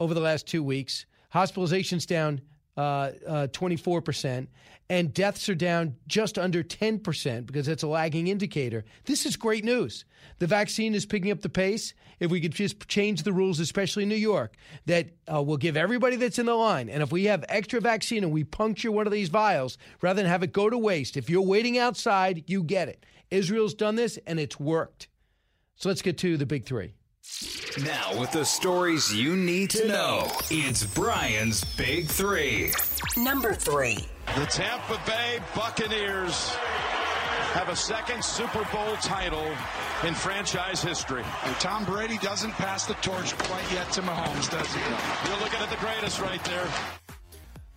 over 0.00 0.14
the 0.14 0.20
last 0.20 0.46
two 0.46 0.62
weeks, 0.62 1.06
hospitalizations 1.32 2.06
down 2.06 2.40
uh, 2.76 3.12
uh, 3.26 3.46
24% 3.48 4.48
and 4.90 5.14
deaths 5.14 5.48
are 5.48 5.54
down 5.54 5.96
just 6.06 6.38
under 6.38 6.62
10% 6.62 7.46
because 7.46 7.66
that's 7.66 7.82
a 7.82 7.88
lagging 7.88 8.28
indicator. 8.28 8.84
This 9.04 9.24
is 9.24 9.36
great 9.36 9.64
news. 9.64 10.04
The 10.38 10.46
vaccine 10.46 10.94
is 10.94 11.06
picking 11.06 11.30
up 11.30 11.40
the 11.40 11.48
pace. 11.48 11.94
If 12.20 12.30
we 12.30 12.40
could 12.40 12.52
just 12.52 12.86
change 12.86 13.22
the 13.22 13.32
rules, 13.32 13.60
especially 13.60 14.02
in 14.02 14.08
New 14.08 14.14
York, 14.14 14.56
that 14.86 15.08
uh, 15.32 15.42
will 15.42 15.56
give 15.56 15.76
everybody 15.76 16.16
that's 16.16 16.38
in 16.38 16.46
the 16.46 16.54
line, 16.54 16.88
and 16.88 17.02
if 17.02 17.12
we 17.12 17.24
have 17.24 17.44
extra 17.48 17.80
vaccine 17.80 18.24
and 18.24 18.32
we 18.32 18.44
puncture 18.44 18.92
one 18.92 19.06
of 19.06 19.12
these 19.12 19.28
vials, 19.30 19.78
rather 20.00 20.22
than 20.22 20.30
have 20.30 20.42
it 20.42 20.52
go 20.52 20.70
to 20.70 20.78
waste, 20.78 21.16
if 21.16 21.28
you're 21.28 21.42
waiting 21.42 21.78
outside, 21.78 22.44
you 22.46 22.62
get 22.62 22.88
it. 22.88 23.04
Israel's 23.30 23.74
done 23.74 23.96
this 23.96 24.18
and 24.26 24.38
it's 24.38 24.60
worked. 24.60 25.08
So 25.76 25.88
let's 25.88 26.02
get 26.02 26.18
to 26.18 26.36
the 26.36 26.46
big 26.46 26.64
three. 26.64 26.94
Now, 27.82 28.20
with 28.20 28.30
the 28.30 28.44
stories 28.44 29.12
you 29.12 29.34
need 29.34 29.70
to 29.70 29.88
know, 29.88 30.30
it's 30.50 30.84
Brian's 30.84 31.64
Big 31.76 32.06
Three. 32.06 32.72
Number 33.16 33.52
three. 33.52 34.06
The 34.36 34.46
Tampa 34.46 35.00
Bay 35.04 35.40
Buccaneers 35.56 36.50
have 37.54 37.68
a 37.68 37.76
second 37.76 38.24
Super 38.24 38.64
Bowl 38.72 38.94
title 39.02 39.46
in 40.06 40.14
franchise 40.14 40.82
history. 40.82 41.24
And 41.44 41.56
Tom 41.56 41.84
Brady 41.84 42.18
doesn't 42.18 42.52
pass 42.52 42.86
the 42.86 42.94
torch 42.94 43.36
quite 43.38 43.72
yet 43.72 43.90
to 43.92 44.02
Mahomes, 44.02 44.50
does 44.50 44.72
he? 44.72 44.80
You're 45.28 45.40
looking 45.40 45.60
at 45.60 45.70
the 45.70 45.84
greatest 45.84 46.20
right 46.20 46.42
there. 46.44 46.68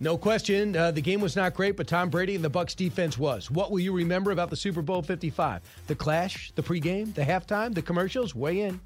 No 0.00 0.16
question, 0.16 0.76
uh, 0.76 0.92
the 0.92 1.00
game 1.00 1.20
was 1.20 1.34
not 1.34 1.54
great, 1.54 1.76
but 1.76 1.88
Tom 1.88 2.08
Brady 2.08 2.36
and 2.36 2.44
the 2.44 2.50
Bucs 2.50 2.76
defense 2.76 3.18
was. 3.18 3.50
What 3.50 3.72
will 3.72 3.80
you 3.80 3.92
remember 3.92 4.30
about 4.30 4.48
the 4.50 4.56
Super 4.56 4.80
Bowl 4.80 5.02
55? 5.02 5.60
The 5.88 5.94
clash, 5.96 6.52
the 6.54 6.62
pregame, 6.62 7.12
the 7.14 7.22
halftime, 7.22 7.74
the 7.74 7.82
commercials? 7.82 8.32
Weigh 8.32 8.60
in. 8.60 8.80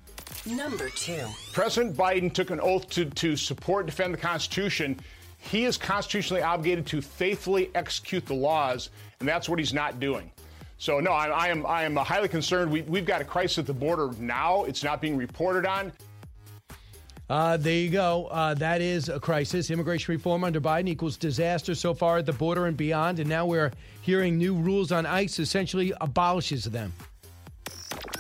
Number 0.47 0.89
two. 0.91 1.27
President 1.53 1.97
Biden 1.97 2.33
took 2.33 2.51
an 2.51 2.61
oath 2.61 2.89
to, 2.91 3.05
to 3.05 3.37
support 3.37 3.85
and 3.85 3.91
defend 3.91 4.15
the 4.15 4.19
Constitution. 4.19 4.99
He 5.39 5.65
is 5.65 5.77
constitutionally 5.77 6.43
obligated 6.43 6.87
to 6.87 7.01
faithfully 7.01 7.71
execute 7.75 8.27
the 8.27 8.35
laws, 8.35 8.91
and 9.21 9.29
that's 9.29 9.49
what 9.49 9.59
he's 9.59 9.73
not 9.73 9.99
doing. 10.01 10.31
So, 10.79 10.99
no, 10.99 11.13
I, 11.13 11.27
I 11.29 11.49
am, 11.49 11.65
I 11.67 11.85
am 11.85 11.97
highly 11.97 12.29
concerned. 12.29 12.71
We, 12.71 12.83
we've 12.83 13.05
got 13.05 13.21
a 13.21 13.25
crisis 13.25 13.59
at 13.59 13.67
the 13.67 13.73
border 13.73 14.11
now. 14.19 14.65
It's 14.65 14.83
not 14.83 15.01
being 15.01 15.17
reported 15.17 15.65
on. 15.65 15.93
Uh, 17.31 17.57
there 17.57 17.75
you 17.75 17.89
go. 17.89 18.27
Uh, 18.27 18.53
that 18.55 18.81
is 18.81 19.09
a 19.09 19.19
crisis. 19.19 19.71
Immigration 19.71 20.13
reform 20.13 20.45
under 20.45 20.61
Biden 20.61 20.89
equals 20.89 21.17
disaster 21.17 21.75
so 21.75 21.95
far 21.95 22.19
at 22.19 22.27
the 22.27 22.33
border 22.33 22.67
and 22.67 22.77
beyond. 22.77 23.21
And 23.21 23.29
now 23.29 23.47
we're 23.47 23.73
hearing 24.03 24.37
new 24.37 24.55
rules 24.55 24.93
on 24.93 25.07
ICE 25.07 25.39
essentially 25.39 25.93
abolishes 26.01 26.65
them. 26.65 26.93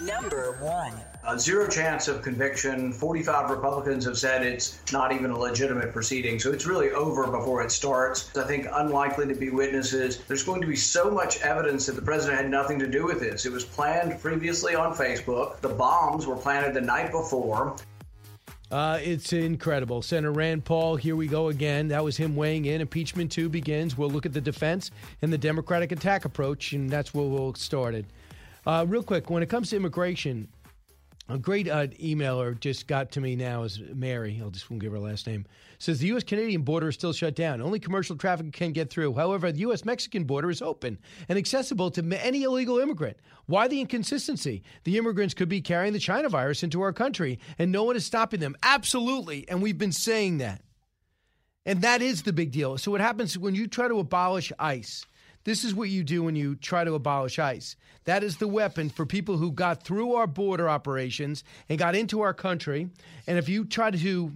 Number 0.01 0.57
one. 0.61 0.95
A 1.25 1.39
zero 1.39 1.69
chance 1.69 2.09
of 2.09 2.21
conviction. 2.21 2.93
45 2.93 3.49
Republicans 3.49 4.05
have 4.07 4.19
said 4.19 4.45
it's 4.45 4.81
not 4.93 5.13
even 5.13 5.31
a 5.31 5.39
legitimate 5.39 5.93
proceeding. 5.93 6.41
So 6.41 6.51
it's 6.51 6.67
really 6.67 6.91
over 6.91 7.29
before 7.29 7.63
it 7.63 7.71
starts. 7.71 8.37
I 8.37 8.43
think 8.43 8.67
unlikely 8.73 9.29
to 9.29 9.35
be 9.35 9.49
witnesses. 9.49 10.19
There's 10.27 10.43
going 10.43 10.61
to 10.63 10.67
be 10.67 10.75
so 10.75 11.13
much 11.13 11.41
evidence 11.43 11.87
that 11.87 11.95
the 11.95 12.03
president 12.03 12.41
had 12.41 12.51
nothing 12.51 12.77
to 12.81 12.89
do 12.89 13.07
with 13.07 13.21
this. 13.21 13.47
It 13.47 13.53
was 13.53 13.65
planned 13.65 14.21
previously 14.21 14.75
on 14.75 14.97
Facebook. 14.97 15.61
The 15.61 15.69
bombs 15.69 16.27
were 16.27 16.35
planted 16.35 16.75
the 16.75 16.81
night 16.81 17.13
before. 17.13 17.77
Uh, 18.73 18.99
it's 19.01 19.33
incredible. 19.33 20.03
Senator 20.03 20.33
Rand 20.33 20.65
Paul, 20.65 20.97
here 20.97 21.15
we 21.15 21.29
go 21.29 21.51
again. 21.51 21.87
That 21.87 22.03
was 22.03 22.17
him 22.17 22.35
weighing 22.35 22.65
in. 22.65 22.81
Impeachment 22.81 23.31
2 23.31 23.49
begins. 23.49 23.97
We'll 23.97 24.11
look 24.11 24.27
at 24.27 24.33
the 24.33 24.41
defense 24.41 24.91
and 25.21 25.33
the 25.33 25.39
Democratic 25.39 25.93
attack 25.93 26.25
approach, 26.25 26.73
and 26.73 26.91
that's 26.91 27.15
where 27.15 27.27
we'll 27.27 27.55
start 27.55 27.95
it. 27.95 28.07
Uh, 28.67 28.85
real 28.89 29.05
quick, 29.05 29.31
when 29.31 29.43
it 29.43 29.49
comes 29.49 29.71
to 29.71 29.77
immigration, 29.77 30.49
a 31.33 31.39
great 31.39 31.67
uh, 31.67 31.87
emailer 31.87 32.59
just 32.61 32.87
got 32.87 33.11
to 33.13 33.21
me 33.21 33.35
now 33.35 33.63
is 33.63 33.81
Mary. 33.95 34.39
I'll 34.43 34.51
just 34.51 34.71
won't 34.71 34.83
give 34.83 34.93
her 34.93 34.99
last 34.99 35.27
name. 35.27 35.47
Says 35.79 35.99
the 35.99 36.09
U.S. 36.09 36.23
Canadian 36.23 36.63
border 36.63 36.89
is 36.89 36.95
still 36.95 37.15
shut 37.15 37.35
down. 37.35 37.63
Only 37.63 37.81
commercial 37.81 38.17
traffic 38.17 38.53
can 38.53 38.73
get 38.73 38.91
through. 38.91 39.15
However, 39.15 39.51
the 39.51 39.61
U.S. 39.61 39.85
Mexican 39.85 40.25
border 40.25 40.51
is 40.51 40.61
open 40.61 40.99
and 41.31 41.39
accessible 41.39 41.91
to 41.93 42.19
any 42.23 42.43
illegal 42.43 42.79
immigrant. 42.79 43.17
Why 43.47 43.67
the 43.67 43.81
inconsistency? 43.81 44.63
The 44.85 44.99
immigrants 44.99 45.33
could 45.33 45.49
be 45.49 45.63
carrying 45.63 45.95
the 45.95 45.99
China 45.99 46.29
virus 46.29 46.63
into 46.63 46.83
our 46.83 46.93
country, 46.93 47.39
and 47.59 47.73
no 47.73 47.85
one 47.85 47.97
is 47.97 48.05
stopping 48.05 48.41
them. 48.41 48.55
Absolutely, 48.63 49.49
and 49.49 49.63
we've 49.63 49.79
been 49.79 49.93
saying 49.93 50.39
that. 50.39 50.61
And 51.65 51.81
that 51.83 52.03
is 52.03 52.23
the 52.23 52.33
big 52.33 52.51
deal. 52.51 52.77
So 52.77 52.91
what 52.91 53.01
happens 53.01 53.39
when 53.39 53.55
you 53.55 53.67
try 53.67 53.89
to 53.89 53.99
abolish 53.99 54.53
ICE? 54.59 55.07
This 55.45 55.65
is 55.65 55.75
what 55.75 55.89
you 55.89 56.05
do 56.05 56.23
when 56.23 56.37
you 56.37 56.55
try 56.55 56.85
to 56.85 56.95
abolish 56.95 57.39
ICE. 57.39 57.77
That 58.05 58.23
is 58.23 58.37
the 58.37 58.49
weapon 58.49 58.91
for 58.91 59.07
people 59.07 59.37
who 59.37 59.53
got 59.53 59.83
through 59.83 60.15
our 60.15 60.27
border 60.27 60.69
operations 60.69 61.43
and 61.69 61.79
got 61.79 61.95
into 61.95 62.21
our 62.21 62.35
country. 62.35 62.89
And 63.27 63.39
if 63.39 63.49
you 63.49 63.65
try 63.65 63.91
to 63.91 64.33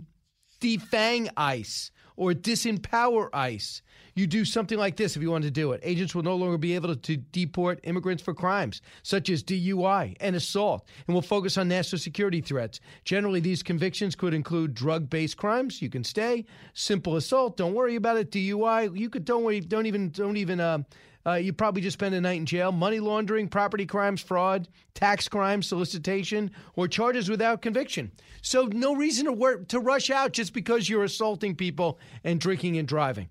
defang 0.60 1.28
ICE 1.36 1.90
or 2.16 2.32
disempower 2.32 3.28
ICE, 3.32 3.82
you 4.16 4.26
do 4.26 4.44
something 4.44 4.78
like 4.78 4.96
this 4.96 5.14
if 5.14 5.22
you 5.22 5.30
want 5.30 5.44
to 5.44 5.50
do 5.50 5.72
it. 5.72 5.80
Agents 5.84 6.14
will 6.14 6.22
no 6.22 6.34
longer 6.34 6.58
be 6.58 6.74
able 6.74 6.96
to 6.96 7.16
deport 7.16 7.80
immigrants 7.84 8.22
for 8.22 8.34
crimes 8.34 8.80
such 9.02 9.28
as 9.28 9.44
DUI 9.44 10.16
and 10.20 10.34
assault, 10.34 10.88
and 11.06 11.14
will 11.14 11.22
focus 11.22 11.58
on 11.58 11.68
national 11.68 12.00
security 12.00 12.40
threats. 12.40 12.80
Generally, 13.04 13.40
these 13.40 13.62
convictions 13.62 14.16
could 14.16 14.34
include 14.34 14.74
drug-based 14.74 15.36
crimes. 15.36 15.80
You 15.80 15.90
can 15.90 16.02
stay. 16.02 16.46
Simple 16.72 17.16
assault. 17.16 17.56
Don't 17.58 17.74
worry 17.74 17.96
about 17.96 18.16
it. 18.16 18.30
DUI. 18.30 18.98
You 18.98 19.10
could 19.10 19.26
don't 19.26 19.44
worry. 19.44 19.60
Don't 19.60 19.86
even 19.86 20.10
don't 20.10 20.38
even. 20.38 20.60
Uh, 20.60 20.78
uh, 21.26 21.34
you 21.34 21.52
probably 21.52 21.82
just 21.82 21.94
spend 21.94 22.14
a 22.14 22.20
night 22.20 22.38
in 22.38 22.46
jail. 22.46 22.70
Money 22.70 23.00
laundering, 23.00 23.48
property 23.48 23.84
crimes, 23.84 24.20
fraud, 24.22 24.68
tax 24.94 25.28
crimes, 25.28 25.66
solicitation, 25.66 26.52
or 26.76 26.86
charges 26.86 27.28
without 27.28 27.62
conviction. 27.62 28.12
So 28.42 28.66
no 28.66 28.94
reason 28.94 29.24
to 29.24 29.32
work 29.32 29.66
to 29.68 29.80
rush 29.80 30.08
out 30.08 30.32
just 30.32 30.52
because 30.52 30.88
you're 30.88 31.02
assaulting 31.02 31.56
people 31.56 31.98
and 32.22 32.40
drinking 32.40 32.78
and 32.78 32.86
driving. 32.86 33.28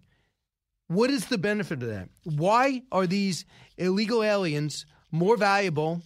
What 0.88 1.10
is 1.10 1.26
the 1.26 1.40
benefit 1.40 1.82
of 1.82 1.90
that? 1.90 2.10
Why 2.24 2.84
are 2.92 3.08
these 3.08 3.46
illegal 3.78 4.24
aliens 4.24 4.86
more 5.12 5.36
valuable? 5.36 6.04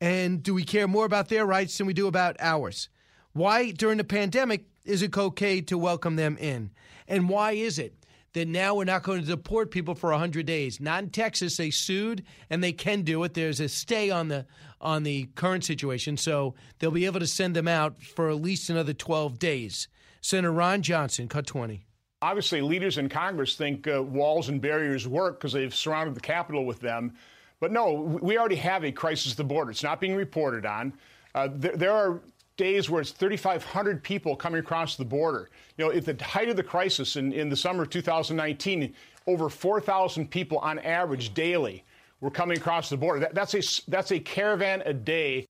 And 0.00 0.42
do 0.42 0.54
we 0.54 0.64
care 0.64 0.88
more 0.88 1.04
about 1.04 1.28
their 1.28 1.44
rights 1.44 1.76
than 1.76 1.86
we 1.86 1.92
do 1.92 2.06
about 2.06 2.36
ours? 2.40 2.88
Why, 3.34 3.72
during 3.72 3.98
the 3.98 4.04
pandemic, 4.04 4.64
is 4.86 5.02
it 5.02 5.16
okay 5.16 5.60
to 5.62 5.76
welcome 5.76 6.16
them 6.16 6.38
in? 6.38 6.70
And 7.06 7.28
why 7.28 7.52
is 7.52 7.78
it 7.78 8.06
that 8.32 8.48
now 8.48 8.74
we're 8.74 8.84
not 8.84 9.02
going 9.02 9.20
to 9.20 9.26
deport 9.26 9.70
people 9.70 9.94
for 9.94 10.10
100 10.10 10.46
days? 10.46 10.80
Not 10.80 11.02
in 11.02 11.10
Texas. 11.10 11.58
They 11.58 11.70
sued 11.70 12.24
and 12.48 12.64
they 12.64 12.72
can 12.72 13.02
do 13.02 13.22
it. 13.24 13.34
There's 13.34 13.60
a 13.60 13.68
stay 13.68 14.10
on 14.10 14.28
the 14.28 14.46
on 14.80 15.02
the 15.02 15.24
current 15.34 15.64
situation, 15.64 16.16
so 16.16 16.54
they'll 16.78 16.90
be 16.90 17.06
able 17.06 17.20
to 17.20 17.26
send 17.26 17.56
them 17.56 17.68
out 17.68 18.02
for 18.02 18.28
at 18.30 18.40
least 18.40 18.70
another 18.70 18.92
12 18.92 19.38
days. 19.38 19.88
Senator 20.20 20.52
Ron 20.52 20.82
Johnson, 20.82 21.28
cut 21.28 21.46
20 21.46 21.85
obviously 22.26 22.60
leaders 22.60 22.98
in 22.98 23.08
Congress 23.08 23.54
think 23.54 23.86
uh, 23.86 24.02
walls 24.02 24.48
and 24.48 24.60
barriers 24.60 25.06
work 25.06 25.38
because 25.38 25.52
they've 25.52 25.74
surrounded 25.74 26.16
the 26.16 26.20
Capitol 26.20 26.66
with 26.66 26.80
them. 26.80 27.14
But 27.60 27.70
no, 27.70 27.92
we 27.94 28.36
already 28.36 28.56
have 28.56 28.84
a 28.84 28.90
crisis 28.90 29.32
at 29.32 29.36
the 29.38 29.44
border. 29.44 29.70
It's 29.70 29.84
not 29.84 30.00
being 30.00 30.16
reported 30.16 30.66
on. 30.66 30.92
Uh, 31.36 31.48
there, 31.52 31.76
there, 31.76 31.92
are 31.92 32.20
days 32.56 32.90
where 32.90 33.00
it's 33.00 33.12
3,500 33.12 34.02
people 34.02 34.34
coming 34.34 34.58
across 34.58 34.96
the 34.96 35.04
border. 35.04 35.50
You 35.78 35.84
know, 35.84 35.92
at 35.92 36.04
the 36.04 36.22
height 36.24 36.48
of 36.48 36.56
the 36.56 36.64
crisis 36.64 37.14
in, 37.16 37.32
in 37.32 37.48
the 37.48 37.56
summer 37.56 37.84
of 37.84 37.90
2019, 37.90 38.92
over 39.26 39.48
4,000 39.48 40.28
people 40.28 40.58
on 40.58 40.78
average 40.80 41.32
daily 41.32 41.84
were 42.20 42.30
coming 42.30 42.56
across 42.56 42.88
the 42.88 42.96
border. 42.96 43.20
That, 43.20 43.34
that's 43.34 43.54
a 43.54 43.62
that's 43.88 44.10
a 44.10 44.18
caravan 44.18 44.82
a 44.84 44.92
day 44.92 45.46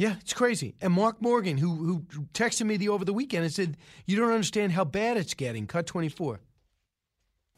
yeah, 0.00 0.14
it's 0.18 0.32
crazy. 0.32 0.74
And 0.80 0.94
Mark 0.94 1.20
Morgan, 1.20 1.58
who 1.58 1.74
who 1.74 2.22
texted 2.32 2.64
me 2.64 2.78
the 2.78 2.88
over 2.88 3.04
the 3.04 3.12
weekend 3.12 3.44
and 3.44 3.52
said, 3.52 3.76
"You 4.06 4.16
don't 4.16 4.32
understand 4.32 4.72
how 4.72 4.82
bad 4.82 5.18
it's 5.18 5.34
getting." 5.34 5.66
Cut 5.66 5.86
twenty 5.86 6.08
four. 6.08 6.40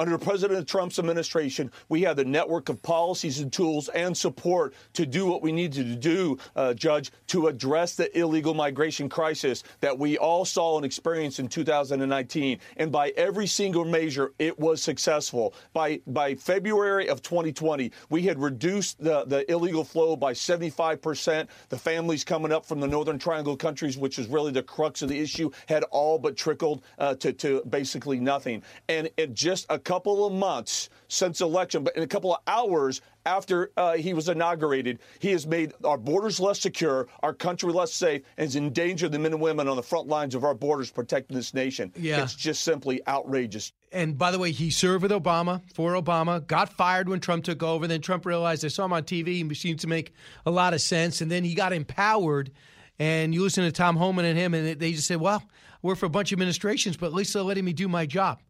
Under 0.02 0.18
President 0.18 0.66
Trump's 0.66 0.98
administration, 0.98 1.70
we 1.88 2.02
have 2.02 2.16
the 2.16 2.24
network 2.24 2.68
of 2.68 2.82
policies 2.82 3.38
and 3.38 3.52
tools 3.52 3.88
and 3.90 4.16
support 4.16 4.74
to 4.94 5.06
do 5.06 5.26
what 5.26 5.42
we 5.42 5.52
needed 5.52 5.86
to 5.86 5.94
do, 5.94 6.38
uh, 6.56 6.74
Judge, 6.74 7.12
to 7.28 7.46
address 7.46 7.94
the 7.94 8.18
illegal 8.18 8.52
migration 8.52 9.08
crisis 9.08 9.62
that 9.78 9.96
we 9.96 10.18
all 10.18 10.44
saw 10.44 10.76
and 10.76 10.84
experienced 10.84 11.38
in 11.38 11.46
2019. 11.46 12.58
And 12.78 12.90
by 12.90 13.10
every 13.10 13.46
single 13.46 13.84
measure, 13.84 14.32
it 14.40 14.58
was 14.58 14.82
successful. 14.82 15.54
By 15.72 16.00
by 16.08 16.34
February 16.34 17.08
of 17.08 17.22
2020, 17.22 17.92
we 18.10 18.22
had 18.22 18.40
reduced 18.40 18.98
the, 18.98 19.24
the 19.26 19.48
illegal 19.48 19.84
flow 19.84 20.16
by 20.16 20.32
75%. 20.32 21.46
The 21.68 21.78
families 21.78 22.24
coming 22.24 22.50
up 22.50 22.66
from 22.66 22.80
the 22.80 22.88
Northern 22.88 23.20
Triangle 23.20 23.56
countries, 23.56 23.96
which 23.96 24.18
is 24.18 24.26
really 24.26 24.50
the 24.50 24.64
crux 24.64 25.00
of 25.02 25.08
the 25.10 25.20
issue, 25.20 25.52
had 25.68 25.84
all 25.92 26.18
but 26.18 26.36
trickled 26.36 26.82
uh, 26.98 27.14
to, 27.14 27.32
to 27.34 27.62
basically 27.70 28.18
nothing. 28.18 28.64
And 28.88 29.08
in 29.16 29.32
just 29.32 29.66
a 29.70 29.78
couple 29.92 30.24
of 30.24 30.32
months 30.32 30.88
since 31.08 31.42
election, 31.42 31.84
but 31.84 31.94
in 31.94 32.02
a 32.02 32.06
couple 32.06 32.32
of 32.32 32.40
hours 32.46 33.02
after 33.26 33.70
uh, 33.76 33.92
he 33.92 34.14
was 34.14 34.26
inaugurated, 34.26 34.98
he 35.18 35.30
has 35.32 35.46
made 35.46 35.74
our 35.84 35.98
borders 35.98 36.40
less 36.40 36.58
secure, 36.58 37.08
our 37.22 37.34
country 37.34 37.70
less 37.70 37.92
safe, 37.92 38.22
and 38.38 38.46
has 38.46 38.56
endangered 38.56 39.12
the 39.12 39.18
men 39.18 39.34
and 39.34 39.42
women 39.42 39.68
on 39.68 39.76
the 39.76 39.82
front 39.82 40.08
lines 40.08 40.34
of 40.34 40.44
our 40.44 40.54
borders 40.54 40.90
protecting 40.90 41.36
this 41.36 41.52
nation. 41.52 41.92
Yeah. 41.94 42.22
It's 42.22 42.34
just 42.34 42.62
simply 42.62 43.06
outrageous. 43.06 43.74
And 43.92 44.16
by 44.16 44.30
the 44.30 44.38
way, 44.38 44.50
he 44.50 44.70
served 44.70 45.02
with 45.02 45.12
Obama 45.12 45.60
for 45.74 45.92
Obama, 45.92 46.46
got 46.46 46.72
fired 46.72 47.06
when 47.06 47.20
Trump 47.20 47.44
took 47.44 47.62
over. 47.62 47.86
Then 47.86 48.00
Trump 48.00 48.24
realized 48.24 48.64
I 48.64 48.68
saw 48.68 48.86
him 48.86 48.94
on 48.94 49.02
TV, 49.02 49.46
he 49.46 49.54
seemed 49.54 49.80
to 49.80 49.88
make 49.88 50.14
a 50.46 50.50
lot 50.50 50.72
of 50.72 50.80
sense. 50.80 51.20
And 51.20 51.30
then 51.30 51.44
he 51.44 51.54
got 51.54 51.74
empowered. 51.74 52.50
And 52.98 53.34
you 53.34 53.42
listen 53.42 53.64
to 53.64 53.72
Tom 53.72 53.96
Homan 53.96 54.24
and 54.24 54.38
him, 54.38 54.54
and 54.54 54.80
they 54.80 54.92
just 54.92 55.06
said, 55.06 55.20
well, 55.20 55.42
we're 55.82 55.96
for 55.96 56.06
a 56.06 56.10
bunch 56.10 56.32
of 56.32 56.36
administrations, 56.36 56.96
but 56.96 57.08
at 57.08 57.12
least 57.12 57.34
they're 57.34 57.42
letting 57.42 57.66
me 57.66 57.74
do 57.74 57.88
my 57.88 58.06
job. 58.06 58.40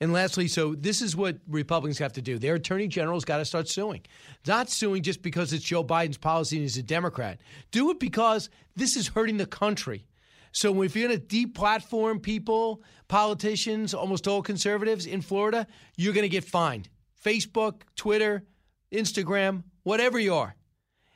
And 0.00 0.12
lastly, 0.12 0.46
so 0.46 0.74
this 0.74 1.00
is 1.00 1.16
what 1.16 1.38
Republicans 1.48 1.98
have 1.98 2.12
to 2.14 2.22
do. 2.22 2.38
Their 2.38 2.56
attorney 2.56 2.86
general's 2.86 3.24
got 3.24 3.38
to 3.38 3.44
start 3.44 3.68
suing. 3.68 4.02
Not 4.46 4.68
suing 4.68 5.02
just 5.02 5.22
because 5.22 5.52
it's 5.52 5.64
Joe 5.64 5.82
Biden's 5.82 6.18
policy 6.18 6.56
and 6.56 6.62
he's 6.62 6.76
a 6.76 6.82
Democrat. 6.82 7.38
Do 7.70 7.90
it 7.90 7.98
because 7.98 8.50
this 8.74 8.96
is 8.96 9.08
hurting 9.08 9.38
the 9.38 9.46
country. 9.46 10.06
So 10.52 10.82
if 10.82 10.94
you're 10.94 11.08
going 11.08 11.20
to 11.20 11.26
deplatform 11.26 12.22
people, 12.22 12.82
politicians, 13.08 13.94
almost 13.94 14.28
all 14.28 14.42
conservatives 14.42 15.06
in 15.06 15.22
Florida, 15.22 15.66
you're 15.96 16.14
going 16.14 16.22
to 16.22 16.28
get 16.28 16.44
fined. 16.44 16.88
Facebook, 17.22 17.82
Twitter, 17.94 18.44
Instagram, 18.92 19.64
whatever 19.82 20.18
you 20.18 20.34
are. 20.34 20.56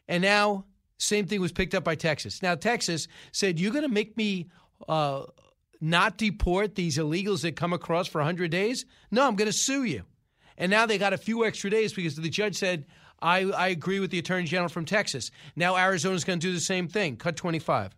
And 0.09 0.22
now, 0.22 0.64
same 0.99 1.26
thing 1.26 1.41
was 1.41 1.53
picked 1.53 1.74
up 1.74 1.85
by 1.85 1.95
Texas. 1.95 2.43
Now, 2.43 2.55
Texas 2.55 3.09
said, 3.33 3.59
You're 3.59 3.72
going 3.72 3.85
to 3.85 3.89
make 3.89 4.16
me 4.16 4.51
uh, 4.89 5.24
not 5.81 6.16
deport 6.16 6.74
these 6.74 6.99
illegals 6.99 7.43
that 7.43 7.57
come 7.57 7.72
across 7.72 8.07
for 8.07 8.18
100 8.18 8.51
days? 8.51 8.85
No, 9.11 9.26
I'm 9.26 9.37
going 9.37 9.51
to 9.51 9.57
sue 9.57 9.85
you. 9.85 10.03
And 10.59 10.70
now 10.70 10.87
they 10.87 10.99
got 10.99 11.12
a 11.12 11.18
few 11.18 11.45
extra 11.47 11.70
days 11.70 11.93
because 11.93 12.16
the 12.16 12.28
judge 12.28 12.57
said, 12.57 12.85
I, 13.22 13.45
I 13.51 13.68
agree 13.68 14.01
with 14.01 14.11
the 14.11 14.18
attorney 14.18 14.47
general 14.47 14.68
from 14.68 14.85
Texas. 14.85 15.31
Now 15.57 15.76
Arizona's 15.76 16.24
going 16.24 16.39
to 16.39 16.47
do 16.47 16.53
the 16.53 16.61
same 16.61 16.89
thing, 16.89 17.16
cut 17.16 17.37
25. 17.37 17.95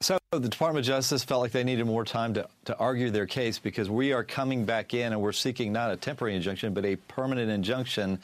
So 0.00 0.18
the 0.32 0.40
Department 0.40 0.84
of 0.84 0.88
Justice 0.88 1.24
felt 1.24 1.40
like 1.40 1.52
they 1.52 1.64
needed 1.64 1.86
more 1.86 2.04
time 2.04 2.34
to, 2.34 2.48
to 2.66 2.76
argue 2.76 3.10
their 3.10 3.26
case 3.26 3.58
because 3.58 3.88
we 3.88 4.12
are 4.12 4.22
coming 4.24 4.64
back 4.64 4.92
in 4.92 5.12
and 5.12 5.22
we're 5.22 5.32
seeking 5.32 5.72
not 5.72 5.90
a 5.90 5.96
temporary 5.96 6.36
injunction, 6.36 6.74
but 6.74 6.84
a 6.84 6.96
permanent 6.96 7.50
injunction. 7.50 8.18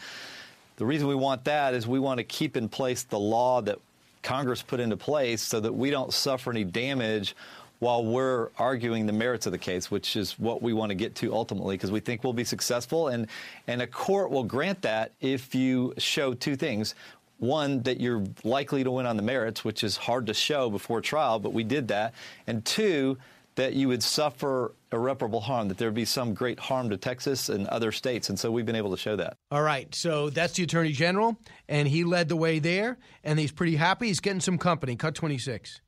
The 0.76 0.84
reason 0.84 1.08
we 1.08 1.14
want 1.14 1.44
that 1.44 1.74
is 1.74 1.86
we 1.86 1.98
want 1.98 2.18
to 2.18 2.24
keep 2.24 2.56
in 2.56 2.68
place 2.68 3.04
the 3.04 3.18
law 3.18 3.62
that 3.62 3.78
Congress 4.22 4.62
put 4.62 4.80
into 4.80 4.96
place 4.96 5.40
so 5.40 5.60
that 5.60 5.72
we 5.72 5.90
don't 5.90 6.12
suffer 6.12 6.50
any 6.50 6.64
damage 6.64 7.34
while 7.80 8.04
we're 8.04 8.50
arguing 8.58 9.06
the 9.06 9.12
merits 9.12 9.46
of 9.46 9.52
the 9.52 9.58
case, 9.58 9.90
which 9.90 10.14
is 10.14 10.38
what 10.38 10.62
we 10.62 10.72
want 10.72 10.90
to 10.90 10.94
get 10.94 11.14
to 11.16 11.34
ultimately, 11.34 11.74
because 11.74 11.90
we 11.90 11.98
think 11.98 12.22
we'll 12.22 12.32
be 12.32 12.44
successful. 12.44 13.08
And, 13.08 13.26
and 13.66 13.82
a 13.82 13.86
court 13.86 14.30
will 14.30 14.44
grant 14.44 14.82
that 14.82 15.12
if 15.20 15.54
you 15.54 15.94
show 15.98 16.34
two 16.34 16.56
things. 16.56 16.94
One, 17.38 17.82
that 17.84 17.98
you're 17.98 18.22
likely 18.44 18.84
to 18.84 18.90
win 18.90 19.06
on 19.06 19.16
the 19.16 19.22
merits, 19.22 19.64
which 19.64 19.82
is 19.82 19.96
hard 19.96 20.26
to 20.26 20.34
show 20.34 20.68
before 20.68 21.00
trial, 21.00 21.38
but 21.38 21.54
we 21.54 21.64
did 21.64 21.88
that. 21.88 22.12
And 22.46 22.62
two, 22.66 23.16
that 23.54 23.72
you 23.72 23.88
would 23.88 24.02
suffer 24.02 24.74
irreparable 24.92 25.40
harm, 25.40 25.68
that 25.68 25.78
there 25.78 25.88
would 25.88 25.94
be 25.94 26.04
some 26.04 26.34
great 26.34 26.58
harm 26.58 26.90
to 26.90 26.98
Texas 26.98 27.48
and 27.48 27.66
other 27.68 27.92
states. 27.92 28.28
And 28.28 28.38
so 28.38 28.50
we've 28.50 28.66
been 28.66 28.76
able 28.76 28.90
to 28.90 28.96
show 28.98 29.16
that. 29.16 29.38
All 29.50 29.62
right. 29.62 29.92
So 29.94 30.28
that's 30.28 30.52
the 30.52 30.64
Attorney 30.64 30.92
General, 30.92 31.38
and 31.66 31.88
he 31.88 32.04
led 32.04 32.28
the 32.28 32.36
way 32.36 32.58
there, 32.58 32.98
and 33.24 33.38
he's 33.38 33.52
pretty 33.52 33.76
happy. 33.76 34.08
He's 34.08 34.20
getting 34.20 34.40
some 34.40 34.58
company. 34.58 34.96
Cut 34.96 35.14
26. 35.14 35.80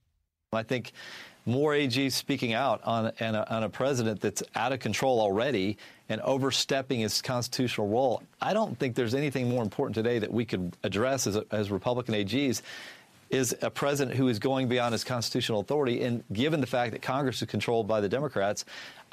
I 0.54 0.62
think 0.62 0.92
more 1.44 1.72
AGs 1.72 2.12
speaking 2.12 2.52
out 2.52 2.80
on, 2.84 3.12
on, 3.20 3.34
a, 3.34 3.46
on 3.50 3.62
a 3.64 3.68
president 3.68 4.20
that's 4.20 4.42
out 4.54 4.72
of 4.72 4.80
control 4.80 5.20
already 5.20 5.76
and 6.08 6.20
overstepping 6.20 7.00
his 7.00 7.20
constitutional 7.22 7.88
role. 7.88 8.22
I 8.40 8.52
don't 8.54 8.78
think 8.78 8.94
there's 8.94 9.14
anything 9.14 9.48
more 9.48 9.62
important 9.62 9.94
today 9.94 10.18
that 10.18 10.32
we 10.32 10.44
could 10.44 10.76
address 10.82 11.26
as, 11.26 11.36
as 11.50 11.70
Republican 11.70 12.14
AGs 12.14 12.62
is 13.30 13.56
a 13.62 13.70
president 13.70 14.14
who 14.16 14.28
is 14.28 14.38
going 14.38 14.68
beyond 14.68 14.92
his 14.92 15.04
constitutional 15.04 15.60
authority. 15.60 16.02
And 16.02 16.22
given 16.32 16.60
the 16.60 16.66
fact 16.66 16.92
that 16.92 17.00
Congress 17.00 17.40
is 17.40 17.48
controlled 17.48 17.88
by 17.88 18.00
the 18.02 18.08
Democrats, 18.08 18.66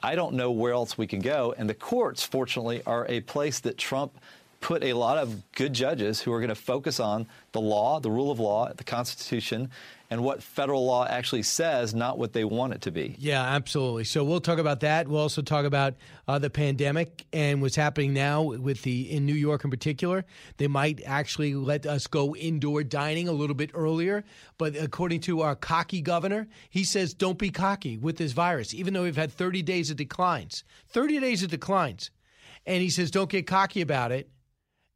I 0.04 0.16
don't 0.16 0.36
know 0.36 0.52
where 0.52 0.74
else 0.74 0.98
we 0.98 1.08
can 1.08 1.22
go. 1.22 1.56
And 1.58 1.70
the 1.70 1.74
courts, 1.74 2.26
fortunately, 2.26 2.84
are 2.86 3.06
a 3.08 3.22
place 3.22 3.60
that 3.62 3.78
Trump 3.78 4.14
put 4.62 4.84
a 4.84 4.94
lot 4.94 5.18
of 5.18 5.52
good 5.54 5.74
judges 5.74 6.22
who 6.22 6.34
are 6.34 6.40
going 6.40 6.50
to 6.50 6.56
focus 6.56 7.00
on 7.00 7.28
the 7.52 7.62
law, 7.62 8.00
the 8.00 8.12
rule 8.12 8.32
of 8.32 8.40
law, 8.40 8.72
the 8.74 8.84
Constitution, 8.84 9.70
and 10.12 10.24
what 10.24 10.42
federal 10.42 10.86
law 10.86 11.06
actually 11.08 11.44
says, 11.44 11.94
not 11.94 12.18
what 12.18 12.34
they 12.34 12.44
want 12.44 12.74
it 12.74 12.82
to 12.82 12.92
be. 12.92 13.16
Yeah, 13.20 13.44
absolutely. 13.44 14.06
So 14.06 14.24
we'll 14.24 14.42
talk 14.42 14.58
about 14.58 14.80
that. 14.80 15.08
We'll 15.08 15.22
also 15.22 15.42
talk 15.44 15.66
about 15.66 15.94
uh, 16.28 16.40
the 16.40 16.50
pandemic 16.50 17.26
and 17.32 17.62
what's 17.62 17.76
happening 17.76 18.14
now 18.14 18.42
with 18.42 18.82
the 18.82 19.12
in 19.12 19.26
New 19.26 19.36
York 19.36 19.64
in 19.64 19.70
particular. 19.70 20.26
They 20.58 20.68
might 20.68 21.02
actually 21.06 21.54
let 21.54 21.86
us 21.86 22.08
go 22.08 22.36
indoor 22.36 22.84
dining 22.84 23.28
a 23.28 23.32
little 23.32 23.56
bit 23.56 23.70
earlier, 23.74 24.24
but 24.58 24.76
according 24.76 25.22
to 25.22 25.42
our 25.42 25.56
cocky 25.56 26.02
governor, 26.02 26.48
he 26.70 26.84
says 26.84 27.14
don't 27.14 27.38
be 27.38 27.52
cocky 27.52 27.98
with 27.98 28.18
this 28.18 28.32
virus, 28.32 28.74
even 28.74 28.94
though 28.94 29.04
we've 29.04 29.16
had 29.16 29.32
30 29.32 29.62
days 29.62 29.92
of 29.92 29.98
declines. 29.98 30.64
30 30.90 31.20
days 31.20 31.44
of 31.44 31.52
declines. 31.52 32.10
And 32.66 32.82
he 32.82 32.90
says 32.90 33.12
don't 33.12 33.30
get 33.30 33.46
cocky 33.46 33.82
about 33.82 34.12
it 34.12 34.30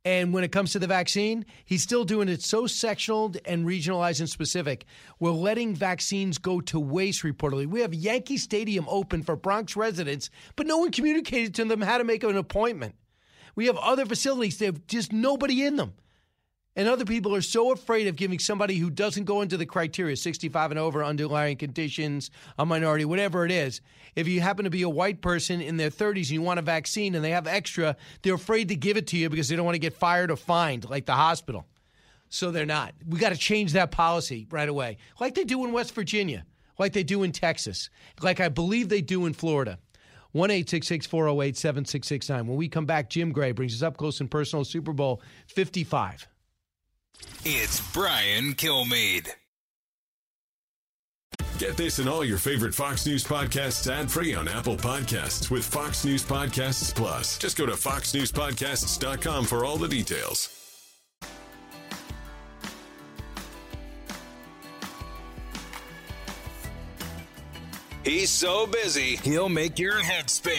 and 0.05 0.33
when 0.33 0.43
it 0.43 0.51
comes 0.51 0.73
to 0.73 0.79
the 0.79 0.87
vaccine, 0.87 1.45
he's 1.63 1.81
still 1.81 2.03
doing 2.03 2.27
it 2.27 2.41
so 2.41 2.67
sectional 2.67 3.33
and 3.45 3.65
regionalized 3.65 4.19
and 4.19 4.29
specific. 4.29 4.85
We're 5.19 5.31
letting 5.31 5.75
vaccines 5.75 6.37
go 6.37 6.59
to 6.61 6.79
waste, 6.79 7.23
reportedly. 7.23 7.67
We 7.67 7.81
have 7.81 7.93
Yankee 7.93 8.37
Stadium 8.37 8.85
open 8.89 9.23
for 9.23 9.37
Bronx 9.37 9.77
residents, 9.77 10.29
but 10.57 10.67
no 10.67 10.77
one 10.77 10.91
communicated 10.91 11.55
to 11.55 11.65
them 11.65 11.81
how 11.81 11.97
to 11.97 12.03
make 12.03 12.23
an 12.23 12.35
appointment. 12.35 12.95
We 13.55 13.67
have 13.67 13.77
other 13.77 14.05
facilities, 14.05 14.57
they 14.57 14.65
have 14.65 14.85
just 14.87 15.13
nobody 15.13 15.63
in 15.63 15.77
them. 15.77 15.93
And 16.75 16.87
other 16.87 17.05
people 17.05 17.35
are 17.35 17.41
so 17.41 17.71
afraid 17.71 18.07
of 18.07 18.15
giving 18.15 18.39
somebody 18.39 18.77
who 18.77 18.89
doesn't 18.89 19.25
go 19.25 19.41
into 19.41 19.57
the 19.57 19.65
criteria 19.65 20.15
65 20.15 20.71
and 20.71 20.79
over, 20.79 21.03
underlying 21.03 21.55
conditions, 21.55 22.31
a 22.57 22.65
minority, 22.65 23.05
whatever 23.05 23.45
it 23.45 23.51
is. 23.51 23.81
If 24.15 24.27
you 24.27 24.41
happen 24.41 24.65
to 24.65 24.71
be 24.71 24.81
a 24.81 24.89
white 24.89 25.21
person 25.21 25.61
in 25.61 25.77
their 25.77 25.91
30s 25.91 26.15
and 26.15 26.31
you 26.31 26.41
want 26.41 26.59
a 26.59 26.63
vaccine 26.63 27.13
and 27.13 27.23
they 27.23 27.29
have 27.29 27.45
extra, 27.45 27.95
they're 28.23 28.33
afraid 28.33 28.69
to 28.69 28.75
give 28.75 28.97
it 28.97 29.05
to 29.07 29.17
you 29.17 29.29
because 29.29 29.49
they 29.49 29.55
don't 29.55 29.65
want 29.65 29.75
to 29.75 29.79
get 29.79 29.93
fired 29.93 30.31
or 30.31 30.35
fined, 30.35 30.89
like 30.89 31.05
the 31.05 31.13
hospital. 31.13 31.67
So 32.29 32.49
they're 32.49 32.65
not. 32.65 32.95
We 33.07 33.19
got 33.19 33.29
to 33.29 33.37
change 33.37 33.73
that 33.73 33.91
policy 33.91 34.47
right 34.49 34.69
away, 34.69 34.97
like 35.19 35.35
they 35.35 35.43
do 35.43 35.63
in 35.65 35.71
West 35.71 35.93
Virginia, 35.93 36.43
like 36.79 36.93
they 36.93 37.03
do 37.03 37.21
in 37.21 37.31
Texas, 37.31 37.91
like 38.23 38.39
I 38.39 38.49
believe 38.49 38.89
they 38.89 39.01
do 39.01 39.27
in 39.27 39.33
Florida. 39.33 39.77
1 40.31 40.49
408 40.49 41.55
7669. 41.55 42.47
When 42.47 42.57
we 42.57 42.67
come 42.67 42.87
back, 42.87 43.11
Jim 43.11 43.31
Gray 43.31 43.51
brings 43.51 43.75
us 43.75 43.83
up 43.83 43.97
close 43.97 44.19
and 44.19 44.31
personal 44.31 44.65
Super 44.65 44.91
Bowl 44.91 45.21
55. 45.45 46.27
It's 47.45 47.81
Brian 47.91 48.53
Kilmeade. 48.53 49.27
Get 51.57 51.75
this 51.75 51.99
and 51.99 52.07
all 52.07 52.23
your 52.23 52.37
favorite 52.37 52.73
Fox 52.73 53.05
News 53.05 53.25
podcasts 53.25 53.91
ad 53.91 54.09
free 54.09 54.33
on 54.33 54.47
Apple 54.47 54.77
Podcasts 54.77 55.51
with 55.51 55.65
Fox 55.65 56.05
News 56.05 56.23
Podcasts 56.23 56.95
Plus. 56.95 57.37
Just 57.37 57.57
go 57.57 57.65
to 57.65 57.73
foxnewspodcasts.com 57.73 59.43
for 59.43 59.65
all 59.65 59.75
the 59.75 59.89
details. 59.89 60.49
He's 68.05 68.29
so 68.29 68.67
busy, 68.67 69.17
he'll 69.17 69.49
make 69.49 69.77
your 69.77 70.01
head 70.01 70.29
spin. 70.29 70.55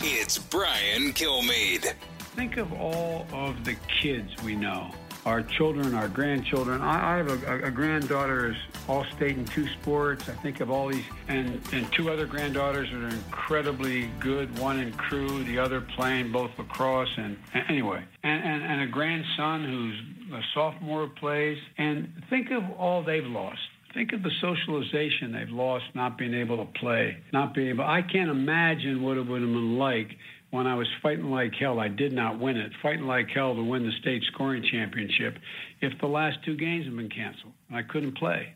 It's 0.00 0.38
Brian 0.38 1.12
Kilmeade. 1.12 1.92
Think 2.34 2.56
of 2.56 2.72
all 2.72 3.26
of 3.32 3.62
the 3.66 3.76
kids 4.00 4.30
we 4.42 4.56
know 4.56 4.90
our 5.28 5.42
children, 5.42 5.94
our 5.94 6.08
grandchildren. 6.08 6.80
I, 6.80 7.14
I 7.14 7.16
have 7.18 7.28
a, 7.28 7.66
a, 7.66 7.70
granddaughter 7.70 8.48
who's 8.48 8.56
all 8.88 9.04
state 9.14 9.36
in 9.36 9.44
two 9.44 9.68
sports. 9.68 10.26
I 10.26 10.32
think 10.32 10.60
of 10.60 10.70
all 10.70 10.88
these, 10.88 11.04
and, 11.28 11.60
and 11.70 11.92
two 11.92 12.10
other 12.10 12.24
granddaughters 12.24 12.88
that 12.90 12.96
are 12.96 13.08
incredibly 13.08 14.06
good. 14.20 14.58
One 14.58 14.80
in 14.80 14.90
crew, 14.94 15.44
the 15.44 15.58
other 15.58 15.82
playing 15.82 16.32
both 16.32 16.50
lacrosse 16.56 17.12
and, 17.18 17.36
and 17.52 17.64
anyway, 17.68 18.02
and, 18.22 18.42
and, 18.42 18.64
and 18.64 18.80
a 18.80 18.86
grandson 18.86 19.64
who's 19.64 20.40
a 20.40 20.42
sophomore 20.54 21.08
plays. 21.08 21.58
And 21.76 22.10
think 22.30 22.50
of 22.50 22.62
all 22.78 23.02
they've 23.02 23.26
lost. 23.26 23.60
Think 23.92 24.12
of 24.12 24.22
the 24.22 24.30
socialization 24.40 25.32
they've 25.32 25.48
lost, 25.50 25.84
not 25.94 26.16
being 26.16 26.34
able 26.34 26.58
to 26.58 26.72
play, 26.78 27.18
not 27.32 27.54
being 27.54 27.68
able. 27.68 27.84
I 27.84 28.00
can't 28.02 28.30
imagine 28.30 29.02
what 29.02 29.18
it 29.18 29.26
would 29.26 29.42
have 29.42 29.50
been 29.50 29.78
like 29.78 30.08
when 30.50 30.66
I 30.66 30.74
was 30.74 30.88
fighting 31.02 31.30
like 31.30 31.54
hell. 31.54 31.78
I 31.80 31.88
did 31.88 32.12
not 32.12 32.38
win 32.38 32.56
it, 32.56 32.72
fighting 32.82 33.06
like 33.06 33.28
hell 33.28 33.54
to 33.54 33.62
win 33.62 33.84
the 33.84 33.92
state 33.92 34.22
scoring 34.24 34.62
championship. 34.62 35.38
If 35.80 35.98
the 36.00 36.06
last 36.06 36.42
two 36.44 36.56
games 36.56 36.86
had 36.86 36.96
been 36.96 37.08
canceled, 37.08 37.52
and 37.68 37.76
I 37.76 37.82
couldn't 37.82 38.16
play. 38.16 38.54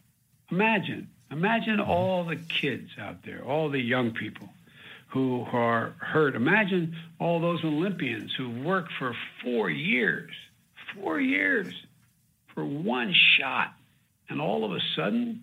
Imagine, 0.50 1.08
imagine 1.30 1.80
all 1.80 2.24
the 2.24 2.36
kids 2.36 2.90
out 3.00 3.24
there, 3.24 3.42
all 3.42 3.70
the 3.70 3.80
young 3.80 4.12
people 4.12 4.48
who 5.08 5.46
are 5.52 5.94
hurt. 5.98 6.34
Imagine 6.34 6.96
all 7.18 7.40
those 7.40 7.62
Olympians 7.64 8.32
who 8.34 8.50
worked 8.62 8.92
for 8.98 9.14
four 9.42 9.68
years, 9.68 10.30
four 10.94 11.20
years 11.20 11.74
for 12.54 12.64
one 12.64 13.14
shot 13.36 13.74
and 14.28 14.40
all 14.40 14.64
of 14.64 14.72
a 14.72 14.80
sudden 14.96 15.42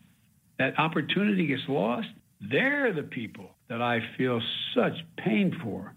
that 0.57 0.77
opportunity 0.79 1.47
gets 1.47 1.67
lost, 1.67 2.07
they're 2.41 2.91
the 2.93 3.03
people 3.03 3.51
that 3.67 3.81
I 3.81 4.01
feel 4.17 4.41
such 4.73 4.93
pain 5.17 5.57
for. 5.63 5.93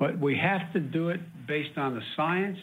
But 0.00 0.18
we 0.18 0.36
have 0.36 0.72
to 0.72 0.80
do 0.80 1.10
it 1.10 1.20
based 1.46 1.76
on 1.76 1.94
the 1.94 2.00
science. 2.16 2.58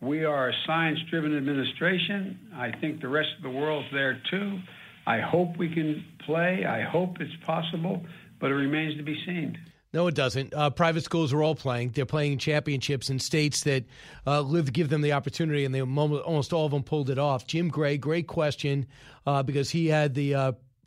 We 0.00 0.24
are 0.24 0.50
a 0.50 0.52
science 0.66 0.98
driven 1.10 1.34
administration. 1.36 2.38
I 2.54 2.70
think 2.78 3.00
the 3.00 3.08
rest 3.08 3.30
of 3.38 3.42
the 3.42 3.58
world's 3.58 3.88
there 3.90 4.20
too. 4.30 4.60
I 5.06 5.20
hope 5.20 5.56
we 5.56 5.70
can 5.70 6.04
play. 6.26 6.66
I 6.66 6.82
hope 6.82 7.20
it's 7.20 7.34
possible, 7.44 8.04
but 8.38 8.50
it 8.50 8.54
remains 8.54 8.98
to 8.98 9.02
be 9.02 9.18
seen. 9.24 9.58
No, 9.94 10.08
it 10.08 10.14
doesn't. 10.14 10.52
Uh, 10.52 10.70
private 10.70 11.04
schools 11.04 11.32
are 11.32 11.42
all 11.42 11.54
playing. 11.54 11.90
They're 11.90 12.04
playing 12.04 12.38
championships 12.38 13.08
in 13.08 13.18
states 13.18 13.62
that 13.62 13.84
uh, 14.26 14.40
live 14.40 14.72
give 14.72 14.88
them 14.90 15.00
the 15.02 15.12
opportunity, 15.12 15.64
and 15.64 15.74
they 15.74 15.80
almost 15.80 16.52
all 16.52 16.66
of 16.66 16.72
them 16.72 16.82
pulled 16.82 17.10
it 17.10 17.18
off. 17.18 17.46
Jim 17.46 17.68
Gray, 17.68 17.96
great 17.96 18.26
question, 18.26 18.86
uh, 19.26 19.42
because 19.42 19.70
he 19.70 19.86
had 19.86 20.14
the 20.14 20.34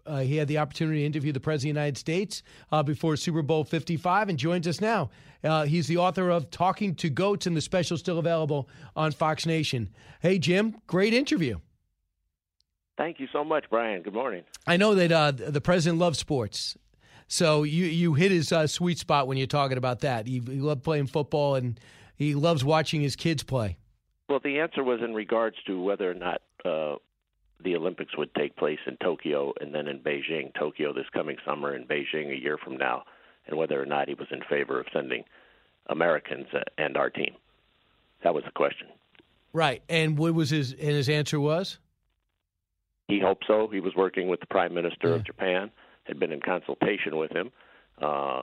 uh, 0.07 0.11
uh, 0.11 0.19
he 0.19 0.37
had 0.37 0.47
the 0.47 0.57
opportunity 0.57 1.01
to 1.01 1.05
interview 1.05 1.31
the 1.31 1.39
president 1.39 1.71
of 1.71 1.75
the 1.75 1.79
United 1.81 1.97
States 1.97 2.43
uh, 2.71 2.83
before 2.83 3.15
Super 3.15 3.41
Bowl 3.41 3.63
55, 3.63 4.29
and 4.29 4.37
joins 4.39 4.67
us 4.67 4.81
now. 4.81 5.09
he's 5.65 5.87
the 5.87 5.97
author 5.97 6.29
of 6.29 6.49
"Talking 6.49 6.95
to 6.95 7.09
Goats," 7.09 7.45
and 7.45 7.55
the 7.55 7.61
special 7.61 7.97
still 7.97 8.19
available 8.19 8.69
on 8.95 9.11
Fox 9.11 9.45
Nation. 9.45 9.89
Hey, 10.21 10.39
Jim, 10.39 10.75
great 10.87 11.13
interview. 11.13 11.59
Thank 12.97 13.19
you 13.19 13.27
so 13.31 13.43
much, 13.43 13.65
Brian. 13.69 14.01
Good 14.01 14.13
morning. 14.13 14.43
I 14.65 14.77
know 14.77 14.95
that 14.95 15.53
the 15.53 15.61
president 15.61 15.99
loves 15.99 16.17
sports 16.17 16.77
so 17.27 17.63
you 17.63 17.85
you 17.85 18.13
hit 18.13 18.31
his 18.31 18.51
uh, 18.51 18.67
sweet 18.67 18.97
spot 18.97 19.27
when 19.27 19.37
you're 19.37 19.47
talking 19.47 19.77
about 19.77 19.99
that. 19.99 20.27
He, 20.27 20.41
he 20.45 20.59
loved 20.61 20.83
playing 20.83 21.07
football 21.07 21.55
and 21.55 21.79
he 22.15 22.35
loves 22.35 22.63
watching 22.63 23.01
his 23.01 23.15
kids 23.15 23.43
play. 23.43 23.77
Well, 24.29 24.39
the 24.43 24.59
answer 24.59 24.83
was 24.83 24.99
in 25.03 25.13
regards 25.13 25.57
to 25.67 25.81
whether 25.81 26.09
or 26.09 26.13
not 26.13 26.41
uh, 26.65 26.95
the 27.63 27.75
Olympics 27.75 28.17
would 28.17 28.33
take 28.35 28.55
place 28.55 28.79
in 28.85 28.97
Tokyo 28.97 29.53
and 29.59 29.73
then 29.73 29.87
in 29.87 29.99
Beijing, 29.99 30.53
Tokyo 30.57 30.93
this 30.93 31.05
coming 31.13 31.37
summer, 31.45 31.73
and 31.73 31.87
Beijing 31.87 32.31
a 32.31 32.39
year 32.39 32.57
from 32.57 32.77
now, 32.77 33.03
and 33.47 33.57
whether 33.57 33.81
or 33.81 33.85
not 33.85 34.07
he 34.07 34.13
was 34.13 34.27
in 34.31 34.41
favor 34.49 34.79
of 34.79 34.85
sending 34.93 35.23
Americans 35.87 36.47
and 36.77 36.97
our 36.97 37.09
team. 37.09 37.33
That 38.23 38.33
was 38.33 38.43
the 38.43 38.51
question. 38.51 38.87
Right, 39.53 39.81
and 39.89 40.17
what 40.17 40.33
was 40.33 40.49
his 40.49 40.71
and 40.71 40.91
his 40.91 41.09
answer 41.09 41.39
was? 41.39 41.79
He 43.07 43.19
hoped 43.19 43.45
so. 43.47 43.69
He 43.71 43.79
was 43.79 43.95
working 43.95 44.27
with 44.27 44.41
the 44.41 44.47
Prime 44.47 44.73
Minister 44.73 45.09
yeah. 45.09 45.15
of 45.15 45.23
Japan 45.23 45.71
had 46.03 46.19
been 46.19 46.31
in 46.31 46.41
consultation 46.41 47.17
with 47.17 47.31
him. 47.31 47.51
Uh, 48.01 48.41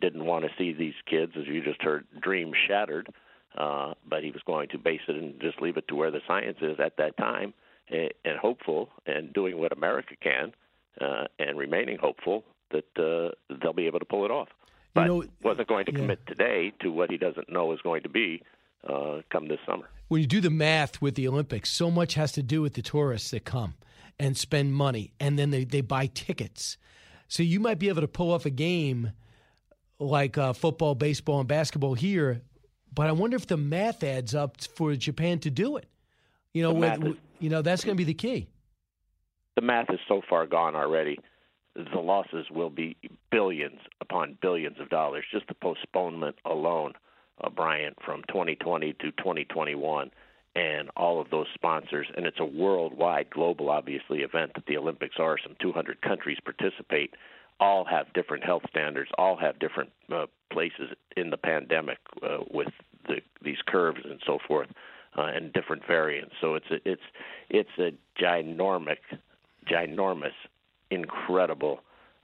didn't 0.00 0.24
want 0.24 0.44
to 0.44 0.50
see 0.56 0.72
these 0.72 0.94
kids, 1.08 1.32
as 1.38 1.46
you 1.46 1.62
just 1.62 1.82
heard, 1.82 2.06
dreams 2.20 2.54
shattered. 2.68 3.08
Uh, 3.56 3.94
but 4.08 4.22
he 4.22 4.30
was 4.30 4.42
going 4.46 4.68
to 4.68 4.78
base 4.78 5.00
it 5.08 5.16
and 5.16 5.40
just 5.40 5.60
leave 5.60 5.76
it 5.76 5.88
to 5.88 5.96
where 5.96 6.10
the 6.10 6.20
science 6.26 6.58
is 6.62 6.78
at 6.78 6.96
that 6.98 7.16
time, 7.16 7.52
and, 7.90 8.10
and 8.24 8.38
hopeful, 8.38 8.88
and 9.06 9.32
doing 9.32 9.58
what 9.58 9.72
America 9.72 10.14
can, 10.20 10.52
uh, 11.00 11.24
and 11.38 11.58
remaining 11.58 11.98
hopeful 11.98 12.44
that 12.70 12.84
uh, 12.98 13.34
they'll 13.60 13.72
be 13.72 13.86
able 13.86 13.98
to 13.98 14.04
pull 14.04 14.24
it 14.24 14.30
off. 14.30 14.48
But 14.94 15.02
you 15.02 15.06
know, 15.06 15.24
wasn't 15.42 15.68
going 15.68 15.86
to 15.86 15.92
commit 15.92 16.20
yeah. 16.26 16.34
today 16.34 16.72
to 16.80 16.90
what 16.90 17.10
he 17.10 17.16
doesn't 17.16 17.50
know 17.50 17.72
is 17.72 17.80
going 17.82 18.02
to 18.02 18.08
be 18.08 18.42
uh, 18.88 19.20
come 19.30 19.48
this 19.48 19.58
summer. 19.66 19.88
When 20.08 20.20
you 20.20 20.26
do 20.26 20.40
the 20.40 20.50
math 20.50 21.00
with 21.00 21.14
the 21.14 21.28
Olympics, 21.28 21.70
so 21.70 21.90
much 21.90 22.14
has 22.14 22.32
to 22.32 22.42
do 22.42 22.62
with 22.62 22.74
the 22.74 22.82
tourists 22.82 23.30
that 23.30 23.44
come 23.44 23.74
and 24.18 24.36
spend 24.36 24.74
money, 24.74 25.12
and 25.20 25.38
then 25.38 25.50
they, 25.50 25.64
they 25.64 25.80
buy 25.80 26.06
tickets. 26.06 26.76
So 27.28 27.42
you 27.42 27.60
might 27.60 27.78
be 27.78 27.88
able 27.88 28.00
to 28.00 28.08
pull 28.08 28.32
off 28.32 28.44
a 28.44 28.50
game 28.50 29.12
like 30.00 30.36
uh, 30.36 30.52
football, 30.52 30.94
baseball, 30.94 31.38
and 31.38 31.48
basketball 31.48 31.94
here, 31.94 32.42
but 32.92 33.06
I 33.06 33.12
wonder 33.12 33.36
if 33.36 33.46
the 33.46 33.56
math 33.56 34.02
adds 34.02 34.34
up 34.34 34.60
for 34.74 34.94
Japan 34.96 35.38
to 35.40 35.50
do 35.50 35.76
it. 35.76 35.86
You 36.52 36.62
know, 36.62 36.72
with, 36.72 37.04
is, 37.04 37.14
you 37.38 37.50
know 37.50 37.62
that's 37.62 37.84
going 37.84 37.96
to 37.96 37.98
be 37.98 38.04
the 38.04 38.14
key. 38.14 38.48
The 39.56 39.62
math 39.62 39.90
is 39.90 40.00
so 40.08 40.22
far 40.28 40.46
gone 40.46 40.74
already. 40.74 41.18
The 41.74 42.00
losses 42.00 42.46
will 42.50 42.70
be 42.70 42.96
billions 43.30 43.78
upon 44.00 44.38
billions 44.42 44.80
of 44.80 44.88
dollars. 44.88 45.24
Just 45.32 45.46
the 45.46 45.54
postponement 45.54 46.36
alone, 46.44 46.94
uh, 47.42 47.50
Brian, 47.50 47.94
from 48.04 48.22
2020 48.28 48.92
to 48.94 49.10
2021 49.12 50.10
and 50.56 50.90
all 50.96 51.20
of 51.20 51.30
those 51.30 51.46
sponsors. 51.54 52.08
And 52.16 52.26
it's 52.26 52.40
a 52.40 52.44
worldwide, 52.44 53.30
global, 53.30 53.70
obviously, 53.70 54.20
event 54.20 54.52
that 54.54 54.66
the 54.66 54.76
Olympics 54.76 55.16
are. 55.18 55.38
Some 55.42 55.54
200 55.60 56.02
countries 56.02 56.38
participate. 56.44 57.14
All 57.60 57.84
have 57.84 58.12
different 58.14 58.44
health 58.44 58.62
standards. 58.68 59.10
All 59.16 59.36
have 59.36 59.58
different 59.58 59.90
uh, 60.12 60.26
places 60.52 60.90
in 61.16 61.30
the 61.30 61.36
pandemic 61.36 61.98
uh, 62.22 62.38
with 62.50 62.72
the, 63.06 63.20
these 63.42 63.58
curves 63.66 64.00
and 64.04 64.20
so 64.26 64.38
forth, 64.46 64.68
uh, 65.16 65.22
and 65.34 65.52
different 65.52 65.86
variants. 65.86 66.34
So 66.40 66.54
it's 66.54 66.70
a, 66.70 66.76
it's 66.84 67.02
it's 67.48 67.70
a 67.78 67.92
ginormic, 68.22 68.98
ginormous, 69.70 70.36
incredible 70.90 71.80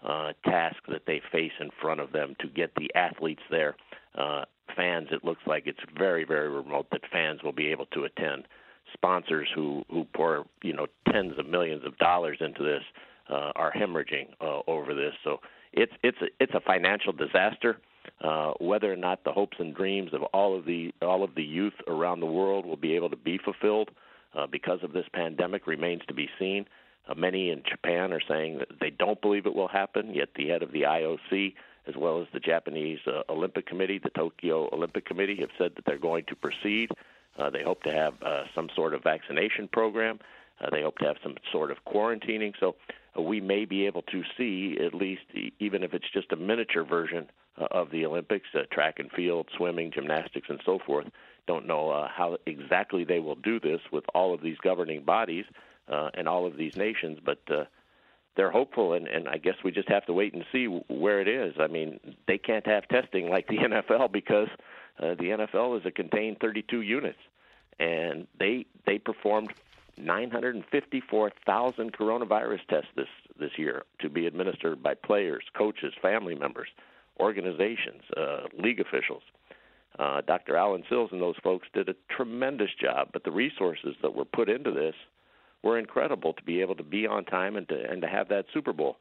uh, 0.06 0.32
task 0.44 0.76
that 0.88 1.02
they 1.06 1.20
face 1.32 1.52
in 1.60 1.70
front 1.80 2.00
of 2.00 2.12
them 2.12 2.36
to 2.40 2.48
get 2.48 2.74
the 2.76 2.92
athletes 2.94 3.42
there. 3.50 3.76
Uh, 4.16 4.44
fans, 4.74 5.08
it 5.10 5.24
looks 5.24 5.42
like 5.46 5.64
it's 5.66 5.80
very, 5.96 6.24
very 6.24 6.48
remote 6.48 6.86
that 6.92 7.00
fans 7.10 7.42
will 7.42 7.52
be 7.52 7.68
able 7.68 7.86
to 7.86 8.04
attend. 8.04 8.44
Sponsors 8.92 9.48
who 9.54 9.84
who 9.90 10.04
pour 10.14 10.44
you 10.62 10.72
know 10.72 10.86
tens 11.10 11.38
of 11.38 11.46
millions 11.46 11.84
of 11.84 11.98
dollars 11.98 12.38
into 12.40 12.62
this 12.62 12.82
uh, 13.28 13.52
are 13.56 13.72
hemorrhaging 13.72 14.28
uh, 14.40 14.60
over 14.68 14.94
this. 14.94 15.12
So 15.24 15.38
it's 15.72 15.92
it's 16.02 16.18
a, 16.22 16.26
it's 16.38 16.54
a 16.54 16.60
financial 16.60 17.12
disaster. 17.12 17.78
Uh, 18.20 18.52
whether 18.60 18.92
or 18.92 18.96
not 18.96 19.24
the 19.24 19.32
hopes 19.32 19.56
and 19.58 19.74
dreams 19.74 20.12
of 20.12 20.22
all 20.24 20.56
of 20.56 20.64
the 20.64 20.92
all 21.02 21.22
of 21.22 21.34
the 21.34 21.42
youth 21.42 21.74
around 21.86 22.20
the 22.20 22.26
world 22.26 22.64
will 22.64 22.76
be 22.76 22.94
able 22.94 23.10
to 23.10 23.16
be 23.16 23.38
fulfilled 23.38 23.90
uh, 24.34 24.46
because 24.46 24.80
of 24.82 24.92
this 24.92 25.06
pandemic 25.12 25.66
remains 25.66 26.02
to 26.08 26.14
be 26.14 26.28
seen. 26.38 26.66
Uh, 27.08 27.14
many 27.14 27.50
in 27.50 27.62
Japan 27.68 28.12
are 28.12 28.22
saying 28.28 28.58
that 28.58 28.68
they 28.80 28.90
don't 28.90 29.20
believe 29.20 29.46
it 29.46 29.54
will 29.54 29.68
happen. 29.68 30.14
Yet 30.14 30.30
the 30.34 30.48
head 30.48 30.62
of 30.62 30.72
the 30.72 30.82
IOC 30.82 31.54
as 31.86 31.94
well 31.96 32.20
as 32.20 32.26
the 32.32 32.40
Japanese 32.40 32.98
uh, 33.06 33.22
Olympic 33.28 33.66
Committee, 33.66 33.98
the 34.02 34.10
Tokyo 34.10 34.68
Olympic 34.72 35.06
Committee, 35.06 35.36
have 35.40 35.50
said 35.56 35.72
that 35.76 35.84
they're 35.84 35.98
going 35.98 36.24
to 36.28 36.36
proceed. 36.36 36.90
Uh, 37.38 37.50
they 37.50 37.62
hope 37.62 37.82
to 37.84 37.92
have 37.92 38.14
uh, 38.22 38.44
some 38.54 38.68
sort 38.74 38.94
of 38.94 39.02
vaccination 39.02 39.68
program. 39.68 40.18
Uh, 40.60 40.68
they 40.70 40.82
hope 40.82 40.98
to 40.98 41.04
have 41.04 41.16
some 41.22 41.36
sort 41.52 41.70
of 41.70 41.76
quarantining. 41.86 42.52
So 42.58 42.76
uh, 43.16 43.22
we 43.22 43.40
may 43.40 43.64
be 43.64 43.86
able 43.86 44.02
to 44.02 44.22
see, 44.36 44.78
at 44.84 44.94
least, 44.94 45.22
even 45.60 45.82
if 45.82 45.94
it's 45.94 46.10
just 46.12 46.32
a 46.32 46.36
miniature 46.36 46.84
version 46.84 47.30
uh, 47.58 47.66
of 47.70 47.90
the 47.90 48.04
Olympics, 48.04 48.48
uh, 48.54 48.62
track 48.72 48.98
and 48.98 49.10
field, 49.12 49.48
swimming, 49.56 49.90
gymnastics, 49.92 50.48
and 50.48 50.60
so 50.64 50.78
forth. 50.84 51.06
Don't 51.46 51.66
know 51.66 51.90
uh, 51.90 52.08
how 52.08 52.38
exactly 52.46 53.04
they 53.04 53.20
will 53.20 53.36
do 53.36 53.60
this 53.60 53.80
with 53.92 54.04
all 54.14 54.34
of 54.34 54.42
these 54.42 54.58
governing 54.58 55.04
bodies 55.04 55.44
uh, 55.88 56.10
and 56.14 56.28
all 56.28 56.46
of 56.46 56.56
these 56.56 56.76
nations, 56.76 57.18
but 57.24 57.38
uh, 57.50 57.64
they're 58.36 58.50
hopeful, 58.50 58.92
and, 58.92 59.06
and 59.06 59.28
I 59.28 59.38
guess 59.38 59.54
we 59.64 59.70
just 59.72 59.88
have 59.88 60.04
to 60.06 60.12
wait 60.12 60.34
and 60.34 60.44
see 60.52 60.66
where 60.66 61.20
it 61.20 61.28
is. 61.28 61.54
I 61.58 61.68
mean, 61.68 61.98
they 62.26 62.38
can't 62.38 62.66
have 62.66 62.86
testing 62.88 63.30
like 63.30 63.48
the 63.48 63.56
NFL 63.58 64.12
because 64.12 64.48
uh, 64.98 65.14
the 65.14 65.30
NFL 65.30 65.78
is 65.80 65.86
a 65.86 65.90
contained 65.90 66.38
32 66.40 66.82
units, 66.82 67.18
and 67.78 68.26
they 68.38 68.66
they 68.86 68.98
performed 68.98 69.52
954,000 69.98 71.92
coronavirus 71.92 72.60
tests 72.68 72.90
this 72.94 73.08
this 73.38 73.52
year 73.56 73.84
to 74.00 74.08
be 74.08 74.26
administered 74.26 74.82
by 74.82 74.94
players, 74.94 75.44
coaches, 75.56 75.94
family 76.00 76.34
members, 76.34 76.68
organizations, 77.20 78.02
uh, 78.16 78.46
league 78.58 78.80
officials. 78.80 79.22
Uh, 79.98 80.20
Dr. 80.26 80.56
Allen 80.56 80.84
Sills 80.88 81.10
and 81.12 81.22
those 81.22 81.36
folks 81.42 81.68
did 81.72 81.88
a 81.88 81.94
tremendous 82.14 82.70
job, 82.80 83.08
but 83.12 83.24
the 83.24 83.30
resources 83.30 83.94
that 84.02 84.14
were 84.14 84.26
put 84.26 84.48
into 84.48 84.70
this 84.70 84.94
were 85.62 85.78
incredible 85.78 86.32
to 86.34 86.42
be 86.42 86.60
able 86.60 86.74
to 86.74 86.82
be 86.82 87.06
on 87.06 87.24
time 87.24 87.56
and 87.56 87.68
to 87.68 87.90
and 87.90 88.02
to 88.02 88.08
have 88.08 88.28
that 88.28 88.44
Super 88.52 88.72
Bowl. 88.72 88.96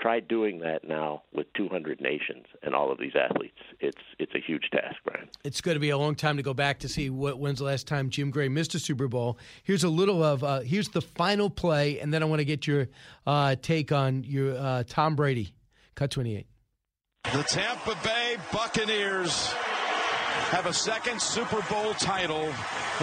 Try 0.00 0.20
doing 0.20 0.60
that 0.60 0.84
now 0.86 1.24
with 1.34 1.52
200 1.56 2.00
nations 2.00 2.46
and 2.62 2.72
all 2.72 2.92
of 2.92 3.00
these 3.00 3.14
athletes. 3.16 3.58
It's 3.80 3.98
it's 4.20 4.32
a 4.36 4.38
huge 4.38 4.70
task, 4.70 4.94
Brian. 5.04 5.28
It's 5.42 5.60
going 5.60 5.74
to 5.74 5.80
be 5.80 5.90
a 5.90 5.98
long 5.98 6.14
time 6.14 6.36
to 6.36 6.42
go 6.44 6.54
back 6.54 6.78
to 6.80 6.88
see 6.88 7.10
what 7.10 7.40
when's 7.40 7.58
the 7.58 7.64
last 7.64 7.88
time 7.88 8.08
Jim 8.08 8.30
Gray 8.30 8.48
missed 8.48 8.76
a 8.76 8.78
Super 8.78 9.08
Bowl. 9.08 9.38
Here's 9.64 9.82
a 9.82 9.88
little 9.88 10.22
of 10.22 10.44
uh, 10.44 10.60
here's 10.60 10.88
the 10.88 11.02
final 11.02 11.50
play, 11.50 11.98
and 11.98 12.14
then 12.14 12.22
I 12.22 12.26
want 12.26 12.38
to 12.38 12.44
get 12.44 12.64
your 12.64 12.86
uh, 13.26 13.56
take 13.60 13.90
on 13.90 14.22
your 14.22 14.56
uh, 14.56 14.84
Tom 14.86 15.16
Brady. 15.16 15.52
Cut 15.96 16.12
28. 16.12 16.46
The 17.24 17.42
Tampa 17.42 17.96
Bay 18.02 18.36
Buccaneers 18.52 19.52
have 20.50 20.66
a 20.66 20.72
second 20.72 21.20
Super 21.20 21.60
Bowl 21.70 21.92
title 21.94 22.44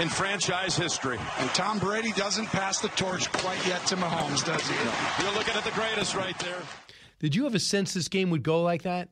in 0.02 0.10
franchise 0.10 0.76
history. 0.76 1.20
And 1.38 1.50
Tom 1.52 1.78
Brady 1.78 2.12
doesn't 2.14 2.48
pass 2.48 2.80
the 2.80 2.88
torch 2.90 3.32
quite 3.32 3.66
yet 3.68 3.86
to 3.88 3.96
Mahomes, 3.96 4.44
does 4.44 4.68
he? 4.68 5.24
You're 5.24 5.34
looking 5.36 5.54
at 5.54 5.64
the 5.64 5.72
greatest 5.72 6.16
right 6.16 6.38
there. 6.40 6.58
Did 7.20 7.36
you 7.36 7.44
have 7.44 7.54
a 7.54 7.60
sense 7.60 7.94
this 7.94 8.08
game 8.08 8.32
would 8.32 8.42
go 8.42 8.62
like 8.64 8.82
that? 8.84 9.10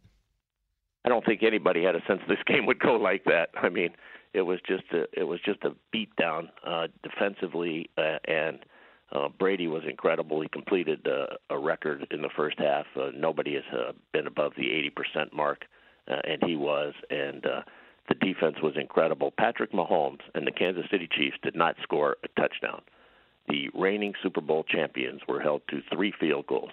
I 1.05 1.09
don't 1.09 1.23
think 1.25 1.43
anybody 1.43 1.83
had 1.83 1.95
a 1.95 2.01
sense 2.07 2.21
this 2.27 2.37
game 2.47 2.65
would 2.65 2.79
go 2.79 2.95
like 2.95 3.23
that. 3.25 3.49
I 3.61 3.69
mean, 3.69 3.89
it 4.33 4.41
was 4.41 4.59
just 4.67 4.83
a 4.93 5.03
it 5.13 5.25
was 5.25 5.39
just 5.45 5.59
a 5.63 5.75
beatdown 5.95 6.47
uh, 6.65 6.87
defensively, 7.03 7.89
uh, 7.97 8.17
and 8.25 8.59
uh, 9.13 9.29
Brady 9.29 9.67
was 9.67 9.83
incredible. 9.87 10.41
He 10.41 10.47
completed 10.49 11.07
uh, 11.07 11.35
a 11.49 11.57
record 11.57 12.07
in 12.11 12.21
the 12.21 12.29
first 12.35 12.59
half. 12.59 12.85
Uh, 12.95 13.09
nobody 13.15 13.53
has 13.53 13.63
uh, 13.71 13.91
been 14.11 14.27
above 14.27 14.53
the 14.57 14.65
80% 14.97 15.33
mark, 15.33 15.65
uh, 16.09 16.15
and 16.23 16.41
he 16.43 16.55
was. 16.55 16.93
And 17.09 17.45
uh, 17.45 17.61
the 18.09 18.15
defense 18.15 18.55
was 18.61 18.73
incredible. 18.75 19.31
Patrick 19.37 19.71
Mahomes 19.71 20.21
and 20.33 20.47
the 20.47 20.51
Kansas 20.51 20.85
City 20.91 21.07
Chiefs 21.11 21.37
did 21.43 21.55
not 21.55 21.75
score 21.83 22.17
a 22.23 22.41
touchdown. 22.41 22.81
The 23.47 23.69
reigning 23.73 24.13
Super 24.23 24.41
Bowl 24.41 24.63
champions 24.63 25.21
were 25.27 25.41
held 25.41 25.61
to 25.69 25.81
three 25.93 26.13
field 26.19 26.47
goals. 26.47 26.71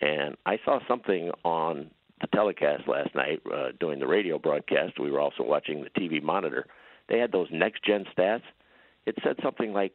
And 0.00 0.36
I 0.46 0.58
saw 0.64 0.78
something 0.86 1.30
on 1.44 1.90
the 2.20 2.26
telecast 2.28 2.86
last 2.86 3.14
night 3.14 3.40
uh, 3.52 3.68
during 3.80 3.98
the 3.98 4.06
radio 4.06 4.38
broadcast. 4.38 5.00
We 5.00 5.10
were 5.10 5.20
also 5.20 5.42
watching 5.42 5.84
the 5.84 6.00
TV 6.00 6.22
monitor. 6.22 6.66
They 7.08 7.18
had 7.18 7.32
those 7.32 7.48
next 7.50 7.84
gen 7.84 8.04
stats. 8.16 8.42
It 9.04 9.16
said 9.24 9.36
something 9.42 9.72
like 9.72 9.92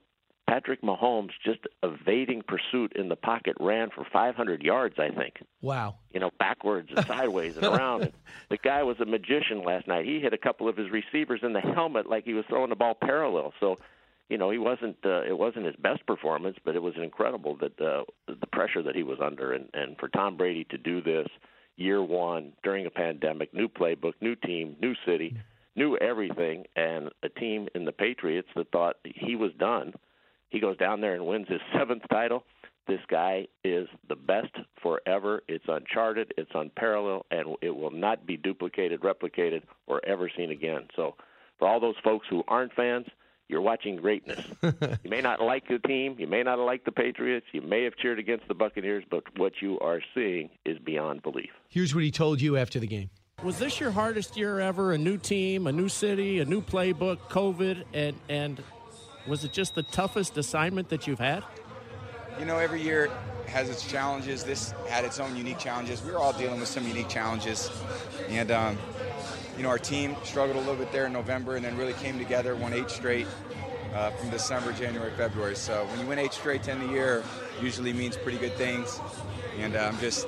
Patrick 0.47 0.81
Mahomes 0.81 1.31
just 1.43 1.59
evading 1.83 2.41
pursuit 2.47 2.93
in 2.95 3.09
the 3.09 3.17
pocket 3.17 3.55
ran 3.59 3.89
for 3.89 4.05
500 4.11 4.63
yards, 4.63 4.95
I 4.97 5.09
think. 5.09 5.35
Wow. 5.61 5.95
You 6.13 6.21
know, 6.21 6.31
backwards 6.39 6.89
and 6.95 7.05
sideways 7.05 7.57
and 7.57 7.65
around. 7.65 8.13
the 8.49 8.57
guy 8.57 8.83
was 8.83 8.97
a 9.01 9.05
magician 9.05 9.63
last 9.63 9.87
night. 9.87 10.05
He 10.05 10.21
hit 10.21 10.33
a 10.33 10.37
couple 10.37 10.69
of 10.69 10.77
his 10.77 10.89
receivers 10.89 11.41
in 11.43 11.51
the 11.51 11.59
helmet 11.59 12.09
like 12.09 12.23
he 12.23 12.33
was 12.33 12.45
throwing 12.47 12.69
the 12.69 12.77
ball 12.77 12.95
parallel. 12.99 13.53
So, 13.59 13.77
you 14.29 14.37
know, 14.37 14.49
he 14.49 14.57
wasn't 14.57 14.95
uh, 15.05 15.23
it 15.23 15.37
wasn't 15.37 15.65
his 15.65 15.75
best 15.75 16.05
performance, 16.05 16.57
but 16.63 16.75
it 16.75 16.81
was 16.81 16.93
incredible 16.95 17.57
that 17.57 17.81
uh, 17.81 18.03
the 18.27 18.47
pressure 18.47 18.81
that 18.83 18.95
he 18.95 19.03
was 19.03 19.19
under 19.21 19.51
and 19.51 19.69
and 19.73 19.97
for 19.97 20.07
Tom 20.07 20.37
Brady 20.37 20.65
to 20.69 20.77
do 20.77 21.01
this 21.01 21.27
year 21.75 22.01
1 22.01 22.53
during 22.63 22.85
a 22.85 22.89
pandemic, 22.89 23.53
new 23.53 23.67
playbook, 23.67 24.13
new 24.19 24.35
team, 24.35 24.75
new 24.81 24.95
city, 25.05 25.37
new 25.75 25.95
everything 25.97 26.65
and 26.75 27.09
a 27.21 27.29
team 27.29 27.67
in 27.75 27.85
the 27.85 27.91
Patriots 27.91 28.47
that 28.55 28.71
thought 28.71 28.95
he 29.03 29.35
was 29.35 29.51
done 29.59 29.93
he 30.49 30.59
goes 30.59 30.77
down 30.77 31.01
there 31.01 31.13
and 31.13 31.25
wins 31.25 31.47
his 31.47 31.61
seventh 31.77 32.03
title. 32.09 32.43
This 32.87 33.01
guy 33.09 33.47
is 33.65 33.87
the 34.07 34.15
best 34.15 34.55
forever. 34.81 35.43
It's 35.49 35.65
uncharted, 35.67 36.33
it's 36.37 36.51
unparalleled, 36.53 37.25
and 37.31 37.57
it 37.61 37.75
will 37.75 37.91
not 37.91 38.25
be 38.25 38.37
duplicated, 38.37 39.01
replicated, 39.01 39.63
or 39.87 39.99
ever 40.05 40.31
seen 40.35 40.51
again. 40.51 40.87
So, 40.95 41.15
for 41.59 41.67
all 41.67 41.81
those 41.81 41.95
folks 42.01 42.27
who 42.29 42.43
aren't 42.47 42.71
fans, 42.73 43.07
you're 43.49 43.61
watching 43.61 43.97
greatness. 43.97 44.45
you 44.61 45.09
may 45.09 45.21
not 45.21 45.41
like 45.41 45.67
the 45.67 45.79
team, 45.79 46.15
you 46.17 46.27
may 46.27 46.43
not 46.43 46.59
like 46.59 46.85
the 46.85 46.91
Patriots, 46.91 47.47
you 47.51 47.61
may 47.61 47.83
have 47.83 47.95
cheered 47.97 48.19
against 48.19 48.47
the 48.47 48.53
Buccaneers, 48.53 49.03
but 49.09 49.23
what 49.37 49.53
you 49.61 49.79
are 49.79 50.01
seeing 50.13 50.49
is 50.65 50.77
beyond 50.79 51.23
belief. 51.23 51.49
Here's 51.69 51.93
what 51.93 52.03
he 52.03 52.11
told 52.11 52.39
you 52.39 52.57
after 52.57 52.79
the 52.79 52.87
game. 52.87 53.09
Was 53.43 53.59
this 53.59 53.79
your 53.79 53.91
hardest 53.91 54.35
year 54.35 54.59
ever? 54.59 54.93
A 54.93 54.97
new 54.97 55.17
team, 55.17 55.67
a 55.67 55.71
new 55.71 55.89
city, 55.89 56.39
a 56.39 56.45
new 56.45 56.61
playbook, 56.61 57.17
COVID, 57.29 57.83
and 57.93 58.17
and 58.29 58.63
was 59.27 59.43
it 59.43 59.51
just 59.51 59.75
the 59.75 59.83
toughest 59.83 60.37
assignment 60.37 60.89
that 60.89 61.05
you've 61.05 61.19
had? 61.19 61.43
You 62.39 62.45
know, 62.45 62.57
every 62.57 62.81
year 62.81 63.11
has 63.47 63.69
its 63.69 63.85
challenges. 63.85 64.43
This 64.43 64.71
had 64.87 65.05
its 65.05 65.19
own 65.19 65.35
unique 65.35 65.59
challenges. 65.59 66.03
We 66.03 66.11
were 66.11 66.19
all 66.19 66.33
dealing 66.33 66.59
with 66.59 66.69
some 66.69 66.87
unique 66.87 67.09
challenges. 67.09 67.69
And, 68.29 68.51
um, 68.51 68.77
you 69.57 69.63
know, 69.63 69.69
our 69.69 69.79
team 69.79 70.15
struggled 70.23 70.57
a 70.57 70.59
little 70.59 70.75
bit 70.75 70.91
there 70.91 71.07
in 71.07 71.13
November 71.13 71.55
and 71.55 71.65
then 71.65 71.75
really 71.77 71.93
came 71.93 72.17
together, 72.17 72.55
won 72.55 72.73
eight 72.73 72.89
straight 72.89 73.27
uh, 73.93 74.11
from 74.11 74.29
December, 74.29 74.71
January, 74.73 75.11
February. 75.17 75.55
So 75.55 75.85
when 75.85 75.99
you 75.99 76.05
win 76.05 76.19
eight 76.19 76.33
straight 76.33 76.63
to 76.63 76.71
end 76.71 76.81
the 76.81 76.93
year, 76.93 77.23
usually 77.61 77.93
means 77.93 78.15
pretty 78.15 78.37
good 78.37 78.53
things. 78.53 78.99
And 79.57 79.75
uh, 79.75 79.89
I'm 79.91 79.99
just 79.99 80.27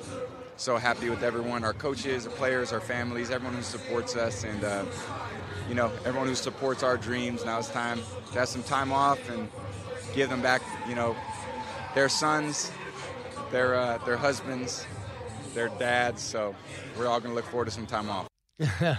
so 0.58 0.78
happy 0.78 1.10
with 1.10 1.24
everyone 1.24 1.64
our 1.64 1.74
coaches, 1.74 2.26
our 2.26 2.34
players, 2.34 2.74
our 2.74 2.82
families, 2.82 3.30
everyone 3.30 3.56
who 3.56 3.64
supports 3.64 4.16
us. 4.16 4.44
And, 4.44 4.64
uh, 4.64 4.86
you 5.70 5.76
know, 5.76 5.92
everyone 6.04 6.28
who 6.28 6.36
supports 6.36 6.82
our 6.82 6.98
dreams. 6.98 7.46
Now 7.46 7.60
it's 7.60 7.70
time 7.70 8.02
to 8.34 8.40
have 8.40 8.50
some 8.50 8.64
time 8.64 8.92
off 8.92 9.30
and 9.30 9.48
give 10.16 10.30
them 10.30 10.42
back, 10.42 10.62
you 10.88 10.96
know, 10.96 11.16
their 11.94 12.10
sons, 12.10 12.72
their 13.52 13.76
uh, 13.76 14.00
their 14.00 14.18
husbands, 14.18 14.86
their 15.54 15.70
dads. 15.80 16.22
So 16.22 16.56
we're 16.98 17.08
all 17.08 17.20
going 17.20 17.32
to 17.32 17.36
look 17.36 17.46
forward 17.46 17.66
to 17.66 17.72
some 17.72 17.86
time 17.86 18.10
off. 18.10 18.28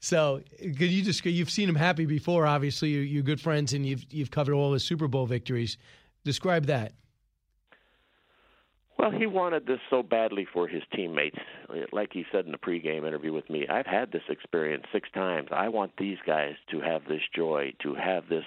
so 0.00 0.42
could 0.60 0.90
you 0.90 1.02
just 1.02 1.24
you've 1.24 1.50
seen 1.50 1.68
him 1.68 1.76
happy 1.76 2.06
before? 2.06 2.44
Obviously, 2.44 2.90
you're, 2.90 3.22
good 3.22 3.40
friends 3.40 3.72
and 3.72 3.86
you've 3.86 4.04
you've 4.10 4.32
covered 4.32 4.54
all 4.54 4.72
his 4.72 4.84
Super 4.84 5.06
Bowl 5.08 5.26
victories. 5.26 5.78
Describe 6.24 6.66
that. 6.66 6.92
Well, 9.00 9.10
he 9.10 9.26
wanted 9.26 9.66
this 9.66 9.78
so 9.88 10.02
badly 10.02 10.46
for 10.52 10.68
his 10.68 10.82
teammates. 10.94 11.38
Like 11.90 12.10
he 12.12 12.26
said 12.30 12.44
in 12.44 12.52
the 12.52 12.58
pregame 12.58 13.08
interview 13.08 13.32
with 13.32 13.48
me, 13.48 13.66
I've 13.66 13.86
had 13.86 14.12
this 14.12 14.22
experience 14.28 14.84
six 14.92 15.08
times. 15.14 15.48
I 15.52 15.68
want 15.68 15.92
these 15.96 16.18
guys 16.26 16.52
to 16.70 16.80
have 16.80 17.02
this 17.08 17.22
joy, 17.34 17.72
to 17.82 17.94
have 17.94 18.28
this 18.28 18.44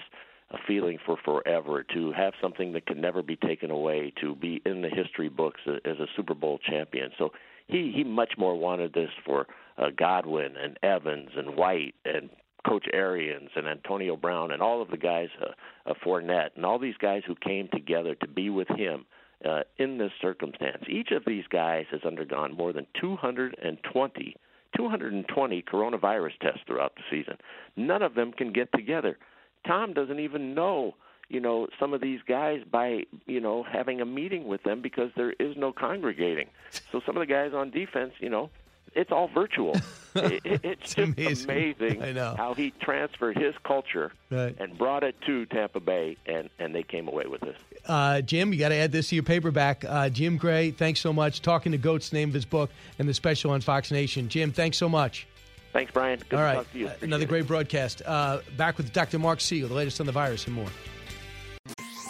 a 0.50 0.56
feeling 0.68 0.98
for 1.04 1.16
forever, 1.24 1.84
to 1.94 2.12
have 2.12 2.34
something 2.40 2.72
that 2.74 2.86
can 2.86 3.00
never 3.00 3.20
be 3.20 3.34
taken 3.34 3.72
away, 3.72 4.12
to 4.20 4.36
be 4.36 4.62
in 4.64 4.80
the 4.80 4.88
history 4.88 5.28
books 5.28 5.60
as 5.66 5.98
a 5.98 6.06
Super 6.14 6.34
Bowl 6.34 6.60
champion. 6.70 7.10
So 7.18 7.30
he 7.66 7.92
he 7.92 8.04
much 8.04 8.34
more 8.38 8.56
wanted 8.56 8.92
this 8.92 9.10
for 9.26 9.48
uh, 9.76 9.86
Godwin 9.96 10.54
and 10.56 10.78
Evans 10.84 11.30
and 11.36 11.56
White 11.56 11.96
and 12.04 12.30
Coach 12.64 12.86
Arians 12.92 13.50
and 13.56 13.66
Antonio 13.66 14.16
Brown 14.16 14.52
and 14.52 14.62
all 14.62 14.80
of 14.80 14.88
the 14.90 14.96
guys, 14.98 15.30
uh, 15.42 15.90
uh, 15.90 15.94
Fournette 16.04 16.50
and 16.54 16.64
all 16.64 16.78
these 16.78 16.96
guys 17.00 17.22
who 17.26 17.34
came 17.34 17.68
together 17.72 18.14
to 18.14 18.28
be 18.28 18.50
with 18.50 18.68
him 18.68 19.04
uh, 19.44 19.62
in 19.78 19.98
this 19.98 20.12
circumstance. 20.20 20.84
Each 20.88 21.10
of 21.10 21.24
these 21.26 21.44
guys 21.48 21.86
has 21.90 22.02
undergone 22.04 22.56
more 22.56 22.72
than 22.72 22.86
220 23.00 24.36
220 24.76 25.62
coronavirus 25.62 26.38
tests 26.40 26.60
throughout 26.66 26.94
the 26.96 27.02
season. 27.10 27.36
None 27.76 28.02
of 28.02 28.14
them 28.14 28.32
can 28.32 28.52
get 28.52 28.68
together. 28.72 29.18
Tom 29.66 29.92
doesn't 29.92 30.18
even 30.18 30.54
know, 30.54 30.94
you 31.28 31.40
know, 31.40 31.68
some 31.78 31.94
of 31.94 32.00
these 32.00 32.20
guys 32.26 32.60
by, 32.70 33.04
you 33.26 33.40
know, 33.40 33.62
having 33.62 34.00
a 34.00 34.04
meeting 34.04 34.46
with 34.48 34.62
them 34.64 34.82
because 34.82 35.10
there 35.16 35.32
is 35.38 35.56
no 35.56 35.72
congregating. 35.72 36.48
So 36.92 37.00
some 37.04 37.16
of 37.16 37.20
the 37.20 37.32
guys 37.32 37.52
on 37.54 37.70
defense, 37.70 38.12
you 38.20 38.30
know, 38.30 38.50
it's 38.94 39.10
all 39.10 39.28
virtual. 39.28 39.74
it, 40.14 40.42
it's, 40.44 40.64
it's, 40.64 40.94
just 40.94 41.44
amazing, 41.44 41.96
amazing 41.96 42.16
how 42.16 42.54
he 42.54 42.72
transferred 42.80 43.36
his 43.36 43.54
culture 43.64 44.12
right. 44.30 44.54
and 44.58 44.76
brought 44.78 45.02
it 45.02 45.16
to 45.26 45.46
Tampa 45.46 45.80
Bay, 45.80 46.16
and, 46.26 46.48
and 46.58 46.74
they 46.74 46.82
came 46.82 47.08
away 47.08 47.26
with 47.26 47.40
this. 47.40 47.56
Uh, 47.86 48.20
Jim, 48.20 48.52
you 48.52 48.58
got 48.58 48.68
to 48.68 48.76
add 48.76 48.92
this 48.92 49.08
to 49.08 49.16
your 49.16 49.24
paperback. 49.24 49.84
Uh, 49.84 50.08
Jim 50.08 50.36
Gray, 50.36 50.70
thanks 50.70 51.00
so 51.00 51.12
much. 51.12 51.42
Talking 51.42 51.72
to 51.72 51.78
Goats, 51.78 52.12
name 52.12 52.28
of 52.28 52.34
his 52.34 52.44
book, 52.44 52.70
and 52.98 53.08
the 53.08 53.14
special 53.14 53.50
on 53.50 53.60
Fox 53.60 53.90
Nation. 53.90 54.28
Jim, 54.28 54.52
thanks 54.52 54.76
so 54.76 54.88
much. 54.88 55.26
Thanks, 55.72 55.90
Brian. 55.92 56.20
Good 56.28 56.38
All 56.38 56.44
right. 56.44 56.54
talk 56.54 56.72
to 56.72 56.78
you. 56.78 56.86
Appreciate 56.86 57.06
another 57.06 57.26
great 57.26 57.48
broadcast. 57.48 58.02
Uh, 58.06 58.38
back 58.56 58.76
with 58.76 58.92
Dr. 58.92 59.18
Mark 59.18 59.40
Siegel, 59.40 59.68
the 59.68 59.74
latest 59.74 59.98
on 59.98 60.06
the 60.06 60.12
virus 60.12 60.46
and 60.46 60.54
more 60.54 60.68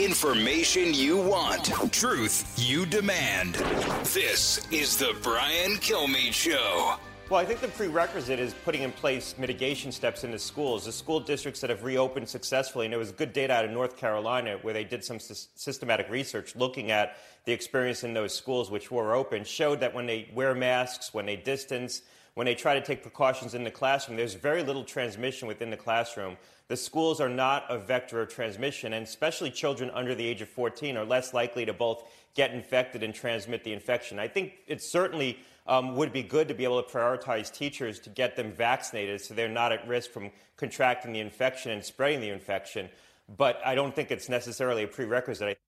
Information 0.00 0.94
you 0.94 1.18
want, 1.18 1.66
truth 1.92 2.54
you 2.56 2.86
demand. 2.86 3.56
This 4.14 4.66
is 4.72 4.96
the 4.96 5.14
Brian 5.22 5.72
Kilmeade 5.72 6.32
Show. 6.32 6.94
Well, 7.28 7.38
I 7.38 7.44
think 7.44 7.60
the 7.60 7.68
prerequisite 7.68 8.40
is 8.40 8.54
putting 8.64 8.80
in 8.80 8.92
place 8.92 9.34
mitigation 9.36 9.92
steps 9.92 10.24
in 10.24 10.30
the 10.30 10.38
schools. 10.38 10.86
The 10.86 10.92
school 10.92 11.20
districts 11.20 11.60
that 11.60 11.68
have 11.68 11.84
reopened 11.84 12.30
successfully, 12.30 12.86
and 12.86 12.92
there 12.94 12.98
was 12.98 13.12
good 13.12 13.34
data 13.34 13.52
out 13.52 13.66
of 13.66 13.72
North 13.72 13.98
Carolina 13.98 14.56
where 14.62 14.72
they 14.72 14.84
did 14.84 15.04
some 15.04 15.18
systematic 15.20 16.08
research 16.08 16.56
looking 16.56 16.90
at 16.90 17.18
the 17.44 17.52
experience 17.52 18.02
in 18.02 18.14
those 18.14 18.34
schools 18.34 18.70
which 18.70 18.90
were 18.90 19.14
open, 19.14 19.44
showed 19.44 19.80
that 19.80 19.92
when 19.92 20.06
they 20.06 20.30
wear 20.32 20.54
masks, 20.54 21.12
when 21.12 21.26
they 21.26 21.36
distance, 21.36 22.00
when 22.34 22.44
they 22.44 22.54
try 22.54 22.74
to 22.74 22.80
take 22.80 23.02
precautions 23.02 23.54
in 23.54 23.64
the 23.64 23.70
classroom, 23.70 24.16
there's 24.16 24.34
very 24.34 24.62
little 24.62 24.84
transmission 24.84 25.48
within 25.48 25.70
the 25.70 25.76
classroom. 25.76 26.36
The 26.68 26.76
schools 26.76 27.20
are 27.20 27.28
not 27.28 27.64
a 27.68 27.78
vector 27.78 28.20
of 28.20 28.28
transmission, 28.28 28.92
and 28.92 29.04
especially 29.04 29.50
children 29.50 29.90
under 29.90 30.14
the 30.14 30.24
age 30.24 30.40
of 30.40 30.48
14 30.48 30.96
are 30.96 31.04
less 31.04 31.34
likely 31.34 31.64
to 31.66 31.72
both 31.72 32.04
get 32.34 32.52
infected 32.52 33.02
and 33.02 33.12
transmit 33.12 33.64
the 33.64 33.72
infection. 33.72 34.18
I 34.18 34.28
think 34.28 34.54
it 34.68 34.80
certainly 34.80 35.38
um, 35.66 35.96
would 35.96 36.12
be 36.12 36.22
good 36.22 36.48
to 36.48 36.54
be 36.54 36.64
able 36.64 36.82
to 36.82 36.88
prioritize 36.88 37.52
teachers 37.52 37.98
to 38.00 38.10
get 38.10 38.36
them 38.36 38.52
vaccinated 38.52 39.20
so 39.20 39.34
they're 39.34 39.48
not 39.48 39.72
at 39.72 39.86
risk 39.86 40.10
from 40.10 40.30
contracting 40.56 41.12
the 41.12 41.20
infection 41.20 41.72
and 41.72 41.84
spreading 41.84 42.20
the 42.20 42.30
infection. 42.30 42.88
But 43.36 43.60
I 43.64 43.74
don't 43.74 43.94
think 43.94 44.10
it's 44.10 44.28
necessarily 44.28 44.84
a 44.84 44.88
prerequisite. 44.88 45.58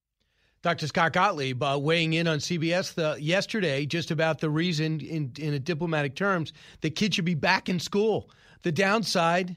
Dr. 0.62 0.86
Scott 0.86 1.12
Gottlieb 1.12 1.60
uh, 1.60 1.76
weighing 1.76 2.12
in 2.12 2.28
on 2.28 2.38
CBS 2.38 2.94
the, 2.94 3.16
yesterday 3.20 3.84
just 3.84 4.12
about 4.12 4.38
the 4.38 4.48
reason, 4.48 5.00
in, 5.00 5.32
in 5.38 5.60
diplomatic 5.62 6.14
terms, 6.14 6.52
that 6.82 6.94
kids 6.94 7.16
should 7.16 7.24
be 7.24 7.34
back 7.34 7.68
in 7.68 7.80
school. 7.80 8.30
The 8.62 8.70
downside 8.70 9.56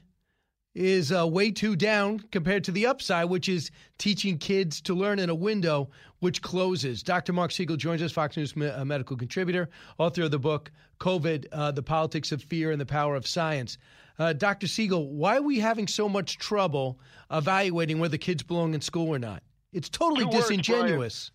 is 0.74 1.12
uh, 1.12 1.26
way 1.26 1.52
too 1.52 1.76
down 1.76 2.18
compared 2.32 2.64
to 2.64 2.72
the 2.72 2.86
upside, 2.86 3.30
which 3.30 3.48
is 3.48 3.70
teaching 3.98 4.36
kids 4.36 4.80
to 4.82 4.94
learn 4.94 5.20
in 5.20 5.30
a 5.30 5.34
window 5.34 5.90
which 6.18 6.42
closes. 6.42 7.04
Dr. 7.04 7.32
Mark 7.32 7.52
Siegel 7.52 7.76
joins 7.76 8.02
us, 8.02 8.10
Fox 8.10 8.36
News 8.36 8.56
me- 8.56 8.72
medical 8.84 9.16
contributor, 9.16 9.70
author 9.98 10.24
of 10.24 10.32
the 10.32 10.40
book 10.40 10.72
COVID 10.98 11.46
uh, 11.52 11.70
The 11.70 11.84
Politics 11.84 12.32
of 12.32 12.42
Fear 12.42 12.72
and 12.72 12.80
the 12.80 12.86
Power 12.86 13.14
of 13.14 13.28
Science. 13.28 13.78
Uh, 14.18 14.32
Dr. 14.32 14.66
Siegel, 14.66 15.08
why 15.12 15.36
are 15.36 15.42
we 15.42 15.60
having 15.60 15.86
so 15.86 16.08
much 16.08 16.38
trouble 16.38 16.98
evaluating 17.30 18.00
whether 18.00 18.16
kids 18.16 18.42
belong 18.42 18.74
in 18.74 18.80
school 18.80 19.08
or 19.14 19.20
not? 19.20 19.42
It's 19.72 19.88
totally 19.88 20.22
Two 20.22 20.28
words, 20.28 20.48
disingenuous. 20.48 21.30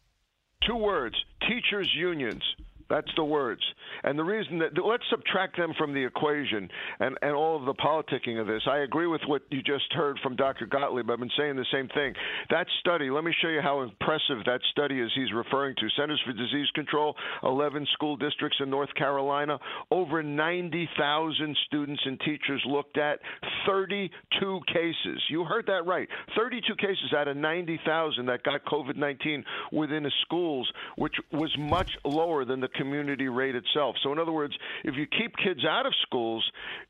Two 0.65 0.75
words 0.75 1.15
teachers' 1.47 1.89
unions. 1.95 2.43
That's 2.91 3.07
the 3.15 3.23
words. 3.23 3.61
And 4.03 4.19
the 4.19 4.23
reason 4.23 4.59
that 4.59 4.71
let's 4.83 5.03
subtract 5.09 5.55
them 5.55 5.73
from 5.77 5.93
the 5.93 6.03
equation 6.03 6.67
and, 6.99 7.17
and 7.21 7.31
all 7.31 7.55
of 7.57 7.63
the 7.63 7.73
politicking 7.73 8.39
of 8.39 8.47
this. 8.47 8.61
I 8.69 8.79
agree 8.79 9.07
with 9.07 9.21
what 9.27 9.43
you 9.49 9.61
just 9.61 9.91
heard 9.91 10.19
from 10.21 10.35
Dr. 10.35 10.65
Gottlieb. 10.65 11.09
I've 11.09 11.19
been 11.19 11.31
saying 11.37 11.55
the 11.55 11.65
same 11.71 11.87
thing. 11.87 12.13
That 12.49 12.67
study, 12.81 13.09
let 13.09 13.23
me 13.23 13.33
show 13.41 13.47
you 13.47 13.61
how 13.61 13.81
impressive 13.81 14.43
that 14.45 14.59
study 14.71 14.99
is 14.99 15.09
he's 15.15 15.31
referring 15.33 15.75
to. 15.77 15.87
Centers 15.97 16.21
for 16.25 16.33
Disease 16.33 16.67
Control, 16.75 17.15
11 17.43 17.87
school 17.93 18.17
districts 18.17 18.57
in 18.59 18.69
North 18.69 18.93
Carolina, 18.95 19.57
over 19.89 20.21
90,000 20.21 21.57
students 21.67 22.01
and 22.05 22.19
teachers 22.19 22.61
looked 22.67 22.97
at, 22.97 23.19
32 23.65 24.59
cases. 24.67 25.23
You 25.29 25.45
heard 25.45 25.67
that 25.67 25.85
right. 25.85 26.09
32 26.37 26.75
cases 26.75 27.13
out 27.15 27.29
of 27.29 27.37
90,000 27.37 28.25
that 28.25 28.43
got 28.43 28.65
COVID 28.65 28.97
19 28.97 29.45
within 29.71 30.03
the 30.03 30.11
schools, 30.23 30.69
which 30.97 31.15
was 31.31 31.55
much 31.57 31.91
lower 32.03 32.43
than 32.43 32.59
the 32.59 32.67
community 32.81 33.27
rate 33.27 33.55
itself. 33.55 33.95
So, 34.03 34.11
in 34.11 34.19
other 34.19 34.31
words, 34.31 34.53
if 34.83 34.95
you 34.95 35.05
keep 35.05 35.35
kids 35.37 35.61
out 35.69 35.85
of 35.85 35.93
schools, 36.01 36.43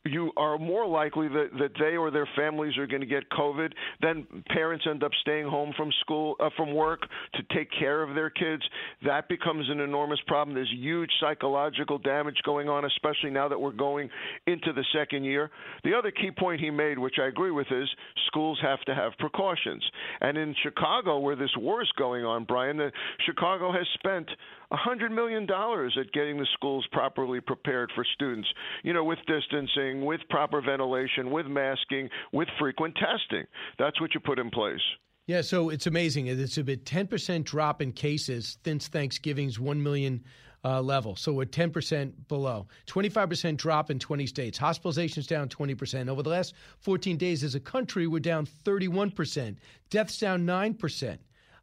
you 0.05 0.31
are 0.37 0.57
more 0.57 0.87
likely 0.87 1.27
that, 1.27 1.49
that 1.59 1.71
they 1.79 1.97
or 1.97 2.11
their 2.11 2.27
families 2.35 2.77
are 2.77 2.87
going 2.87 3.01
to 3.01 3.07
get 3.07 3.29
COVID. 3.29 3.71
Then 4.01 4.25
parents 4.47 4.85
end 4.89 5.03
up 5.03 5.11
staying 5.21 5.47
home 5.47 5.73
from 5.75 5.91
school, 6.01 6.35
uh, 6.39 6.49
from 6.55 6.73
work 6.73 7.01
to 7.33 7.55
take 7.55 7.69
care 7.77 8.01
of 8.01 8.15
their 8.15 8.29
kids. 8.29 8.63
That 9.05 9.27
becomes 9.27 9.69
an 9.69 9.79
enormous 9.79 10.19
problem. 10.27 10.55
There's 10.55 10.73
huge 10.73 11.11
psychological 11.19 11.97
damage 11.97 12.37
going 12.45 12.69
on, 12.69 12.85
especially 12.85 13.31
now 13.31 13.47
that 13.49 13.59
we're 13.59 13.71
going 13.71 14.09
into 14.47 14.71
the 14.73 14.85
second 14.93 15.23
year. 15.25 15.51
The 15.83 15.93
other 15.93 16.11
key 16.11 16.31
point 16.31 16.61
he 16.61 16.69
made, 16.69 16.97
which 16.97 17.15
I 17.21 17.27
agree 17.27 17.51
with, 17.51 17.67
is 17.71 17.89
schools 18.27 18.59
have 18.61 18.79
to 18.81 18.95
have 18.95 19.11
precautions. 19.19 19.83
And 20.21 20.37
in 20.37 20.55
Chicago, 20.63 21.19
where 21.19 21.35
this 21.35 21.51
war 21.57 21.81
is 21.81 21.91
going 21.97 22.23
on, 22.23 22.45
Brian, 22.45 22.77
the, 22.77 22.91
Chicago 23.25 23.71
has 23.71 23.87
spent 23.95 24.29
$100 24.71 25.11
million 25.11 25.43
at 25.43 26.11
getting 26.13 26.37
the 26.37 26.47
schools 26.53 26.85
properly 26.91 27.41
prepared 27.41 27.91
for 27.95 28.05
students, 28.15 28.47
you 28.83 28.93
know, 28.93 29.03
with 29.03 29.19
distancing, 29.27 30.05
with 30.05 30.21
proper 30.29 30.61
ventilation, 30.61 31.31
with 31.31 31.45
masking, 31.45 32.09
with 32.31 32.47
frequent 32.59 32.95
testing. 32.95 33.45
That's 33.77 33.99
what 33.99 34.13
you 34.13 34.19
put 34.19 34.39
in 34.39 34.49
place. 34.49 34.81
Yeah, 35.27 35.41
so 35.41 35.69
it's 35.69 35.87
amazing. 35.87 36.27
It's 36.27 36.57
a 36.57 36.63
bit 36.63 36.85
10% 36.85 37.43
drop 37.43 37.81
in 37.81 37.91
cases 37.91 38.57
since 38.65 38.87
Thanksgiving's 38.87 39.59
1 39.59 39.81
million 39.81 40.23
uh, 40.63 40.81
level. 40.81 41.15
So 41.15 41.33
we're 41.33 41.45
10% 41.45 42.11
below. 42.27 42.67
25% 42.87 43.57
drop 43.57 43.91
in 43.91 43.99
20 43.99 44.25
states. 44.27 44.59
Hospitalizations 44.59 45.27
down 45.27 45.49
20%. 45.49 46.09
Over 46.09 46.23
the 46.23 46.29
last 46.29 46.53
14 46.79 47.17
days 47.17 47.43
as 47.43 47.55
a 47.55 47.59
country, 47.59 48.07
we're 48.07 48.19
down 48.19 48.45
31%. 48.45 49.57
Deaths 49.89 50.19
down 50.19 50.45
9%. 50.45 51.17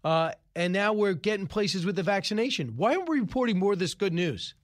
Uh, 0.08 0.32
and 0.56 0.72
now 0.72 0.94
we're 0.94 1.12
getting 1.12 1.46
places 1.46 1.84
with 1.84 1.94
the 1.94 2.02
vaccination. 2.02 2.78
Why 2.78 2.94
aren't 2.94 3.10
we 3.10 3.20
reporting 3.20 3.58
more 3.58 3.74
of 3.74 3.78
this 3.78 3.92
good 3.92 4.14
news? 4.14 4.54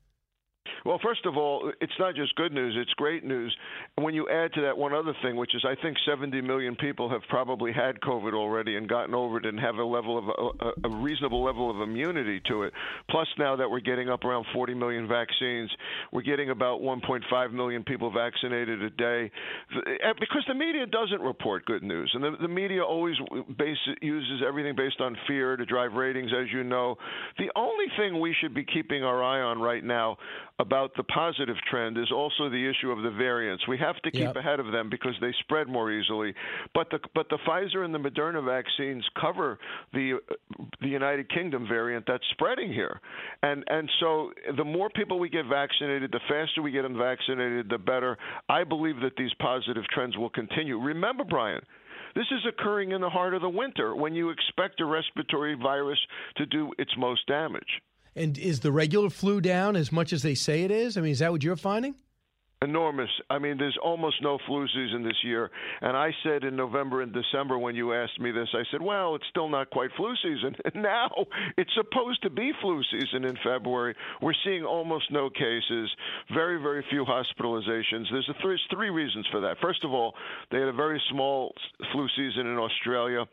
Well, 0.84 0.98
first 1.02 1.24
of 1.26 1.36
all, 1.36 1.72
it's 1.80 1.92
not 1.98 2.14
just 2.14 2.34
good 2.36 2.52
news, 2.52 2.74
it's 2.78 2.92
great 2.94 3.24
news. 3.24 3.54
And 3.96 4.04
when 4.04 4.14
you 4.14 4.28
add 4.28 4.52
to 4.54 4.62
that 4.62 4.76
one 4.76 4.92
other 4.92 5.14
thing, 5.22 5.36
which 5.36 5.54
is 5.54 5.64
I 5.66 5.74
think 5.80 5.96
70 6.06 6.40
million 6.42 6.76
people 6.76 7.08
have 7.10 7.22
probably 7.28 7.72
had 7.72 8.00
COVID 8.00 8.34
already 8.34 8.76
and 8.76 8.88
gotten 8.88 9.14
over 9.14 9.38
it 9.38 9.46
and 9.46 9.58
have 9.60 9.76
a 9.76 9.84
level 9.84 10.18
of 10.18 10.24
a, 10.28 10.88
a 10.88 10.90
reasonable 10.96 11.42
level 11.42 11.70
of 11.70 11.80
immunity 11.80 12.40
to 12.48 12.64
it. 12.64 12.72
Plus 13.10 13.26
now 13.38 13.56
that 13.56 13.70
we're 13.70 13.80
getting 13.80 14.08
up 14.08 14.24
around 14.24 14.46
40 14.52 14.74
million 14.74 15.08
vaccines, 15.08 15.70
we're 16.12 16.22
getting 16.22 16.50
about 16.50 16.80
1.5 16.80 17.52
million 17.52 17.82
people 17.82 18.10
vaccinated 18.10 18.82
a 18.82 18.90
day. 18.90 19.30
Eh, 19.74 20.12
because 20.20 20.44
the 20.48 20.54
media 20.54 20.86
doesn't 20.86 21.20
report 21.20 21.64
good 21.64 21.82
news, 21.82 22.10
and 22.14 22.22
the, 22.22 22.32
the 22.42 22.48
media 22.48 22.82
always 22.82 23.16
base, 23.56 23.76
uses 24.02 24.42
everything 24.46 24.74
based 24.76 25.00
on 25.00 25.16
fear 25.26 25.56
to 25.56 25.64
drive 25.64 25.92
ratings, 25.92 26.30
as 26.38 26.52
you 26.52 26.64
know. 26.64 26.96
The 27.38 27.50
only 27.56 27.86
thing 27.98 28.20
we 28.20 28.34
should 28.40 28.54
be 28.54 28.64
keeping 28.64 29.02
our 29.02 29.22
eye 29.22 29.40
on 29.40 29.60
right 29.60 29.84
now 29.84 30.16
about 30.60 30.92
the 30.96 31.02
positive 31.02 31.56
trend 31.68 31.98
is 31.98 32.12
also 32.12 32.48
the 32.48 32.70
issue 32.70 32.90
of 32.90 33.02
the 33.02 33.10
variants. 33.10 33.66
We 33.66 33.76
have 33.78 33.96
to 34.02 34.10
keep 34.10 34.20
yep. 34.20 34.36
ahead 34.36 34.60
of 34.60 34.70
them 34.70 34.88
because 34.88 35.14
they 35.20 35.32
spread 35.40 35.66
more 35.66 35.90
easily. 35.90 36.32
But 36.74 36.90
the 36.90 37.00
but 37.14 37.28
the 37.28 37.38
Pfizer 37.46 37.84
and 37.84 37.92
the 37.92 37.98
Moderna 37.98 38.44
vaccines 38.44 39.04
cover 39.20 39.58
the 39.92 40.18
the 40.80 40.88
United 40.88 41.28
Kingdom 41.28 41.66
variant 41.66 42.04
that's 42.06 42.24
spreading 42.32 42.72
here, 42.72 43.00
and 43.42 43.64
and 43.66 43.90
so 43.98 44.32
the 44.56 44.64
more 44.64 44.90
people 44.90 45.18
we 45.18 45.28
get 45.28 45.46
vaccinated, 45.46 46.12
the 46.12 46.20
faster 46.28 46.62
we 46.62 46.70
get 46.70 46.82
them 46.82 46.96
vaccinated, 46.96 47.68
the 47.68 47.78
better. 47.78 48.16
I 48.48 48.62
believe 48.62 49.00
that 49.02 49.16
these 49.16 49.32
positive 49.40 49.84
trends 49.92 50.16
will 50.16 50.30
continue. 50.30 50.78
Remember, 50.78 51.24
Brian. 51.24 51.62
This 52.14 52.26
is 52.30 52.46
occurring 52.48 52.92
in 52.92 53.00
the 53.00 53.10
heart 53.10 53.34
of 53.34 53.42
the 53.42 53.48
winter 53.48 53.96
when 53.96 54.14
you 54.14 54.30
expect 54.30 54.80
a 54.80 54.84
respiratory 54.84 55.56
virus 55.56 55.98
to 56.36 56.46
do 56.46 56.72
its 56.78 56.92
most 56.96 57.26
damage. 57.26 57.82
And 58.16 58.38
is 58.38 58.60
the 58.60 58.72
regular 58.72 59.10
flu 59.10 59.40
down 59.40 59.76
as 59.76 59.90
much 59.90 60.12
as 60.12 60.22
they 60.22 60.34
say 60.34 60.62
it 60.62 60.70
is? 60.70 60.96
I 60.96 61.00
mean, 61.00 61.12
is 61.12 61.18
that 61.18 61.32
what 61.32 61.42
you're 61.42 61.56
finding? 61.56 61.94
Enormous. 62.62 63.10
I 63.28 63.38
mean, 63.38 63.58
there's 63.58 63.76
almost 63.82 64.22
no 64.22 64.38
flu 64.46 64.66
season 64.68 65.02
this 65.02 65.22
year. 65.22 65.50
And 65.82 65.96
I 65.96 66.12
said 66.22 66.44
in 66.44 66.56
November 66.56 67.02
and 67.02 67.12
December 67.12 67.58
when 67.58 67.74
you 67.74 67.92
asked 67.92 68.18
me 68.18 68.30
this, 68.30 68.48
I 68.54 68.62
said, 68.70 68.80
well, 68.80 69.14
it's 69.16 69.26
still 69.28 69.50
not 69.50 69.68
quite 69.70 69.90
flu 69.96 70.14
season. 70.22 70.56
And 70.64 70.82
now 70.82 71.10
it's 71.58 71.70
supposed 71.74 72.22
to 72.22 72.30
be 72.30 72.52
flu 72.62 72.82
season 72.90 73.24
in 73.24 73.36
February. 73.44 73.94
We're 74.22 74.32
seeing 74.44 74.64
almost 74.64 75.12
no 75.12 75.28
cases, 75.28 75.90
very, 76.32 76.60
very 76.60 76.84
few 76.88 77.04
hospitalizations. 77.04 78.06
There's, 78.10 78.28
a, 78.30 78.34
there's 78.42 78.66
three 78.70 78.90
reasons 78.90 79.26
for 79.30 79.40
that. 79.42 79.58
First 79.60 79.84
of 79.84 79.92
all, 79.92 80.14
they 80.50 80.58
had 80.58 80.68
a 80.68 80.72
very 80.72 81.00
small 81.10 81.54
flu 81.92 82.08
season 82.16 82.46
in 82.46 82.58
Australia, 82.58 83.26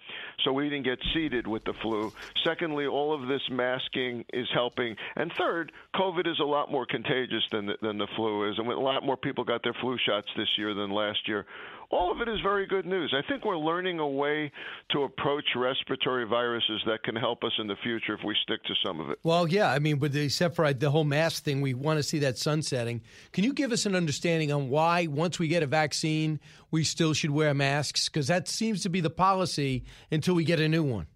so 0.43 0.51
we 0.51 0.69
didn't 0.69 0.84
get 0.84 0.99
seeded 1.13 1.47
with 1.47 1.63
the 1.63 1.74
flu. 1.82 2.11
Secondly, 2.43 2.86
all 2.86 3.13
of 3.13 3.28
this 3.28 3.41
masking 3.49 4.26
is 4.34 4.47
helping. 4.53 4.95
And 5.15 5.32
third, 5.38 5.72
COVID 5.95 6.28
is 6.28 6.39
a 6.39 6.45
lot 6.45 6.72
more 6.72 6.86
contagious 6.86 7.43
than 7.51 7.67
the, 7.67 7.78
than 7.82 7.97
the 7.97 8.07
flu 8.15 8.49
is, 8.51 8.57
and 8.57 8.67
with 8.67 8.78
a 8.78 8.82
lot 8.82 9.03
more 9.03 9.17
people 9.22 9.43
got 9.43 9.63
their 9.63 9.76
flu 9.82 9.97
shots 10.05 10.28
this 10.36 10.47
year 10.57 10.74
than 10.74 10.91
last 10.91 11.19
year. 11.28 11.45
All 11.89 12.09
of 12.09 12.22
it 12.22 12.30
is 12.30 12.39
very 12.41 12.65
good 12.65 12.86
news. 12.86 13.13
I 13.13 13.22
think 13.28 13.43
we're 13.43 13.57
learning 13.57 13.99
a 13.99 14.07
way 14.07 14.49
to 14.91 15.03
approach 15.03 15.43
respiratory 15.57 16.26
viruses 16.26 16.82
that 16.86 17.03
can 17.03 17.17
help 17.17 17.43
us 17.43 17.51
in 17.59 17.67
the 17.67 17.76
future 17.84 18.13
if 18.13 18.22
we 18.26 18.34
stick 18.43 18.63
to 18.63 18.74
some 18.84 19.01
of 19.01 19.09
it. 19.09 19.19
Well, 19.24 19.45
yeah, 19.45 19.69
I 19.69 19.80
mean, 19.80 19.97
but 19.97 20.15
except 20.15 20.55
for 20.55 20.63
uh, 20.63 20.72
the 20.72 20.89
whole 20.89 21.03
mask 21.03 21.43
thing, 21.43 21.59
we 21.59 21.74
want 21.74 21.97
to 21.99 22.03
see 22.03 22.19
that 22.19 22.38
sunsetting. 22.38 23.01
Can 23.34 23.43
you 23.43 23.53
give 23.53 23.74
us 23.74 23.86
an 23.86 23.93
understanding 23.93 24.53
on 24.53 24.69
why, 24.69 25.07
once 25.07 25.38
we 25.38 25.49
get 25.49 25.63
a 25.63 25.67
vaccine, 25.67 26.39
we 26.72 26.86
still 26.86 27.13
should 27.13 27.32
wear 27.32 27.53
masks? 27.53 28.07
Because 28.07 28.28
that 28.28 28.47
seems 28.47 28.84
to 28.84 28.89
be 28.89 29.01
the 29.01 29.09
policy 29.09 29.84
until 30.09 30.34
we 30.34 30.45
get 30.45 30.61
a 30.61 30.69
new 30.69 30.84
one. 30.84 31.07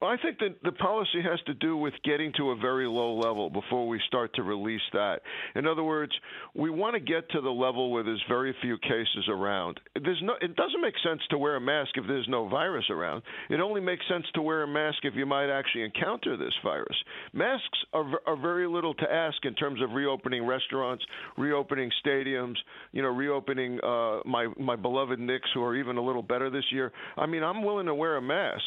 Well, 0.00 0.10
I 0.10 0.16
think 0.22 0.38
that 0.38 0.62
the 0.62 0.70
policy 0.70 1.20
has 1.22 1.40
to 1.46 1.54
do 1.54 1.76
with 1.76 1.92
getting 2.04 2.32
to 2.36 2.50
a 2.50 2.56
very 2.56 2.86
low 2.86 3.14
level 3.14 3.50
before 3.50 3.88
we 3.88 4.00
start 4.06 4.32
to 4.34 4.44
release 4.44 4.82
that. 4.92 5.22
In 5.56 5.66
other 5.66 5.82
words, 5.82 6.12
we 6.54 6.70
want 6.70 6.94
to 6.94 7.00
get 7.00 7.28
to 7.30 7.40
the 7.40 7.50
level 7.50 7.90
where 7.90 8.04
there's 8.04 8.22
very 8.28 8.54
few 8.62 8.78
cases 8.78 9.26
around. 9.28 9.80
There's 10.00 10.20
no, 10.22 10.34
it 10.40 10.54
doesn't 10.54 10.80
make 10.80 10.94
sense 11.04 11.20
to 11.30 11.38
wear 11.38 11.56
a 11.56 11.60
mask 11.60 11.90
if 11.96 12.06
there's 12.06 12.28
no 12.28 12.48
virus 12.48 12.84
around. 12.90 13.22
It 13.50 13.58
only 13.58 13.80
makes 13.80 14.06
sense 14.08 14.24
to 14.34 14.42
wear 14.42 14.62
a 14.62 14.68
mask 14.68 14.98
if 15.02 15.14
you 15.16 15.26
might 15.26 15.50
actually 15.50 15.82
encounter 15.82 16.36
this 16.36 16.54
virus. 16.62 16.96
Masks 17.32 17.78
are, 17.92 18.20
are 18.24 18.36
very 18.40 18.68
little 18.68 18.94
to 18.94 19.12
ask 19.12 19.44
in 19.44 19.54
terms 19.54 19.82
of 19.82 19.90
reopening 19.90 20.46
restaurants, 20.46 21.04
reopening 21.36 21.90
stadiums, 22.06 22.54
you 22.92 23.02
know, 23.02 23.08
reopening 23.08 23.80
uh, 23.82 24.20
my 24.24 24.46
my 24.60 24.76
beloved 24.76 25.18
Knicks, 25.18 25.48
who 25.54 25.64
are 25.64 25.74
even 25.74 25.96
a 25.96 26.02
little 26.02 26.22
better 26.22 26.50
this 26.50 26.64
year. 26.70 26.92
I 27.16 27.26
mean, 27.26 27.42
I'm 27.42 27.64
willing 27.64 27.86
to 27.86 27.94
wear 27.94 28.16
a 28.16 28.22
mask, 28.22 28.62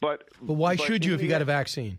but 0.00 0.28
but 0.42 0.54
why 0.54 0.76
but 0.76 0.86
should 0.86 1.04
you 1.04 1.14
if 1.14 1.22
you 1.22 1.28
got 1.28 1.42
a 1.42 1.46
vaccine? 1.46 1.98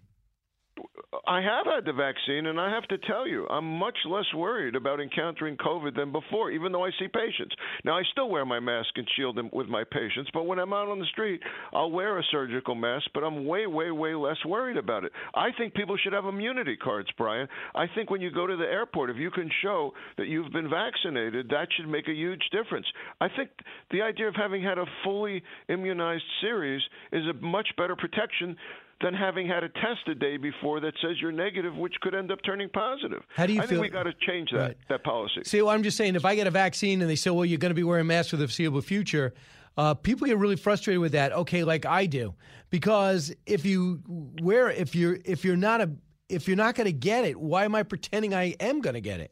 I 1.27 1.41
have 1.41 1.65
had 1.65 1.85
the 1.85 1.93
vaccine, 1.93 2.47
and 2.47 2.59
I 2.59 2.69
have 2.69 2.87
to 2.87 2.97
tell 2.99 3.27
you, 3.27 3.47
I'm 3.47 3.65
much 3.65 3.97
less 4.05 4.25
worried 4.35 4.75
about 4.75 4.99
encountering 4.99 5.57
COVID 5.57 5.95
than 5.95 6.11
before, 6.11 6.51
even 6.51 6.71
though 6.71 6.85
I 6.85 6.91
see 6.99 7.07
patients. 7.07 7.55
Now, 7.83 7.97
I 7.97 8.03
still 8.11 8.29
wear 8.29 8.45
my 8.45 8.59
mask 8.59 8.89
and 8.95 9.07
shield 9.15 9.39
with 9.53 9.67
my 9.67 9.83
patients, 9.83 10.29
but 10.33 10.45
when 10.45 10.59
I'm 10.59 10.73
out 10.73 10.87
on 10.87 10.99
the 10.99 11.05
street, 11.05 11.41
I'll 11.73 11.91
wear 11.91 12.17
a 12.17 12.23
surgical 12.31 12.75
mask, 12.75 13.07
but 13.13 13.23
I'm 13.23 13.45
way, 13.45 13.67
way, 13.67 13.91
way 13.91 14.13
less 14.13 14.37
worried 14.45 14.77
about 14.77 15.03
it. 15.03 15.11
I 15.35 15.49
think 15.57 15.73
people 15.73 15.97
should 15.97 16.13
have 16.13 16.25
immunity 16.25 16.75
cards, 16.75 17.09
Brian. 17.17 17.47
I 17.75 17.85
think 17.95 18.09
when 18.09 18.21
you 18.21 18.31
go 18.31 18.47
to 18.47 18.55
the 18.55 18.65
airport, 18.65 19.09
if 19.09 19.17
you 19.17 19.31
can 19.31 19.49
show 19.61 19.91
that 20.17 20.27
you've 20.27 20.51
been 20.51 20.69
vaccinated, 20.69 21.49
that 21.49 21.67
should 21.75 21.87
make 21.87 22.07
a 22.07 22.13
huge 22.13 22.43
difference. 22.51 22.85
I 23.19 23.27
think 23.35 23.49
the 23.91 24.01
idea 24.01 24.27
of 24.27 24.35
having 24.35 24.63
had 24.63 24.77
a 24.77 24.85
fully 25.03 25.43
immunized 25.69 26.23
series 26.41 26.81
is 27.11 27.23
a 27.27 27.33
much 27.45 27.67
better 27.77 27.95
protection 27.95 28.55
than 29.03 29.13
having 29.13 29.47
had 29.47 29.63
a 29.63 29.69
test 29.69 30.07
a 30.07 30.15
day 30.15 30.37
before 30.37 30.79
that 30.81 30.93
says 31.01 31.17
you're 31.21 31.31
negative, 31.31 31.75
which 31.75 31.95
could 32.01 32.13
end 32.15 32.31
up 32.31 32.39
turning 32.45 32.69
positive. 32.69 33.21
How 33.35 33.45
do 33.45 33.53
you 33.53 33.59
I 33.61 33.65
feel- 33.65 33.81
think 33.81 33.81
we 33.81 33.89
got 33.89 34.03
to 34.03 34.13
change 34.27 34.51
that 34.51 34.57
Right. 34.59 34.77
that 34.89 35.03
policy. 35.03 35.41
See, 35.43 35.61
well, 35.61 35.71
I'm 35.71 35.83
just 35.83 35.97
saying, 35.97 36.15
if 36.15 36.25
I 36.25 36.35
get 36.35 36.47
a 36.47 36.51
vaccine 36.51 37.01
and 37.01 37.09
they 37.09 37.15
say, 37.15 37.29
well, 37.31 37.45
you're 37.45 37.57
going 37.59 37.71
to 37.71 37.75
be 37.75 37.83
wearing 37.83 38.07
masks 38.07 38.31
for 38.31 38.37
the 38.37 38.47
foreseeable 38.47 38.81
future, 38.81 39.33
uh, 39.77 39.93
people 39.93 40.27
get 40.27 40.37
really 40.37 40.55
frustrated 40.55 40.99
with 41.01 41.13
that. 41.13 41.31
Okay, 41.31 41.63
like 41.63 41.85
I 41.85 42.05
do, 42.05 42.33
because 42.69 43.33
if 43.45 43.65
you 43.65 44.01
wear, 44.41 44.69
if 44.69 44.95
you're, 44.95 45.17
if 45.25 45.43
you're 45.45 45.55
not 45.55 45.81
a, 45.81 45.91
if 46.29 46.47
you're 46.47 46.57
not 46.57 46.75
going 46.75 46.85
to 46.85 46.93
get 46.93 47.25
it, 47.25 47.39
why 47.39 47.65
am 47.65 47.75
I 47.75 47.83
pretending 47.83 48.33
I 48.33 48.55
am 48.59 48.79
going 48.81 48.93
to 48.93 49.01
get 49.01 49.19
it? 49.19 49.31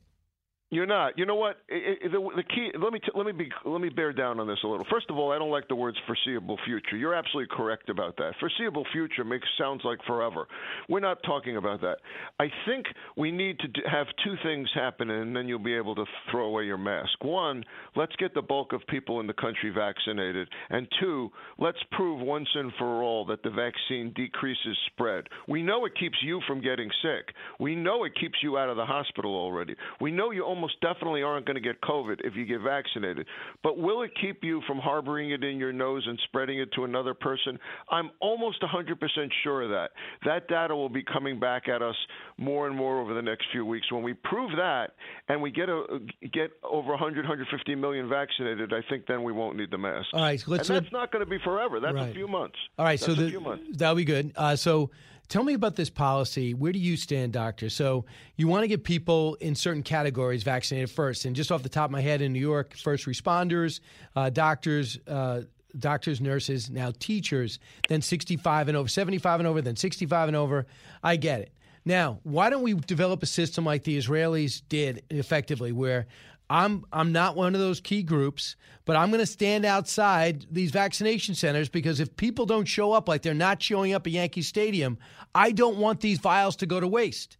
You're 0.71 0.85
not. 0.85 1.17
You 1.17 1.25
know 1.25 1.35
what? 1.35 1.57
I 1.71 1.95
I 2.05 2.07
the, 2.09 2.29
the 2.35 2.43
key. 2.43 2.69
Let 2.79 2.93
me 2.93 2.99
t- 2.99 3.11
let 3.15 3.25
me 3.25 3.31
be 3.31 3.49
let 3.65 3.81
me 3.81 3.89
bear 3.89 4.13
down 4.13 4.39
on 4.39 4.47
this 4.47 4.59
a 4.63 4.67
little. 4.67 4.85
First 4.91 5.09
of 5.09 5.17
all, 5.17 5.31
I 5.31 5.39
don't 5.39 5.49
like 5.49 5.67
the 5.67 5.75
words 5.75 5.97
foreseeable 6.05 6.59
future. 6.63 6.95
You're 6.95 7.15
absolutely 7.15 7.55
correct 7.55 7.89
about 7.89 8.17
that. 8.17 8.33
Foreseeable 8.39 8.85
future 8.93 9.23
makes 9.23 9.47
sounds 9.57 9.81
like 9.83 9.97
forever. 10.05 10.47
We're 10.87 10.99
not 10.99 11.23
talking 11.23 11.57
about 11.57 11.81
that. 11.81 11.97
I 12.39 12.49
think 12.67 12.85
we 13.17 13.31
need 13.31 13.57
to 13.59 13.67
d- 13.67 13.81
have 13.91 14.05
two 14.23 14.35
things 14.43 14.69
happen, 14.75 15.09
and 15.09 15.35
then 15.35 15.47
you'll 15.47 15.57
be 15.57 15.73
able 15.75 15.95
to 15.95 16.05
throw 16.29 16.45
away 16.45 16.65
your 16.65 16.77
mask. 16.77 17.23
One, 17.23 17.63
let's 17.95 18.15
get 18.17 18.35
the 18.35 18.41
bulk 18.43 18.71
of 18.71 18.81
people 18.87 19.21
in 19.21 19.25
the 19.27 19.33
country 19.33 19.71
vaccinated, 19.71 20.47
and 20.69 20.87
two, 20.99 21.31
let's 21.57 21.79
prove 21.93 22.21
once 22.21 22.47
and 22.53 22.71
for 22.77 23.01
all 23.01 23.25
that 23.25 23.41
the 23.41 23.49
vaccine 23.49 24.13
decreases 24.15 24.77
spread. 24.93 25.25
We 25.47 25.63
know 25.63 25.85
it 25.85 25.93
keeps 25.99 26.17
you 26.21 26.41
from 26.45 26.61
getting 26.61 26.91
sick. 27.01 27.33
We 27.59 27.75
know 27.75 28.03
it 28.03 28.13
keeps 28.19 28.37
you 28.43 28.59
out 28.59 28.69
of 28.69 28.77
the 28.77 28.85
hospital 28.85 29.35
already. 29.35 29.75
We 29.99 30.11
know 30.11 30.29
you 30.29 30.43
almost 30.43 30.58
definitely 30.81 31.23
aren't 31.23 31.45
going 31.45 31.55
to 31.55 31.61
get 31.61 31.81
COVID 31.81 32.17
if 32.23 32.35
you 32.35 32.45
get 32.45 32.61
vaccinated. 32.61 33.25
But 33.63 33.77
will 33.77 34.01
it 34.03 34.11
keep 34.19 34.43
you 34.43 34.61
from 34.67 34.79
harboring 34.79 35.31
it 35.31 35.43
in 35.43 35.57
your 35.57 35.71
nose 35.71 36.03
and 36.07 36.19
spreading 36.25 36.59
it 36.59 36.69
to 36.73 36.83
another 36.83 37.13
person? 37.13 37.57
I'm 37.89 38.11
almost 38.19 38.61
100% 38.61 38.95
sure 39.43 39.63
of 39.63 39.69
that. 39.69 39.91
That 40.25 40.47
data 40.47 40.75
will 40.75 40.89
be 40.89 41.03
coming 41.03 41.39
back 41.39 41.67
at 41.67 41.81
us 41.81 41.95
more 42.37 42.67
and 42.67 42.75
more 42.75 42.99
over 42.99 43.13
the 43.13 43.21
next 43.21 43.45
few 43.51 43.65
weeks. 43.65 43.91
When 43.91 44.03
we 44.03 44.13
prove 44.13 44.51
that 44.57 44.91
and 45.27 45.41
we 45.41 45.51
get 45.51 45.69
a 45.69 45.99
get 46.31 46.51
over 46.63 46.89
100, 46.89 47.17
150 47.17 47.75
million 47.75 48.09
vaccinated, 48.09 48.73
I 48.73 48.81
think 48.89 49.05
then 49.07 49.23
we 49.23 49.31
won't 49.31 49.57
need 49.57 49.71
the 49.71 49.77
mask. 49.77 50.07
All 50.13 50.21
right, 50.21 50.39
so 50.39 50.51
let's 50.51 50.69
and 50.69 50.77
that's 50.77 50.91
not 50.91 51.11
going 51.11 51.23
to 51.23 51.29
be 51.29 51.39
forever. 51.43 51.79
That's 51.79 51.97
a 51.97 52.13
few 52.13 52.27
months. 52.27 52.55
All 52.77 52.85
right, 52.85 52.99
That's 52.99 53.15
so 53.15 53.21
the, 53.21 53.59
that'll 53.73 53.95
be 53.95 54.05
good. 54.05 54.31
Uh, 54.35 54.55
so 54.55 54.89
tell 55.29 55.43
me 55.43 55.53
about 55.53 55.75
this 55.75 55.89
policy. 55.89 56.53
Where 56.53 56.71
do 56.71 56.79
you 56.79 56.97
stand, 56.97 57.33
doctor? 57.33 57.69
So 57.69 58.05
you 58.35 58.47
want 58.47 58.63
to 58.63 58.67
get 58.67 58.83
people 58.83 59.35
in 59.35 59.55
certain 59.55 59.83
categories 59.83 60.43
vaccinated 60.43 60.89
first, 60.89 61.25
and 61.25 61.35
just 61.35 61.51
off 61.51 61.63
the 61.63 61.69
top 61.69 61.85
of 61.85 61.91
my 61.91 62.01
head, 62.01 62.21
in 62.21 62.33
New 62.33 62.39
York, 62.39 62.75
first 62.75 63.05
responders, 63.05 63.79
uh, 64.15 64.29
doctors. 64.29 64.99
Uh, 65.07 65.43
Doctors, 65.77 66.19
nurses, 66.19 66.71
now 66.71 66.91
teachers, 66.97 67.59
then 67.89 68.01
65 68.01 68.69
and 68.69 68.75
over, 68.75 68.87
75 68.87 69.39
and 69.39 69.47
over, 69.47 69.61
then 69.61 69.75
65 69.75 70.29
and 70.29 70.35
over. 70.35 70.65
I 71.03 71.15
get 71.15 71.41
it. 71.41 71.53
Now, 71.85 72.19
why 72.23 72.49
don't 72.49 72.63
we 72.63 72.73
develop 72.73 73.21
a 73.21 73.27
system 73.27 73.65
like 73.65 73.83
the 73.83 73.95
Israelis 73.95 74.63
did 74.67 75.03
effectively, 75.11 75.71
where 75.71 76.07
I'm 76.49 76.83
I'm 76.91 77.11
not 77.11 77.35
one 77.35 77.53
of 77.53 77.61
those 77.61 77.79
key 77.79 78.01
groups, 78.01 78.55
but 78.85 78.95
I'm 78.95 79.09
going 79.09 79.19
to 79.19 79.25
stand 79.25 79.65
outside 79.65 80.47
these 80.49 80.71
vaccination 80.71 81.35
centers 81.35 81.69
because 81.69 81.99
if 81.99 82.15
people 82.15 82.45
don't 82.45 82.65
show 82.65 82.91
up 82.91 83.07
like 83.07 83.21
they're 83.21 83.33
not 83.33 83.61
showing 83.61 83.93
up 83.93 84.07
at 84.07 84.13
Yankee 84.13 84.41
Stadium, 84.41 84.97
I 85.35 85.51
don't 85.51 85.77
want 85.77 86.01
these 86.01 86.19
vials 86.19 86.55
to 86.57 86.65
go 86.65 86.79
to 86.79 86.87
waste. 86.87 87.37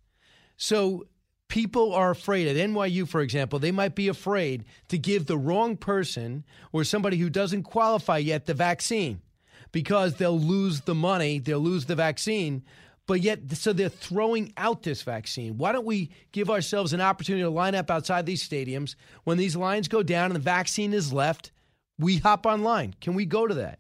So 0.57 1.07
people 1.47 1.93
are 1.93 2.11
afraid 2.11 2.47
at 2.47 2.69
NYU, 2.69 3.07
for 3.07 3.21
example, 3.21 3.59
they 3.59 3.71
might 3.71 3.95
be 3.95 4.07
afraid 4.07 4.63
to 4.89 4.97
give 4.97 5.25
the 5.25 5.37
wrong 5.37 5.75
person 5.75 6.45
or 6.71 6.83
somebody 6.83 7.17
who 7.17 7.29
doesn't 7.29 7.63
qualify 7.63 8.19
yet 8.19 8.45
the 8.45 8.53
vaccine 8.53 9.21
because 9.71 10.15
they'll 10.15 10.39
lose 10.39 10.81
the 10.81 10.95
money, 10.95 11.39
they'll 11.39 11.59
lose 11.59 11.85
the 11.85 11.95
vaccine. 11.95 12.63
But 13.09 13.21
yet, 13.21 13.39
so 13.53 13.73
they're 13.73 13.89
throwing 13.89 14.53
out 14.55 14.83
this 14.83 15.01
vaccine. 15.01 15.57
Why 15.57 15.71
don't 15.71 15.87
we 15.87 16.11
give 16.31 16.51
ourselves 16.51 16.93
an 16.93 17.01
opportunity 17.01 17.41
to 17.41 17.49
line 17.49 17.73
up 17.73 17.89
outside 17.89 18.27
these 18.27 18.47
stadiums? 18.47 18.93
When 19.23 19.39
these 19.39 19.55
lines 19.55 19.87
go 19.87 20.03
down 20.03 20.25
and 20.25 20.35
the 20.35 20.39
vaccine 20.39 20.93
is 20.93 21.11
left, 21.11 21.51
we 21.97 22.17
hop 22.17 22.45
online. 22.45 22.93
Can 23.01 23.15
we 23.15 23.25
go 23.25 23.47
to 23.47 23.55
that? 23.55 23.79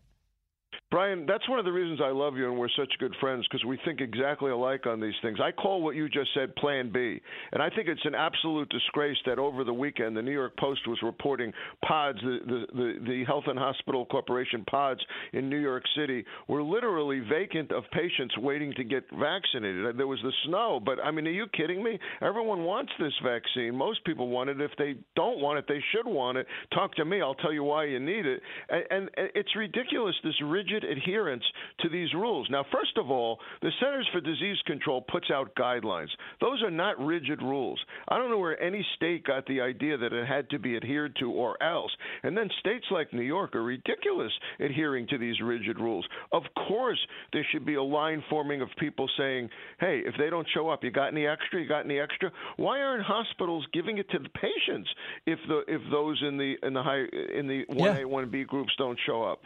Brian, 0.91 1.27
that's 1.27 1.47
one 1.47 1.59
of 1.59 1.65
the 1.65 1.71
reasons 1.71 1.99
I 2.03 2.09
love 2.09 2.35
you 2.35 2.49
and 2.49 2.57
we're 2.57 2.67
such 2.75 2.91
good 2.99 3.13
friends 3.19 3.45
because 3.47 3.63
we 3.63 3.77
think 3.85 4.01
exactly 4.01 4.49
alike 4.49 4.87
on 4.87 4.99
these 4.99 5.13
things. 5.21 5.37
I 5.39 5.51
call 5.51 5.83
what 5.83 5.95
you 5.95 6.09
just 6.09 6.29
said 6.33 6.55
Plan 6.55 6.91
B. 6.91 7.21
And 7.51 7.61
I 7.61 7.69
think 7.69 7.87
it's 7.87 8.05
an 8.05 8.15
absolute 8.15 8.69
disgrace 8.69 9.17
that 9.27 9.37
over 9.37 9.63
the 9.63 9.73
weekend 9.73 10.17
the 10.17 10.23
New 10.23 10.31
York 10.31 10.57
Post 10.57 10.87
was 10.87 10.97
reporting 11.03 11.53
pods, 11.85 12.17
the, 12.21 12.39
the, 12.45 12.65
the, 12.73 13.05
the 13.07 13.23
Health 13.25 13.43
and 13.45 13.59
Hospital 13.59 14.07
Corporation 14.07 14.65
pods 14.65 14.99
in 15.33 15.47
New 15.47 15.59
York 15.59 15.83
City 15.95 16.25
were 16.47 16.63
literally 16.63 17.19
vacant 17.19 17.71
of 17.71 17.83
patients 17.91 18.35
waiting 18.39 18.73
to 18.73 18.83
get 18.83 19.03
vaccinated. 19.19 19.95
There 19.95 20.07
was 20.07 20.19
the 20.23 20.33
snow, 20.47 20.81
but 20.83 20.97
I 21.03 21.11
mean, 21.11 21.27
are 21.27 21.31
you 21.31 21.45
kidding 21.55 21.83
me? 21.83 21.99
Everyone 22.23 22.63
wants 22.63 22.91
this 22.99 23.13
vaccine. 23.23 23.75
Most 23.75 24.03
people 24.05 24.29
want 24.29 24.49
it. 24.49 24.59
If 24.59 24.71
they 24.79 24.95
don't 25.15 25.39
want 25.39 25.59
it, 25.59 25.65
they 25.67 25.83
should 25.93 26.09
want 26.09 26.39
it. 26.39 26.47
Talk 26.73 26.95
to 26.95 27.05
me. 27.05 27.21
I'll 27.21 27.35
tell 27.35 27.53
you 27.53 27.63
why 27.63 27.85
you 27.85 27.99
need 27.99 28.25
it. 28.25 28.41
And, 28.69 28.83
and 28.89 29.09
it's 29.35 29.55
ridiculous, 29.55 30.15
this 30.23 30.33
rigid 30.43 30.78
adherence 30.83 31.43
to 31.81 31.89
these 31.89 32.13
rules. 32.13 32.47
Now, 32.49 32.65
first 32.71 32.97
of 32.97 33.09
all, 33.09 33.39
the 33.61 33.71
Centers 33.79 34.07
for 34.11 34.21
Disease 34.21 34.57
Control 34.65 35.01
puts 35.01 35.31
out 35.31 35.55
guidelines. 35.55 36.09
Those 36.41 36.61
are 36.63 36.71
not 36.71 36.99
rigid 36.99 37.41
rules. 37.41 37.79
I 38.07 38.17
don't 38.17 38.29
know 38.29 38.37
where 38.37 38.61
any 38.61 38.85
state 38.95 39.25
got 39.25 39.45
the 39.45 39.61
idea 39.61 39.97
that 39.97 40.13
it 40.13 40.27
had 40.27 40.49
to 40.51 40.59
be 40.59 40.75
adhered 40.75 41.15
to 41.19 41.31
or 41.31 41.61
else. 41.61 41.91
And 42.23 42.37
then 42.37 42.49
states 42.59 42.85
like 42.91 43.13
New 43.13 43.21
York 43.21 43.55
are 43.55 43.63
ridiculous 43.63 44.31
adhering 44.59 45.07
to 45.07 45.17
these 45.17 45.39
rigid 45.41 45.79
rules. 45.79 46.07
Of 46.31 46.43
course, 46.67 46.99
there 47.33 47.45
should 47.51 47.65
be 47.65 47.75
a 47.75 47.83
line 47.83 48.23
forming 48.29 48.61
of 48.61 48.69
people 48.77 49.09
saying, 49.17 49.49
hey, 49.79 50.01
if 50.05 50.15
they 50.17 50.29
don't 50.29 50.47
show 50.53 50.69
up, 50.69 50.83
you 50.83 50.91
got 50.91 51.07
any 51.07 51.27
extra? 51.27 51.61
You 51.61 51.67
got 51.67 51.85
any 51.85 51.99
extra? 51.99 52.31
Why 52.57 52.81
aren't 52.81 53.03
hospitals 53.03 53.65
giving 53.73 53.97
it 53.97 54.09
to 54.11 54.19
the 54.19 54.29
patients 54.29 54.89
if 55.25 55.39
the 55.47 55.63
if 55.67 55.81
those 55.91 56.21
in 56.25 56.37
the 56.37 56.55
in 56.63 56.73
the 56.73 56.83
high 56.83 57.05
in 57.33 57.47
the 57.47 57.65
one 57.67 57.97
A 57.97 58.07
one 58.07 58.29
B 58.29 58.43
groups 58.43 58.73
don't 58.77 58.99
show 59.05 59.23
up? 59.23 59.41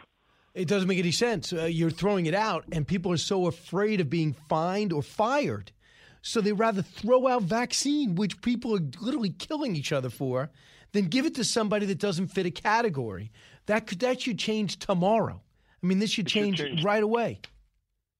It 0.54 0.68
doesn't 0.68 0.88
make 0.88 0.98
any 0.98 1.10
sense. 1.10 1.52
Uh, 1.52 1.64
you're 1.64 1.90
throwing 1.90 2.26
it 2.26 2.34
out, 2.34 2.64
and 2.70 2.86
people 2.86 3.10
are 3.12 3.16
so 3.16 3.46
afraid 3.46 4.00
of 4.00 4.08
being 4.08 4.34
fined 4.48 4.92
or 4.92 5.02
fired. 5.02 5.72
So 6.22 6.40
they 6.40 6.52
rather 6.52 6.80
throw 6.80 7.26
out 7.26 7.42
vaccine, 7.42 8.14
which 8.14 8.40
people 8.40 8.74
are 8.76 8.80
literally 9.00 9.30
killing 9.30 9.76
each 9.76 9.92
other 9.92 10.10
for, 10.10 10.50
than 10.92 11.06
give 11.06 11.26
it 11.26 11.34
to 11.34 11.44
somebody 11.44 11.86
that 11.86 11.98
doesn't 11.98 12.28
fit 12.28 12.46
a 12.46 12.50
category. 12.50 13.32
That 13.66 13.86
could, 13.86 13.98
that 14.00 14.20
should 14.20 14.38
change 14.38 14.78
tomorrow. 14.78 15.42
I 15.82 15.86
mean, 15.86 15.98
this 15.98 16.10
should, 16.10 16.28
change, 16.28 16.62
right 16.82 17.02
away. 17.02 17.40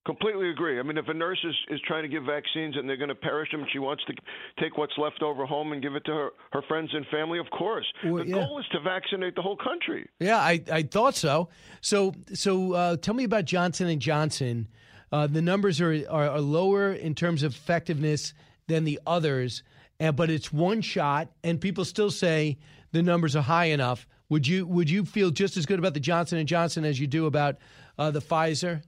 Completely 0.07 0.51
agree. 0.51 0.79
I 0.79 0.83
mean, 0.83 0.99
if 0.99 1.09
a 1.09 1.15
nurse 1.15 1.43
is, 1.43 1.55
is 1.71 1.81
trying 1.87 2.03
to 2.03 2.09
give 2.09 2.25
vaccines 2.25 2.77
and 2.77 2.87
they're 2.87 2.99
going 2.99 3.09
to 3.09 3.15
perish 3.15 3.51
them, 3.51 3.65
she 3.73 3.79
wants 3.79 4.05
to 4.05 4.13
take 4.61 4.77
what's 4.77 4.93
left 4.99 5.23
over 5.23 5.47
home 5.47 5.73
and 5.73 5.81
give 5.81 5.95
it 5.95 6.05
to 6.05 6.13
her, 6.13 6.31
her 6.53 6.61
friends 6.69 6.91
and 6.93 7.07
family, 7.07 7.39
of 7.39 7.49
course. 7.51 7.87
Well, 8.05 8.17
the 8.17 8.27
yeah. 8.27 8.35
goal 8.35 8.59
is 8.59 8.67
to 8.73 8.81
vaccinate 8.81 9.35
the 9.35 9.41
whole 9.41 9.57
country. 9.57 10.07
Yeah, 10.21 10.37
I, 10.37 10.63
I 10.71 10.83
thought 10.83 11.15
so. 11.15 11.49
So 11.81 12.15
so 12.35 12.75
uh, 12.75 12.97
tell 12.99 13.15
me 13.15 13.25
about 13.25 13.47
Johnson 13.47 13.89
and 13.89 14.01
Johnson. 14.01 14.69
Uh, 15.11 15.27
the 15.27 15.41
numbers 15.41 15.81
are, 15.81 15.95
are 16.11 16.29
are 16.29 16.41
lower 16.41 16.93
in 16.93 17.15
terms 17.15 17.43
of 17.43 17.53
effectiveness 17.53 18.35
than 18.67 18.85
the 18.85 19.01
others, 19.07 19.63
and 19.99 20.17
but 20.17 20.29
it's 20.29 20.53
one 20.53 20.83
shot, 20.83 21.29
and 21.43 21.61
people 21.61 21.85
still 21.87 22.11
say 22.11 22.59
the 22.93 23.03
numbers 23.03 23.35
are 23.37 23.43
high 23.43 23.67
enough. 23.67 24.07
Would 24.29 24.47
you 24.47 24.67
would 24.67 24.91
you 24.91 25.07
feel 25.07 25.31
just 25.31 25.57
as 25.57 25.65
good 25.65 25.79
about 25.79 25.95
the 25.95 26.01
Johnson 26.01 26.37
and 26.37 26.49
Johnson 26.49 26.85
as 26.85 27.01
you 27.01 27.07
do 27.07 27.25
about 27.25 27.57
uh, 27.99 28.11
the 28.11 28.21
Pfizer? 28.21 28.83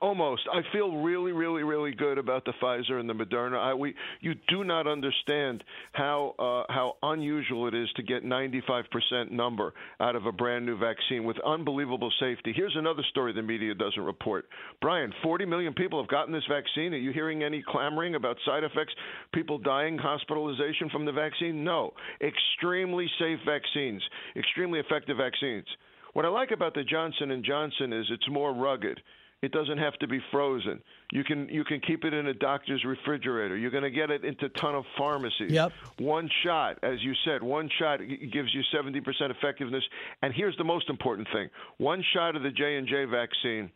Almost. 0.00 0.42
I 0.52 0.60
feel 0.72 0.98
really, 0.98 1.32
really, 1.32 1.64
really 1.64 1.90
good 1.90 2.18
about 2.18 2.44
the 2.44 2.52
Pfizer 2.62 3.00
and 3.00 3.08
the 3.08 3.14
Moderna. 3.14 3.58
I, 3.58 3.74
we, 3.74 3.94
you 4.20 4.34
do 4.46 4.62
not 4.62 4.86
understand 4.86 5.64
how 5.92 6.34
uh, 6.38 6.72
how 6.72 6.94
unusual 7.02 7.66
it 7.66 7.74
is 7.74 7.88
to 7.96 8.04
get 8.04 8.24
95% 8.24 9.32
number 9.32 9.74
out 9.98 10.14
of 10.14 10.26
a 10.26 10.30
brand 10.30 10.66
new 10.66 10.78
vaccine 10.78 11.24
with 11.24 11.36
unbelievable 11.44 12.12
safety. 12.20 12.52
Here's 12.54 12.76
another 12.76 13.02
story 13.10 13.32
the 13.32 13.42
media 13.42 13.74
doesn't 13.74 14.00
report. 14.00 14.46
Brian, 14.80 15.12
40 15.20 15.46
million 15.46 15.74
people 15.74 16.00
have 16.00 16.08
gotten 16.08 16.32
this 16.32 16.46
vaccine. 16.48 16.94
Are 16.94 16.98
you 16.98 17.12
hearing 17.12 17.42
any 17.42 17.64
clamoring 17.66 18.14
about 18.14 18.36
side 18.46 18.62
effects? 18.62 18.94
People 19.34 19.58
dying, 19.58 19.98
hospitalization 19.98 20.90
from 20.90 21.06
the 21.06 21.12
vaccine? 21.12 21.64
No. 21.64 21.92
Extremely 22.20 23.10
safe 23.18 23.40
vaccines, 23.44 24.02
extremely 24.36 24.78
effective 24.78 25.16
vaccines. 25.16 25.66
What 26.12 26.24
I 26.24 26.28
like 26.28 26.52
about 26.52 26.74
the 26.74 26.84
Johnson 26.84 27.32
and 27.32 27.44
Johnson 27.44 27.92
is 27.92 28.06
it's 28.10 28.28
more 28.30 28.54
rugged. 28.54 29.00
It 29.40 29.52
doesn't 29.52 29.78
have 29.78 29.94
to 30.00 30.08
be 30.08 30.18
frozen. 30.32 30.80
You 31.12 31.22
can 31.22 31.48
you 31.48 31.64
can 31.64 31.80
keep 31.80 32.04
it 32.04 32.12
in 32.12 32.26
a 32.26 32.34
doctor's 32.34 32.84
refrigerator. 32.84 33.56
You're 33.56 33.70
going 33.70 33.84
to 33.84 33.90
get 33.90 34.10
it 34.10 34.24
into 34.24 34.46
a 34.46 34.48
ton 34.48 34.74
of 34.74 34.84
pharmacies. 34.96 35.52
Yep. 35.52 35.72
One 35.98 36.28
shot, 36.42 36.78
as 36.82 37.02
you 37.02 37.14
said, 37.24 37.42
one 37.42 37.70
shot 37.78 37.98
gives 37.98 38.52
you 38.52 38.62
70% 38.74 39.00
effectiveness. 39.30 39.84
And 40.22 40.34
here's 40.34 40.56
the 40.56 40.64
most 40.64 40.90
important 40.90 41.28
thing: 41.32 41.50
one 41.76 42.02
shot 42.14 42.34
of 42.34 42.42
the 42.42 42.50
J 42.50 42.78
and 42.78 42.88
J 42.88 43.04
vaccine 43.04 43.70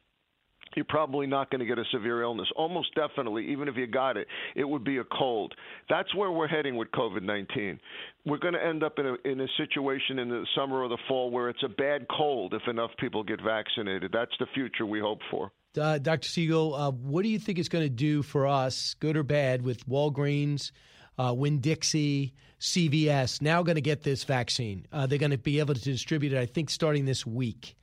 you're 0.76 0.84
probably 0.84 1.26
not 1.26 1.50
going 1.50 1.60
to 1.60 1.66
get 1.66 1.78
a 1.78 1.84
severe 1.92 2.22
illness. 2.22 2.48
Almost 2.56 2.94
definitely, 2.94 3.50
even 3.50 3.68
if 3.68 3.76
you 3.76 3.86
got 3.86 4.16
it, 4.16 4.26
it 4.54 4.64
would 4.64 4.84
be 4.84 4.98
a 4.98 5.04
cold. 5.04 5.54
That's 5.88 6.14
where 6.14 6.30
we're 6.30 6.48
heading 6.48 6.76
with 6.76 6.90
COVID 6.92 7.22
19. 7.22 7.78
We're 8.24 8.38
going 8.38 8.54
to 8.54 8.64
end 8.64 8.82
up 8.82 8.98
in 8.98 9.06
a, 9.06 9.16
in 9.24 9.40
a 9.40 9.48
situation 9.56 10.18
in 10.18 10.28
the 10.28 10.46
summer 10.56 10.82
or 10.82 10.88
the 10.88 10.98
fall 11.08 11.30
where 11.30 11.48
it's 11.48 11.62
a 11.64 11.68
bad 11.68 12.06
cold 12.16 12.54
if 12.54 12.62
enough 12.68 12.90
people 12.98 13.24
get 13.24 13.40
vaccinated. 13.42 14.10
That's 14.12 14.32
the 14.38 14.46
future 14.54 14.86
we 14.86 15.00
hope 15.00 15.20
for. 15.30 15.50
Uh, 15.78 15.98
Dr. 15.98 16.28
Siegel, 16.28 16.74
uh, 16.74 16.90
what 16.90 17.22
do 17.22 17.28
you 17.28 17.38
think 17.38 17.58
it's 17.58 17.68
going 17.68 17.84
to 17.84 17.90
do 17.90 18.22
for 18.22 18.46
us, 18.46 18.94
good 19.00 19.16
or 19.16 19.22
bad, 19.22 19.62
with 19.62 19.86
Walgreens, 19.88 20.70
uh, 21.18 21.32
Winn 21.34 21.60
Dixie, 21.60 22.34
CVS 22.60 23.40
now 23.40 23.62
going 23.62 23.76
to 23.76 23.82
get 23.82 24.02
this 24.02 24.24
vaccine? 24.24 24.86
Uh, 24.92 25.06
they're 25.06 25.18
going 25.18 25.30
to 25.30 25.38
be 25.38 25.60
able 25.60 25.74
to 25.74 25.80
distribute 25.80 26.34
it, 26.34 26.38
I 26.38 26.46
think, 26.46 26.68
starting 26.68 27.06
this 27.06 27.26
week. 27.26 27.74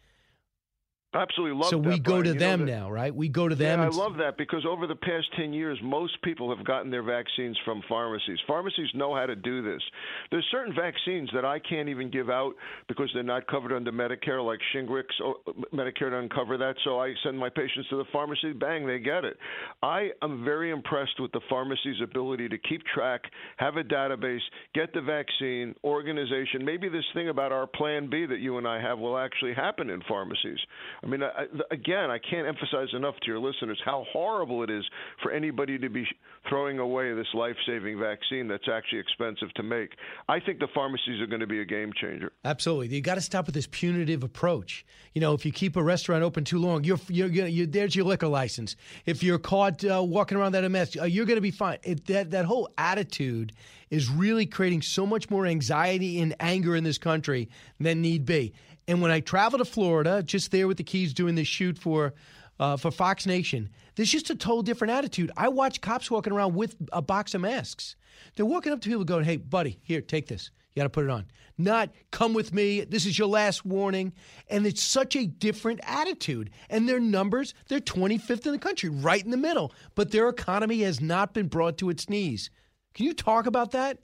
Absolutely 1.12 1.58
love 1.58 1.72
that. 1.72 1.84
so 1.84 1.90
we 1.90 1.98
go 1.98 2.22
to 2.22 2.34
You 2.34 2.40
them 2.40 2.66
that- 2.66 2.72
now, 2.72 2.92
right? 2.92 3.14
We 3.14 3.30
go 3.30 3.48
to 3.48 3.56
them. 3.56 3.80
Yeah, 3.80 3.86
I 3.88 3.90
love 3.90 4.18
that 4.18 4.38
because 4.38 4.64
over 4.64 4.86
the 4.86 4.96
past 4.96 5.26
10 5.36 5.54
years, 5.54 5.80
most 5.82 6.22
people 6.22 6.56
have 6.56 6.64
gotten 6.64 6.92
their 6.92 7.02
vaccines 7.02 7.58
from 7.66 7.82
pharmacies. 7.90 8.38
Pharmacies 8.46 8.94
know 8.94 9.16
how 9.16 9.26
to 9.26 9.36
do 9.36 9.64
this. 9.64 9.82
There's 10.30 10.46
certain 10.52 10.72
vaccines 10.76 11.28
that 11.34 11.46
I 11.46 11.58
can't 11.58 11.90
even 11.90 12.12
give 12.12 12.30
out 12.30 12.54
because 12.88 13.10
they're 13.16 13.24
not 13.24 13.48
covered 13.48 13.74
under 13.74 13.92
Medicare, 13.92 14.46
like 14.46 14.60
Shingrix. 14.72 15.06
Or 15.24 15.38
Medicare 15.74 16.12
doesn't 16.12 16.32
cover 16.32 16.58
that, 16.58 16.76
so 16.84 17.00
I 17.00 17.16
send 17.24 17.40
my 17.40 17.50
patients 17.50 17.90
to 17.90 17.96
the 17.98 18.06
pharmacy. 18.12 18.54
Bang, 18.54 18.86
they 18.86 19.00
get 19.00 19.26
it. 19.26 19.38
I 19.82 20.12
am 20.22 20.46
very 20.46 20.70
impressed 20.70 21.20
with 21.20 21.32
the 21.32 21.42
pharmacy's 21.50 22.00
ability 22.04 22.50
to 22.50 22.58
keep 22.60 22.84
track, 22.86 23.22
have 23.58 23.78
a 23.78 23.84
database, 23.84 24.42
get 24.76 24.94
the 24.94 25.02
vaccine, 25.02 25.74
organization. 25.84 26.64
Maybe 26.64 26.88
this 26.88 27.06
thing 27.16 27.30
about 27.30 27.52
our 27.52 27.66
Plan 27.66 28.12
B 28.12 28.28
that 28.28 28.40
you 28.42 28.60
and 28.60 28.68
I 28.68 28.80
have 28.80 29.00
will 29.00 29.18
actually 29.18 29.56
happen 29.56 29.90
in 29.90 30.02
pharmacies. 30.08 30.60
I 31.04 31.08
mean, 31.08 31.24
I, 31.24 31.46
again, 31.72 32.10
I 32.10 32.18
can't 32.20 32.48
emphasize 32.48 32.90
enough 32.94 33.16
to 33.22 33.28
your 33.28 33.40
listeners 33.40 33.80
how 33.86 34.06
horrible 34.12 34.64
it 34.64 34.70
is 34.70 34.84
for 35.24 35.32
anybody 35.32 35.78
to 35.78 35.90
be 35.90 36.06
throwing 36.48 36.80
away 36.80 37.14
this 37.14 37.28
life-saving 37.34 38.00
vaccine 38.00 38.48
that's 38.48 38.68
actually 38.72 39.00
expensive 39.00 39.54
to 39.56 39.64
make. 39.64 39.92
I 40.28 40.40
think 40.40 40.60
the 40.60 40.68
pharmacies 40.74 41.22
are 41.22 41.28
going 41.28 41.40
to 41.40 41.48
be 41.48 41.62
a 41.62 41.66
game 41.66 41.92
changer. 42.00 42.32
Absolutely, 42.44 42.96
you 42.96 43.02
got 43.02 43.16
to 43.16 43.22
stop 43.22 43.46
with 43.46 43.56
this 43.56 43.68
punitive 43.68 44.24
approach. 44.24 44.86
You 45.14 45.22
know, 45.22 45.34
if 45.34 45.46
you 45.46 45.52
keep 45.52 45.76
a 45.76 45.84
restaurant 45.84 46.24
open 46.24 46.44
too 46.44 46.60
long, 46.60 46.84
you're 46.84 47.00
you're, 47.08 47.28
you're, 47.28 47.48
you're 47.48 47.68
there's 47.68 47.96
your 47.96 48.06
liquor 48.06 48.28
license. 48.28 48.76
If 49.06 49.24
you're 49.24 49.40
caught 49.40 49.84
uh, 49.86 50.04
walking 50.04 50.38
around 50.38 50.52
that 50.54 50.70
mess, 50.70 50.98
uh, 50.98 51.06
you're 51.06 51.26
going 51.26 51.38
to 51.38 51.42
be 51.42 51.52
fine. 51.52 51.78
It, 51.84 52.06
that 52.08 52.32
that 52.32 52.46
whole 52.46 52.70
attitude 52.78 53.54
is 53.90 54.10
really 54.10 54.46
creating 54.46 54.82
so 54.84 55.06
much 55.06 55.30
more 55.30 55.48
anxiety 55.48 56.20
and 56.20 56.36
anger 56.40 56.76
in 56.76 56.84
this 56.84 56.98
country 56.98 57.50
than 57.80 58.02
need 58.02 58.24
be. 58.26 58.54
And 58.90 59.04
when 59.04 59.12
I 59.12 59.20
travel 59.20 59.60
to 59.60 59.66
Florida, 59.66 60.24
just 60.24 60.50
there 60.50 60.68
with 60.68 60.78
the 60.78 60.84
Keys 60.84 61.14
doing 61.14 61.36
this 61.36 61.48
shoot 61.48 61.78
for 61.78 62.16
uh, 62.60 62.76
for 62.76 62.90
Fox 62.90 63.28
Nation, 63.28 63.70
there's 63.96 64.12
just 64.12 64.32
a 64.32 64.36
total 64.36 64.64
different 64.64 64.92
attitude. 64.92 65.32
I 65.38 65.48
watch 65.48 65.80
cops 65.80 66.10
walking 66.10 66.34
around 66.34 66.56
with 66.56 66.76
a 66.92 67.02
box 67.02 67.36
of 67.36 67.42
masks. 67.42 67.96
They're 68.36 68.48
walking 68.48 68.74
up 68.74 68.82
to 68.82 68.90
people 68.90 69.06
going, 69.06 69.26
"Hey, 69.26 69.38
buddy, 69.38 69.80
here, 69.84 70.02
take 70.02 70.28
this. 70.28 70.50
You 70.74 70.80
got 70.80 70.86
to 70.86 70.90
put 70.90 71.04
it 71.04 71.12
on." 71.12 71.28
Not 71.60 71.92
come 72.10 72.34
with 72.34 72.52
me. 72.52 72.82
This 72.82 73.06
is 73.06 73.20
your 73.20 73.28
last 73.28 73.64
warning. 73.64 74.12
And 74.50 74.66
it's 74.66 74.82
such 74.82 75.16
a 75.16 75.28
different 75.28 75.82
attitude. 75.84 76.50
And 76.70 76.90
their 76.90 77.00
numbers, 77.00 77.54
they're 77.68 77.80
25th 77.80 78.48
in 78.48 78.54
the 78.54 78.58
country, 78.58 78.90
right 78.90 79.24
in 79.24 79.30
the 79.30 79.38
middle. 79.38 79.72
But 79.94 80.10
their 80.10 80.30
economy 80.30 80.82
has 80.82 81.00
not 81.00 81.36
been 81.36 81.48
brought 81.48 81.78
to 81.78 81.92
its 81.92 82.10
knees. 82.10 82.50
Can 82.96 83.06
you 83.06 83.14
talk 83.14 83.46
about 83.46 83.72
that? 83.72 84.00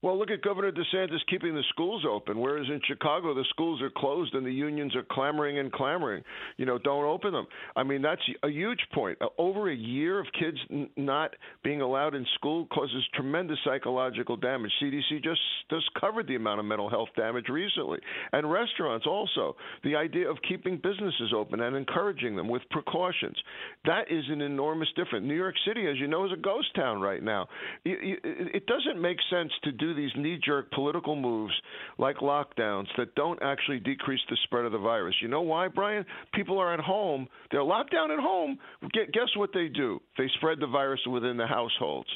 Well, 0.00 0.16
look 0.16 0.30
at 0.30 0.42
Governor 0.42 0.70
DeSantis 0.70 1.18
keeping 1.28 1.54
the 1.56 1.64
schools 1.70 2.04
open, 2.08 2.38
whereas 2.38 2.66
in 2.68 2.80
Chicago 2.86 3.34
the 3.34 3.44
schools 3.50 3.82
are 3.82 3.90
closed 3.90 4.32
and 4.34 4.46
the 4.46 4.52
unions 4.52 4.94
are 4.94 5.02
clamoring 5.10 5.58
and 5.58 5.72
clamoring. 5.72 6.22
You 6.56 6.66
know, 6.66 6.78
don't 6.78 7.04
open 7.04 7.32
them. 7.32 7.48
I 7.74 7.82
mean, 7.82 8.00
that's 8.00 8.22
a 8.44 8.48
huge 8.48 8.78
point. 8.94 9.18
Uh, 9.20 9.26
Over 9.38 9.70
a 9.70 9.74
year 9.74 10.20
of 10.20 10.26
kids 10.38 10.56
n- 10.70 10.88
not 10.96 11.34
being 11.64 11.80
allowed 11.80 12.14
in 12.14 12.24
school 12.36 12.66
causes 12.66 13.04
tremendous 13.14 13.58
psychological 13.64 14.36
damage. 14.36 14.70
CDC 14.80 15.22
just 15.24 15.40
just 15.68 15.90
covered 16.00 16.28
the 16.28 16.36
amount 16.36 16.60
of 16.60 16.66
mental 16.66 16.88
health 16.88 17.08
damage 17.16 17.48
recently, 17.48 17.98
and 18.32 18.50
restaurants 18.50 19.04
also. 19.06 19.56
The 19.82 19.96
idea 19.96 20.30
of 20.30 20.36
keeping 20.48 20.76
businesses 20.76 21.32
open 21.34 21.60
and 21.60 21.74
encouraging 21.76 22.36
them 22.36 22.48
with 22.48 22.62
precautions 22.70 23.36
that 23.84 24.10
is 24.10 24.24
an 24.28 24.42
enormous 24.42 24.88
difference. 24.96 25.26
New 25.26 25.34
York 25.34 25.54
City, 25.66 25.86
as 25.88 25.96
you 25.98 26.06
know, 26.08 26.24
is 26.26 26.32
a 26.32 26.36
ghost 26.36 26.68
town 26.74 27.00
right 27.00 27.22
now. 27.22 27.48
You- 27.84 28.20
It 28.22 28.66
doesn't 28.66 29.00
make 29.00 29.18
sense 29.30 29.52
to 29.64 29.72
do 29.72 29.87
these 29.94 30.10
knee-jerk 30.16 30.70
political 30.72 31.16
moves 31.16 31.52
like 31.98 32.16
lockdowns 32.18 32.86
that 32.96 33.14
don't 33.14 33.38
actually 33.42 33.80
decrease 33.80 34.20
the 34.30 34.36
spread 34.44 34.64
of 34.64 34.72
the 34.72 34.78
virus. 34.78 35.14
You 35.20 35.28
know 35.28 35.42
why, 35.42 35.68
Brian? 35.68 36.04
People 36.34 36.58
are 36.58 36.72
at 36.72 36.80
home. 36.80 37.28
They're 37.50 37.62
locked 37.62 37.92
down 37.92 38.10
at 38.10 38.18
home. 38.18 38.58
Gu- 38.92 39.06
Guess 39.12 39.36
what 39.36 39.50
they 39.52 39.68
do? 39.68 40.00
They 40.16 40.28
spread 40.36 40.60
the 40.60 40.66
virus 40.66 41.00
within 41.10 41.36
the 41.36 41.46
households. 41.46 42.08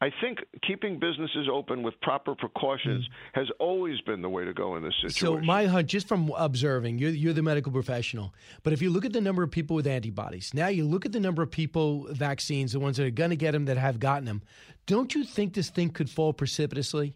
I 0.00 0.10
think 0.20 0.40
keeping 0.66 0.98
businesses 0.98 1.48
open 1.50 1.82
with 1.82 1.98
proper 2.02 2.34
precautions 2.34 3.06
hmm. 3.06 3.40
has 3.40 3.48
always 3.58 4.00
been 4.02 4.20
the 4.20 4.28
way 4.28 4.44
to 4.44 4.52
go 4.52 4.76
in 4.76 4.82
this 4.82 4.94
situation. 4.96 5.26
So 5.26 5.38
my 5.38 5.64
hunch, 5.66 5.90
just 5.90 6.06
from 6.06 6.30
observing, 6.36 6.98
you're, 6.98 7.10
you're 7.10 7.32
the 7.32 7.42
medical 7.42 7.72
professional, 7.72 8.34
but 8.62 8.74
if 8.74 8.82
you 8.82 8.90
look 8.90 9.06
at 9.06 9.14
the 9.14 9.22
number 9.22 9.42
of 9.42 9.50
people 9.50 9.74
with 9.74 9.86
antibodies, 9.86 10.52
now 10.52 10.68
you 10.68 10.84
look 10.84 11.06
at 11.06 11.12
the 11.12 11.20
number 11.20 11.42
of 11.42 11.50
people 11.50 12.06
vaccines, 12.10 12.72
the 12.72 12.80
ones 12.80 12.98
that 12.98 13.06
are 13.06 13.10
going 13.10 13.30
to 13.30 13.36
get 13.36 13.52
them 13.52 13.64
that 13.66 13.78
have 13.78 13.98
gotten 13.98 14.26
them, 14.26 14.42
don't 14.84 15.14
you 15.14 15.24
think 15.24 15.54
this 15.54 15.70
thing 15.70 15.88
could 15.88 16.10
fall 16.10 16.32
precipitously? 16.34 17.14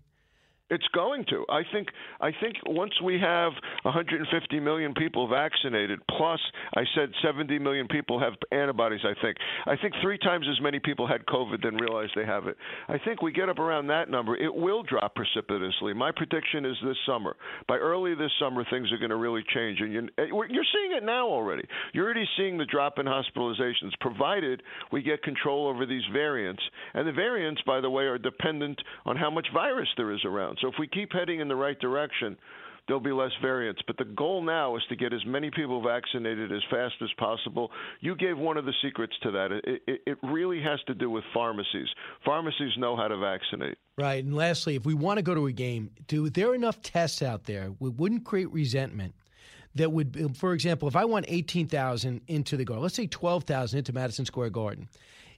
It's 0.70 0.86
going 0.94 1.24
to. 1.30 1.44
I 1.48 1.62
think. 1.72 1.88
I 2.20 2.30
think 2.40 2.56
once 2.66 2.92
we 3.02 3.18
have 3.20 3.52
150 3.82 4.60
million 4.60 4.94
people 4.94 5.28
vaccinated, 5.28 6.00
plus 6.16 6.40
I 6.74 6.82
said 6.94 7.10
70 7.22 7.58
million 7.58 7.88
people 7.88 8.20
have 8.20 8.34
antibodies. 8.52 9.00
I 9.04 9.14
think. 9.20 9.36
I 9.66 9.76
think 9.76 9.94
three 10.02 10.18
times 10.18 10.46
as 10.50 10.60
many 10.62 10.78
people 10.78 11.06
had 11.06 11.26
COVID 11.26 11.62
than 11.62 11.76
realize 11.76 12.08
they 12.14 12.24
have 12.24 12.46
it. 12.46 12.56
I 12.88 12.98
think 13.04 13.22
we 13.22 13.32
get 13.32 13.48
up 13.48 13.58
around 13.58 13.88
that 13.88 14.08
number, 14.08 14.36
it 14.36 14.54
will 14.54 14.82
drop 14.82 15.14
precipitously. 15.14 15.92
My 15.94 16.12
prediction 16.12 16.64
is 16.64 16.76
this 16.84 16.96
summer. 17.06 17.36
By 17.68 17.76
early 17.76 18.14
this 18.14 18.30
summer, 18.38 18.64
things 18.70 18.92
are 18.92 18.98
going 18.98 19.10
to 19.10 19.16
really 19.16 19.42
change, 19.52 19.80
and 19.80 19.92
you're, 19.92 20.04
eh, 20.18 20.26
you're 20.28 20.64
seeing 20.72 20.96
it 20.96 21.04
now 21.04 21.26
already. 21.26 21.64
You're 21.92 22.04
already 22.04 22.28
seeing 22.36 22.58
the 22.58 22.64
drop 22.64 22.98
in 22.98 23.06
hospitalizations, 23.06 23.92
provided 24.00 24.62
we 24.92 25.02
get 25.02 25.22
control 25.22 25.66
over 25.66 25.86
these 25.86 26.02
variants. 26.12 26.62
And 26.94 27.06
the 27.06 27.12
variants, 27.12 27.60
by 27.66 27.80
the 27.80 27.90
way, 27.90 28.04
are 28.04 28.18
dependent 28.18 28.80
on 29.04 29.16
how 29.16 29.30
much 29.30 29.46
virus 29.52 29.88
there 29.96 30.12
is 30.12 30.24
around. 30.24 30.58
So 30.60 30.68
if 30.68 30.74
we 30.78 30.86
keep 30.86 31.12
heading 31.12 31.40
in 31.40 31.48
the 31.48 31.56
right 31.56 31.78
direction, 31.78 32.36
there'll 32.86 33.00
be 33.00 33.12
less 33.12 33.30
variants. 33.40 33.80
But 33.86 33.96
the 33.98 34.04
goal 34.04 34.42
now 34.42 34.76
is 34.76 34.82
to 34.88 34.96
get 34.96 35.12
as 35.12 35.24
many 35.24 35.50
people 35.50 35.82
vaccinated 35.82 36.50
as 36.52 36.62
fast 36.70 36.94
as 37.02 37.08
possible. 37.18 37.70
You 38.00 38.16
gave 38.16 38.36
one 38.36 38.56
of 38.56 38.64
the 38.64 38.74
secrets 38.82 39.14
to 39.22 39.30
that. 39.30 39.52
It, 39.52 39.82
it, 39.86 40.00
it 40.06 40.18
really 40.22 40.60
has 40.62 40.80
to 40.88 40.94
do 40.94 41.08
with 41.08 41.24
pharmacies. 41.32 41.88
Pharmacies 42.24 42.72
know 42.78 42.96
how 42.96 43.08
to 43.08 43.16
vaccinate. 43.16 43.78
Right. 43.96 44.24
And 44.24 44.34
lastly, 44.34 44.74
if 44.74 44.84
we 44.84 44.94
want 44.94 45.18
to 45.18 45.22
go 45.22 45.34
to 45.34 45.46
a 45.46 45.52
game, 45.52 45.90
do 46.08 46.28
there 46.30 46.54
enough 46.54 46.82
tests 46.82 47.22
out 47.22 47.44
there 47.44 47.68
that 47.68 47.90
wouldn't 47.90 48.24
create 48.24 48.50
resentment? 48.50 49.14
That 49.76 49.92
would, 49.92 50.36
for 50.36 50.52
example, 50.52 50.88
if 50.88 50.96
I 50.96 51.04
want 51.04 51.26
18,000 51.28 52.22
into 52.26 52.56
the 52.56 52.64
garden, 52.64 52.82
let's 52.82 52.96
say 52.96 53.06
12,000 53.06 53.78
into 53.78 53.92
Madison 53.92 54.26
Square 54.26 54.50
Garden, 54.50 54.88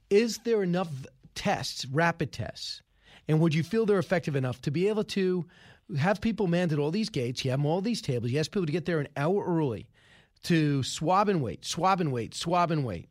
is 0.08 0.38
there 0.38 0.62
enough 0.62 0.88
tests, 1.34 1.84
rapid 1.84 2.32
tests? 2.32 2.80
And 3.28 3.40
would 3.40 3.54
you 3.54 3.62
feel 3.62 3.86
they're 3.86 3.98
effective 3.98 4.36
enough 4.36 4.60
to 4.62 4.70
be 4.70 4.88
able 4.88 5.04
to 5.04 5.46
have 5.98 6.20
people 6.20 6.46
manned 6.46 6.72
at 6.72 6.78
all 6.78 6.90
these 6.90 7.08
gates? 7.08 7.44
You 7.44 7.50
have 7.50 7.60
them 7.60 7.66
all 7.66 7.80
these 7.80 8.02
tables. 8.02 8.30
You 8.30 8.40
ask 8.40 8.50
people 8.50 8.66
to 8.66 8.72
get 8.72 8.84
there 8.84 9.00
an 9.00 9.08
hour 9.16 9.44
early 9.44 9.88
to 10.44 10.82
swab 10.82 11.28
and 11.28 11.42
wait, 11.42 11.64
swab 11.64 12.00
and 12.00 12.12
wait, 12.12 12.34
swab 12.34 12.70
and 12.70 12.84
wait. 12.84 13.08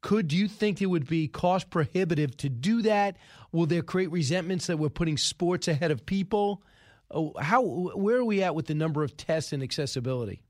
Could 0.00 0.32
you 0.32 0.48
think 0.48 0.82
it 0.82 0.86
would 0.86 1.06
be 1.06 1.28
cost 1.28 1.70
prohibitive 1.70 2.36
to 2.38 2.48
do 2.48 2.82
that? 2.82 3.16
Will 3.52 3.66
there 3.66 3.82
create 3.82 4.10
resentments 4.10 4.66
that 4.66 4.78
we're 4.78 4.88
putting 4.88 5.16
sports 5.16 5.68
ahead 5.68 5.92
of 5.92 6.04
people? 6.04 6.62
Oh, 7.10 7.32
How 7.38 7.62
where 7.62 8.16
are 8.16 8.24
we 8.24 8.42
at 8.42 8.54
with 8.54 8.66
the 8.66 8.74
number 8.74 9.04
of 9.04 9.16
tests 9.16 9.52
and 9.52 9.62
accessibility? 9.62 10.42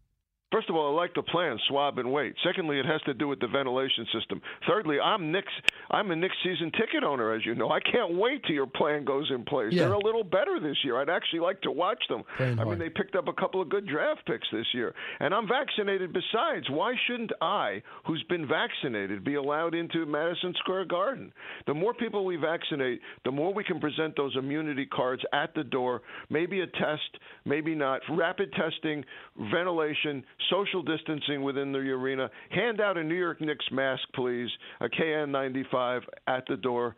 First 0.52 0.68
of 0.68 0.76
all, 0.76 0.92
I 0.92 1.00
like 1.00 1.14
the 1.14 1.22
plan, 1.22 1.58
swab 1.68 1.98
and 1.98 2.12
wait. 2.12 2.34
Secondly, 2.44 2.78
it 2.78 2.84
has 2.84 3.00
to 3.02 3.14
do 3.14 3.26
with 3.26 3.40
the 3.40 3.46
ventilation 3.48 4.06
system. 4.12 4.40
Thirdly, 4.68 5.00
I'm 5.00 5.32
Knicks. 5.32 5.52
I'm 5.90 6.10
a 6.10 6.16
Knicks 6.16 6.36
season 6.44 6.70
ticket 6.72 7.02
owner, 7.04 7.32
as 7.32 7.44
you 7.46 7.54
know. 7.54 7.70
I 7.70 7.80
can't 7.80 8.14
wait 8.16 8.44
till 8.44 8.54
your 8.54 8.66
plan 8.66 9.04
goes 9.04 9.30
in 9.34 9.44
place. 9.44 9.72
Yeah. 9.72 9.84
They're 9.84 9.94
a 9.94 10.04
little 10.04 10.24
better 10.24 10.60
this 10.60 10.76
year. 10.84 11.00
I'd 11.00 11.08
actually 11.08 11.40
like 11.40 11.60
to 11.62 11.70
watch 11.70 12.02
them. 12.08 12.22
Playing 12.36 12.58
I 12.58 12.64
hard. 12.64 12.68
mean, 12.68 12.78
they 12.78 12.90
picked 12.90 13.16
up 13.16 13.28
a 13.28 13.32
couple 13.32 13.62
of 13.62 13.70
good 13.70 13.86
draft 13.86 14.26
picks 14.26 14.46
this 14.52 14.66
year, 14.74 14.94
and 15.20 15.32
I'm 15.34 15.48
vaccinated. 15.48 16.12
Besides, 16.12 16.68
why 16.68 16.92
shouldn't 17.06 17.32
I, 17.40 17.82
who's 18.06 18.22
been 18.28 18.46
vaccinated, 18.46 19.24
be 19.24 19.36
allowed 19.36 19.74
into 19.74 20.04
Madison 20.04 20.54
Square 20.58 20.84
Garden? 20.86 21.32
The 21.66 21.74
more 21.74 21.94
people 21.94 22.24
we 22.26 22.36
vaccinate, 22.36 23.00
the 23.24 23.32
more 23.32 23.54
we 23.54 23.64
can 23.64 23.80
present 23.80 24.16
those 24.16 24.36
immunity 24.36 24.84
cards 24.86 25.22
at 25.32 25.54
the 25.54 25.64
door. 25.64 26.02
Maybe 26.28 26.60
a 26.60 26.66
test, 26.66 27.18
maybe 27.46 27.74
not. 27.74 28.00
Rapid 28.10 28.52
testing, 28.52 29.02
ventilation, 29.50 30.22
social 30.50 30.82
distancing 30.82 31.42
within 31.42 31.72
the 31.72 31.78
arena. 31.78 32.30
Hand 32.50 32.80
out 32.80 32.96
a 32.96 33.04
New 33.04 33.14
York 33.14 33.40
Knicks 33.40 33.64
mask, 33.70 34.02
please, 34.14 34.48
a 34.80 34.88
KN95 34.88 36.02
at 36.26 36.44
the 36.48 36.56
door, 36.56 36.96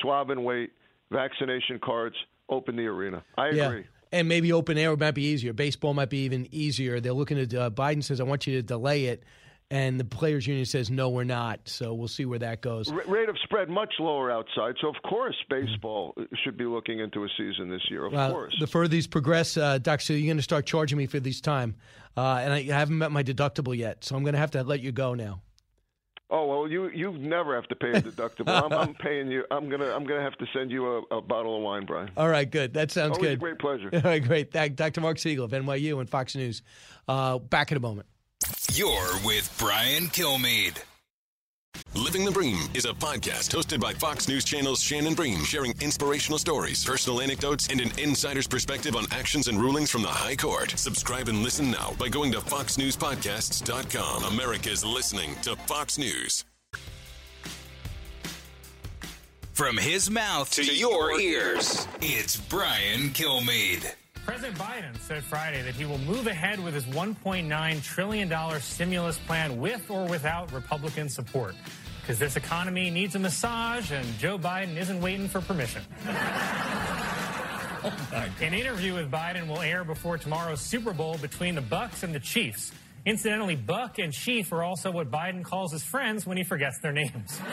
swab 0.00 0.30
and 0.30 0.44
wait, 0.44 0.70
vaccination 1.10 1.78
cards, 1.82 2.16
open 2.48 2.76
the 2.76 2.86
arena. 2.86 3.22
I 3.36 3.48
agree. 3.48 3.58
Yeah. 3.58 3.82
And 4.12 4.28
maybe 4.28 4.52
open 4.52 4.76
air 4.76 4.96
might 4.96 5.12
be 5.12 5.22
easier. 5.22 5.52
Baseball 5.52 5.94
might 5.94 6.10
be 6.10 6.24
even 6.24 6.48
easier. 6.50 6.98
They're 6.98 7.12
looking 7.12 7.38
at 7.38 7.54
uh, 7.54 7.70
Biden 7.70 8.02
says, 8.02 8.20
"I 8.20 8.24
want 8.24 8.44
you 8.44 8.56
to 8.56 8.62
delay 8.62 9.04
it," 9.04 9.22
and 9.70 10.00
the 10.00 10.04
players' 10.04 10.46
union 10.46 10.64
says, 10.66 10.90
"No, 10.90 11.08
we're 11.10 11.24
not." 11.24 11.60
So 11.68 11.94
we'll 11.94 12.08
see 12.08 12.24
where 12.24 12.38
that 12.40 12.60
goes. 12.60 12.90
R- 12.90 13.02
rate 13.06 13.28
of 13.28 13.36
spread 13.44 13.68
much 13.68 13.94
lower 13.98 14.30
outside, 14.30 14.74
so 14.80 14.88
of 14.88 14.96
course 15.08 15.36
baseball 15.48 16.14
should 16.44 16.56
be 16.56 16.64
looking 16.64 17.00
into 17.00 17.24
a 17.24 17.28
season 17.36 17.70
this 17.70 17.82
year. 17.90 18.06
Of 18.06 18.12
Well, 18.12 18.32
course. 18.32 18.56
the 18.58 18.66
further 18.66 18.88
these 18.88 19.06
progress, 19.06 19.56
uh, 19.56 19.78
Doc, 19.78 20.00
so 20.00 20.12
you're 20.12 20.26
going 20.26 20.36
to 20.38 20.42
start 20.42 20.66
charging 20.66 20.98
me 20.98 21.06
for 21.06 21.20
this 21.20 21.40
time, 21.40 21.76
uh, 22.16 22.40
and 22.42 22.52
I 22.52 22.62
haven't 22.62 22.98
met 22.98 23.12
my 23.12 23.22
deductible 23.22 23.76
yet, 23.76 24.04
so 24.04 24.16
I'm 24.16 24.22
going 24.24 24.34
to 24.34 24.40
have 24.40 24.50
to 24.52 24.62
let 24.64 24.80
you 24.80 24.92
go 24.92 25.14
now. 25.14 25.42
Oh 26.32 26.46
well, 26.46 26.68
you 26.70 26.88
you 26.90 27.10
never 27.18 27.56
have 27.56 27.66
to 27.68 27.74
pay 27.74 27.90
a 27.90 28.00
deductible. 28.00 28.50
I'm, 28.62 28.72
I'm 28.72 28.94
paying 28.94 29.32
you. 29.32 29.42
I'm 29.50 29.68
gonna 29.68 29.92
I'm 29.92 30.04
gonna 30.04 30.22
have 30.22 30.36
to 30.38 30.46
send 30.54 30.70
you 30.70 30.86
a, 31.10 31.16
a 31.16 31.20
bottle 31.20 31.56
of 31.56 31.62
wine, 31.62 31.86
Brian. 31.86 32.08
All 32.16 32.28
right, 32.28 32.48
good. 32.48 32.74
That 32.74 32.92
sounds 32.92 33.16
Always 33.18 33.30
a 33.32 33.32
good. 33.32 33.40
great 33.40 33.58
pleasure. 33.58 33.90
All 33.92 34.00
right, 34.02 34.22
great. 34.22 34.52
Thank 34.52 34.76
Dr. 34.76 35.00
Mark 35.00 35.18
Siegel 35.18 35.44
of 35.44 35.50
NYU 35.50 35.98
and 35.98 36.08
Fox 36.08 36.36
News. 36.36 36.62
Uh, 37.08 37.38
back 37.40 37.72
in 37.72 37.76
a 37.78 37.80
moment. 37.80 38.06
You're 38.72 39.18
with 39.24 39.54
Brian 39.58 40.04
Kilmeade. 40.04 40.82
Living 41.94 42.24
the 42.24 42.30
Bream 42.30 42.68
is 42.72 42.84
a 42.84 42.92
podcast 42.92 43.50
hosted 43.50 43.80
by 43.80 43.92
Fox 43.92 44.28
News 44.28 44.44
Channel's 44.44 44.80
Shannon 44.80 45.14
Bream, 45.14 45.44
sharing 45.44 45.74
inspirational 45.80 46.38
stories, 46.38 46.84
personal 46.84 47.20
anecdotes, 47.20 47.66
and 47.68 47.80
an 47.80 47.90
insider's 47.98 48.46
perspective 48.46 48.96
on 48.96 49.06
actions 49.10 49.48
and 49.48 49.60
rulings 49.60 49.90
from 49.90 50.02
the 50.02 50.08
High 50.08 50.36
Court. 50.36 50.70
Subscribe 50.76 51.28
and 51.28 51.42
listen 51.42 51.70
now 51.70 51.92
by 51.98 52.08
going 52.08 52.32
to 52.32 52.38
foxnewspodcasts.com. 52.38 54.24
America's 54.32 54.84
listening 54.84 55.34
to 55.42 55.56
Fox 55.56 55.98
News. 55.98 56.44
From 59.52 59.76
his 59.76 60.10
mouth 60.10 60.50
to, 60.52 60.64
your 60.64 61.20
ears, 61.20 61.86
it's 62.00 62.36
Brian 62.36 63.10
Kilmeade. 63.10 63.94
President 64.30 64.56
Biden 64.58 64.96
said 65.00 65.24
Friday 65.24 65.60
that 65.62 65.74
he 65.74 65.84
will 65.84 65.98
move 65.98 66.28
ahead 66.28 66.62
with 66.62 66.72
his 66.72 66.84
$1.9 66.84 67.82
trillion 67.82 68.60
stimulus 68.60 69.18
plan 69.18 69.58
with 69.58 69.90
or 69.90 70.06
without 70.06 70.52
Republican 70.52 71.08
support. 71.08 71.56
Because 72.00 72.20
this 72.20 72.36
economy 72.36 72.90
needs 72.90 73.16
a 73.16 73.18
massage 73.18 73.90
and 73.90 74.06
Joe 74.20 74.38
Biden 74.38 74.76
isn't 74.76 75.00
waiting 75.00 75.26
for 75.26 75.40
permission. 75.40 75.82
An 78.40 78.54
interview 78.54 78.94
with 78.94 79.10
Biden 79.10 79.48
will 79.48 79.62
air 79.62 79.82
before 79.82 80.16
tomorrow's 80.16 80.60
Super 80.60 80.92
Bowl 80.92 81.18
between 81.18 81.56
the 81.56 81.62
Bucs 81.62 82.04
and 82.04 82.14
the 82.14 82.20
Chiefs. 82.20 82.70
Incidentally, 83.04 83.56
Buck 83.56 83.98
and 83.98 84.12
Chief 84.12 84.52
are 84.52 84.62
also 84.62 84.92
what 84.92 85.10
Biden 85.10 85.42
calls 85.42 85.72
his 85.72 85.82
friends 85.82 86.24
when 86.24 86.36
he 86.36 86.44
forgets 86.44 86.78
their 86.78 86.92
names. 86.92 87.40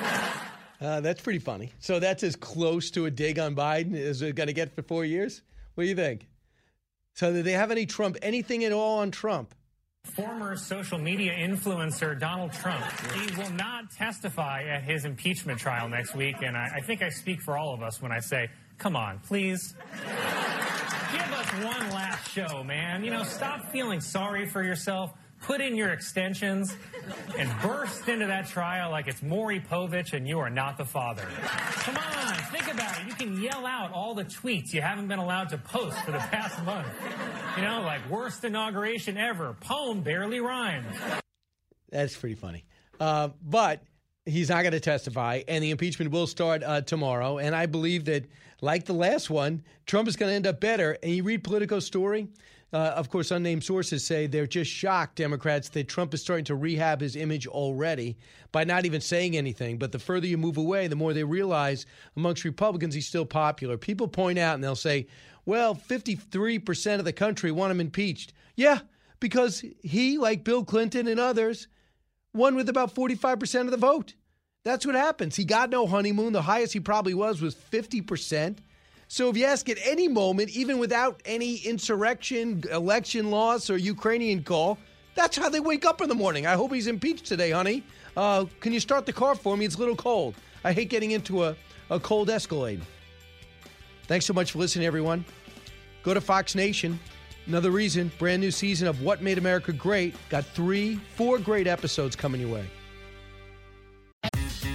Uh, 0.80 1.02
that's 1.02 1.24
pretty 1.24 1.40
funny. 1.40 1.72
So 1.80 2.00
that's 2.00 2.22
as 2.22 2.36
close 2.36 2.92
to 2.92 3.08
a 3.08 3.10
dig 3.10 3.40
on 3.40 3.56
Biden 3.56 3.96
as 3.96 4.22
we're 4.22 4.32
going 4.32 4.46
to 4.46 4.54
get 4.54 4.76
for 4.76 4.84
four 4.84 5.06
years? 5.06 5.42
What 5.74 5.86
do 5.86 5.90
you 5.90 5.96
think? 5.96 6.28
So, 7.18 7.34
did 7.34 7.46
they 7.46 7.54
have 7.54 7.72
any 7.72 7.88
Trump, 7.88 8.16
anything 8.22 8.64
at 8.64 8.72
all 8.72 9.00
on 9.00 9.10
Trump? 9.10 9.56
Former 10.04 10.56
social 10.56 11.00
media 11.00 11.34
influencer 11.34 12.18
Donald 12.18 12.54
Trump. 12.54 12.86
He 13.16 13.36
will 13.36 13.50
not 13.50 13.90
testify 13.90 14.62
at 14.66 14.84
his 14.84 15.04
impeachment 15.04 15.60
trial 15.60 15.90
next 15.90 16.16
week, 16.16 16.36
and 16.44 16.56
I, 16.56 16.74
I 16.76 16.82
think 16.82 17.02
I 17.02 17.10
speak 17.10 17.42
for 17.42 17.58
all 17.58 17.74
of 17.74 17.82
us 17.82 18.04
when 18.04 18.12
I 18.12 18.20
say, 18.20 18.50
come 18.78 18.96
on, 18.96 19.18
please. 19.18 19.74
Give 21.12 21.34
us 21.34 21.54
one 21.54 21.90
last 21.90 22.30
show, 22.30 22.64
man. 22.64 23.04
You 23.04 23.10
know, 23.10 23.24
stop 23.24 23.72
feeling 23.72 24.00
sorry 24.00 24.48
for 24.48 24.62
yourself. 24.62 25.12
Put 25.42 25.62
in 25.62 25.76
your 25.76 25.90
extensions 25.90 26.76
and 27.38 27.50
burst 27.62 28.08
into 28.10 28.28
that 28.28 28.48
trial 28.48 28.92
like 28.92 29.08
it's 29.08 29.22
Maury 29.22 29.60
Povich 29.60 30.14
and 30.14 30.28
you 30.28 30.40
are 30.40 30.50
not 30.50 30.78
the 30.78 30.86
father. 30.86 31.22
Come 31.22 31.96
on, 31.96 32.34
think 32.52 32.74
about 32.74 33.00
it. 33.00 33.08
You 33.08 33.14
can 33.14 33.42
yell 33.42 33.66
out 33.66 33.94
all 33.94 34.14
the 34.16 34.26
tweets 34.26 34.74
you 34.74 34.82
haven't 34.82 35.08
been 35.08 35.20
allowed 35.20 35.50
to 35.50 35.58
post 35.58 35.98
for 36.00 36.12
the 36.12 36.18
past 36.18 36.62
month. 36.64 36.88
You 37.56 37.64
know, 37.64 37.82
like 37.82 38.10
worst 38.10 38.44
inauguration 38.44 39.18
ever. 39.18 39.56
Poem 39.62 40.02
barely 40.02 40.40
rhymes. 40.40 40.96
That's 41.90 42.16
pretty 42.16 42.36
funny. 42.36 42.66
Uh, 43.00 43.30
but 43.42 43.84
he's 44.26 44.50
not 44.50 44.64
going 44.64 44.74
to 44.74 44.80
testify, 44.80 45.42
and 45.48 45.64
the 45.64 45.72
impeachment 45.72 46.12
will 46.12 46.28
start 46.28 46.64
uh, 46.64 46.82
tomorrow. 46.82 47.38
And 47.38 47.56
I 47.56 47.66
believe 47.66 48.06
that, 48.06 48.26
like 48.62 48.86
the 48.86 48.94
last 48.94 49.30
one, 49.30 49.64
Trump 49.86 50.08
is 50.08 50.16
going 50.16 50.32
to 50.32 50.36
end 50.36 50.48
up 50.48 50.60
better. 50.60 50.98
And 51.02 51.12
you 51.14 51.24
read 51.24 51.44
Politico's 51.44 51.86
story. 51.86 52.28
Uh, 52.74 52.94
of 52.96 53.10
course, 53.10 53.32
unnamed 53.32 53.64
sources 53.64 54.06
say 54.06 54.28
they're 54.28 54.46
just 54.46 54.70
shocked, 54.70 55.16
Democrats, 55.16 55.70
that 55.70 55.88
Trump 55.88 56.14
is 56.14 56.22
starting 56.22 56.44
to 56.46 56.56
rehab 56.56 57.00
his 57.00 57.16
image 57.16 57.48
already 57.48 58.18
by 58.52 58.66
not 58.66 58.86
even 58.86 59.00
saying 59.00 59.38
anything. 59.38 59.78
But 59.78 59.94
the 59.94 60.00
further 60.00 60.28
you 60.28 60.38
move 60.38 60.58
away, 60.58 60.88
the 60.88 60.96
more 60.96 61.14
they 61.14 61.24
realize 61.24 61.86
amongst 62.18 62.44
Republicans 62.44 62.94
he's 62.94 63.08
still 63.08 63.26
popular. 63.26 63.78
People 63.78 64.10
point 64.10 64.38
out 64.38 64.56
and 64.56 64.64
they'll 64.64 64.76
say, 64.76 65.08
well, 65.46 65.76
53% 65.76 67.00
of 67.00 67.06
the 67.06 67.14
country 67.14 67.52
want 67.52 67.72
him 67.72 67.80
impeached. 67.80 68.34
Yeah, 68.58 68.80
because 69.22 69.64
he, 69.82 70.18
like 70.18 70.44
Bill 70.44 70.66
Clinton 70.66 71.08
and 71.08 71.22
others, 71.22 71.70
won 72.34 72.56
with 72.56 72.68
about 72.68 72.94
45% 72.94 73.62
of 73.62 73.72
the 73.72 73.78
vote. 73.78 74.14
That's 74.66 74.86
what 74.86 74.96
happens. 74.96 75.38
He 75.38 75.46
got 75.46 75.70
no 75.70 75.88
honeymoon. 75.88 76.34
The 76.34 76.42
highest 76.42 76.74
he 76.74 76.82
probably 76.82 77.14
was 77.14 77.42
was 77.42 77.56
50%. 77.56 78.58
So 79.08 79.30
if 79.30 79.38
you 79.38 79.46
ask 79.46 79.70
at 79.70 79.78
any 79.84 80.08
moment, 80.08 80.50
even 80.50 80.80
without 80.80 81.22
any 81.26 81.56
insurrection, 81.58 82.64
election 82.72 83.32
loss, 83.32 83.70
or 83.70 83.78
Ukrainian 83.78 84.44
call, 84.44 84.78
that's 85.16 85.38
how 85.38 85.50
they 85.50 85.62
wake 85.62 85.86
up 85.86 86.02
in 86.02 86.10
the 86.10 86.16
morning. 86.16 86.46
I 86.46 86.54
hope 86.54 86.74
he's 86.74 86.88
impeached 86.88 87.26
today, 87.26 87.52
honey. 87.52 87.84
Uh, 88.16 88.46
can 88.60 88.74
you 88.74 88.80
start 88.80 89.06
the 89.06 89.14
car 89.14 89.34
for 89.36 89.56
me? 89.56 89.66
It's 89.66 89.76
a 89.76 89.80
little 89.80 89.96
cold. 89.96 90.36
I 90.64 90.74
hate 90.74 90.90
getting 90.90 91.12
into 91.12 91.46
a, 91.46 91.56
a 91.90 92.00
cold 92.00 92.30
Escalade. 92.30 92.82
Thanks 94.08 94.26
so 94.26 94.34
much 94.34 94.52
for 94.52 94.60
listening, 94.60 94.86
everyone. 94.86 95.24
Go 96.04 96.14
to 96.14 96.22
Fox 96.22 96.54
Nation. 96.54 97.00
Another 97.48 97.72
reason, 97.72 98.12
brand 98.20 98.42
new 98.42 98.52
season 98.52 98.88
of 98.88 99.02
What 99.02 99.22
Made 99.22 99.38
America 99.38 99.72
Great. 99.72 100.16
Got 100.30 100.46
three, 100.46 100.98
four 101.16 101.40
great 101.40 101.66
episodes 101.66 102.16
coming 102.16 102.42
your 102.42 102.54
way. 102.54 102.66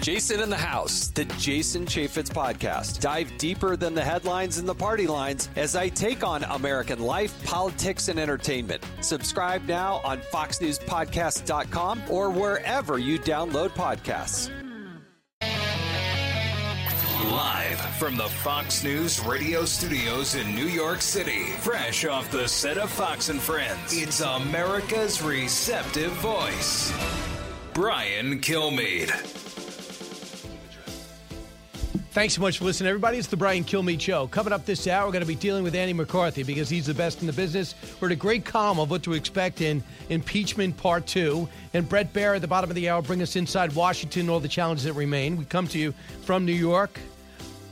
Jason 0.02 0.40
in 0.40 0.50
the 0.50 0.56
House, 0.56 1.06
the 1.10 1.24
Jason 1.38 1.86
Chaffetz 1.86 2.28
podcast. 2.28 3.00
Dive 3.00 3.32
deeper 3.38 3.76
than 3.76 3.94
the 3.94 4.02
headlines 4.02 4.58
and 4.58 4.68
the 4.68 4.74
party 4.74 5.06
lines 5.06 5.48
as 5.54 5.76
I 5.76 5.90
take 5.90 6.24
on 6.24 6.42
American 6.42 6.98
life, 6.98 7.32
politics, 7.44 8.08
and 8.08 8.18
entertainment. 8.18 8.84
Subscribe 9.00 9.64
now 9.64 10.00
on 10.02 10.18
FoxNewsPodcast.com 10.18 12.02
or 12.10 12.30
wherever 12.30 12.98
you 12.98 13.16
download 13.20 13.68
podcasts. 13.70 14.50
Live 17.30 17.78
from 17.96 18.16
the 18.16 18.28
Fox 18.28 18.82
News 18.82 19.20
radio 19.20 19.64
studios 19.64 20.34
in 20.34 20.52
New 20.56 20.66
York 20.66 21.00
City, 21.00 21.44
fresh 21.60 22.04
off 22.04 22.28
the 22.32 22.48
set 22.48 22.76
of 22.76 22.90
Fox 22.90 23.28
and 23.28 23.40
Friends, 23.40 23.96
it's 23.96 24.20
America's 24.20 25.22
receptive 25.22 26.10
voice, 26.14 26.92
Brian 27.72 28.40
Kilmeade. 28.40 29.41
Thanks 32.12 32.34
so 32.34 32.42
much 32.42 32.58
for 32.58 32.64
listening, 32.64 32.90
everybody. 32.90 33.16
It's 33.16 33.28
the 33.28 33.38
Brian 33.38 33.64
Kilmeade 33.64 33.98
Show. 33.98 34.26
Coming 34.26 34.52
up 34.52 34.66
this 34.66 34.86
hour, 34.86 35.06
we're 35.06 35.12
going 35.12 35.22
to 35.22 35.26
be 35.26 35.34
dealing 35.34 35.64
with 35.64 35.74
Andy 35.74 35.94
McCarthy 35.94 36.42
because 36.42 36.68
he's 36.68 36.84
the 36.84 36.92
best 36.92 37.22
in 37.22 37.26
the 37.26 37.32
business. 37.32 37.74
We're 37.98 38.08
at 38.08 38.12
a 38.12 38.16
great 38.16 38.44
column 38.44 38.78
of 38.80 38.90
what 38.90 39.02
to 39.04 39.14
expect 39.14 39.62
in 39.62 39.82
impeachment 40.10 40.76
part 40.76 41.06
two. 41.06 41.48
And 41.72 41.88
Bret 41.88 42.12
Baier 42.12 42.34
at 42.36 42.42
the 42.42 42.46
bottom 42.46 42.68
of 42.68 42.76
the 42.76 42.90
hour 42.90 43.00
bring 43.00 43.22
us 43.22 43.34
inside 43.34 43.72
Washington 43.74 44.28
all 44.28 44.40
the 44.40 44.48
challenges 44.48 44.84
that 44.84 44.92
remain. 44.92 45.38
We 45.38 45.46
come 45.46 45.66
to 45.68 45.78
you 45.78 45.94
from 46.20 46.44
New 46.44 46.52
York, 46.52 47.00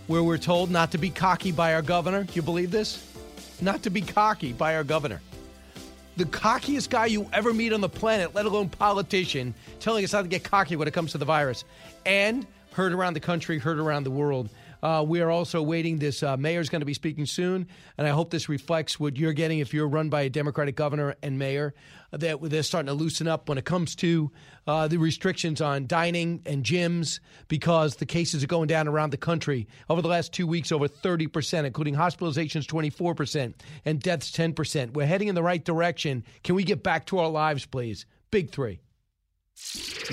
where 0.06 0.22
we're 0.22 0.38
told 0.38 0.70
not 0.70 0.90
to 0.92 0.98
be 0.98 1.10
cocky 1.10 1.52
by 1.52 1.74
our 1.74 1.82
governor. 1.82 2.24
Do 2.24 2.32
you 2.32 2.40
believe 2.40 2.70
this? 2.70 3.06
Not 3.60 3.82
to 3.82 3.90
be 3.90 4.00
cocky 4.00 4.54
by 4.54 4.74
our 4.74 4.84
governor. 4.84 5.20
The 6.16 6.24
cockiest 6.24 6.88
guy 6.88 7.06
you 7.06 7.28
ever 7.34 7.52
meet 7.52 7.74
on 7.74 7.82
the 7.82 7.90
planet, 7.90 8.34
let 8.34 8.46
alone 8.46 8.70
politician, 8.70 9.52
telling 9.80 10.02
us 10.02 10.12
how 10.12 10.22
to 10.22 10.28
get 10.28 10.44
cocky 10.44 10.76
when 10.76 10.88
it 10.88 10.94
comes 10.94 11.12
to 11.12 11.18
the 11.18 11.26
virus. 11.26 11.64
And 12.06 12.46
heard 12.72 12.92
around 12.92 13.14
the 13.14 13.20
country, 13.20 13.58
heard 13.58 13.78
around 13.78 14.04
the 14.04 14.10
world. 14.10 14.48
Uh, 14.82 15.04
we 15.06 15.20
are 15.20 15.30
also 15.30 15.62
waiting. 15.62 15.98
This 15.98 16.22
uh, 16.22 16.36
mayor 16.36 16.60
is 16.60 16.68
going 16.68 16.80
to 16.80 16.86
be 16.86 16.94
speaking 16.94 17.26
soon, 17.26 17.66
and 17.98 18.06
I 18.06 18.10
hope 18.10 18.30
this 18.30 18.48
reflects 18.48 18.98
what 18.98 19.16
you're 19.16 19.32
getting 19.32 19.58
if 19.58 19.74
you're 19.74 19.88
run 19.88 20.08
by 20.08 20.22
a 20.22 20.30
Democratic 20.30 20.76
governor 20.76 21.16
and 21.22 21.38
mayor. 21.38 21.74
That 22.12 22.38
they're 22.42 22.62
starting 22.62 22.88
to 22.88 22.94
loosen 22.94 23.28
up 23.28 23.48
when 23.48 23.56
it 23.56 23.64
comes 23.64 23.94
to 23.96 24.32
uh, 24.66 24.88
the 24.88 24.96
restrictions 24.96 25.60
on 25.60 25.86
dining 25.86 26.42
and 26.44 26.64
gyms 26.64 27.20
because 27.46 27.96
the 27.96 28.06
cases 28.06 28.42
are 28.42 28.48
going 28.48 28.66
down 28.66 28.88
around 28.88 29.10
the 29.10 29.16
country. 29.16 29.68
Over 29.88 30.02
the 30.02 30.08
last 30.08 30.32
two 30.32 30.46
weeks, 30.46 30.72
over 30.72 30.88
30%, 30.88 31.64
including 31.64 31.94
hospitalizations 31.94 32.66
24% 32.66 33.54
and 33.84 34.00
deaths 34.00 34.32
10%. 34.32 34.94
We're 34.94 35.06
heading 35.06 35.28
in 35.28 35.36
the 35.36 35.42
right 35.42 35.64
direction. 35.64 36.24
Can 36.42 36.56
we 36.56 36.64
get 36.64 36.82
back 36.82 37.06
to 37.06 37.18
our 37.18 37.28
lives, 37.28 37.64
please? 37.64 38.06
Big 38.32 38.50
three. 38.50 38.80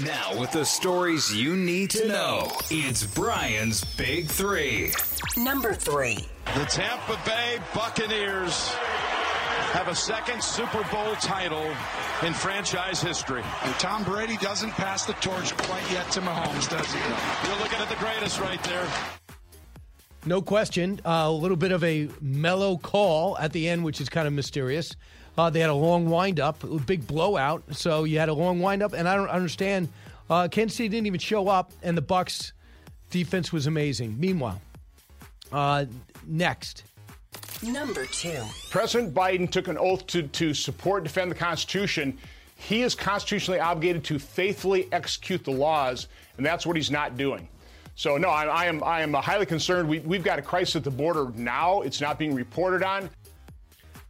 Now, 0.04 0.40
with 0.40 0.52
the 0.52 0.64
stories 0.64 1.36
you 1.36 1.56
need 1.56 1.90
to 1.92 2.08
know, 2.08 2.52
it's 2.70 3.04
Brian's 3.04 3.84
Big 3.96 4.28
Three. 4.28 4.92
Number 5.36 5.74
three. 5.74 6.20
The 6.54 6.66
Tampa 6.66 7.20
Bay 7.26 7.58
Buccaneers 7.74 8.70
have 9.74 9.88
a 9.88 9.96
second 9.96 10.44
Super 10.44 10.84
Bowl 10.92 11.16
title 11.16 11.74
in 12.24 12.34
franchise 12.34 13.02
history. 13.02 13.44
And 13.64 13.74
Tom 13.76 14.04
Brady 14.04 14.38
doesn't 14.38 14.72
pass 14.72 15.06
the 15.06 15.14
torch 15.14 15.58
quite 15.58 15.92
yet 15.92 16.12
to 16.12 16.22
Mahomes, 16.22 16.70
does 16.70 16.94
he? 16.94 17.00
You're 17.50 17.60
looking 17.60 17.80
at 17.80 17.90
the 17.90 17.96
greatest 17.96 18.40
right 18.40 18.62
there. 18.64 18.88
No 20.28 20.42
question. 20.42 21.00
Uh, 21.06 21.24
a 21.28 21.32
little 21.32 21.56
bit 21.56 21.72
of 21.72 21.82
a 21.86 22.10
mellow 22.20 22.76
call 22.76 23.38
at 23.38 23.54
the 23.54 23.70
end, 23.70 23.86
which 23.86 24.02
is 24.02 24.10
kind 24.10 24.28
of 24.28 24.34
mysterious. 24.34 24.94
Uh, 25.38 25.50
they 25.50 25.62
had 25.62 25.70
a 25.70 25.74
long 25.74 26.10
windup, 26.10 26.62
a 26.66 26.80
big 26.80 27.08
blowout. 27.08 27.64
So 27.72 28.04
you 28.04 28.20
had 28.20 28.28
a 28.28 28.34
long 28.34 28.60
windup, 28.60 28.92
and 28.92 29.08
I 29.08 29.16
don't 29.16 29.30
understand. 29.30 29.88
Uh, 30.30 30.50
Kansas 30.50 30.76
City 30.76 30.90
didn't 30.90 31.08
even 31.08 31.22
show 31.22 31.48
up, 31.48 31.72
and 31.82 31.98
the 31.98 32.02
Bucs 32.02 32.52
defense 33.10 33.54
was 33.54 33.68
amazing. 33.68 34.20
Meanwhile, 34.20 34.60
uh, 35.54 35.86
next. 36.26 36.84
Number 37.64 38.06
two. 38.08 38.44
President 38.70 39.14
Biden 39.14 39.50
took 39.50 39.70
an 39.70 39.78
oath 39.78 40.08
to, 40.08 40.24
to 40.24 40.54
support 40.54 41.04
and 41.04 41.08
defend 41.08 41.32
the 41.32 41.36
Constitution. 41.36 42.18
He 42.58 42.82
is 42.82 42.96
constitutionally 42.96 43.62
obligated 43.62 44.04
to 44.06 44.20
faithfully 44.20 44.90
execute 44.92 45.46
the 45.46 45.52
laws, 45.52 46.08
and 46.36 46.46
that's 46.46 46.66
what 46.66 46.76
he's 46.76 46.92
not 46.92 47.16
doing. 47.16 47.48
So, 47.98 48.16
no, 48.18 48.30
I, 48.30 48.46
I 48.46 48.66
am 48.66 48.84
I 48.84 49.02
am 49.02 49.16
uh, 49.16 49.22
highly 49.22 49.48
concerned. 49.48 49.90
We, 49.90 50.00
we've 50.00 50.24
got 50.24 50.38
a 50.38 50.44
crisis 50.44 50.76
at 50.76 50.84
the 50.84 50.92
border 50.92 51.32
now. 51.36 51.82
It's 51.82 52.00
not 52.00 52.20
being 52.20 52.36
reported 52.36 52.84
on. 52.84 53.10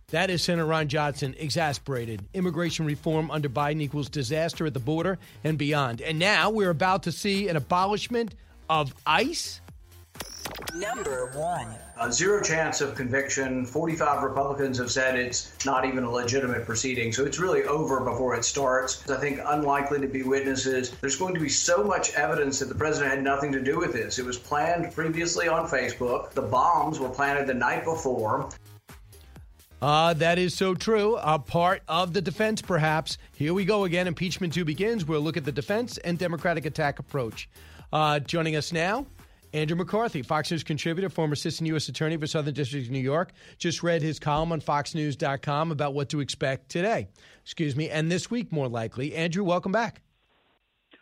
That 0.10 0.30
is 0.30 0.44
Senator 0.44 0.66
Ron 0.66 0.90
Johnson, 0.90 1.34
exasperated. 1.38 2.26
Immigration 2.34 2.86
reform 2.86 3.32
under 3.32 3.48
Biden 3.48 3.82
equals 3.82 4.10
disaster 4.10 4.66
at 4.66 4.74
the 4.74 4.82
border 4.82 5.18
and 5.46 5.58
beyond. 5.58 6.02
And 6.02 6.20
now 6.20 6.50
we're 6.50 6.70
about 6.70 7.04
to 7.04 7.14
see 7.14 7.48
an 7.48 7.56
abolishment 7.56 8.36
of 8.70 8.94
ICE? 9.06 9.62
Number 10.76 11.32
one. 11.34 11.68
Uh, 11.98 12.12
zero 12.12 12.42
chance 12.42 12.82
of 12.82 12.94
conviction. 12.94 13.66
45 13.66 14.24
Republicans 14.24 14.78
have 14.78 14.92
said 14.92 15.16
it's 15.16 15.52
not 15.66 15.86
even 15.86 16.04
a 16.04 16.12
legitimate 16.12 16.66
proceeding. 16.66 17.12
So 17.12 17.26
it's 17.26 17.40
really 17.40 17.64
over 17.64 18.02
before 18.02 18.36
it 18.36 18.46
starts. 18.46 19.10
I 19.10 19.18
think 19.18 19.40
unlikely 19.44 20.02
to 20.02 20.08
be 20.08 20.24
witnesses. 20.24 20.92
There's 21.02 21.16
going 21.16 21.34
to 21.34 21.40
be 21.40 21.50
so 21.50 21.84
much 21.84 22.14
evidence 22.14 22.60
that 22.60 22.70
the 22.70 22.76
president 22.76 23.12
had 23.12 23.24
nothing 23.24 23.52
to 23.54 23.62
do 23.62 23.80
with 23.80 23.94
this. 23.94 24.20
It 24.20 24.26
was 24.26 24.38
planned 24.38 24.94
previously 24.94 25.48
on 25.48 25.68
Facebook. 25.68 26.32
The 26.32 26.44
bombs 26.44 27.00
were 27.00 27.10
planted 27.10 27.48
the 27.48 27.56
night 27.56 27.84
before. 27.84 28.50
Uh, 29.82 30.14
that 30.16 30.40
is 30.40 30.56
so 30.56 30.74
true. 30.74 31.18
A 31.18 31.38
part 31.38 31.84
of 31.88 32.14
the 32.14 32.22
defense, 32.22 32.62
perhaps. 32.62 33.18
Here 33.34 33.54
we 33.54 33.64
go 33.64 33.84
again. 33.84 34.08
Impeachment 34.08 34.54
2 34.54 34.66
begins. 34.66 35.06
We'll 35.06 35.22
look 35.22 35.38
at 35.38 35.46
the 35.46 35.52
defense 35.52 35.98
and 36.00 36.18
Democratic 36.18 36.66
attack 36.66 37.00
approach. 37.00 37.48
Uh, 37.94 38.20
joining 38.20 38.56
us 38.56 38.74
now, 38.74 39.06
Andrew 39.58 39.76
McCarthy, 39.76 40.22
Fox 40.22 40.52
News 40.52 40.64
contributor, 40.64 41.10
former 41.10 41.34
assistant 41.34 41.68
U.S. 41.68 41.90
attorney 41.90 42.16
for 42.16 42.28
Southern 42.28 42.54
District 42.54 42.86
of 42.86 42.92
New 42.92 43.00
York, 43.00 43.32
just 43.58 43.82
read 43.82 44.04
his 44.04 44.20
column 44.20 44.52
on 44.52 44.62
FoxNews.com 44.62 45.72
about 45.72 45.96
what 45.96 46.10
to 46.10 46.20
expect 46.20 46.70
today. 46.70 47.08
Excuse 47.42 47.76
me, 47.76 47.90
and 47.90 48.12
this 48.12 48.30
week, 48.30 48.52
more 48.52 48.68
likely. 48.68 49.16
Andrew, 49.16 49.44
welcome 49.44 49.72
back. 49.72 50.02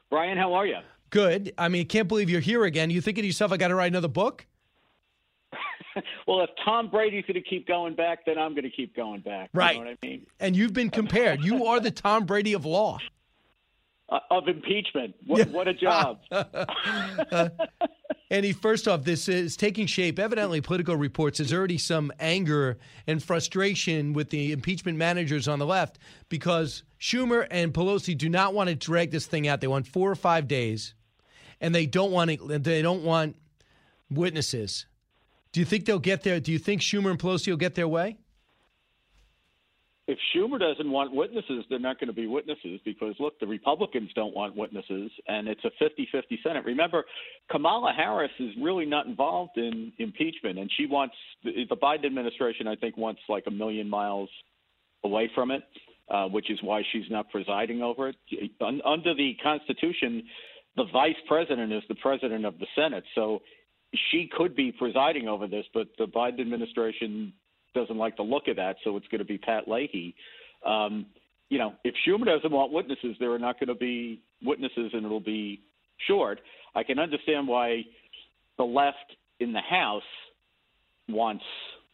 Brian, 0.09 0.37
how 0.37 0.53
are 0.53 0.65
you? 0.65 0.77
Good. 1.09 1.53
I 1.57 1.67
mean, 1.67 1.81
I 1.81 1.83
can't 1.83 2.07
believe 2.07 2.29
you're 2.29 2.39
here 2.39 2.63
again. 2.63 2.89
You 2.89 3.01
thinking 3.01 3.23
to 3.23 3.27
yourself, 3.27 3.51
I 3.51 3.57
got 3.57 3.67
to 3.67 3.75
write 3.75 3.91
another 3.91 4.07
book? 4.07 4.45
well, 6.27 6.41
if 6.41 6.49
Tom 6.63 6.89
Brady's 6.89 7.25
going 7.25 7.41
to 7.41 7.47
keep 7.47 7.67
going 7.67 7.93
back, 7.93 8.25
then 8.25 8.37
I'm 8.37 8.51
going 8.51 8.63
to 8.63 8.69
keep 8.69 8.95
going 8.95 9.21
back. 9.21 9.49
Right. 9.53 9.75
You 9.75 9.83
know 9.83 9.89
what 9.89 9.97
I 10.01 10.07
mean? 10.07 10.25
And 10.39 10.55
you've 10.55 10.73
been 10.73 10.89
compared. 10.89 11.43
You 11.43 11.65
are 11.65 11.79
the 11.79 11.91
Tom 11.91 12.25
Brady 12.25 12.53
of 12.53 12.65
law. 12.65 12.99
Uh, 14.07 14.19
of 14.29 14.47
impeachment. 14.47 15.15
What, 15.25 15.49
what 15.49 15.67
a 15.67 15.73
job. 15.73 16.19
uh, 16.31 17.49
Andy, 18.29 18.51
first 18.51 18.87
off, 18.87 19.03
this 19.03 19.27
is 19.29 19.55
taking 19.55 19.87
shape. 19.87 20.19
Evidently, 20.19 20.61
Politico 20.61 20.93
reports 20.93 21.37
there's 21.37 21.53
already 21.53 21.77
some 21.77 22.11
anger 22.19 22.77
and 23.07 23.21
frustration 23.23 24.13
with 24.13 24.29
the 24.29 24.51
impeachment 24.51 24.97
managers 24.97 25.47
on 25.47 25.59
the 25.59 25.65
left 25.65 25.99
because 26.29 26.83
Schumer 26.99 27.47
and 27.49 27.73
Pelosi 27.73 28.17
do 28.17 28.29
not 28.29 28.53
want 28.53 28.69
to 28.69 28.75
drag 28.75 29.11
this 29.11 29.25
thing 29.25 29.47
out. 29.47 29.61
They 29.61 29.67
want 29.67 29.87
four 29.87 30.11
or 30.11 30.15
five 30.15 30.47
days, 30.47 30.95
and 31.61 31.73
they 31.73 31.85
don't 31.85 32.11
want 32.11 32.31
to, 32.31 32.59
they 32.59 32.81
don't 32.81 33.03
want 33.03 33.35
witnesses. 34.09 34.85
Do 35.51 35.59
you 35.59 35.65
think 35.65 35.85
they'll 35.85 35.99
get 35.99 36.23
there? 36.23 36.39
Do 36.39 36.51
you 36.51 36.59
think 36.59 36.81
Schumer 36.81 37.11
and 37.11 37.19
Pelosi 37.19 37.49
will 37.49 37.57
get 37.57 37.75
their 37.75 37.87
way? 37.87 38.17
If 40.07 40.19
Schumer 40.33 40.59
doesn't 40.59 40.91
want 40.91 41.15
witnesses, 41.15 41.65
they're 41.69 41.79
not 41.79 41.99
going 41.99 42.09
to 42.09 42.13
be 42.13 42.27
witnesses 42.27 42.79
because, 42.85 43.15
look, 43.19 43.39
the 43.39 43.47
Republicans 43.47 44.11
don't 44.13 44.35
want 44.35 44.55
witnesses, 44.55 45.11
and 45.27 45.47
it's 45.47 45.63
a 45.65 45.71
50 45.79 46.07
50 46.11 46.39
Senate. 46.43 46.63
Remember, 46.63 47.03
Kamala 47.49 47.91
Harris 47.95 48.31
is 48.39 48.51
really 48.61 48.85
not 48.85 49.07
involved 49.07 49.57
in 49.57 49.91
impeachment, 49.97 50.59
and 50.59 50.69
she 50.77 50.85
wants 50.85 51.15
the 51.43 51.75
Biden 51.81 52.05
administration, 52.05 52.67
I 52.67 52.75
think, 52.75 52.97
wants 52.97 53.21
like 53.27 53.45
a 53.47 53.51
million 53.51 53.89
miles 53.89 54.29
away 55.03 55.29
from 55.33 55.49
it, 55.49 55.63
uh, 56.09 56.27
which 56.27 56.51
is 56.51 56.59
why 56.61 56.83
she's 56.91 57.09
not 57.09 57.31
presiding 57.31 57.81
over 57.81 58.09
it. 58.09 58.15
Under 58.61 59.15
the 59.15 59.35
Constitution, 59.41 60.23
the 60.75 60.85
vice 60.93 61.15
president 61.27 61.73
is 61.73 61.83
the 61.89 61.95
president 61.95 62.45
of 62.45 62.59
the 62.59 62.67
Senate. 62.75 63.05
So 63.15 63.41
she 64.11 64.29
could 64.37 64.55
be 64.55 64.71
presiding 64.71 65.27
over 65.27 65.47
this, 65.47 65.65
but 65.73 65.87
the 65.97 66.05
Biden 66.05 66.41
administration 66.41 67.33
doesn't 67.75 67.97
like 67.97 68.17
the 68.17 68.23
look 68.23 68.47
of 68.47 68.55
that, 68.55 68.77
so 68.83 68.97
it's 68.97 69.07
going 69.07 69.19
to 69.19 69.25
be 69.25 69.37
Pat 69.37 69.67
Leahy. 69.67 70.15
Um, 70.65 71.05
you 71.49 71.59
know, 71.59 71.73
if 71.83 71.93
Schumer 72.07 72.25
doesn't 72.25 72.51
want 72.51 72.71
witnesses, 72.71 73.15
there 73.19 73.31
are 73.31 73.39
not 73.39 73.59
going 73.59 73.67
to 73.67 73.75
be 73.75 74.21
witnesses, 74.43 74.91
and 74.93 75.05
it'll 75.05 75.19
be 75.19 75.61
short. 76.07 76.39
I 76.73 76.83
can 76.83 76.97
understand 76.97 77.47
why 77.47 77.83
the 78.57 78.63
left 78.63 79.15
in 79.39 79.53
the 79.53 79.61
House 79.61 80.01
wants 81.07 81.43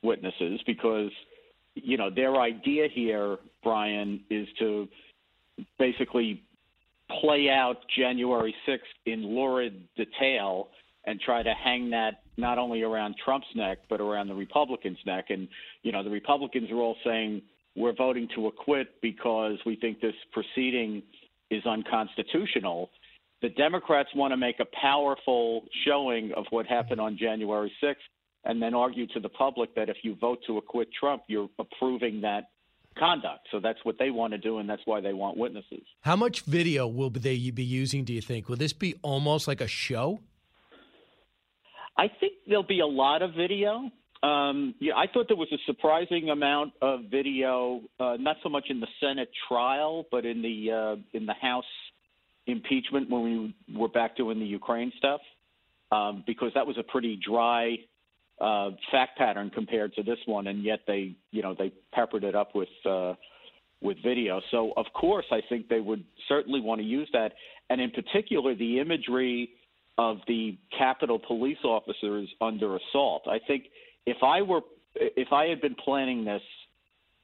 witnesses 0.03 0.61
because 0.65 1.11
you 1.75 1.97
know 1.97 2.09
their 2.09 2.39
idea 2.39 2.87
here, 2.93 3.37
Brian, 3.63 4.21
is 4.29 4.47
to 4.59 4.87
basically 5.77 6.41
play 7.21 7.49
out 7.49 7.77
January 7.97 8.55
6th 8.67 8.79
in 9.05 9.35
lurid 9.35 9.83
detail 9.97 10.69
and 11.05 11.19
try 11.19 11.43
to 11.43 11.53
hang 11.53 11.89
that 11.89 12.21
not 12.41 12.57
only 12.57 12.81
around 12.81 13.15
Trump's 13.23 13.47
neck 13.55 13.77
but 13.89 14.01
around 14.01 14.27
the 14.27 14.35
Republicans' 14.35 14.97
neck. 15.05 15.25
And 15.29 15.47
you 15.83 15.91
know, 15.91 16.03
the 16.03 16.09
Republicans 16.09 16.69
are 16.71 16.77
all 16.77 16.97
saying 17.05 17.41
we're 17.75 17.95
voting 17.95 18.27
to 18.35 18.47
acquit 18.47 19.01
because 19.01 19.57
we 19.65 19.77
think 19.77 20.01
this 20.01 20.15
proceeding 20.33 21.03
is 21.49 21.65
unconstitutional. 21.65 22.89
The 23.41 23.49
Democrats 23.49 24.09
want 24.15 24.33
to 24.33 24.37
make 24.37 24.59
a 24.59 24.65
powerful 24.79 25.63
showing 25.85 26.31
of 26.35 26.45
what 26.49 26.65
happened 26.65 26.99
on 26.99 27.17
January 27.17 27.71
6th 27.81 27.95
and 28.43 28.61
then 28.61 28.73
argue 28.73 29.07
to 29.07 29.19
the 29.19 29.29
public 29.29 29.73
that 29.75 29.89
if 29.89 29.97
you 30.03 30.15
vote 30.15 30.39
to 30.47 30.57
acquit 30.57 30.89
Trump, 30.97 31.23
you're 31.27 31.49
approving 31.59 32.21
that 32.21 32.49
conduct. 32.97 33.47
So 33.51 33.59
that's 33.59 33.79
what 33.83 33.97
they 33.97 34.11
want 34.11 34.33
to 34.33 34.37
do, 34.37 34.57
and 34.57 34.69
that's 34.69 34.81
why 34.85 34.99
they 35.01 35.13
want 35.13 35.37
witnesses. 35.37 35.83
How 36.01 36.15
much 36.15 36.41
video 36.41 36.87
will 36.87 37.09
they 37.09 37.51
be 37.51 37.63
using, 37.63 38.03
do 38.03 38.13
you 38.13 38.21
think? 38.21 38.49
Will 38.49 38.57
this 38.57 38.73
be 38.73 38.95
almost 39.01 39.47
like 39.47 39.61
a 39.61 39.67
show? 39.67 40.21
I 41.97 42.07
think 42.19 42.33
there'll 42.47 42.63
be 42.63 42.79
a 42.79 42.87
lot 42.87 43.21
of 43.21 43.33
video. 43.33 43.91
Um, 44.23 44.75
yeah, 44.79 44.93
I 44.95 45.07
thought 45.11 45.27
there 45.27 45.37
was 45.37 45.51
a 45.51 45.57
surprising 45.65 46.29
amount 46.29 46.73
of 46.81 47.05
video, 47.09 47.81
uh, 47.99 48.17
not 48.19 48.37
so 48.43 48.49
much 48.49 48.65
in 48.69 48.79
the 48.79 48.87
Senate 48.99 49.29
trial, 49.47 50.05
but 50.11 50.25
in 50.25 50.41
the 50.41 50.71
uh, 50.71 51.17
in 51.17 51.25
the 51.25 51.33
House 51.33 51.65
impeachment 52.45 53.09
when 53.09 53.23
we 53.23 53.75
were 53.75 53.87
back 53.87 54.15
doing 54.15 54.39
the 54.39 54.45
Ukraine 54.45 54.91
stuff, 54.97 55.21
um, 55.91 56.23
because 56.27 56.51
that 56.53 56.67
was 56.67 56.77
a 56.77 56.83
pretty 56.83 57.19
dry 57.23 57.77
uh, 58.39 58.71
fact 58.91 59.17
pattern 59.17 59.49
compared 59.49 59.93
to 59.95 60.03
this 60.03 60.19
one, 60.25 60.47
and 60.47 60.63
yet 60.63 60.79
they, 60.87 61.15
you 61.31 61.41
know, 61.41 61.55
they 61.57 61.71
peppered 61.91 62.23
it 62.23 62.35
up 62.35 62.53
with 62.53 62.69
uh, 62.87 63.13
with 63.81 63.97
video. 64.03 64.39
So 64.51 64.71
of 64.77 64.85
course, 64.93 65.25
I 65.31 65.41
think 65.49 65.67
they 65.67 65.79
would 65.79 66.03
certainly 66.27 66.61
want 66.61 66.79
to 66.79 66.85
use 66.85 67.09
that, 67.13 67.33
and 67.71 67.81
in 67.81 67.89
particular, 67.89 68.53
the 68.53 68.79
imagery 68.79 69.49
of 70.01 70.17
the 70.27 70.57
Capitol 70.75 71.19
police 71.19 71.63
officers 71.63 72.27
under 72.41 72.75
assault. 72.75 73.21
I 73.27 73.37
think 73.45 73.65
if 74.07 74.17
I 74.23 74.41
were 74.41 74.61
if 74.95 75.31
I 75.31 75.45
had 75.45 75.61
been 75.61 75.75
planning 75.75 76.25
this 76.25 76.41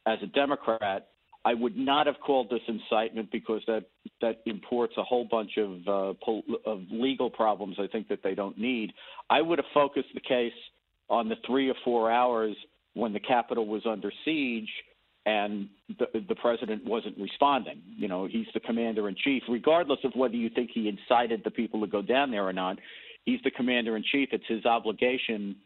as 0.05 0.19
a 0.21 0.27
Democrat, 0.27 1.07
I 1.43 1.55
would 1.55 1.75
not 1.75 2.05
have 2.05 2.17
called 2.23 2.51
this 2.51 2.61
incitement 2.67 3.31
because 3.31 3.63
that 3.65 3.85
that 4.21 4.41
imports 4.45 4.93
a 4.97 5.03
whole 5.03 5.25
bunch 5.25 5.57
of 5.57 5.71
uh, 5.87 6.13
pol- 6.23 6.43
of 6.67 6.81
legal 6.91 7.31
problems. 7.31 7.77
I 7.79 7.87
think 7.87 8.09
that 8.09 8.19
they 8.23 8.35
don't 8.35 8.59
need. 8.59 8.93
I 9.27 9.41
would 9.41 9.57
have 9.57 9.71
focused 9.73 10.09
the 10.13 10.21
case 10.21 10.59
on 11.09 11.29
the 11.29 11.35
three 11.47 11.69
or 11.69 11.75
four 11.83 12.11
hours 12.11 12.55
when 12.93 13.11
the 13.11 13.19
Capitol 13.19 13.65
was 13.65 13.81
under 13.87 14.11
siege 14.23 14.69
and 15.27 15.67
the, 15.99 16.07
the 16.29 16.35
president 16.35 16.85
wasn't 16.85 17.17
responding. 17.19 17.81
You 17.97 18.07
know, 18.07 18.27
he's 18.31 18.47
the 18.53 18.61
commander 18.61 19.09
in 19.09 19.15
chief, 19.21 19.43
regardless 19.49 19.99
of 20.05 20.13
whether 20.15 20.35
you 20.35 20.49
think 20.49 20.71
he 20.73 20.87
incited 20.87 21.41
the 21.43 21.51
people 21.51 21.81
to 21.81 21.87
go 21.87 22.01
down 22.01 22.31
there 22.31 22.47
or 22.47 22.53
not. 22.53 22.77
He's 23.25 23.41
the 23.43 23.51
commander 23.51 23.97
in 23.97 24.03
chief. 24.09 24.29
It's 24.31 24.47
his 24.47 24.65
obligation 24.65 25.57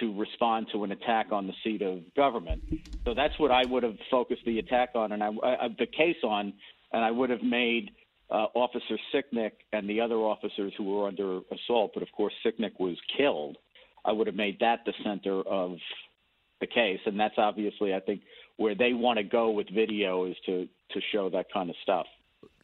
to 0.00 0.14
respond 0.20 0.66
to 0.72 0.84
an 0.84 0.92
attack 0.92 1.32
on 1.32 1.46
the 1.46 1.54
seat 1.64 1.80
of 1.80 2.00
government. 2.14 2.62
So 3.06 3.14
that's 3.14 3.32
what 3.38 3.50
I 3.50 3.62
would 3.64 3.82
have 3.82 3.96
focused 4.10 4.42
the 4.44 4.58
attack 4.58 4.90
on, 4.94 5.12
and 5.12 5.24
I, 5.24 5.28
I 5.28 5.68
the 5.78 5.86
case 5.86 6.22
on, 6.22 6.52
and 6.92 7.02
I 7.02 7.10
would 7.10 7.30
have 7.30 7.42
made 7.42 7.92
uh, 8.30 8.48
Officer 8.54 8.98
Sicknick 9.14 9.52
and 9.72 9.88
the 9.88 10.02
other 10.02 10.16
officers 10.16 10.74
who 10.76 10.84
were 10.84 11.08
under 11.08 11.40
assault. 11.50 11.92
But 11.94 12.02
of 12.02 12.12
course, 12.12 12.34
Sicknick 12.44 12.78
was 12.78 12.98
killed. 13.16 13.56
I 14.04 14.12
would 14.12 14.26
have 14.26 14.36
made 14.36 14.58
that 14.60 14.80
the 14.84 14.92
center 15.02 15.40
of 15.40 15.78
the 16.60 16.66
case, 16.66 17.00
and 17.06 17.18
that's 17.18 17.38
obviously, 17.38 17.94
I 17.94 18.00
think, 18.00 18.20
where 18.56 18.74
they 18.74 18.92
want 18.92 19.18
to 19.18 19.24
go 19.24 19.50
with 19.50 19.68
video 19.72 20.24
is 20.26 20.36
to 20.46 20.68
to 20.92 21.00
show 21.12 21.28
that 21.30 21.46
kind 21.52 21.68
of 21.68 21.76
stuff. 21.82 22.06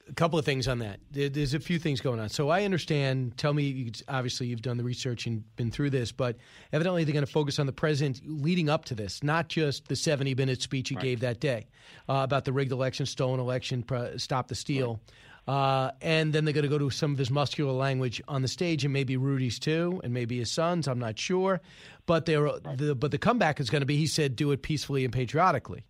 A 0.09 0.15
couple 0.15 0.39
of 0.39 0.45
things 0.45 0.67
on 0.67 0.81
that. 0.81 0.99
There's 1.13 1.55
a 1.55 1.61
few 1.61 1.79
things 1.79 2.01
going 2.01 2.19
on. 2.19 2.29
So 2.29 2.49
I 2.49 2.65
understand. 2.65 3.37
Tell 3.37 3.55
me, 3.55 3.93
obviously, 4.09 4.49
you've 4.49 4.63
done 4.63 4.77
the 4.77 4.85
research 4.85 5.27
and 5.27 5.45
been 5.57 5.71
through 5.71 5.91
this, 5.91 6.11
but 6.11 6.37
evidently 6.73 7.05
they're 7.05 7.13
going 7.13 7.25
to 7.25 7.31
focus 7.31 7.61
on 7.61 7.67
the 7.67 7.73
president 7.73 8.21
leading 8.27 8.69
up 8.69 8.85
to 8.87 8.97
this, 8.97 9.23
not 9.23 9.49
just 9.49 9.87
the 9.87 9.95
70 9.95 10.35
minute 10.35 10.61
speech 10.61 10.89
he 10.89 10.97
right. 10.97 11.03
gave 11.03 11.21
that 11.21 11.39
day 11.39 11.69
uh, 12.09 12.21
about 12.25 12.45
the 12.45 12.53
rigged 12.53 12.73
election, 12.73 13.07
stolen 13.07 13.39
election, 13.39 13.85
stop 14.17 14.49
the 14.49 14.57
steal. 14.57 14.95
Right. 14.95 15.15
Uh, 15.49 15.91
and 16.01 16.33
then 16.33 16.45
they're 16.45 16.55
going 16.55 16.63
to 16.63 16.69
go 16.69 16.79
to 16.79 16.91
some 16.91 17.13
of 17.13 17.19
his 17.19 17.31
muscular 17.31 17.73
language 17.73 18.23
on 18.29 18.43
the 18.43 18.49
stage, 18.49 18.85
and 18.85 18.93
maybe 18.93 19.17
Rudy's 19.17 19.59
too, 19.59 20.01
and 20.05 20.15
maybe 20.15 20.39
his 20.39 20.53
sons. 20.53 20.87
I'm 20.87 21.01
not 21.01 21.19
sure, 21.19 21.61
but 22.07 22.27
they 22.27 22.35
the, 22.35 22.97
but 22.97 23.11
the 23.11 23.19
comeback 23.19 23.59
is 23.59 23.69
going 23.69 23.81
to 23.81 23.87
be 23.87 23.97
he 23.97 24.07
said, 24.07 24.37
"Do 24.37 24.53
it 24.53 24.63
peacefully 24.63 25.05
and 25.05 25.13
patriotically." 25.13 25.85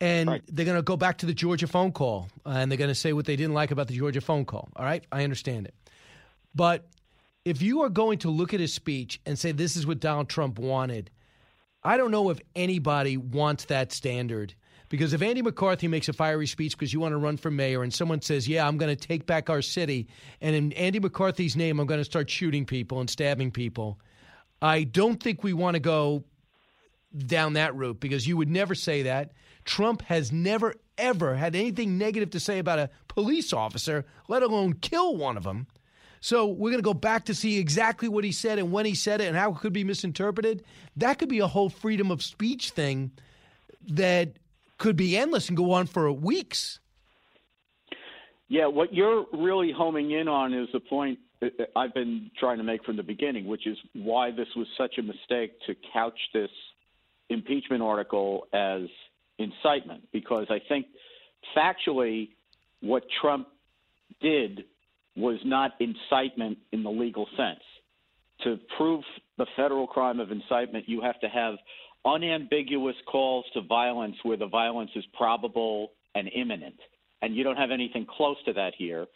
and 0.00 0.28
right. 0.28 0.42
they're 0.48 0.64
going 0.64 0.76
to 0.76 0.82
go 0.82 0.96
back 0.96 1.18
to 1.18 1.26
the 1.26 1.34
Georgia 1.34 1.66
phone 1.66 1.92
call 1.92 2.28
uh, 2.44 2.50
and 2.50 2.70
they're 2.70 2.78
going 2.78 2.88
to 2.88 2.94
say 2.94 3.12
what 3.12 3.24
they 3.24 3.36
didn't 3.36 3.54
like 3.54 3.70
about 3.70 3.88
the 3.88 3.96
Georgia 3.96 4.20
phone 4.20 4.44
call. 4.44 4.68
All 4.76 4.84
right, 4.84 5.04
I 5.10 5.24
understand 5.24 5.66
it. 5.66 5.74
But 6.54 6.86
if 7.44 7.62
you 7.62 7.82
are 7.82 7.88
going 7.88 8.18
to 8.18 8.30
look 8.30 8.52
at 8.54 8.60
his 8.60 8.74
speech 8.74 9.20
and 9.24 9.38
say 9.38 9.52
this 9.52 9.76
is 9.76 9.86
what 9.86 10.00
Donald 10.00 10.28
Trump 10.28 10.58
wanted, 10.58 11.10
I 11.82 11.96
don't 11.96 12.10
know 12.10 12.30
if 12.30 12.40
anybody 12.54 13.16
wants 13.16 13.66
that 13.66 13.92
standard. 13.92 14.54
Because 14.88 15.12
if 15.12 15.22
Andy 15.22 15.42
McCarthy 15.42 15.88
makes 15.88 16.08
a 16.08 16.12
fiery 16.12 16.46
speech 16.46 16.76
because 16.76 16.92
you 16.92 17.00
want 17.00 17.12
to 17.12 17.18
run 17.18 17.36
for 17.36 17.50
mayor 17.50 17.82
and 17.82 17.92
someone 17.92 18.22
says, 18.22 18.48
Yeah, 18.48 18.66
I'm 18.66 18.76
going 18.76 18.94
to 18.94 19.08
take 19.08 19.26
back 19.26 19.50
our 19.50 19.62
city, 19.62 20.08
and 20.40 20.54
in 20.54 20.72
Andy 20.72 21.00
McCarthy's 21.00 21.56
name, 21.56 21.80
I'm 21.80 21.86
going 21.86 22.00
to 22.00 22.04
start 22.04 22.30
shooting 22.30 22.64
people 22.64 23.00
and 23.00 23.10
stabbing 23.10 23.50
people, 23.50 23.98
I 24.62 24.84
don't 24.84 25.22
think 25.22 25.42
we 25.42 25.52
want 25.52 25.74
to 25.74 25.80
go 25.80 26.24
down 27.16 27.54
that 27.54 27.74
route 27.74 28.00
because 28.00 28.26
you 28.26 28.36
would 28.36 28.48
never 28.48 28.74
say 28.74 29.02
that. 29.02 29.32
Trump 29.64 30.02
has 30.02 30.32
never, 30.32 30.74
ever 30.96 31.34
had 31.34 31.54
anything 31.54 31.98
negative 31.98 32.30
to 32.30 32.40
say 32.40 32.58
about 32.58 32.78
a 32.78 32.90
police 33.08 33.52
officer, 33.52 34.04
let 34.28 34.42
alone 34.42 34.74
kill 34.74 35.16
one 35.16 35.36
of 35.36 35.42
them. 35.42 35.66
So 36.20 36.46
we're 36.46 36.70
going 36.70 36.82
to 36.82 36.82
go 36.82 36.94
back 36.94 37.26
to 37.26 37.34
see 37.34 37.58
exactly 37.58 38.08
what 38.08 38.24
he 38.24 38.32
said 38.32 38.58
and 38.58 38.72
when 38.72 38.86
he 38.86 38.94
said 38.94 39.20
it 39.20 39.26
and 39.26 39.36
how 39.36 39.52
it 39.52 39.58
could 39.58 39.72
be 39.72 39.84
misinterpreted. 39.84 40.64
That 40.96 41.18
could 41.18 41.28
be 41.28 41.40
a 41.40 41.46
whole 41.46 41.68
freedom 41.68 42.10
of 42.10 42.22
speech 42.22 42.70
thing 42.70 43.12
that 43.88 44.36
could 44.78 44.96
be 44.96 45.16
endless 45.16 45.48
and 45.48 45.56
go 45.56 45.72
on 45.72 45.86
for 45.86 46.10
weeks. 46.12 46.80
Yeah, 48.48 48.66
what 48.66 48.94
you're 48.94 49.26
really 49.32 49.72
homing 49.72 50.12
in 50.12 50.28
on 50.28 50.54
is 50.54 50.68
the 50.72 50.80
point 50.80 51.18
uh, 51.42 51.46
I've 51.74 51.94
been 51.94 52.30
trying 52.38 52.58
to 52.58 52.64
make 52.64 52.84
from 52.84 52.96
the 52.96 53.02
beginning, 53.02 53.46
which 53.46 53.66
is 53.66 53.76
why 53.92 54.30
this 54.30 54.48
was 54.54 54.66
such 54.78 54.98
a 54.98 55.02
mistake 55.02 55.52
to 55.66 55.74
couch 55.92 56.18
this 56.32 56.50
impeachment 57.28 57.82
article 57.82 58.46
as 58.52 58.82
incitement 59.38 60.04
because 60.12 60.46
I 60.48 60.60
think 60.68 60.86
factually 61.56 62.30
what 62.80 63.02
Trump 63.20 63.48
did 64.20 64.64
was 65.16 65.38
not 65.44 65.72
incitement 65.80 66.58
in 66.72 66.82
the 66.82 66.90
legal 66.90 67.26
sense. 67.36 67.60
To 68.44 68.58
prove 68.76 69.02
the 69.38 69.46
federal 69.56 69.86
crime 69.86 70.20
of 70.20 70.30
incitement, 70.30 70.88
you 70.88 71.00
have 71.00 71.18
to 71.20 71.28
have 71.28 71.54
unambiguous 72.06 72.96
calls 73.10 73.44
to 73.54 73.62
violence 73.62 74.16
where 74.22 74.36
the 74.36 74.46
violence 74.46 74.90
is 74.94 75.04
probable 75.16 75.92
and 76.14 76.30
imminent. 76.34 76.76
And 77.22 77.34
you 77.34 77.42
don't 77.42 77.56
have 77.56 77.70
anything 77.70 78.06
close 78.08 78.36
to 78.46 78.52
that 78.52 78.74
here. 78.76 79.06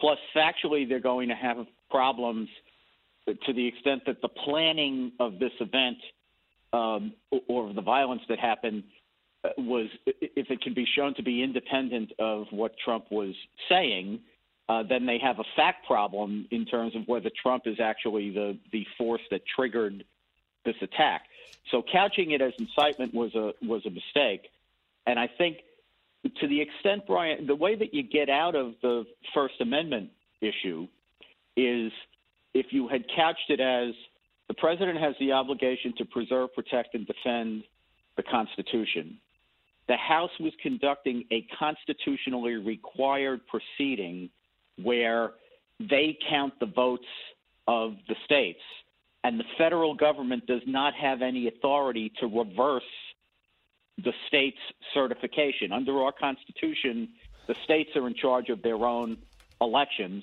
Plus, 0.00 0.18
factually, 0.36 0.88
they're 0.88 1.00
going 1.00 1.28
to 1.28 1.34
have 1.34 1.56
problems 1.90 2.48
to 3.26 3.52
the 3.52 3.66
extent 3.66 4.02
that 4.06 4.20
the 4.20 4.28
planning 4.28 5.12
of 5.18 5.38
this 5.38 5.52
event 5.60 5.96
um, 6.72 7.12
or 7.48 7.72
the 7.72 7.80
violence 7.80 8.22
that 8.28 8.38
happened 8.38 8.82
was 9.58 9.88
if 10.06 10.50
it 10.50 10.60
can 10.60 10.74
be 10.74 10.86
shown 10.96 11.14
to 11.14 11.22
be 11.22 11.42
independent 11.42 12.12
of 12.18 12.46
what 12.50 12.72
Trump 12.84 13.06
was 13.10 13.34
saying, 13.68 14.18
uh, 14.68 14.82
then 14.88 15.06
they 15.06 15.18
have 15.18 15.38
a 15.38 15.44
fact 15.56 15.86
problem 15.86 16.46
in 16.50 16.64
terms 16.64 16.96
of 16.96 17.02
whether 17.06 17.30
Trump 17.42 17.64
is 17.66 17.76
actually 17.80 18.30
the 18.30 18.58
the 18.72 18.86
force 18.96 19.20
that 19.30 19.42
triggered 19.54 20.04
this 20.64 20.76
attack. 20.80 21.22
So 21.70 21.82
couching 21.90 22.32
it 22.32 22.40
as 22.40 22.52
incitement 22.58 23.14
was 23.14 23.34
a 23.34 23.52
was 23.62 23.84
a 23.86 23.90
mistake, 23.90 24.50
and 25.06 25.18
I 25.18 25.28
think 25.38 25.58
to 26.40 26.48
the 26.48 26.60
extent 26.60 27.06
Brian, 27.06 27.46
the 27.46 27.54
way 27.54 27.74
that 27.74 27.92
you 27.92 28.02
get 28.02 28.28
out 28.28 28.54
of 28.54 28.74
the 28.82 29.04
First 29.34 29.54
Amendment 29.60 30.10
issue 30.40 30.86
is 31.56 31.92
if 32.54 32.66
you 32.70 32.88
had 32.88 33.04
couched 33.14 33.48
it 33.50 33.60
as 33.60 33.94
the 34.48 34.54
president 34.54 34.98
has 34.98 35.14
the 35.18 35.32
obligation 35.32 35.94
to 35.98 36.04
preserve, 36.04 36.54
protect, 36.54 36.94
and 36.94 37.06
defend 37.06 37.64
the 38.16 38.22
Constitution. 38.22 39.18
The 39.88 39.96
House 39.96 40.30
was 40.40 40.52
conducting 40.62 41.24
a 41.30 41.46
constitutionally 41.58 42.54
required 42.54 43.40
proceeding 43.46 44.30
where 44.82 45.32
they 45.78 46.16
count 46.28 46.54
the 46.60 46.66
votes 46.66 47.04
of 47.66 47.94
the 48.08 48.14
states, 48.24 48.60
and 49.24 49.40
the 49.40 49.44
federal 49.56 49.94
government 49.94 50.46
does 50.46 50.60
not 50.66 50.94
have 50.94 51.22
any 51.22 51.48
authority 51.48 52.12
to 52.20 52.26
reverse 52.26 52.82
the 53.96 54.12
state's 54.28 54.58
certification. 54.92 55.72
Under 55.72 56.02
our 56.02 56.12
Constitution, 56.12 57.08
the 57.48 57.54
states 57.64 57.90
are 57.96 58.06
in 58.06 58.14
charge 58.14 58.50
of 58.50 58.62
their 58.62 58.84
own 58.84 59.16
elections, 59.60 60.22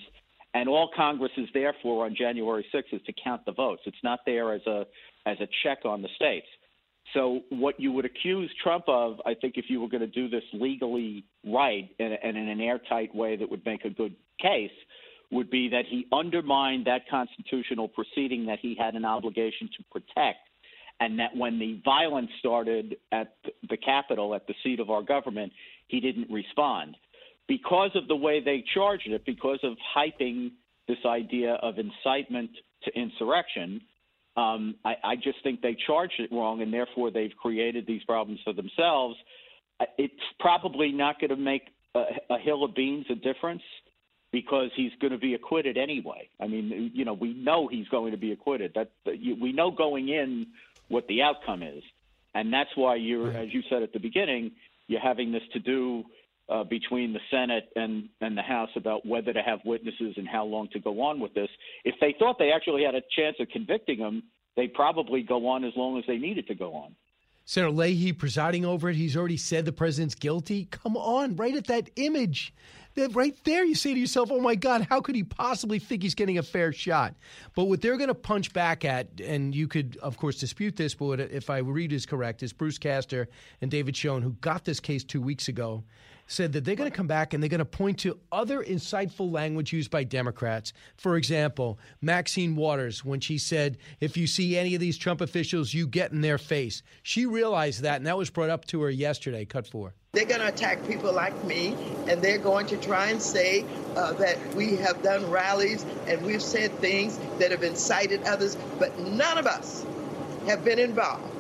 and 0.53 0.69
all 0.69 0.91
Congress 0.95 1.32
is 1.36 1.48
there 1.53 1.73
for 1.82 2.06
on 2.06 2.15
January 2.15 2.65
6th 2.73 2.94
is 2.94 3.02
to 3.07 3.14
count 3.23 3.44
the 3.45 3.53
votes. 3.53 3.82
It's 3.86 4.03
not 4.03 4.19
there 4.26 4.53
as 4.53 4.65
a 4.68 4.86
as 5.26 5.38
a 5.40 5.48
check 5.64 5.80
on 5.86 6.02
the 6.02 6.10
states. 6.15 6.48
So, 7.14 7.41
what 7.49 7.80
you 7.80 7.91
would 7.91 8.06
accuse 8.06 8.52
Trump 8.61 8.86
of, 8.88 9.22
I 9.26 9.34
think, 9.34 9.57
if 9.57 9.65
you 9.69 9.82
were 9.82 9.88
going 9.88 10.02
to 10.02 10.07
do 10.07 10.30
this 10.30 10.44
legally 10.53 11.26
right 11.45 11.90
and, 11.99 12.18
and 12.23 12.38
in 12.38 12.48
an 12.48 12.61
airtight 12.61 13.14
way 13.14 13.36
that 13.36 13.49
would 13.49 13.65
make 13.65 13.86
a 13.86 13.90
good 13.90 14.15
case, 14.40 14.72
would 15.31 15.49
be 15.49 15.69
that 15.69 15.85
he 15.87 16.05
undermined 16.11 16.85
that 16.85 17.01
constitutional 17.09 17.87
proceeding 17.87 18.45
that 18.45 18.59
he 18.61 18.75
had 18.75 18.95
an 18.95 19.05
obligation 19.05 19.69
to 19.77 19.83
protect, 19.91 20.39
and 20.99 21.17
that 21.19 21.35
when 21.35 21.57
the 21.57 21.81
violence 21.83 22.29
started 22.39 22.97
at 23.11 23.35
the 23.69 23.77
Capitol, 23.77 24.35
at 24.35 24.45
the 24.47 24.53
seat 24.63 24.79
of 24.79 24.89
our 24.89 25.01
government, 25.01 25.51
he 25.87 25.99
didn't 25.99 26.29
respond. 26.29 26.95
Because 27.47 27.91
of 27.95 28.07
the 28.07 28.15
way 28.15 28.39
they 28.43 28.63
charged 28.73 29.07
it, 29.07 29.25
because 29.25 29.59
of 29.63 29.73
hyping 29.95 30.51
this 30.87 30.99
idea 31.05 31.53
of 31.55 31.75
incitement 31.79 32.51
to 32.83 32.99
insurrection, 32.99 33.81
um, 34.37 34.75
I, 34.85 34.95
I 35.03 35.15
just 35.15 35.37
think 35.43 35.61
they 35.61 35.75
charged 35.87 36.19
it 36.19 36.31
wrong, 36.31 36.61
and 36.61 36.73
therefore 36.73 37.11
they've 37.11 37.35
created 37.41 37.85
these 37.87 38.03
problems 38.03 38.39
for 38.43 38.53
themselves. 38.53 39.15
Uh, 39.79 39.85
it's 39.97 40.13
probably 40.39 40.91
not 40.91 41.19
going 41.19 41.29
to 41.29 41.35
make 41.35 41.63
a, 41.95 42.03
a 42.29 42.37
hill 42.37 42.63
of 42.63 42.75
beans 42.75 43.05
a 43.09 43.15
difference 43.15 43.63
because 44.31 44.69
he's 44.75 44.91
going 45.01 45.11
to 45.11 45.17
be 45.17 45.33
acquitted 45.33 45.77
anyway. 45.77 46.29
I 46.39 46.47
mean, 46.47 46.91
you 46.93 47.05
know, 47.05 47.13
we 47.13 47.33
know 47.33 47.67
he's 47.67 47.87
going 47.89 48.11
to 48.11 48.17
be 48.17 48.31
acquitted. 48.31 48.73
That, 48.75 48.91
we 49.05 49.51
know 49.51 49.71
going 49.71 50.09
in 50.09 50.47
what 50.87 51.07
the 51.07 51.21
outcome 51.21 51.63
is, 51.63 51.83
and 52.33 52.51
that's 52.53 52.69
why 52.75 52.95
you're, 52.95 53.31
as 53.31 53.53
you 53.53 53.61
said 53.69 53.83
at 53.83 53.91
the 53.93 53.99
beginning, 53.99 54.51
you're 54.87 55.01
having 55.01 55.31
this 55.31 55.43
to 55.53 55.59
do 55.59 56.03
uh, 56.49 56.63
between 56.63 57.13
the 57.13 57.19
Senate 57.29 57.69
and, 57.75 58.09
and 58.19 58.37
the 58.37 58.41
House 58.41 58.69
about 58.75 59.05
whether 59.05 59.33
to 59.33 59.41
have 59.41 59.59
witnesses 59.65 60.15
and 60.17 60.27
how 60.27 60.45
long 60.45 60.67
to 60.73 60.79
go 60.79 61.01
on 61.01 61.19
with 61.19 61.33
this. 61.33 61.49
If 61.83 61.95
they 61.99 62.15
thought 62.17 62.37
they 62.39 62.51
actually 62.51 62.83
had 62.83 62.95
a 62.95 63.01
chance 63.15 63.37
of 63.39 63.47
convicting 63.49 63.99
him, 63.99 64.23
they'd 64.55 64.73
probably 64.73 65.23
go 65.23 65.47
on 65.47 65.63
as 65.63 65.73
long 65.75 65.97
as 65.97 66.03
they 66.07 66.17
needed 66.17 66.47
to 66.47 66.55
go 66.55 66.73
on. 66.73 66.95
Senator 67.45 67.71
Leahy 67.71 68.13
presiding 68.13 68.65
over 68.65 68.89
it. 68.89 68.95
He's 68.95 69.17
already 69.17 69.37
said 69.37 69.65
the 69.65 69.71
president's 69.71 70.15
guilty. 70.15 70.65
Come 70.65 70.95
on, 70.95 71.35
right 71.35 71.55
at 71.55 71.67
that 71.67 71.89
image. 71.95 72.53
That 72.95 73.15
right 73.15 73.35
there, 73.45 73.63
you 73.63 73.76
say 73.76 73.93
to 73.93 73.99
yourself, 73.99 74.30
oh 74.31 74.41
my 74.41 74.55
God, 74.55 74.88
how 74.89 74.99
could 74.99 75.15
he 75.15 75.23
possibly 75.23 75.80
think 75.80 76.03
he's 76.03 76.15
getting 76.15 76.38
a 76.38 76.43
fair 76.43 76.73
shot? 76.73 77.15
But 77.55 77.65
what 77.65 77.81
they're 77.81 77.97
going 77.97 78.09
to 78.09 78.13
punch 78.13 78.51
back 78.51 78.84
at, 78.84 79.07
and 79.23 79.55
you 79.55 79.68
could, 79.68 79.97
of 80.01 80.18
course, 80.18 80.39
dispute 80.39 80.76
this, 80.76 80.93
but 80.93 81.19
if 81.19 81.49
I 81.49 81.59
read 81.59 81.93
is 81.93 82.05
correct, 82.05 82.43
is 82.43 82.51
Bruce 82.51 82.77
Castor 82.77 83.30
and 83.61 83.72
David 83.72 83.95
Schoen, 83.95 84.22
who 84.22 84.31
got 84.41 84.65
this 84.65 84.80
case 84.80 85.03
two 85.03 85.22
weeks 85.22 85.47
ago, 85.47 85.84
said 86.31 86.53
that 86.53 86.63
they're 86.63 86.75
going 86.75 86.89
to 86.89 86.95
come 86.95 87.07
back 87.07 87.33
and 87.33 87.43
they're 87.43 87.49
going 87.49 87.59
to 87.59 87.65
point 87.65 87.99
to 87.99 88.17
other 88.31 88.63
insightful 88.63 89.31
language 89.31 89.73
used 89.73 89.91
by 89.91 90.03
Democrats. 90.03 90.73
For 90.97 91.17
example, 91.17 91.77
Maxine 92.01 92.55
Waters, 92.55 93.03
when 93.03 93.19
she 93.19 93.37
said, 93.37 93.77
if 93.99 94.15
you 94.15 94.27
see 94.27 94.57
any 94.57 94.73
of 94.73 94.79
these 94.79 94.97
Trump 94.97 95.21
officials, 95.21 95.73
you 95.73 95.85
get 95.87 96.11
in 96.11 96.21
their 96.21 96.37
face. 96.37 96.83
She 97.03 97.25
realized 97.25 97.81
that, 97.81 97.97
and 97.97 98.07
that 98.07 98.17
was 98.17 98.29
brought 98.29 98.49
up 98.49 98.65
to 98.67 98.81
her 98.81 98.89
yesterday. 98.89 99.45
Cut 99.45 99.67
four. 99.67 99.93
They're 100.13 100.25
going 100.25 100.41
to 100.41 100.47
attack 100.47 100.85
people 100.87 101.13
like 101.13 101.43
me, 101.45 101.75
and 102.07 102.21
they're 102.21 102.37
going 102.37 102.67
to 102.67 102.77
try 102.77 103.09
and 103.09 103.21
say 103.21 103.65
uh, 103.95 104.13
that 104.13 104.37
we 104.55 104.75
have 104.77 105.01
done 105.01 105.29
rallies 105.29 105.85
and 106.07 106.21
we've 106.25 106.41
said 106.41 106.71
things 106.79 107.17
that 107.39 107.51
have 107.51 107.63
incited 107.63 108.23
others, 108.23 108.57
but 108.77 108.97
none 108.99 109.37
of 109.37 109.45
us 109.47 109.85
have 110.47 110.65
been 110.65 110.79
involved 110.79 111.30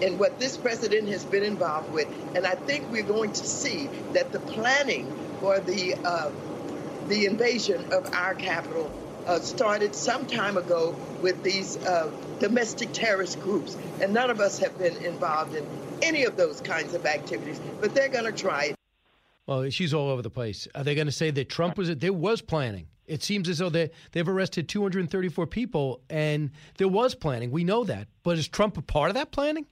in 0.00 0.18
what 0.18 0.38
this 0.38 0.56
president 0.56 1.08
has 1.08 1.24
been 1.24 1.42
involved 1.42 1.92
with. 1.92 2.08
And 2.34 2.46
I 2.46 2.54
think 2.54 2.90
we're 2.90 3.02
going 3.02 3.32
to 3.32 3.46
see 3.46 3.88
that 4.12 4.32
the 4.32 4.40
planning 4.40 5.12
for 5.40 5.60
the 5.60 5.94
uh, 5.94 6.30
the 7.08 7.24
invasion 7.26 7.92
of 7.92 8.12
our 8.12 8.34
capital 8.34 8.90
uh, 9.26 9.38
started 9.40 9.94
some 9.94 10.26
time 10.26 10.56
ago 10.56 10.94
with 11.22 11.42
these 11.42 11.76
uh, 11.78 12.10
domestic 12.38 12.92
terrorist 12.92 13.40
groups, 13.40 13.76
and 14.00 14.12
none 14.12 14.30
of 14.30 14.40
us 14.40 14.58
have 14.58 14.76
been 14.78 14.96
involved 15.04 15.54
in 15.54 15.66
any 16.02 16.24
of 16.24 16.36
those 16.36 16.60
kinds 16.60 16.94
of 16.94 17.06
activities. 17.06 17.60
But 17.80 17.94
they're 17.94 18.08
going 18.08 18.24
to 18.24 18.32
try 18.32 18.64
it. 18.64 18.76
Well, 19.46 19.68
she's 19.70 19.94
all 19.94 20.10
over 20.10 20.22
the 20.22 20.30
place. 20.30 20.68
Are 20.74 20.84
they 20.84 20.94
going 20.94 21.06
to 21.06 21.12
say 21.12 21.30
that 21.30 21.48
Trump 21.48 21.78
was? 21.78 21.94
There 21.96 22.12
was 22.12 22.42
planning. 22.42 22.88
It 23.06 23.22
seems 23.22 23.48
as 23.48 23.58
though 23.58 23.70
they 23.70 23.90
they've 24.12 24.28
arrested 24.28 24.68
234 24.68 25.46
people, 25.46 26.02
and 26.10 26.50
there 26.76 26.88
was 26.88 27.14
planning. 27.14 27.50
We 27.50 27.64
know 27.64 27.84
that, 27.84 28.08
but 28.22 28.36
is 28.36 28.48
Trump 28.48 28.76
a 28.76 28.82
part 28.82 29.08
of 29.10 29.14
that 29.14 29.30
planning? 29.30 29.66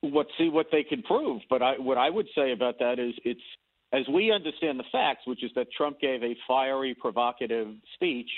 What 0.00 0.26
see 0.38 0.48
what 0.48 0.66
they 0.72 0.82
can 0.82 1.02
prove. 1.02 1.42
But 1.50 1.62
I, 1.62 1.74
what 1.78 1.98
I 1.98 2.10
would 2.10 2.26
say 2.34 2.52
about 2.52 2.78
that 2.78 2.98
is 2.98 3.14
it's 3.24 3.40
as 3.92 4.02
we 4.12 4.32
understand 4.32 4.78
the 4.78 4.84
facts, 4.90 5.26
which 5.26 5.44
is 5.44 5.50
that 5.54 5.68
Trump 5.76 6.00
gave 6.00 6.22
a 6.22 6.34
fiery, 6.46 6.94
provocative 6.94 7.68
speech, 7.94 8.30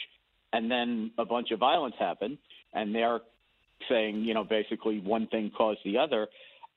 and 0.52 0.70
then 0.70 1.10
a 1.18 1.24
bunch 1.24 1.50
of 1.50 1.58
violence 1.58 1.94
happened, 1.98 2.38
and 2.74 2.94
they're 2.94 3.20
saying, 3.88 4.24
you 4.24 4.34
know, 4.34 4.44
basically 4.44 5.00
one 5.00 5.26
thing 5.28 5.50
caused 5.56 5.80
the 5.84 5.98
other. 5.98 6.28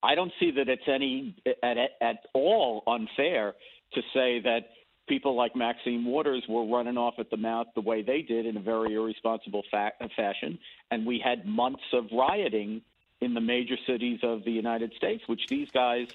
I 0.04 0.16
don't 0.16 0.32
see 0.40 0.52
that 0.52 0.68
it's 0.68 0.88
any 0.88 1.36
at, 1.64 1.78
at 2.02 2.18
all 2.34 2.84
unfair 2.88 3.54
to 3.94 4.02
say 4.14 4.42
that 4.42 4.62
people 5.08 5.36
like 5.36 5.56
Maxine 5.56 6.06
Waters 6.06 6.44
were 6.48 6.66
running 6.66 6.98
off 6.98 7.16
at 7.20 7.30
the 7.30 7.38
mouth 7.38 7.68
the 7.76 7.82
way 7.82 8.02
they 8.02 8.22
did 8.22 8.46
in 8.46 8.58
a 8.58 8.62
very 8.62 8.96
irresponsible 8.96 9.64
fa- 9.70 9.92
fashion, 10.16 10.58
and 10.90 11.06
we 11.06 11.22
had 11.24 11.46
months 11.46 11.84
of 11.94 12.06
rioting 12.12 12.82
in 13.22 13.34
the 13.34 13.42
major 13.42 13.76
cities 13.86 14.20
of 14.24 14.44
the 14.44 14.52
United 14.52 14.94
States, 14.96 15.24
which 15.28 15.42
these 15.48 15.70
guys 15.72 16.08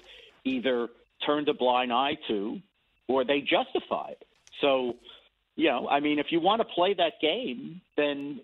either 0.44 0.88
turned 1.24 1.48
a 1.48 1.54
blind 1.54 1.92
eye 1.92 2.18
to 2.28 2.60
or 3.08 3.24
they 3.24 3.40
justified. 3.40 4.16
So, 4.60 4.96
you 5.54 5.70
know, 5.70 5.88
I 5.88 6.00
mean, 6.00 6.18
if 6.18 6.26
you 6.30 6.40
want 6.40 6.60
to 6.60 6.64
play 6.66 6.94
that 6.94 7.14
game, 7.20 7.80
then 7.96 8.40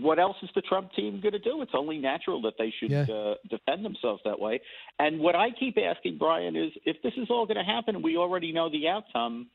what 0.00 0.18
else 0.18 0.36
is 0.42 0.50
the 0.54 0.62
Trump 0.62 0.92
team 0.92 1.20
going 1.20 1.32
to 1.32 1.38
do? 1.38 1.60
It's 1.62 1.74
only 1.74 1.98
natural 1.98 2.42
that 2.42 2.54
they 2.58 2.72
should 2.78 2.90
yeah. 2.90 3.02
uh, 3.02 3.34
defend 3.50 3.84
themselves 3.84 4.22
that 4.24 4.38
way. 4.38 4.60
And 4.98 5.18
what 5.20 5.34
I 5.34 5.50
keep 5.50 5.76
asking 5.78 6.18
Brian 6.18 6.56
is, 6.56 6.72
if 6.84 7.02
this 7.02 7.12
is 7.16 7.28
all 7.28 7.46
going 7.46 7.58
to 7.58 7.64
happen, 7.64 7.96
and 7.96 8.04
we 8.04 8.16
already 8.16 8.52
know 8.52 8.70
the 8.70 8.88
outcome. 8.88 9.48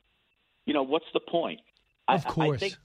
You 0.66 0.74
know, 0.74 0.82
what's 0.82 1.06
the 1.14 1.20
point? 1.20 1.60
Of 2.06 2.26
I, 2.26 2.28
course. 2.28 2.56
I 2.56 2.68
think, 2.68 2.76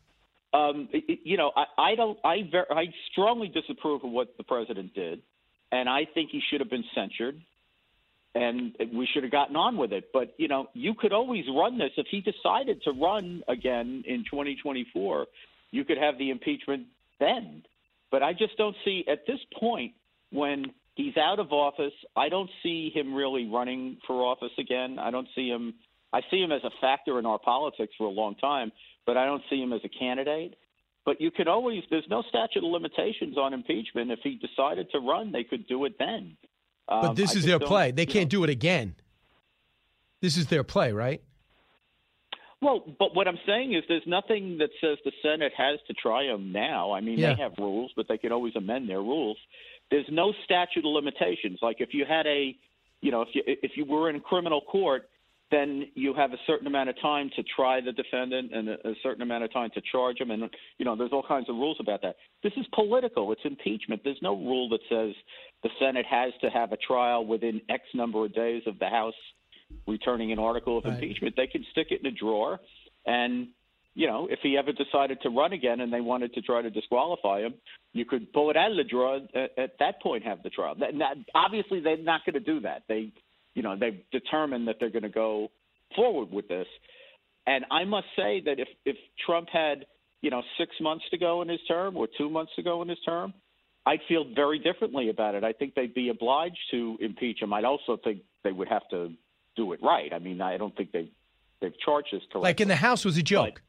um, 0.54 0.90
you 1.24 1.38
know, 1.38 1.52
I, 1.56 1.66
I 1.78 1.96
don't. 1.96 2.18
I 2.24 2.48
ver- 2.52 2.68
I 2.70 2.86
strongly 3.12 3.48
disapprove 3.48 4.04
of 4.04 4.12
what 4.12 4.36
the 4.38 4.44
president 4.44 4.94
did, 4.94 5.22
and 5.72 5.90
I 5.90 6.06
think 6.14 6.30
he 6.32 6.42
should 6.50 6.60
have 6.62 6.70
been 6.70 6.86
censured 6.96 7.42
and 8.36 8.76
we 8.94 9.08
should 9.14 9.24
have 9.24 9.32
gotten 9.32 9.56
on 9.56 9.78
with 9.78 9.92
it. 9.92 10.06
But 10.12 10.34
you 10.38 10.48
know, 10.48 10.68
you 10.74 10.94
could 10.96 11.14
always 11.14 11.46
run 11.54 11.78
this 11.78 11.92
if 11.98 12.08
he 12.10 12.22
decided 12.22 12.82
to 12.84 12.92
run 12.92 13.44
again 13.48 14.04
in 14.08 14.24
2024. 14.30 15.28
You 15.72 15.86
could 15.86 15.98
have 15.98 16.18
the 16.18 16.30
impeachment 16.30 16.88
then. 17.20 17.64
But 18.12 18.24
I 18.24 18.34
just 18.34 18.58
don't 18.58 18.76
see 18.86 19.06
at 19.08 19.26
this 19.28 19.40
point 19.60 19.94
when 20.32 20.66
he's 20.96 21.18
out 21.18 21.40
of 21.40 21.52
office. 21.52 21.94
I 22.16 22.30
don't 22.30 22.50
see 22.62 22.92
him 22.94 23.14
really 23.14 23.48
running 23.48 23.98
for 24.06 24.24
office 24.24 24.52
again. 24.60 25.00
I 25.00 25.12
don't 25.12 25.28
see 25.36 25.48
him. 25.48 25.76
I 26.14 26.22
see 26.30 26.38
him 26.42 26.52
as 26.52 26.64
a 26.64 26.70
factor 26.80 27.18
in 27.20 27.26
our 27.26 27.40
politics 27.40 27.94
for 27.98 28.06
a 28.06 28.12
long 28.12 28.36
time, 28.36 28.72
but 29.06 29.18
I 29.18 29.26
don't 29.26 29.42
see 29.50 29.62
him 29.62 29.74
as 29.74 29.82
a 29.84 29.90
candidate. 29.90 30.56
But 31.06 31.20
you 31.20 31.32
could 31.32 31.50
always. 31.50 31.84
There's 31.90 32.08
no 32.10 32.22
statute 32.30 32.64
of 32.64 32.72
limitations 32.72 33.38
on 33.38 33.54
impeachment. 33.54 34.10
If 34.12 34.20
he 34.24 34.36
decided 34.40 34.90
to 34.92 35.00
run, 35.00 35.32
they 35.34 35.44
could 35.44 35.68
do 35.68 35.84
it 35.86 35.96
then. 36.00 36.38
Um, 36.88 37.02
but 37.02 37.16
this 37.16 37.36
I 37.36 37.40
is 37.40 37.46
their 37.46 37.60
play. 37.60 37.92
They 37.92 38.06
can't 38.06 38.26
know. 38.32 38.40
do 38.40 38.44
it 38.46 38.50
again. 38.50 38.96
This 40.22 40.38
is 40.38 40.48
their 40.48 40.64
play, 40.64 40.94
right? 40.94 41.22
Well, 42.62 42.86
but 42.98 43.14
what 43.14 43.28
I'm 43.28 43.40
saying 43.46 43.74
is 43.74 43.84
there's 43.90 44.08
nothing 44.08 44.60
that 44.60 44.70
says 44.80 44.98
the 45.04 45.12
Senate 45.22 45.52
has 45.58 45.80
to 45.88 45.94
try 45.94 46.24
him 46.24 46.54
now. 46.54 46.94
I 46.94 47.02
mean, 47.02 47.20
Yeah. 47.20 47.34
they 47.34 47.42
have 47.42 47.52
rules, 47.58 47.92
but 47.98 48.08
they 48.08 48.18
can 48.18 48.32
always 48.32 48.56
amend 48.56 48.90
their 48.90 49.02
rules. 49.02 49.38
There's 49.92 50.06
no 50.10 50.32
statute 50.46 50.86
of 50.86 50.92
limitations. 50.94 51.60
Like 51.62 51.82
if 51.82 51.94
you 51.94 52.06
had 52.06 52.26
a, 52.26 52.56
you 53.02 53.12
know, 53.12 53.22
if 53.24 53.30
you 53.36 53.44
if 53.46 53.76
you 53.76 53.84
were 53.84 54.10
in 54.10 54.22
criminal 54.22 54.62
court, 54.62 55.10
then 55.54 55.86
you 55.94 56.14
have 56.16 56.34
a 56.34 56.38
certain 56.48 56.66
amount 56.66 56.90
of 56.90 57.00
time 57.00 57.30
to 57.36 57.44
try 57.56 57.80
the 57.80 57.92
defendant 57.92 58.52
and 58.54 58.70
a, 58.70 58.74
a 58.90 58.94
certain 59.04 59.22
amount 59.22 59.44
of 59.44 59.54
time 59.54 59.70
to 59.76 59.82
charge 59.92 60.20
him, 60.20 60.32
and 60.32 60.50
you 60.80 60.86
know, 60.86 60.96
there's 60.96 61.12
all 61.14 61.26
kinds 61.26 61.48
of 61.48 61.56
rules 61.56 61.78
about 61.80 62.02
that. 62.02 62.16
This 62.42 62.54
is 62.58 62.66
political. 62.74 63.32
It's 63.32 63.42
impeachment. 63.46 64.02
There's 64.04 64.22
no 64.22 64.36
rule 64.36 64.68
that 64.70 64.80
says 64.90 65.14
the 65.62 65.70
Senate 65.80 66.06
has 66.10 66.34
to 66.42 66.50
have 66.50 66.72
a 66.72 66.78
trial 66.78 67.26
within 67.26 67.62
X 67.70 67.84
number 67.94 68.26
of 68.26 68.34
days 68.34 68.64
of 68.66 68.80
the 68.80 68.90
House 68.90 69.14
returning 69.88 70.32
an 70.32 70.40
article 70.40 70.78
of 70.80 70.86
Right. 70.86 70.96
impeachment. 70.96 71.36
They 71.36 71.48
can 71.48 71.64
stick 71.72 71.88
it 71.92 72.00
in 72.02 72.08
a 72.08 72.12
drawer, 72.12 72.60
and 73.06 73.48
you 73.96 74.08
know, 74.08 74.28
if 74.30 74.40
he 74.42 74.58
ever 74.58 74.72
decided 74.72 75.22
to 75.22 75.30
run 75.30 75.54
again 75.54 75.80
and 75.82 75.94
they 75.94 76.02
wanted 76.02 76.34
to 76.34 76.42
try 76.42 76.64
to 76.64 76.70
disqualify 76.72 77.42
him, 77.42 77.54
you 77.94 78.06
could 78.06 78.34
pull 78.34 78.50
it 78.50 78.58
out 78.58 78.72
of 78.72 78.78
the 78.78 78.84
drawer 78.84 79.20
at, 79.36 79.52
at 79.58 79.72
that 79.80 80.02
point, 80.02 80.24
have 80.24 80.42
the 80.42 80.50
trial. 80.50 80.74
That, 80.80 80.98
that, 80.98 81.16
obviously, 81.36 81.80
they're 81.80 81.98
not 81.98 82.22
going 82.26 82.34
to 82.34 82.40
do 82.40 82.60
that. 82.62 82.84
They, 82.88 83.12
you 83.56 83.62
know, 83.62 83.76
they've 83.80 84.02
determined 84.12 84.68
that 84.68 84.78
they're 84.80 84.90
going 84.90 85.04
to 85.04 85.10
go 85.10 85.50
forward 85.96 86.32
with 86.32 86.48
this. 86.48 86.68
And 87.46 87.66
I 87.72 87.84
must 87.84 88.08
say 88.16 88.42
that 88.46 88.60
if 88.60 88.68
if 88.86 88.96
Trump 89.26 89.50
had, 89.52 89.86
you 90.22 90.30
know, 90.30 90.42
six 90.58 90.72
months 90.80 91.06
to 91.12 91.18
go 91.18 91.42
in 91.42 91.50
his 91.50 91.60
term 91.68 91.98
or 91.98 92.08
two 92.18 92.30
months 92.30 92.54
to 92.56 92.64
go 92.64 92.82
in 92.82 92.90
his 92.90 93.00
term, 93.06 93.34
I'd 93.86 94.00
feel 94.08 94.26
very 94.34 94.60
differently 94.60 95.10
about 95.10 95.36
it. 95.36 95.44
I 95.44 95.52
think 95.54 95.76
they'd 95.76 95.94
be 95.94 96.10
obliged 96.10 96.58
to 96.72 96.98
impeach 97.02 97.42
him. 97.42 97.54
I'd 97.54 97.66
also 97.66 97.98
think 98.02 98.22
they 98.44 98.52
would 98.52 98.70
have 98.70 98.88
to 98.92 99.12
do 99.56 99.74
it 99.74 99.82
right. 99.84 100.12
I 100.14 100.20
mean, 100.20 100.42
I 100.42 100.58
don't 100.58 100.76
think 100.76 100.92
they've 100.94 101.12
they've 101.62 101.78
charged 101.86 102.10
this 102.14 102.22
correctly. 102.32 102.42
Like 102.42 102.62
in 102.62 102.70
the 102.70 102.76
House 102.78 103.04
was 103.06 103.18
a 103.18 103.24
joke. 103.24 103.62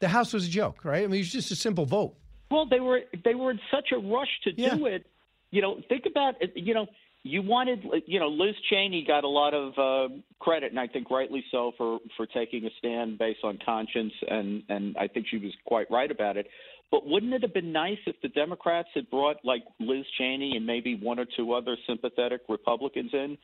the 0.00 0.08
House 0.08 0.32
was 0.32 0.46
a 0.46 0.50
joke, 0.50 0.84
right? 0.84 1.04
I 1.04 1.06
mean, 1.06 1.16
it 1.16 1.18
was 1.18 1.32
just 1.32 1.50
a 1.52 1.56
simple 1.56 1.86
vote. 1.86 2.14
Well, 2.50 2.66
they 2.66 2.80
were 2.80 3.00
they 3.24 3.34
were 3.34 3.50
in 3.52 3.60
such 3.70 3.92
a 3.92 3.98
rush 3.98 4.28
to 4.44 4.52
do 4.52 4.86
it. 4.86 5.06
You 5.50 5.62
know, 5.62 5.80
think 5.88 6.04
about 6.06 6.34
it. 6.40 6.52
You 6.56 6.74
know, 6.74 6.86
you 7.22 7.42
wanted. 7.42 7.84
You 8.06 8.20
know, 8.20 8.28
Liz 8.28 8.54
Cheney 8.68 9.04
got 9.06 9.24
a 9.24 9.28
lot 9.28 9.54
of 9.54 9.72
uh, 9.78 10.14
credit, 10.40 10.70
and 10.70 10.80
I 10.80 10.86
think 10.86 11.10
rightly 11.10 11.44
so 11.50 11.72
for 11.76 11.98
for 12.16 12.26
taking 12.26 12.64
a 12.64 12.70
stand 12.78 13.18
based 13.18 13.40
on 13.44 13.58
conscience, 13.64 14.12
and 14.28 14.62
and 14.68 14.96
I 14.96 15.08
think 15.08 15.26
she 15.30 15.38
was 15.38 15.52
quite 15.64 15.90
right 15.90 16.10
about 16.10 16.36
it. 16.36 16.46
But 16.90 17.06
wouldn't 17.06 17.32
it 17.32 17.42
have 17.42 17.54
been 17.54 17.72
nice 17.72 17.98
if 18.06 18.16
the 18.22 18.28
Democrats 18.28 18.88
had 18.94 19.08
brought 19.08 19.36
like 19.44 19.62
Liz 19.80 20.04
Cheney 20.18 20.56
and 20.56 20.66
maybe 20.66 20.94
one 20.94 21.18
or 21.18 21.26
two 21.36 21.54
other 21.54 21.76
sympathetic 21.86 22.42
Republicans 22.48 23.10
in 23.14 23.38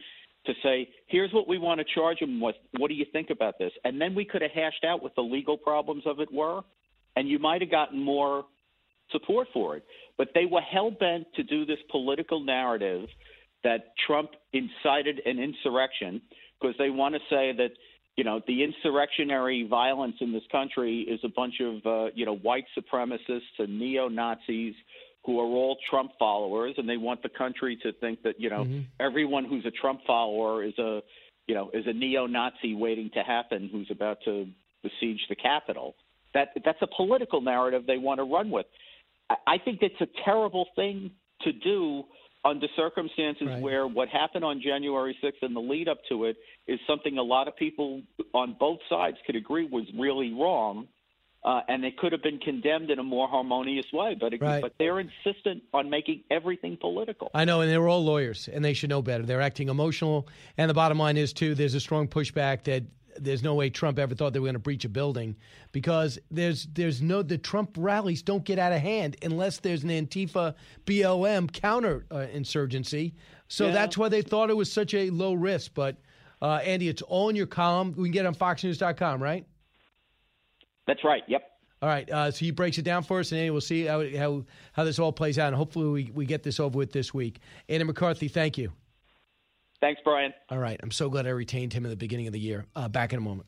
to 0.44 0.52
say, 0.62 0.88
here's 1.06 1.32
what 1.32 1.48
we 1.48 1.58
want 1.58 1.80
to 1.80 1.86
charge 1.94 2.20
them 2.20 2.40
with. 2.40 2.56
What 2.76 2.88
do 2.88 2.94
you 2.94 3.06
think 3.12 3.30
about 3.30 3.58
this? 3.58 3.72
And 3.84 4.00
then 4.00 4.14
we 4.14 4.24
could 4.24 4.42
have 4.42 4.50
hashed 4.50 4.84
out 4.84 5.02
what 5.02 5.14
the 5.14 5.22
legal 5.22 5.56
problems 5.56 6.02
of 6.06 6.20
it 6.20 6.32
were, 6.32 6.60
and 7.16 7.28
you 7.28 7.38
might 7.38 7.60
have 7.60 7.70
gotten 7.70 8.02
more 8.02 8.44
support 9.12 9.48
for 9.52 9.76
it. 9.76 9.84
But 10.16 10.28
they 10.34 10.44
were 10.44 10.60
hell 10.60 10.90
bent 10.90 11.26
to 11.36 11.42
do 11.42 11.64
this 11.64 11.78
political 11.90 12.44
narrative 12.44 13.08
that 13.64 13.92
Trump 14.06 14.30
incited 14.52 15.20
an 15.24 15.38
insurrection 15.38 16.20
because 16.60 16.76
they 16.78 16.90
want 16.90 17.14
to 17.14 17.20
say 17.30 17.52
that 17.56 17.70
you 18.16 18.24
know 18.24 18.40
the 18.46 18.64
insurrectionary 18.64 19.66
violence 19.68 20.16
in 20.20 20.32
this 20.32 20.42
country 20.50 21.00
is 21.00 21.20
a 21.24 21.28
bunch 21.28 21.54
of 21.60 21.86
uh, 21.86 22.10
you 22.14 22.26
know 22.26 22.36
white 22.36 22.64
supremacists 22.76 23.58
and 23.58 23.78
neo 23.78 24.08
Nazis 24.08 24.74
who 25.24 25.38
are 25.40 25.44
all 25.44 25.76
Trump 25.90 26.12
followers, 26.18 26.74
and 26.78 26.88
they 26.88 26.96
want 26.96 27.22
the 27.22 27.28
country 27.28 27.78
to 27.82 27.92
think 27.94 28.22
that 28.22 28.40
you 28.40 28.50
know 28.50 28.66
everyone 29.00 29.44
who's 29.44 29.66
a 29.66 29.70
Trump 29.70 30.00
follower 30.06 30.64
is 30.64 30.76
a 30.78 31.00
you 31.46 31.54
know 31.54 31.70
is 31.74 31.84
a 31.86 31.92
neo-Nazi 31.92 32.74
waiting 32.74 33.10
to 33.14 33.22
happen 33.22 33.68
who's 33.70 33.88
about 33.90 34.18
to 34.24 34.46
besiege 34.82 35.20
the 35.28 35.36
Capitol. 35.36 35.94
That 36.34 36.48
that's 36.64 36.78
a 36.82 36.88
political 36.96 37.40
narrative 37.40 37.84
they 37.86 37.98
want 37.98 38.18
to 38.18 38.24
run 38.24 38.50
with. 38.50 38.66
I, 39.28 39.34
I 39.46 39.58
think 39.58 39.80
it's 39.82 40.00
a 40.00 40.08
terrible 40.24 40.66
thing 40.76 41.10
to 41.42 41.52
do 41.52 42.04
under 42.44 42.66
circumstances 42.76 43.48
where 43.60 43.86
what 43.86 44.08
happened 44.08 44.44
on 44.44 44.60
January 44.60 45.16
6th 45.22 45.42
and 45.42 45.54
the 45.56 45.60
lead 45.60 45.88
up 45.88 45.98
to 46.08 46.24
it 46.24 46.36
is 46.66 46.78
something 46.86 47.18
a 47.18 47.22
lot 47.22 47.48
of 47.48 47.56
people 47.56 48.02
on 48.32 48.56
both 48.58 48.78
sides 48.88 49.16
could 49.26 49.36
agree 49.36 49.66
was 49.70 49.84
really 49.98 50.32
wrong. 50.32 50.86
Uh, 51.44 51.60
and 51.68 51.84
it 51.84 51.96
could 51.96 52.10
have 52.10 52.22
been 52.22 52.38
condemned 52.40 52.90
in 52.90 52.98
a 52.98 53.02
more 53.02 53.28
harmonious 53.28 53.86
way, 53.92 54.16
but 54.18 54.34
it, 54.34 54.42
Right. 54.42 54.60
but 54.60 54.72
they're 54.76 54.98
insistent 54.98 55.62
on 55.72 55.88
making 55.88 56.24
everything 56.32 56.76
political. 56.76 57.30
I 57.32 57.44
know, 57.44 57.60
and 57.60 57.70
they're 57.70 57.88
all 57.88 58.04
lawyers, 58.04 58.48
and 58.52 58.64
they 58.64 58.72
should 58.74 58.90
know 58.90 59.02
better. 59.02 59.24
They're 59.24 59.40
acting 59.40 59.68
emotional, 59.68 60.26
and 60.58 60.68
the 60.68 60.74
bottom 60.74 60.98
line 60.98 61.16
is 61.16 61.32
too. 61.32 61.54
There's 61.54 61.74
a 61.74 61.80
strong 61.80 62.08
pushback 62.08 62.64
that 62.64 62.82
there's 63.20 63.42
no 63.42 63.54
way 63.54 63.70
Trump 63.70 63.98
ever 63.98 64.14
thought 64.14 64.32
they 64.32 64.38
were 64.38 64.46
going 64.46 64.54
to 64.54 64.58
breach 64.60 64.84
a 64.84 64.88
building 64.88 65.36
because 65.72 66.18
there's 66.30 66.66
there's 66.72 67.00
no 67.02 67.22
the 67.22 67.38
Trump 67.38 67.76
rallies 67.78 68.22
don't 68.22 68.44
get 68.44 68.58
out 68.58 68.72
of 68.72 68.80
hand 68.80 69.16
unless 69.22 69.58
there's 69.58 69.82
an 69.84 69.90
Antifa 69.90 70.54
BLM 70.86 71.52
counter 71.52 72.06
uh, 72.10 72.26
insurgency. 72.32 73.14
So 73.48 73.66
Yeah. 73.66 73.72
that's 73.72 73.96
why 73.98 74.08
they 74.08 74.22
thought 74.22 74.50
it 74.50 74.56
was 74.56 74.70
such 74.72 74.94
a 74.94 75.10
low 75.10 75.34
risk. 75.34 75.72
But 75.74 75.96
uh, 76.40 76.60
Andy, 76.64 76.88
it's 76.88 77.02
all 77.02 77.28
in 77.28 77.36
your 77.36 77.46
column. 77.46 77.94
We 77.96 78.08
can 78.08 78.12
get 78.12 78.24
it 78.24 78.28
on 78.28 78.34
FoxNews.com, 78.34 79.22
right? 79.22 79.44
That's 80.86 81.04
right. 81.04 81.22
Yep. 81.26 81.42
All 81.82 81.88
right. 81.88 82.10
Uh, 82.10 82.30
so 82.30 82.38
he 82.38 82.50
breaks 82.50 82.78
it 82.78 82.82
down 82.82 83.02
for 83.04 83.20
us, 83.20 83.30
and 83.30 83.38
Andy, 83.40 83.50
we'll 83.50 83.60
see 83.60 83.84
how, 83.84 84.02
how 84.16 84.44
how 84.72 84.84
this 84.84 84.98
all 84.98 85.12
plays 85.12 85.38
out, 85.38 85.48
and 85.48 85.56
hopefully 85.56 85.88
we, 85.88 86.10
we 86.12 86.26
get 86.26 86.42
this 86.42 86.58
over 86.58 86.76
with 86.76 86.92
this 86.92 87.12
week. 87.14 87.40
Andy 87.68 87.84
McCarthy, 87.84 88.28
thank 88.28 88.58
you. 88.58 88.72
Thanks, 89.80 90.00
Brian. 90.04 90.32
All 90.50 90.58
right. 90.58 90.78
I'm 90.82 90.90
so 90.90 91.08
glad 91.08 91.26
I 91.26 91.30
retained 91.30 91.72
him 91.72 91.84
in 91.84 91.90
the 91.90 91.96
beginning 91.96 92.26
of 92.26 92.32
the 92.32 92.40
year. 92.40 92.66
Uh, 92.74 92.88
back 92.88 93.12
in 93.12 93.18
a 93.18 93.22
moment. 93.22 93.46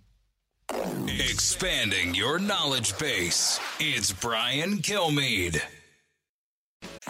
Expanding 1.09 2.15
your 2.15 2.39
knowledge 2.39 2.97
base. 2.99 3.59
It's 3.81 4.13
Brian 4.13 4.79
Kilmeade. 4.79 5.61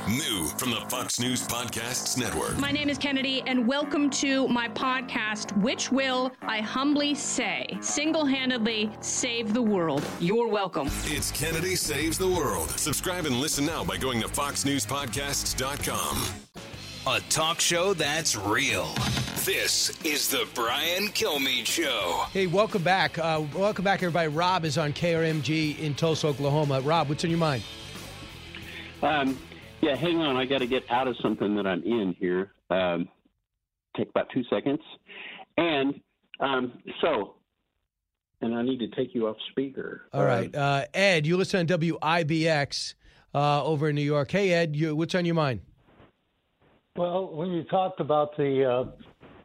New 0.08 0.46
from 0.58 0.70
the 0.70 0.80
Fox 0.88 1.20
News 1.20 1.46
Podcasts 1.46 2.16
Network. 2.16 2.56
My 2.58 2.72
name 2.72 2.88
is 2.88 2.96
Kennedy, 2.96 3.42
and 3.46 3.68
welcome 3.68 4.08
to 4.10 4.48
my 4.48 4.68
podcast, 4.70 5.54
which 5.60 5.92
will, 5.92 6.32
I 6.42 6.60
humbly 6.60 7.14
say, 7.14 7.66
single 7.80 8.24
handedly 8.24 8.90
save 9.00 9.52
the 9.52 9.60
world. 9.62 10.02
You're 10.18 10.48
welcome. 10.48 10.88
It's 11.04 11.30
Kennedy 11.30 11.76
Saves 11.76 12.16
the 12.16 12.28
World. 12.28 12.70
Subscribe 12.70 13.26
and 13.26 13.36
listen 13.36 13.66
now 13.66 13.84
by 13.84 13.98
going 13.98 14.22
to 14.22 14.28
FoxNewsPodcasts.com. 14.28 16.69
A 17.06 17.18
talk 17.30 17.60
show 17.60 17.94
that's 17.94 18.36
real. 18.36 18.84
This 19.46 19.88
is 20.04 20.28
the 20.28 20.46
Brian 20.54 21.08
Kilmeade 21.08 21.64
Show. 21.64 22.26
Hey, 22.30 22.46
welcome 22.46 22.82
back. 22.82 23.18
Uh, 23.18 23.42
welcome 23.54 23.86
back, 23.86 24.02
everybody. 24.02 24.28
Rob 24.28 24.66
is 24.66 24.76
on 24.76 24.92
KRMG 24.92 25.78
in 25.78 25.94
Tulsa, 25.94 26.26
Oklahoma. 26.26 26.82
Rob, 26.82 27.08
what's 27.08 27.24
on 27.24 27.30
your 27.30 27.38
mind? 27.38 27.62
Um, 29.02 29.38
yeah, 29.80 29.96
hang 29.96 30.18
on. 30.18 30.36
I 30.36 30.44
got 30.44 30.58
to 30.58 30.66
get 30.66 30.82
out 30.90 31.08
of 31.08 31.16
something 31.22 31.56
that 31.56 31.66
I'm 31.66 31.82
in 31.84 32.14
here. 32.18 32.52
Um, 32.68 33.08
take 33.96 34.10
about 34.10 34.28
two 34.34 34.44
seconds. 34.50 34.80
And 35.56 35.98
um, 36.38 36.82
so, 37.00 37.36
and 38.42 38.54
I 38.54 38.60
need 38.60 38.78
to 38.80 38.88
take 38.88 39.14
you 39.14 39.26
off 39.26 39.38
speaker. 39.50 40.02
All 40.12 40.24
right. 40.24 40.54
Uh, 40.54 40.84
Ed, 40.92 41.26
you 41.26 41.38
listen 41.38 41.60
on 41.60 41.66
WIBX 41.66 42.92
uh, 43.34 43.64
over 43.64 43.88
in 43.88 43.94
New 43.94 44.02
York. 44.02 44.30
Hey, 44.30 44.52
Ed, 44.52 44.76
you, 44.76 44.94
what's 44.94 45.14
on 45.14 45.24
your 45.24 45.34
mind? 45.34 45.62
Well, 47.00 47.28
when 47.32 47.50
you 47.52 47.64
talked 47.64 47.98
about 47.98 48.36
the 48.36 48.62
uh, 48.62 48.90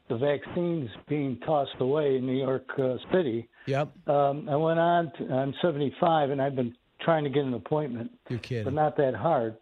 the 0.09 0.17
vaccines 0.17 0.89
being 1.07 1.39
tossed 1.45 1.79
away 1.79 2.17
in 2.17 2.25
New 2.25 2.37
York 2.37 2.67
uh, 2.77 2.97
City, 3.13 3.47
yep. 3.65 3.93
Um, 4.09 4.49
I 4.49 4.57
went 4.57 4.77
on. 4.77 5.09
To, 5.17 5.33
I'm 5.33 5.53
75, 5.61 6.31
and 6.31 6.41
I've 6.41 6.57
been 6.57 6.75
trying 6.99 7.23
to 7.23 7.29
get 7.29 7.45
an 7.45 7.53
appointment. 7.53 8.11
You're 8.27 8.39
kidding. 8.39 8.65
But 8.65 8.73
not 8.73 8.97
that 8.97 9.15
hard. 9.15 9.55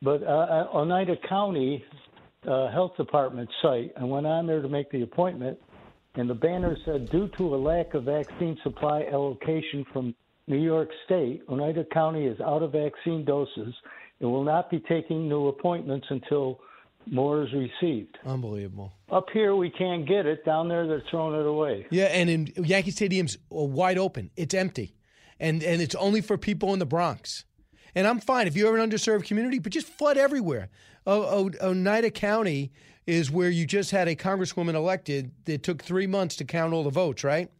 But 0.00 0.22
uh, 0.22 0.68
Oneida 0.72 1.16
County 1.28 1.84
uh, 2.48 2.70
Health 2.70 2.96
Department 2.96 3.50
site, 3.60 3.92
I 4.00 4.04
went 4.04 4.26
on 4.26 4.46
there 4.46 4.62
to 4.62 4.68
make 4.70 4.90
the 4.90 5.02
appointment, 5.02 5.58
and 6.14 6.30
the 6.30 6.34
banner 6.34 6.78
said, 6.86 7.10
due 7.10 7.28
to 7.36 7.54
a 7.54 7.58
lack 7.58 7.92
of 7.92 8.04
vaccine 8.04 8.56
supply 8.62 9.04
allocation 9.12 9.84
from 9.92 10.14
New 10.46 10.62
York 10.62 10.88
State, 11.04 11.42
Oneida 11.50 11.84
County 11.92 12.24
is 12.24 12.40
out 12.40 12.62
of 12.62 12.72
vaccine 12.72 13.22
doses 13.22 13.74
and 14.20 14.32
will 14.32 14.44
not 14.44 14.70
be 14.70 14.80
taking 14.88 15.28
new 15.28 15.48
appointments 15.48 16.06
until 16.08 16.58
more 17.10 17.42
is 17.44 17.52
received. 17.52 18.18
Unbelievable. 18.24 18.92
Up 19.10 19.26
here, 19.32 19.54
we 19.54 19.70
can't 19.70 20.06
get 20.06 20.26
it. 20.26 20.44
Down 20.44 20.68
there, 20.68 20.86
they're 20.86 21.02
throwing 21.10 21.38
it 21.38 21.46
away. 21.46 21.86
Yeah, 21.90 22.06
and 22.06 22.28
in 22.30 22.52
Yankee 22.56 22.90
Stadium's 22.90 23.36
uh, 23.52 23.56
wide 23.64 23.98
open. 23.98 24.30
It's 24.36 24.54
empty, 24.54 24.94
and 25.40 25.62
and 25.62 25.80
it's 25.82 25.94
only 25.94 26.20
for 26.20 26.36
people 26.38 26.72
in 26.72 26.78
the 26.78 26.86
Bronx. 26.86 27.44
And 27.94 28.06
I'm 28.06 28.18
fine 28.18 28.46
if 28.46 28.56
you're 28.56 28.76
an 28.76 28.90
underserved 28.90 29.24
community, 29.24 29.58
but 29.60 29.70
just 29.72 29.86
flood 29.86 30.16
everywhere. 30.16 30.68
O- 31.06 31.22
o- 31.62 31.68
Oneida 31.70 32.10
County 32.10 32.72
is 33.06 33.30
where 33.30 33.50
you 33.50 33.66
just 33.66 33.90
had 33.92 34.08
a 34.08 34.16
congresswoman 34.16 34.74
elected 34.74 35.30
that 35.44 35.62
took 35.62 35.82
three 35.82 36.06
months 36.06 36.34
to 36.36 36.44
count 36.44 36.72
all 36.72 36.82
the 36.82 36.90
votes, 36.90 37.22
right? 37.22 37.50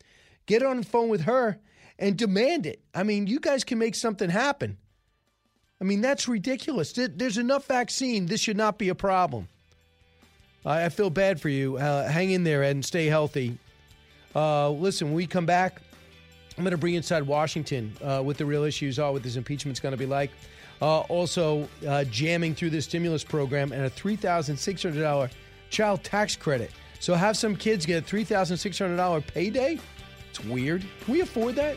Get 0.46 0.62
on 0.62 0.78
the 0.78 0.84
phone 0.86 1.08
with 1.08 1.22
her 1.22 1.60
and 1.98 2.16
demand 2.16 2.66
it. 2.66 2.82
I 2.94 3.02
mean, 3.04 3.26
you 3.26 3.38
guys 3.38 3.62
can 3.62 3.78
make 3.78 3.94
something 3.94 4.30
happen. 4.30 4.78
I 5.84 5.86
mean, 5.86 6.00
that's 6.00 6.26
ridiculous. 6.26 6.94
There's 6.94 7.36
enough 7.36 7.66
vaccine. 7.66 8.24
This 8.24 8.40
should 8.40 8.56
not 8.56 8.78
be 8.78 8.88
a 8.88 8.94
problem. 8.94 9.48
I 10.64 10.88
feel 10.88 11.10
bad 11.10 11.42
for 11.42 11.50
you. 11.50 11.76
Uh, 11.76 12.08
hang 12.08 12.30
in 12.30 12.42
there 12.42 12.62
and 12.62 12.82
stay 12.82 13.04
healthy. 13.04 13.58
Uh, 14.34 14.70
listen, 14.70 15.08
when 15.08 15.14
we 15.14 15.26
come 15.26 15.44
back, 15.44 15.82
I'm 16.56 16.64
going 16.64 16.70
to 16.70 16.78
bring 16.78 16.94
inside 16.94 17.24
Washington 17.24 17.92
uh, 18.02 18.22
what 18.22 18.38
the 18.38 18.46
real 18.46 18.64
issues 18.64 18.98
are, 18.98 19.12
what 19.12 19.22
this 19.22 19.36
impeachment's 19.36 19.78
going 19.78 19.92
to 19.92 19.98
be 19.98 20.06
like. 20.06 20.30
Uh, 20.80 21.00
also, 21.00 21.68
uh, 21.86 22.04
jamming 22.04 22.54
through 22.54 22.70
the 22.70 22.80
stimulus 22.80 23.22
program 23.22 23.70
and 23.70 23.84
a 23.84 23.90
$3,600 23.90 25.30
child 25.68 26.02
tax 26.02 26.34
credit. 26.34 26.70
So, 26.98 27.12
have 27.12 27.36
some 27.36 27.56
kids 27.56 27.84
get 27.84 28.10
a 28.10 28.16
$3,600 28.16 29.26
payday? 29.26 29.78
It's 30.30 30.42
weird. 30.46 30.82
Can 31.02 31.12
we 31.12 31.20
afford 31.20 31.56
that? 31.56 31.76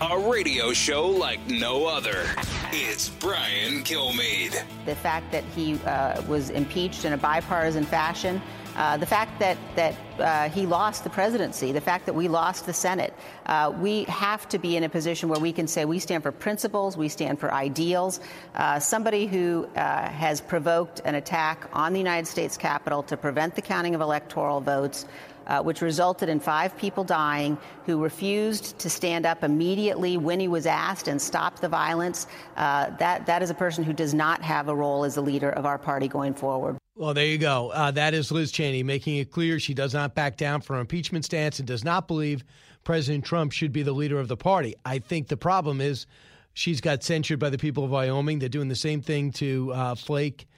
A 0.00 0.16
radio 0.16 0.72
show 0.72 1.08
like 1.08 1.44
no 1.48 1.86
other. 1.86 2.24
It's 2.70 3.08
Brian 3.08 3.82
Kilmeade. 3.82 4.62
The 4.84 4.94
fact 4.94 5.32
that 5.32 5.42
he 5.56 5.74
uh, 5.86 6.22
was 6.28 6.50
impeached 6.50 7.04
in 7.04 7.14
a 7.14 7.16
bipartisan 7.16 7.84
fashion, 7.84 8.40
uh, 8.76 8.96
the 8.96 9.06
fact 9.06 9.40
that 9.40 9.58
that 9.74 9.96
uh, 10.20 10.48
he 10.50 10.66
lost 10.66 11.02
the 11.02 11.10
presidency, 11.10 11.72
the 11.72 11.80
fact 11.80 12.06
that 12.06 12.12
we 12.12 12.28
lost 12.28 12.64
the 12.64 12.72
Senate, 12.72 13.12
uh, 13.46 13.74
we 13.80 14.04
have 14.04 14.48
to 14.50 14.58
be 14.58 14.76
in 14.76 14.84
a 14.84 14.88
position 14.88 15.28
where 15.28 15.40
we 15.40 15.52
can 15.52 15.66
say 15.66 15.84
we 15.84 15.98
stand 15.98 16.22
for 16.22 16.30
principles, 16.30 16.96
we 16.96 17.08
stand 17.08 17.40
for 17.40 17.52
ideals. 17.52 18.20
Uh, 18.54 18.78
somebody 18.78 19.26
who 19.26 19.66
uh, 19.74 20.08
has 20.10 20.40
provoked 20.40 21.00
an 21.04 21.16
attack 21.16 21.68
on 21.72 21.92
the 21.92 21.98
United 21.98 22.26
States 22.26 22.56
Capitol 22.56 23.02
to 23.02 23.16
prevent 23.16 23.56
the 23.56 23.62
counting 23.62 23.96
of 23.96 24.00
electoral 24.00 24.60
votes 24.60 25.06
uh, 25.48 25.62
which 25.62 25.80
resulted 25.80 26.28
in 26.28 26.38
five 26.38 26.76
people 26.76 27.04
dying, 27.04 27.58
who 27.86 28.02
refused 28.02 28.78
to 28.78 28.90
stand 28.90 29.26
up 29.26 29.42
immediately 29.42 30.16
when 30.16 30.38
he 30.38 30.48
was 30.48 30.66
asked 30.66 31.08
and 31.08 31.20
stop 31.20 31.58
the 31.60 31.68
violence. 31.68 32.26
Uh, 32.56 32.90
that, 32.98 33.26
that 33.26 33.42
is 33.42 33.50
a 33.50 33.54
person 33.54 33.82
who 33.82 33.92
does 33.92 34.14
not 34.14 34.42
have 34.42 34.68
a 34.68 34.74
role 34.74 35.04
as 35.04 35.14
the 35.14 35.22
leader 35.22 35.50
of 35.50 35.66
our 35.66 35.78
party 35.78 36.08
going 36.08 36.34
forward. 36.34 36.76
Well, 36.94 37.14
there 37.14 37.26
you 37.26 37.38
go. 37.38 37.70
Uh, 37.70 37.92
that 37.92 38.12
is 38.12 38.32
Liz 38.32 38.50
Cheney 38.50 38.82
making 38.82 39.16
it 39.16 39.30
clear 39.30 39.60
she 39.60 39.72
does 39.72 39.94
not 39.94 40.14
back 40.14 40.36
down 40.36 40.60
from 40.60 40.76
her 40.76 40.80
impeachment 40.80 41.24
stance 41.24 41.58
and 41.58 41.66
does 41.66 41.84
not 41.84 42.08
believe 42.08 42.44
President 42.82 43.24
Trump 43.24 43.52
should 43.52 43.72
be 43.72 43.82
the 43.82 43.92
leader 43.92 44.18
of 44.18 44.28
the 44.28 44.36
party. 44.36 44.74
I 44.84 44.98
think 44.98 45.28
the 45.28 45.36
problem 45.36 45.80
is 45.80 46.06
she's 46.54 46.80
got 46.80 47.04
censured 47.04 47.38
by 47.38 47.50
the 47.50 47.58
people 47.58 47.84
of 47.84 47.90
Wyoming. 47.90 48.40
They're 48.40 48.48
doing 48.48 48.68
the 48.68 48.74
same 48.74 49.00
thing 49.00 49.30
to 49.32 49.72
uh, 49.72 49.94
Flake 49.94 50.48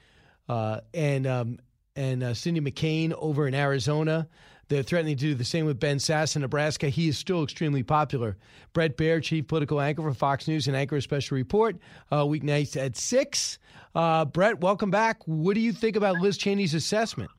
uh, 0.49 0.81
and 0.95 1.27
um, 1.27 1.59
and 1.97 2.23
uh, 2.23 2.35
Cindy 2.35 2.61
McCain 2.61 3.13
over 3.13 3.47
in 3.47 3.55
Arizona. 3.55 4.29
They're 4.71 4.85
threatening 4.85 5.17
to 5.17 5.21
do 5.21 5.35
the 5.35 5.45
same 5.45 5.67
with 5.67 5.81
Ben 5.81 5.97
Sasse 5.97 6.37
in 6.37 6.43
Nebraska. 6.43 6.89
He 6.89 7.09
is 7.09 7.19
still 7.19 7.43
extremely 7.43 7.83
popular. 7.83 8.37
Bret 8.73 8.97
Baier, 8.97 9.21
chief 9.21 9.49
political 9.49 9.81
anchor 9.81 10.01
for 10.03 10.15
Fox 10.15 10.47
News 10.47 10.69
and 10.69 10.77
anchor 10.77 10.95
a 10.95 11.03
special 11.03 11.35
report, 11.35 11.77
uh, 12.13 12.23
weeknights 12.23 12.77
at 12.77 12.97
6. 12.97 13.59
Uh, 13.97 14.25
Bret, 14.27 14.61
welcome 14.61 14.93
back. 14.93 15.27
What 15.27 15.55
do 15.55 15.61
you 15.61 15.73
think 15.73 15.97
about 15.97 16.21
Liz 16.21 16.39
Cheney's 16.39 16.73
assessment? 16.75 17.33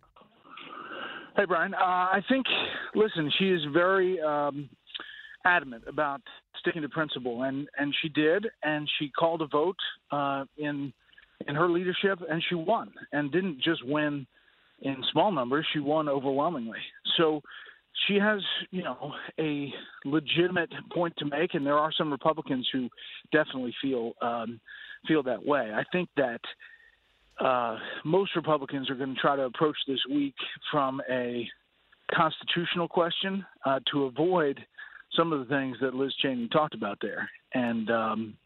Hey, 1.37 1.45
Brian. 1.45 1.73
Uh, 1.73 1.77
I 1.77 2.19
think, 2.27 2.45
listen, 2.95 3.31
she 3.39 3.45
is 3.45 3.61
very 3.71 4.19
um, 4.19 4.69
adamant 5.45 5.85
about 5.87 6.19
sticking 6.59 6.81
to 6.81 6.89
principle, 6.89 7.43
and, 7.43 7.65
and 7.77 7.95
she 8.01 8.09
did, 8.09 8.45
and 8.61 8.89
she 8.99 9.09
called 9.09 9.41
a 9.41 9.47
vote 9.47 9.79
uh, 10.11 10.43
in 10.57 10.91
in 11.47 11.55
her 11.55 11.69
leadership, 11.69 12.19
and 12.29 12.43
she 12.47 12.53
won, 12.53 12.91
and 13.13 13.31
didn't 13.31 13.61
just 13.63 13.83
win– 13.85 14.27
in 14.81 14.97
small 15.11 15.31
numbers, 15.31 15.65
she 15.73 15.79
won 15.79 16.09
overwhelmingly. 16.09 16.79
So 17.17 17.41
she 18.07 18.15
has, 18.15 18.41
you 18.71 18.83
know, 18.83 19.13
a 19.39 19.71
legitimate 20.05 20.69
point 20.93 21.13
to 21.17 21.25
make, 21.25 21.53
and 21.53 21.65
there 21.65 21.77
are 21.77 21.91
some 21.97 22.11
Republicans 22.11 22.67
who 22.71 22.89
definitely 23.31 23.73
feel 23.81 24.13
um, 24.21 24.59
feel 25.07 25.23
that 25.23 25.45
way. 25.45 25.71
I 25.73 25.83
think 25.91 26.09
that 26.17 26.41
uh, 27.39 27.77
most 28.05 28.35
Republicans 28.35 28.89
are 28.89 28.95
going 28.95 29.13
to 29.13 29.19
try 29.19 29.35
to 29.35 29.43
approach 29.43 29.77
this 29.87 29.99
week 30.09 30.35
from 30.71 31.01
a 31.09 31.47
constitutional 32.13 32.87
question 32.87 33.45
uh, 33.65 33.79
to 33.91 34.05
avoid 34.05 34.59
some 35.15 35.33
of 35.33 35.39
the 35.39 35.45
things 35.45 35.77
that 35.81 35.93
Liz 35.93 36.13
Cheney 36.21 36.47
talked 36.49 36.73
about 36.73 36.97
there, 37.01 37.29
and 37.53 37.89
um, 37.89 38.37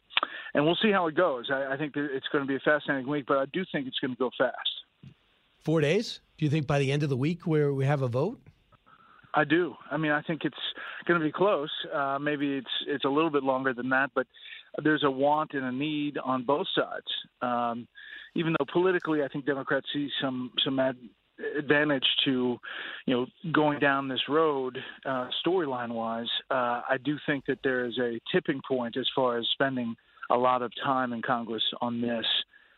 and 0.53 0.65
we'll 0.65 0.77
see 0.81 0.91
how 0.91 1.07
it 1.07 1.15
goes. 1.15 1.49
I, 1.51 1.73
I 1.73 1.77
think 1.77 1.93
it's 1.95 2.27
going 2.31 2.43
to 2.43 2.47
be 2.47 2.55
a 2.55 2.59
fascinating 2.59 3.07
week, 3.07 3.25
but 3.27 3.37
I 3.37 3.45
do 3.53 3.63
think 3.71 3.87
it's 3.87 3.99
going 3.99 4.11
to 4.11 4.17
go 4.17 4.31
fast. 4.37 5.13
Four 5.59 5.81
days? 5.81 6.21
Do 6.37 6.45
you 6.45 6.51
think 6.51 6.67
by 6.67 6.79
the 6.79 6.91
end 6.91 7.03
of 7.03 7.09
the 7.09 7.17
week 7.17 7.45
where 7.45 7.73
we 7.73 7.85
have 7.85 8.01
a 8.01 8.07
vote? 8.07 8.39
I 9.33 9.43
do. 9.43 9.75
I 9.91 9.97
mean, 9.97 10.11
I 10.11 10.21
think 10.21 10.41
it's 10.43 10.55
going 11.07 11.19
to 11.19 11.25
be 11.25 11.31
close. 11.31 11.69
Uh, 11.93 12.17
maybe 12.19 12.55
it's 12.55 12.67
it's 12.87 13.05
a 13.05 13.09
little 13.09 13.29
bit 13.29 13.43
longer 13.43 13.73
than 13.73 13.89
that, 13.89 14.11
but 14.15 14.27
there's 14.83 15.03
a 15.03 15.11
want 15.11 15.51
and 15.53 15.65
a 15.65 15.71
need 15.71 16.17
on 16.17 16.43
both 16.43 16.67
sides. 16.75 17.07
Um, 17.41 17.87
even 18.35 18.55
though 18.57 18.65
politically, 18.71 19.23
I 19.23 19.27
think 19.27 19.45
Democrats 19.45 19.87
see 19.93 20.09
some 20.21 20.51
some 20.63 20.79
ad, 20.79 20.95
advantage 21.57 22.05
to, 22.25 22.57
you 23.05 23.13
know, 23.13 23.25
going 23.51 23.79
down 23.79 24.07
this 24.07 24.21
road 24.29 24.77
uh, 25.05 25.27
storyline 25.45 25.91
wise. 25.91 26.29
Uh, 26.49 26.81
I 26.89 26.97
do 27.03 27.17
think 27.25 27.45
that 27.47 27.59
there 27.63 27.85
is 27.85 27.97
a 27.99 28.19
tipping 28.31 28.61
point 28.67 28.95
as 28.97 29.07
far 29.15 29.37
as 29.37 29.45
spending 29.53 29.95
a 30.29 30.37
lot 30.37 30.61
of 30.61 30.71
time 30.83 31.13
in 31.13 31.21
Congress 31.21 31.63
on 31.81 32.01
this, 32.01 32.25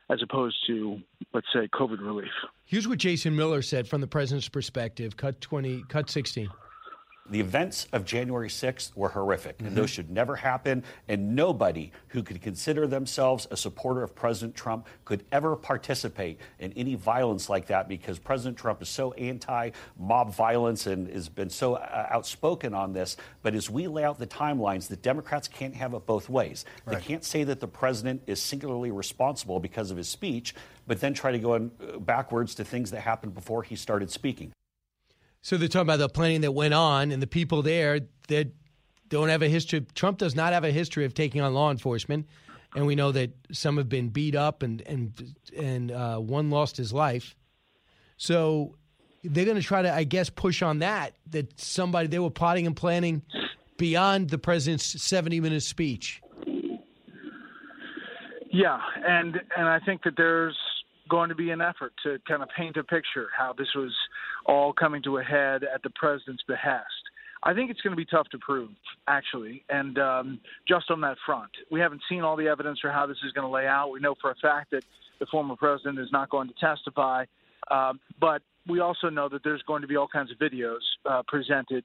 as 0.09 0.21
opposed 0.21 0.55
to, 0.67 0.99
let's 1.33 1.47
say, 1.53 1.67
COVID 1.73 1.99
relief. 1.99 2.31
Here's 2.65 2.87
what 2.87 2.97
Jason 2.97 3.35
Miller 3.35 3.61
said 3.61 3.87
from 3.87 4.01
the 4.01 4.07
president's 4.07 4.49
perspective. 4.49 5.17
Cut 5.17 5.41
twenty, 5.41 5.83
cut 5.89 6.09
sixteen. 6.09 6.49
The 7.29 7.39
events 7.39 7.87
of 7.91 8.05
January 8.05 8.49
6th 8.49 8.95
were 8.95 9.09
horrific, 9.09 9.57
Mm-hmm. 9.57 9.67
and 9.67 9.75
those 9.77 9.89
should 9.89 10.09
never 10.09 10.35
happen. 10.35 10.83
And 11.07 11.35
nobody 11.35 11.91
who 12.09 12.23
could 12.23 12.41
consider 12.41 12.87
themselves 12.87 13.47
a 13.51 13.57
supporter 13.57 14.03
of 14.03 14.15
President 14.15 14.55
Trump 14.55 14.87
could 15.05 15.25
ever 15.31 15.55
participate 15.55 16.39
in 16.59 16.71
any 16.73 16.95
violence 16.95 17.49
like 17.49 17.67
that 17.67 17.87
because 17.87 18.19
President 18.19 18.57
Trump 18.57 18.81
is 18.81 18.89
so 18.89 19.13
anti 19.13 19.71
mob 19.97 20.33
violence 20.33 20.87
and 20.87 21.07
has 21.09 21.27
been 21.29 21.49
so 21.49 21.75
uh, 21.75 22.07
outspoken 22.09 22.73
on 22.73 22.93
this. 22.93 23.17
But 23.41 23.55
as 23.55 23.69
we 23.69 23.87
lay 23.87 24.03
out 24.03 24.19
the 24.19 24.27
timelines, 24.27 24.87
the 24.87 24.95
Democrats 24.95 25.47
can't 25.47 25.75
have 25.75 25.93
it 25.93 26.05
both 26.05 26.29
ways. 26.29 26.65
They 26.85 26.97
can't 26.99 27.23
say 27.23 27.43
that 27.43 27.59
the 27.59 27.67
president 27.67 28.21
is 28.27 28.41
singularly 28.41 28.91
responsible 28.91 29.59
because 29.59 29.91
of 29.91 29.97
his 29.97 30.07
speech, 30.07 30.55
but 30.85 30.99
then 31.01 31.13
try 31.13 31.31
to 31.31 31.39
go 31.39 31.55
in, 31.55 31.71
uh, 31.81 31.97
backwards 31.99 32.55
to 32.55 32.63
things 32.63 32.91
that 32.91 33.01
happened 33.01 33.33
before 33.33 33.63
he 33.63 33.75
started 33.75 34.11
speaking. 34.11 34.51
So 35.47 35.55
they're 35.55 35.69
talking 35.69 35.87
about 35.87 35.99
the 35.99 36.09
planning 36.09 36.41
that 36.41 36.51
went 36.51 36.73
on, 36.73 37.09
and 37.09 37.21
the 37.21 37.27
people 37.27 37.61
there 37.61 38.01
that 38.27 38.51
don't 39.07 39.29
have 39.29 39.41
a 39.41 39.47
history. 39.47 39.85
Trump 39.95 40.17
does 40.17 40.35
not 40.35 40.51
have 40.51 40.65
a 40.65 40.71
history 40.71 41.05
of 41.05 41.13
taking 41.13 41.39
on 41.39 41.53
law 41.53 41.71
enforcement, 41.71 42.27
and 42.75 42.85
we 42.85 42.95
know 42.95 43.13
that 43.13 43.31
some 43.53 43.77
have 43.77 43.87
been 43.87 44.09
beat 44.09 44.35
up, 44.35 44.61
and 44.61 44.81
and 44.81 45.35
and 45.57 45.89
uh, 45.89 46.17
one 46.17 46.49
lost 46.49 46.75
his 46.75 46.91
life. 46.91 47.33
So 48.17 48.75
they're 49.23 49.45
going 49.45 49.55
to 49.55 49.63
try 49.63 49.81
to, 49.83 49.93
I 49.93 50.03
guess, 50.03 50.29
push 50.29 50.61
on 50.61 50.79
that. 50.79 51.13
That 51.29 51.57
somebody 51.57 52.09
they 52.09 52.19
were 52.19 52.29
plotting 52.29 52.67
and 52.67 52.75
planning 52.75 53.21
beyond 53.77 54.31
the 54.31 54.37
president's 54.37 55.01
seventy-minute 55.01 55.63
speech. 55.63 56.21
Yeah, 58.51 58.81
and 59.07 59.39
and 59.55 59.69
I 59.69 59.79
think 59.79 60.03
that 60.03 60.17
there's 60.17 60.57
going 61.09 61.29
to 61.29 61.35
be 61.35 61.51
an 61.51 61.61
effort 61.61 61.93
to 62.03 62.17
kind 62.27 62.43
of 62.43 62.49
paint 62.55 62.77
a 62.77 62.83
picture 62.83 63.27
how 63.37 63.53
this 63.57 63.67
was 63.75 63.93
all 64.45 64.73
coming 64.73 65.01
to 65.03 65.17
a 65.17 65.23
head 65.23 65.63
at 65.63 65.83
the 65.83 65.89
president's 65.91 66.43
behest. 66.47 66.85
I 67.43 67.53
think 67.53 67.69
it's 67.69 67.81
going 67.81 67.91
to 67.91 67.97
be 67.97 68.05
tough 68.05 68.27
to 68.29 68.37
prove, 68.39 68.71
actually, 69.07 69.63
and 69.69 69.99
um, 69.99 70.39
just 70.67 70.89
on 70.89 71.01
that 71.01 71.17
front, 71.25 71.51
we 71.71 71.79
haven't 71.79 72.01
seen 72.09 72.21
all 72.21 72.35
the 72.35 72.47
evidence 72.47 72.79
for 72.79 72.91
how 72.91 73.05
this 73.05 73.17
is 73.23 73.31
going 73.31 73.45
to 73.45 73.51
lay 73.51 73.67
out. 73.67 73.89
We 73.91 73.99
know 73.99 74.15
for 74.19 74.31
a 74.31 74.35
fact 74.35 74.71
that 74.71 74.83
the 75.19 75.27
former 75.27 75.55
president 75.55 75.99
is 75.99 76.09
not 76.11 76.29
going 76.29 76.47
to 76.47 76.53
testify, 76.59 77.25
um, 77.69 77.99
but 78.19 78.41
we 78.67 78.79
also 78.79 79.09
know 79.09 79.29
that 79.29 79.43
there's 79.43 79.61
going 79.63 79.81
to 79.81 79.87
be 79.87 79.95
all 79.95 80.07
kinds 80.07 80.31
of 80.31 80.37
videos 80.39 80.79
uh, 81.09 81.21
presented 81.27 81.83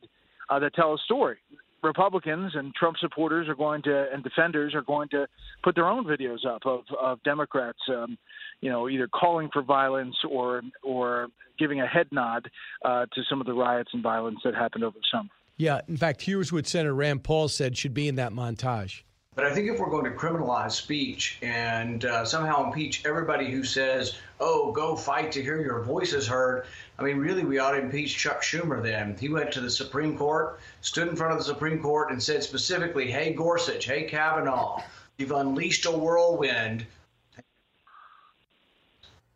uh, 0.48 0.58
that 0.58 0.74
tell 0.74 0.94
a 0.94 0.98
story. 1.04 1.36
Republicans 1.82 2.52
and 2.54 2.74
Trump 2.74 2.96
supporters 2.98 3.48
are 3.48 3.54
going 3.54 3.82
to, 3.82 4.06
and 4.12 4.22
defenders 4.22 4.74
are 4.74 4.82
going 4.82 5.08
to 5.10 5.26
put 5.62 5.74
their 5.74 5.88
own 5.88 6.04
videos 6.04 6.46
up 6.46 6.62
of, 6.64 6.82
of 7.00 7.22
Democrats, 7.22 7.78
um, 7.88 8.16
you 8.60 8.70
know, 8.70 8.88
either 8.88 9.08
calling 9.08 9.48
for 9.52 9.62
violence 9.62 10.16
or 10.28 10.62
or 10.82 11.28
giving 11.58 11.80
a 11.80 11.86
head 11.86 12.06
nod 12.10 12.48
uh, 12.84 13.06
to 13.14 13.22
some 13.28 13.40
of 13.40 13.46
the 13.46 13.52
riots 13.52 13.90
and 13.92 14.02
violence 14.02 14.38
that 14.44 14.54
happened 14.54 14.84
over 14.84 14.96
the 14.98 15.04
summer. 15.12 15.28
Yeah, 15.56 15.80
in 15.88 15.96
fact, 15.96 16.22
here's 16.22 16.52
what 16.52 16.66
Senator 16.66 16.94
Rand 16.94 17.22
Paul 17.24 17.48
said 17.48 17.76
should 17.76 17.94
be 17.94 18.08
in 18.08 18.16
that 18.16 18.32
montage. 18.32 19.02
But 19.34 19.46
I 19.46 19.54
think 19.54 19.70
if 19.70 19.78
we're 19.78 19.88
going 19.88 20.04
to 20.04 20.10
criminalize 20.10 20.72
speech 20.72 21.38
and 21.40 22.04
uh, 22.04 22.24
somehow 22.26 22.66
impeach 22.66 23.06
everybody 23.06 23.50
who 23.50 23.64
says, 23.64 24.18
oh, 24.40 24.72
go 24.72 24.94
fight 24.94 25.32
to 25.32 25.42
hear 25.42 25.62
your 25.62 25.80
voices 25.80 26.26
heard, 26.26 26.66
I 26.98 27.02
mean, 27.02 27.16
really, 27.16 27.42
we 27.42 27.58
ought 27.58 27.70
to 27.72 27.80
impeach 27.80 28.16
Chuck 28.16 28.42
Schumer 28.42 28.82
then. 28.82 29.16
He 29.18 29.30
went 29.30 29.50
to 29.52 29.60
the 29.60 29.70
Supreme 29.70 30.18
Court, 30.18 30.60
stood 30.82 31.08
in 31.08 31.16
front 31.16 31.32
of 31.32 31.38
the 31.38 31.44
Supreme 31.44 31.80
Court, 31.80 32.10
and 32.10 32.22
said 32.22 32.42
specifically, 32.42 33.10
hey, 33.10 33.32
Gorsuch, 33.32 33.86
hey, 33.86 34.02
Kavanaugh, 34.02 34.82
you've 35.16 35.32
unleashed 35.32 35.86
a 35.86 35.90
whirlwind. 35.90 36.84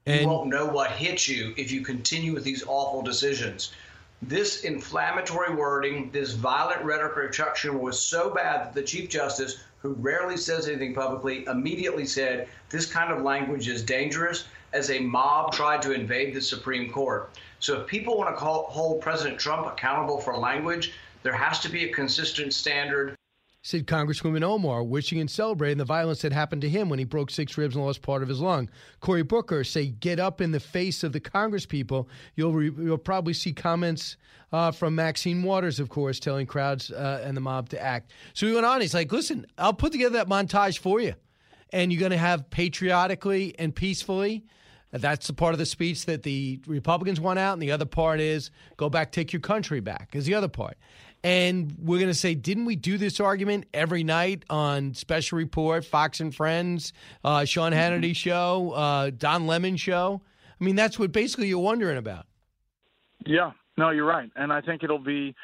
you 0.06 0.28
won't 0.28 0.48
know 0.48 0.66
what 0.66 0.90
hit 0.90 1.26
you 1.26 1.54
if 1.56 1.72
you 1.72 1.80
continue 1.80 2.34
with 2.34 2.44
these 2.44 2.62
awful 2.66 3.00
decisions. 3.00 3.72
This 4.22 4.64
inflammatory 4.64 5.54
wording, 5.54 6.10
this 6.10 6.32
violent 6.32 6.82
rhetoric 6.82 7.32
Schumer 7.32 7.78
was 7.78 8.00
so 8.00 8.30
bad 8.30 8.60
that 8.66 8.74
the 8.74 8.82
Chief 8.82 9.10
Justice, 9.10 9.58
who 9.82 9.92
rarely 9.92 10.38
says 10.38 10.66
anything 10.66 10.94
publicly, 10.94 11.44
immediately 11.44 12.06
said 12.06 12.48
this 12.70 12.86
kind 12.86 13.12
of 13.12 13.22
language 13.22 13.68
is 13.68 13.82
dangerous 13.82 14.46
as 14.72 14.90
a 14.90 15.00
mob 15.00 15.52
tried 15.52 15.82
to 15.82 15.92
invade 15.92 16.34
the 16.34 16.40
Supreme 16.40 16.90
Court. 16.90 17.30
So 17.60 17.80
if 17.80 17.86
people 17.86 18.16
want 18.16 18.34
to 18.34 18.40
call, 18.40 18.64
hold 18.64 19.02
President 19.02 19.38
Trump 19.38 19.66
accountable 19.66 20.18
for 20.18 20.36
language, 20.36 20.94
there 21.22 21.34
has 21.34 21.60
to 21.60 21.68
be 21.68 21.84
a 21.84 21.92
consistent 21.92 22.54
standard. 22.54 23.16
Said 23.66 23.88
Congresswoman 23.88 24.44
Omar, 24.44 24.84
wishing 24.84 25.18
and 25.18 25.28
celebrating 25.28 25.78
the 25.78 25.84
violence 25.84 26.22
that 26.22 26.32
happened 26.32 26.62
to 26.62 26.68
him 26.68 26.88
when 26.88 27.00
he 27.00 27.04
broke 27.04 27.32
six 27.32 27.58
ribs 27.58 27.74
and 27.74 27.84
lost 27.84 28.00
part 28.00 28.22
of 28.22 28.28
his 28.28 28.38
lung. 28.38 28.70
Cory 29.00 29.24
Booker 29.24 29.64
say, 29.64 29.86
"Get 29.88 30.20
up 30.20 30.40
in 30.40 30.52
the 30.52 30.60
face 30.60 31.02
of 31.02 31.12
the 31.12 31.18
Congress 31.18 31.66
people." 31.66 32.08
You'll 32.36 32.52
re- 32.52 32.70
you'll 32.70 32.96
probably 32.96 33.32
see 33.32 33.52
comments 33.52 34.18
uh, 34.52 34.70
from 34.70 34.94
Maxine 34.94 35.42
Waters, 35.42 35.80
of 35.80 35.88
course, 35.88 36.20
telling 36.20 36.46
crowds 36.46 36.92
uh, 36.92 37.22
and 37.24 37.36
the 37.36 37.40
mob 37.40 37.68
to 37.70 37.82
act. 37.82 38.12
So 38.34 38.46
he 38.46 38.52
went 38.52 38.66
on. 38.66 38.82
He's 38.82 38.94
like, 38.94 39.10
"Listen, 39.10 39.44
I'll 39.58 39.74
put 39.74 39.90
together 39.90 40.12
that 40.12 40.28
montage 40.28 40.78
for 40.78 41.00
you, 41.00 41.14
and 41.72 41.92
you're 41.92 41.98
going 41.98 42.12
to 42.12 42.18
have 42.18 42.48
patriotically 42.50 43.58
and 43.58 43.74
peacefully." 43.74 44.44
That's 44.92 45.26
the 45.26 45.32
part 45.32 45.52
of 45.52 45.58
the 45.58 45.66
speech 45.66 46.06
that 46.06 46.22
the 46.22 46.60
Republicans 46.68 47.20
want 47.20 47.40
out, 47.40 47.54
and 47.54 47.60
the 47.60 47.72
other 47.72 47.84
part 47.84 48.20
is 48.20 48.52
go 48.76 48.88
back, 48.88 49.10
take 49.10 49.32
your 49.32 49.40
country 49.40 49.80
back. 49.80 50.10
Is 50.14 50.24
the 50.24 50.34
other 50.34 50.48
part. 50.48 50.78
And 51.24 51.74
we're 51.80 51.98
going 51.98 52.10
to 52.10 52.14
say, 52.14 52.34
didn't 52.34 52.66
we 52.66 52.76
do 52.76 52.98
this 52.98 53.18
argument 53.18 53.66
every 53.74 54.04
night 54.04 54.44
on 54.48 54.94
Special 54.94 55.38
Report, 55.38 55.84
Fox 55.84 56.20
and 56.20 56.34
Friends, 56.34 56.92
uh, 57.24 57.44
Sean 57.44 57.72
Hannity 57.72 58.14
show, 58.14 58.72
uh, 58.72 59.10
Don 59.10 59.46
Lemon 59.46 59.76
show? 59.76 60.22
I 60.60 60.64
mean, 60.64 60.76
that's 60.76 60.98
what 60.98 61.12
basically 61.12 61.48
you're 61.48 61.58
wondering 61.58 61.98
about. 61.98 62.26
Yeah, 63.26 63.52
no, 63.76 63.90
you're 63.90 64.06
right, 64.06 64.30
and 64.36 64.52
I 64.52 64.60
think 64.60 64.84
it'll 64.84 64.98
be, 64.98 65.34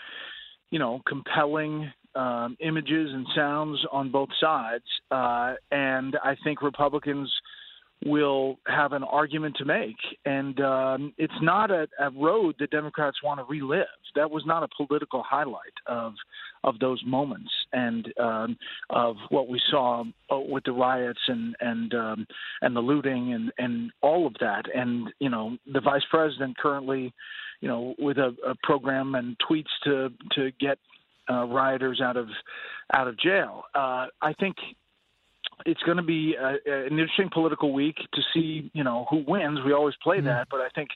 you 0.70 0.78
know, 0.78 1.02
compelling 1.06 1.90
um, 2.14 2.56
images 2.60 3.10
and 3.12 3.26
sounds 3.34 3.84
on 3.90 4.10
both 4.10 4.28
sides, 4.40 4.84
uh, 5.10 5.54
and 5.70 6.16
I 6.22 6.36
think 6.44 6.62
Republicans 6.62 7.32
will 8.04 8.58
have 8.66 8.92
an 8.92 9.04
argument 9.04 9.56
to 9.56 9.64
make, 9.64 9.96
and 10.24 10.60
um, 10.60 11.12
it's 11.18 11.32
not 11.40 11.70
a, 11.70 11.86
a 12.00 12.10
road 12.10 12.54
that 12.58 12.70
Democrats 12.70 13.18
want 13.22 13.40
to 13.40 13.44
relive. 13.44 13.86
That 14.14 14.30
was 14.30 14.42
not 14.46 14.62
a 14.62 14.68
political 14.76 15.22
highlight 15.22 15.72
of 15.86 16.14
of 16.64 16.78
those 16.78 17.02
moments 17.04 17.50
and 17.72 18.12
um, 18.20 18.56
of 18.90 19.16
what 19.30 19.48
we 19.48 19.60
saw 19.70 20.04
uh, 20.30 20.38
with 20.38 20.64
the 20.64 20.72
riots 20.72 21.20
and 21.28 21.56
and 21.60 21.94
um, 21.94 22.26
and 22.60 22.74
the 22.74 22.80
looting 22.80 23.34
and 23.34 23.52
and 23.58 23.90
all 24.00 24.26
of 24.26 24.34
that. 24.40 24.64
And 24.74 25.08
you 25.18 25.30
know, 25.30 25.56
the 25.72 25.80
vice 25.80 26.04
president 26.10 26.58
currently, 26.58 27.12
you 27.60 27.68
know, 27.68 27.94
with 27.98 28.18
a, 28.18 28.34
a 28.46 28.54
program 28.62 29.14
and 29.14 29.36
tweets 29.48 29.64
to 29.84 30.12
to 30.32 30.50
get 30.60 30.78
uh, 31.30 31.44
rioters 31.44 32.00
out 32.00 32.16
of 32.16 32.28
out 32.94 33.08
of 33.08 33.18
jail. 33.18 33.62
Uh, 33.74 34.06
I 34.20 34.32
think 34.38 34.56
it's 35.66 35.82
going 35.82 35.96
to 35.96 36.02
be 36.02 36.34
a, 36.34 36.56
an 36.66 36.98
interesting 36.98 37.30
political 37.32 37.72
week 37.72 37.96
to 37.96 38.22
see, 38.34 38.70
you 38.74 38.84
know, 38.84 39.06
who 39.10 39.24
wins. 39.26 39.60
We 39.64 39.72
always 39.72 39.94
play 40.02 40.18
mm-hmm. 40.18 40.26
that, 40.26 40.48
but 40.50 40.60
I 40.60 40.68
think 40.74 40.88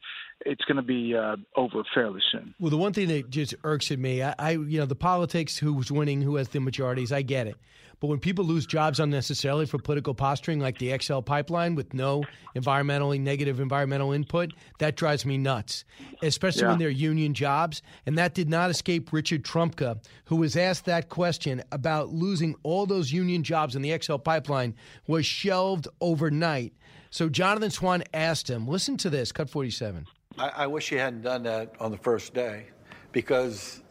it's 0.44 0.64
going 0.64 0.76
to 0.76 0.82
be 0.82 1.14
uh, 1.16 1.36
over 1.56 1.82
fairly 1.94 2.20
soon. 2.30 2.54
Well, 2.60 2.70
the 2.70 2.76
one 2.76 2.92
thing 2.92 3.08
that 3.08 3.30
just 3.30 3.54
irks 3.64 3.90
at 3.90 3.98
me, 3.98 4.22
I, 4.22 4.34
I, 4.38 4.50
you 4.52 4.78
know, 4.78 4.86
the 4.86 4.94
politics, 4.94 5.56
who's 5.58 5.90
winning, 5.90 6.20
who 6.22 6.36
has 6.36 6.48
the 6.48 6.60
majorities, 6.60 7.10
I 7.12 7.22
get 7.22 7.46
it. 7.46 7.56
But 7.98 8.08
when 8.08 8.18
people 8.18 8.44
lose 8.44 8.66
jobs 8.66 9.00
unnecessarily 9.00 9.64
for 9.64 9.78
political 9.78 10.12
posturing, 10.12 10.60
like 10.60 10.76
the 10.78 10.94
XL 10.98 11.20
pipeline 11.20 11.74
with 11.76 11.94
no 11.94 12.24
environmentally 12.54 13.18
negative 13.18 13.58
environmental 13.58 14.12
input, 14.12 14.52
that 14.80 14.96
drives 14.96 15.24
me 15.24 15.38
nuts. 15.38 15.84
Especially 16.22 16.62
Yeah. 16.62 16.68
when 16.70 16.78
they're 16.78 16.90
union 16.90 17.32
jobs, 17.32 17.80
and 18.04 18.18
that 18.18 18.34
did 18.34 18.50
not 18.50 18.68
escape 18.68 19.14
Richard 19.14 19.44
Trumka, 19.44 19.98
who 20.26 20.36
was 20.36 20.56
asked 20.58 20.84
that 20.84 21.08
question 21.08 21.62
about 21.72 22.10
losing 22.10 22.54
all 22.62 22.84
those 22.84 23.12
union 23.12 23.42
jobs 23.42 23.74
in 23.74 23.80
the 23.80 23.98
XL 23.98 24.16
pipeline 24.16 24.74
was 25.06 25.24
shelved 25.24 25.88
overnight. 26.02 26.74
So 27.08 27.30
Jonathan 27.30 27.70
Swan 27.70 28.04
asked 28.12 28.50
him, 28.50 28.68
"Listen 28.68 28.98
to 28.98 29.08
this, 29.08 29.32
cut 29.32 29.48
47." 29.48 30.04
I, 30.38 30.48
I 30.48 30.66
wish 30.66 30.88
he 30.88 30.96
hadn't 30.96 31.22
done 31.22 31.44
that 31.44 31.74
on 31.80 31.90
the 31.90 31.96
first 31.98 32.34
day 32.34 32.66
because 33.12 33.82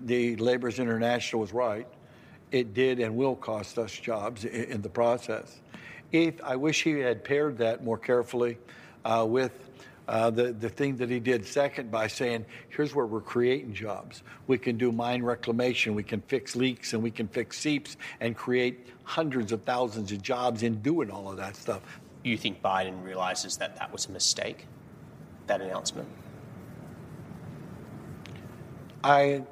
the 0.00 0.36
Labor's 0.36 0.78
International 0.78 1.40
was 1.40 1.52
right. 1.52 1.86
It 2.50 2.74
did 2.74 3.00
and 3.00 3.16
will 3.16 3.36
cost 3.36 3.78
us 3.78 3.92
jobs 3.92 4.44
in, 4.44 4.64
in 4.64 4.82
the 4.82 4.88
process. 4.88 5.60
If 6.12 6.42
I 6.42 6.56
wish 6.56 6.82
he 6.82 6.98
had 6.98 7.22
paired 7.22 7.58
that 7.58 7.84
more 7.84 7.98
carefully 7.98 8.58
uh, 9.04 9.24
with 9.28 9.52
uh, 10.08 10.28
the, 10.30 10.52
the 10.52 10.68
thing 10.68 10.96
that 10.96 11.08
he 11.08 11.20
did 11.20 11.46
second 11.46 11.90
by 11.90 12.08
saying, 12.08 12.44
here's 12.70 12.92
where 12.92 13.06
we're 13.06 13.20
creating 13.20 13.72
jobs. 13.72 14.24
We 14.48 14.58
can 14.58 14.76
do 14.76 14.90
mine 14.90 15.22
reclamation, 15.22 15.94
we 15.94 16.02
can 16.02 16.20
fix 16.22 16.56
leaks, 16.56 16.94
and 16.94 17.02
we 17.02 17.12
can 17.12 17.28
fix 17.28 17.58
seeps 17.58 17.96
and 18.18 18.36
create 18.36 18.88
hundreds 19.04 19.52
of 19.52 19.62
thousands 19.62 20.10
of 20.10 20.20
jobs 20.20 20.64
in 20.64 20.82
doing 20.82 21.10
all 21.12 21.30
of 21.30 21.36
that 21.36 21.54
stuff. 21.54 21.82
You 22.24 22.36
think 22.36 22.60
Biden 22.60 23.04
realizes 23.04 23.58
that 23.58 23.76
that 23.76 23.92
was 23.92 24.06
a 24.06 24.10
mistake, 24.10 24.66
that 25.50 25.60
announcement? 25.60 26.08
I, 29.02 29.42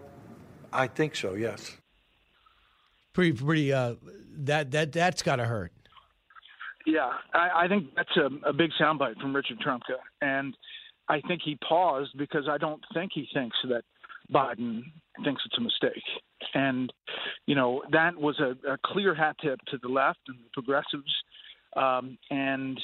I 0.73 0.87
think 0.87 1.17
so. 1.17 1.35
Yes. 1.35 1.77
Pretty, 3.13 3.33
pretty. 3.33 3.73
Uh, 3.73 3.95
that 4.41 4.71
that 4.71 4.93
that's 4.93 5.23
got 5.23 5.37
to 5.37 5.45
hurt. 5.45 5.73
Yeah, 6.87 7.11
I, 7.35 7.65
I 7.65 7.69
think 7.69 7.95
that's 7.97 8.17
a, 8.17 8.49
a 8.49 8.53
big 8.53 8.71
soundbite 8.81 9.21
from 9.21 9.35
Richard 9.35 9.59
Trumka, 9.59 9.99
and 10.23 10.57
I 11.09 11.21
think 11.27 11.43
he 11.45 11.59
paused 11.69 12.17
because 12.17 12.49
I 12.49 12.59
don't 12.59 12.83
think 12.95 13.11
he 13.15 13.27
thinks 13.35 13.57
that 13.65 13.83
Biden 14.33 14.83
thinks 15.25 15.43
it's 15.47 15.59
a 15.59 15.61
mistake. 15.61 16.05
And, 16.55 16.93
you 17.47 17.55
know, 17.55 17.83
that 17.91 18.17
was 18.17 18.39
a, 18.39 18.51
a 18.71 18.79
clear 18.85 19.15
hat 19.15 19.37
tip 19.43 19.59
to 19.71 19.79
the 19.79 19.89
left 19.89 20.21
and 20.29 20.37
the 20.39 20.51
progressives. 20.53 21.13
Um, 21.77 22.19
and, 22.31 22.79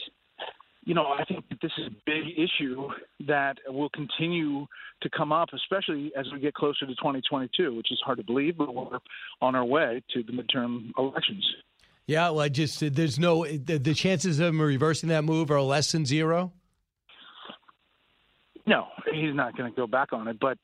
you 0.85 0.94
know, 0.94 1.06
I 1.06 1.24
think 1.24 1.48
that 1.48 1.59
this 1.62 1.73
is 1.78 1.86
a 1.86 1.97
big 2.05 2.39
issue 2.39 2.89
that 3.27 3.59
will 3.69 3.89
continue 3.90 4.66
to 5.02 5.11
come 5.11 5.32
up, 5.32 5.48
especially 5.55 6.12
as 6.16 6.27
we 6.32 6.40
get 6.40 6.55
closer 6.55 6.86
to 6.86 6.94
2022, 6.94 7.74
which 7.74 7.90
is 7.90 8.01
hard 8.05 8.19
to 8.19 8.24
believe, 8.24 8.59
but 8.59 8.74
we're 8.74 8.98
on 9.40 9.55
our 9.55 9.65
way 9.65 10.02
to 10.12 10.23
the 10.23 10.32
midterm 10.32 10.90
elections. 10.98 11.44
Yeah, 12.06 12.31
well, 12.31 12.40
I 12.40 12.51
just 12.51 12.81
there's 12.94 13.19
no 13.19 13.47
the, 13.47 13.78
the 13.78 13.94
chances 13.94 14.39
of 14.39 14.48
him 14.48 14.61
reversing 14.61 15.09
that 15.09 15.24
move 15.24 15.51
are 15.51 15.61
less 15.62 15.93
than 15.93 16.05
zero. 16.05 16.52
No, 18.66 18.89
he's 19.12 19.35
not 19.35 19.56
going 19.56 19.70
to 19.70 19.77
go 19.77 19.86
back 19.86 20.12
on 20.12 20.28
it, 20.28 20.39
but 20.39 20.59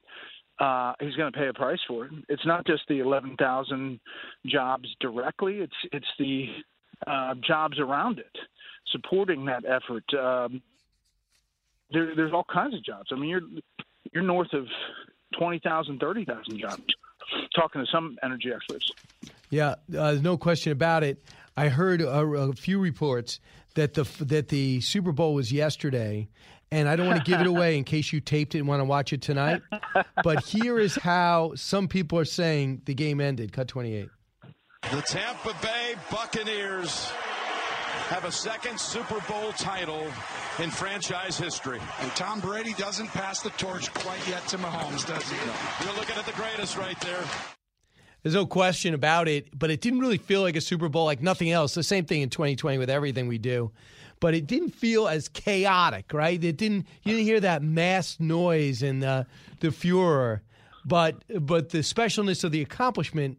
uh, 0.59 0.93
he's 1.01 1.15
going 1.15 1.33
to 1.33 1.39
pay 1.39 1.49
a 1.49 1.55
price 1.55 1.79
for 1.89 2.07
it. 2.07 2.13
It's 2.29 2.45
not 2.45 2.67
just 2.67 2.83
the 2.89 2.99
11,000 3.01 4.01
jobs 4.47 4.89
directly; 5.01 5.59
it's 5.61 5.73
it's 5.93 6.07
the 6.19 6.47
uh, 7.07 7.35
jobs 7.47 7.79
around 7.79 8.19
it, 8.19 8.37
supporting 8.89 9.47
that 9.47 9.65
effort. 9.65 10.05
Um, 10.15 10.63
there, 11.93 12.15
there's 12.15 12.33
all 12.33 12.47
kinds 12.53 12.75
of 12.75 12.85
jobs. 12.85 13.11
I 13.13 13.17
mean, 13.17 13.31
you're 13.31 13.43
you're 14.13 14.23
north 14.23 14.53
of 14.53 14.67
20,000, 15.39 15.99
30,000 15.99 16.59
jobs. 16.59 16.83
Talking 17.55 17.85
to 17.85 17.87
some 17.93 18.19
energy 18.25 18.51
experts. 18.53 18.91
Yeah, 19.51 19.71
uh, 19.71 19.75
there's 19.89 20.23
no 20.23 20.37
question 20.37 20.73
about 20.73 21.05
it. 21.05 21.23
I 21.57 21.69
heard 21.69 22.01
a, 22.01 22.21
a 22.21 22.53
few 22.55 22.81
reports 22.81 23.39
that 23.75 23.95
the 23.95 24.05
that 24.25 24.49
the 24.49 24.81
Super 24.81 25.13
Bowl 25.13 25.35
was 25.35 25.53
yesterday, 25.53 26.29
and 26.73 26.89
I 26.89 26.97
don't 26.97 27.07
want 27.07 27.25
to 27.25 27.31
give 27.31 27.41
it 27.41 27.47
away 27.49 27.77
in 27.77 27.85
case 27.85 28.13
you 28.13 28.21
taped 28.21 28.55
it 28.55 28.59
and 28.59 28.69
want 28.69 28.81
to 28.81 28.85
watch 28.85 29.13
it 29.13 29.23
tonight. 29.23 29.63
But 30.25 30.45
here 30.45 30.79
is 30.79 30.97
how 30.97 31.53
some 31.55 31.87
people 31.87 32.19
are 32.19 32.25
saying 32.25 32.83
the 32.85 32.95
game 32.95 33.21
ended. 33.21 33.53
Cut 33.53 33.69
28. 33.69 34.09
The 34.91 35.03
Tampa 35.03 35.55
Bay 35.63 35.95
Buccaneers 36.11 37.13
have 38.11 38.25
a 38.25 38.33
second 38.33 38.79
Super 38.79 39.21
Bowl 39.29 39.53
title 39.53 40.05
in 40.59 40.69
franchise 40.69 41.39
history. 41.39 41.79
And 42.01 42.11
Tom 42.17 42.41
Brady 42.41 42.75
doesn't 42.75 43.07
pass 43.07 43.41
the 43.41 43.51
torch 43.51 43.95
quite 43.95 44.27
yet 44.29 44.45
to 44.49 44.59
Mahomes, 44.59 45.07
does 45.07 45.31
he? 45.31 45.37
You're 45.85 45.95
looking 45.95 46.17
at 46.17 46.27
the 46.27 46.33
greatest 46.33 46.77
right 46.77 46.99
there. 47.03 47.23
There's 48.25 48.35
no 48.35 48.47
question 48.47 48.95
about 48.95 49.29
it, 49.29 49.57
but 49.57 49.71
it 49.71 49.81
didn't 49.81 50.01
really 50.01 50.19
feel 50.19 50.43
like 50.43 50.57
a 50.57 50.61
Super 50.61 50.89
Bowl 50.89 51.05
like 51.05 51.23
nothing 51.23 51.53
else. 51.53 51.75
The 51.75 51.85
same 51.85 52.05
thing 52.05 52.23
in 52.23 52.31
2020 52.31 52.79
with 52.79 52.91
everything 52.91 53.29
we 53.29 53.39
do. 53.39 53.71
But 54.19 54.35
it 54.35 54.49
didn't 54.49 54.71
feel 54.71 55.07
as 55.07 55.29
chaotic, 55.29 56.13
right? 56.13 56.43
It 56.43 56.57
didn't. 56.57 56.89
You 57.05 57.13
didn't 57.13 57.27
hear 57.27 57.41
that 57.41 57.63
mass 57.63 58.19
noise 58.19 58.83
and 58.83 59.03
uh, 59.05 59.25
the 59.61 59.71
furor, 59.71 60.43
but 60.85 61.23
but 61.41 61.71
the 61.71 61.79
specialness 61.79 62.45
of 62.45 62.53
the 62.53 62.61
accomplishment 62.61 63.39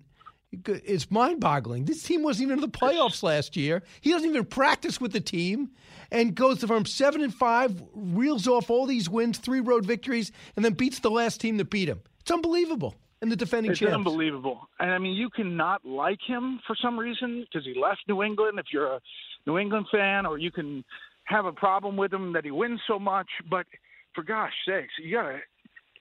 it's 0.51 1.09
mind-boggling. 1.09 1.85
This 1.85 2.03
team 2.03 2.23
wasn't 2.23 2.47
even 2.47 2.57
in 2.57 2.61
the 2.61 2.77
playoffs 2.77 3.23
last 3.23 3.55
year. 3.55 3.83
He 4.01 4.11
doesn't 4.11 4.29
even 4.29 4.45
practice 4.45 4.99
with 4.99 5.13
the 5.13 5.21
team, 5.21 5.71
and 6.11 6.35
goes 6.35 6.63
from 6.63 6.85
seven 6.85 7.21
and 7.21 7.33
five, 7.33 7.81
reels 7.93 8.47
off 8.47 8.69
all 8.69 8.85
these 8.85 9.09
wins, 9.09 9.37
three 9.37 9.61
road 9.61 9.85
victories, 9.85 10.31
and 10.55 10.65
then 10.65 10.73
beats 10.73 10.99
the 10.99 11.11
last 11.11 11.39
team 11.39 11.57
that 11.57 11.69
beat 11.69 11.87
him. 11.87 12.01
It's 12.19 12.31
unbelievable. 12.31 12.95
And 13.21 13.31
the 13.31 13.35
defending 13.35 13.71
it's 13.71 13.79
champs. 13.79 13.93
unbelievable. 13.93 14.67
And 14.79 14.91
I 14.91 14.97
mean, 14.97 15.13
you 15.13 15.29
cannot 15.29 15.85
like 15.85 16.19
him 16.25 16.59
for 16.65 16.75
some 16.81 16.97
reason 16.97 17.45
because 17.49 17.65
he 17.65 17.79
left 17.79 18.01
New 18.07 18.23
England. 18.23 18.57
If 18.57 18.65
you're 18.73 18.95
a 18.95 19.01
New 19.45 19.57
England 19.59 19.85
fan, 19.91 20.25
or 20.25 20.37
you 20.37 20.51
can 20.51 20.83
have 21.25 21.45
a 21.45 21.51
problem 21.51 21.97
with 21.97 22.11
him 22.11 22.33
that 22.33 22.43
he 22.43 22.51
wins 22.51 22.81
so 22.87 22.97
much, 22.97 23.27
but 23.49 23.67
for 24.15 24.23
gosh 24.23 24.53
sakes, 24.67 24.93
you 25.01 25.15
gotta 25.15 25.39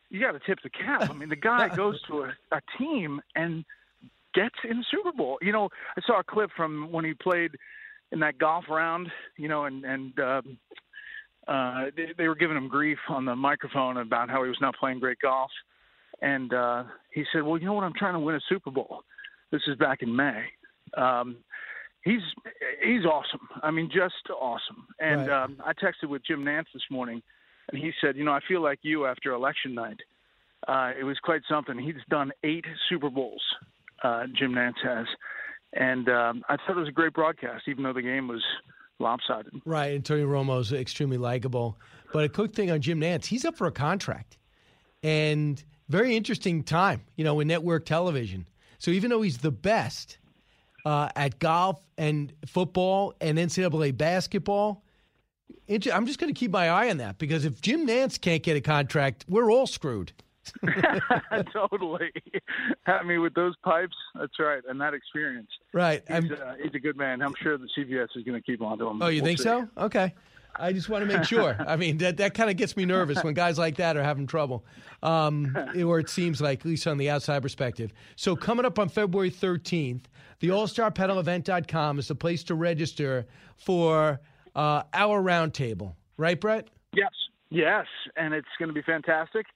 you 0.09 0.19
gotta 0.19 0.41
tip 0.45 0.59
the 0.63 0.71
cap. 0.71 1.11
I 1.11 1.13
mean, 1.13 1.29
the 1.29 1.37
guy 1.37 1.69
goes 1.77 2.01
to 2.09 2.23
a, 2.23 2.33
a 2.53 2.61
team 2.79 3.21
and 3.37 3.65
gets 4.35 4.55
in 4.69 4.79
the 4.79 4.85
Super 4.91 5.13
Bowl. 5.17 5.39
You 5.43 5.53
know, 5.53 5.69
I 5.97 6.01
saw 6.07 6.21
a 6.21 6.25
clip 6.25 6.51
from 6.57 6.91
when 6.93 7.05
he 7.05 7.15
played 7.15 7.53
in 8.13 8.21
that 8.21 8.39
golf 8.39 8.65
round. 8.69 9.09
You 9.37 9.49
know, 9.49 9.65
and 9.65 9.85
and. 9.85 10.19
Um, 10.19 10.59
uh, 11.49 11.87
they, 11.97 12.13
they 12.17 12.29
were 12.29 12.35
giving 12.37 12.57
him 12.57 12.69
grief 12.69 12.99
on 13.09 13.25
the 13.25 13.35
microphone 13.35 13.97
about 13.97 14.29
how 14.29 14.43
he 14.45 14.49
was 14.49 14.59
not 14.61 14.77
playing 14.77 15.01
great 15.01 15.19
golf 15.21 15.51
and 16.23 16.53
uh, 16.53 16.85
he 17.13 17.25
said, 17.33 17.43
"Well, 17.43 17.59
you 17.59 17.67
know 17.67 17.73
what? 17.73 17.85
I'm 17.85 17.95
trying 17.97 18.15
to 18.15 18.21
win 18.21 18.35
a 18.35 18.41
Super 18.49 18.71
Bowl." 18.71 19.03
This 19.51 19.63
is 19.67 19.77
back 19.77 20.03
in 20.03 20.15
May. 20.15 20.45
Um, 20.97 21.37
he's 22.05 22.21
he's 22.85 23.05
awesome. 23.05 23.49
I 23.63 23.71
mean, 23.71 23.91
just 23.93 24.15
awesome. 24.31 24.87
And 24.99 25.29
Right. 25.29 25.45
um, 25.45 25.57
I 25.65 25.73
texted 25.73 26.09
with 26.09 26.25
Jim 26.25 26.45
Nantz 26.45 26.67
this 26.73 26.83
morning, 26.91 27.23
and 27.71 27.81
he 27.81 27.93
said, 28.01 28.17
"You 28.17 28.25
know, 28.25 28.33
I 28.33 28.41
feel 28.47 28.61
like 28.61 28.81
you 28.83 29.07
after 29.07 29.33
election 29.33 29.75
night. 29.75 30.01
Uh, 30.69 30.93
it 30.99 31.05
was 31.05 31.19
quite 31.21 31.41
something. 31.49 31.79
He's 31.79 31.95
done 32.11 32.33
eight 32.45 32.67
Super 32.89 33.09
Bowls. 33.09 33.43
Uh, 34.03 34.27
Jim 34.35 34.53
Nantz 34.53 34.83
has, 34.83 35.07
and 35.73 36.09
um, 36.09 36.43
I 36.49 36.57
thought 36.57 36.77
it 36.77 36.81
was 36.81 36.89
a 36.89 36.93
great 36.93 37.13
broadcast, 37.13 37.65
even 37.69 37.85
though 37.85 37.93
the 37.93 38.03
game 38.03 38.29
was 38.29 38.43
lopsided. 38.99 39.53
Right, 39.65 39.89
and 39.89 39.97
Antonio 39.97 40.27
Romo's 40.27 40.73
extremely 40.73 41.17
likable. 41.17 41.79
But 42.13 42.25
a 42.25 42.29
quick 42.29 42.55
thing 42.55 42.71
on 42.71 42.81
Jim 42.81 43.01
Nantz, 43.01 43.27
he's 43.27 43.45
up 43.45 43.57
for 43.57 43.67
a 43.67 43.73
contract. 43.73 44.37
And 45.03 45.63
very 45.89 46.17
interesting 46.17 46.63
time, 46.63 47.03
you 47.17 47.25
know, 47.25 47.41
in 47.41 47.49
network 47.49 47.87
television. 47.87 48.47
So 48.79 48.91
even 48.91 49.11
though 49.11 49.23
he's 49.23 49.39
the 49.39 49.51
best 49.51 50.19
uh, 50.85 51.09
at 51.17 51.39
golf 51.39 51.83
and 51.99 52.33
football 52.47 53.15
and 53.21 53.39
NCAA 53.39 53.97
basketball, 53.97 54.85
I'm 55.69 56.07
just 56.07 56.19
going 56.19 56.33
to 56.33 56.39
keep 56.39 56.51
my 56.51 56.69
eye 56.69 56.91
on 56.91 56.99
that 56.99 57.19
because 57.19 57.45
if 57.45 57.61
Jim 57.61 57.87
Nantz 57.87 58.21
can't 58.21 58.43
get 58.43 58.57
a 58.57 58.61
contract, 58.61 59.25
we're 59.29 59.51
all 59.51 59.67
screwed. 59.67 60.13
totally. 61.53 62.11
I 62.87 63.03
mean, 63.03 63.21
with 63.21 63.35
those 63.35 63.55
pipes, 63.65 63.97
that's 64.19 64.39
right, 64.39 64.63
and 64.69 64.81
that 64.81 64.95
experience. 64.95 65.49
Right. 65.73 66.03
He's, 66.09 66.31
uh, 66.31 66.55
he's 66.63 66.75
a 66.75 66.79
good 66.79 66.97
man. 66.97 67.23
I'm 67.23 67.35
sure 67.43 67.57
the 67.59 67.69
CBS 67.79 68.09
is 68.17 68.25
going 68.25 68.41
to 68.41 68.43
keep 68.43 68.63
on 68.63 68.79
to 68.79 68.89
him. 68.89 69.03
Oh, 69.03 69.09
you 69.09 69.23
We'll 69.23 69.27
think 69.29 69.39
see. 69.39 69.45
so? 69.45 69.69
Okay. 69.79 70.15
I 70.57 70.73
just 70.73 70.89
want 70.89 71.09
to 71.09 71.17
make 71.17 71.27
sure. 71.27 71.57
I 71.67 71.77
mean, 71.77 71.99
that, 71.99 72.17
that 72.19 72.35
kind 72.35 72.51
of 72.51 72.57
gets 72.57 72.77
me 72.77 72.85
nervous 72.85 73.23
when 73.23 73.35
guys 73.35 73.59
like 73.59 73.77
that 73.77 73.97
are 73.97 74.03
having 74.03 74.27
trouble, 74.27 74.65
um, 75.03 75.57
or 75.85 75.99
it 76.01 76.09
seems 76.09 76.41
like, 76.41 76.61
at 76.61 76.67
least 76.67 76.87
on 76.87 76.99
the 76.99 77.09
outside 77.09 77.41
perspective. 77.43 77.93
So, 78.17 78.37
coming 78.37 78.65
up 78.65 78.79
on 78.79 78.89
February 78.89 79.31
13th, 79.31 80.05
the 80.41 80.49
AllStarPanelEvent.com 80.49 81.99
is 81.99 82.09
the 82.09 82.15
place 82.15 82.43
to 82.45 82.55
register 82.55 83.27
for 83.57 84.21
uh, 84.55 84.83
our 84.93 85.23
roundtable. 85.23 85.95
Right, 86.17 86.39
Bret? 86.41 86.69
Yes, 86.95 87.11
yes, 87.51 87.87
and 88.17 88.35
it's 88.35 88.49
going 88.59 88.69
to 88.69 88.75
be 88.75 88.83
fantastic. 88.83 89.47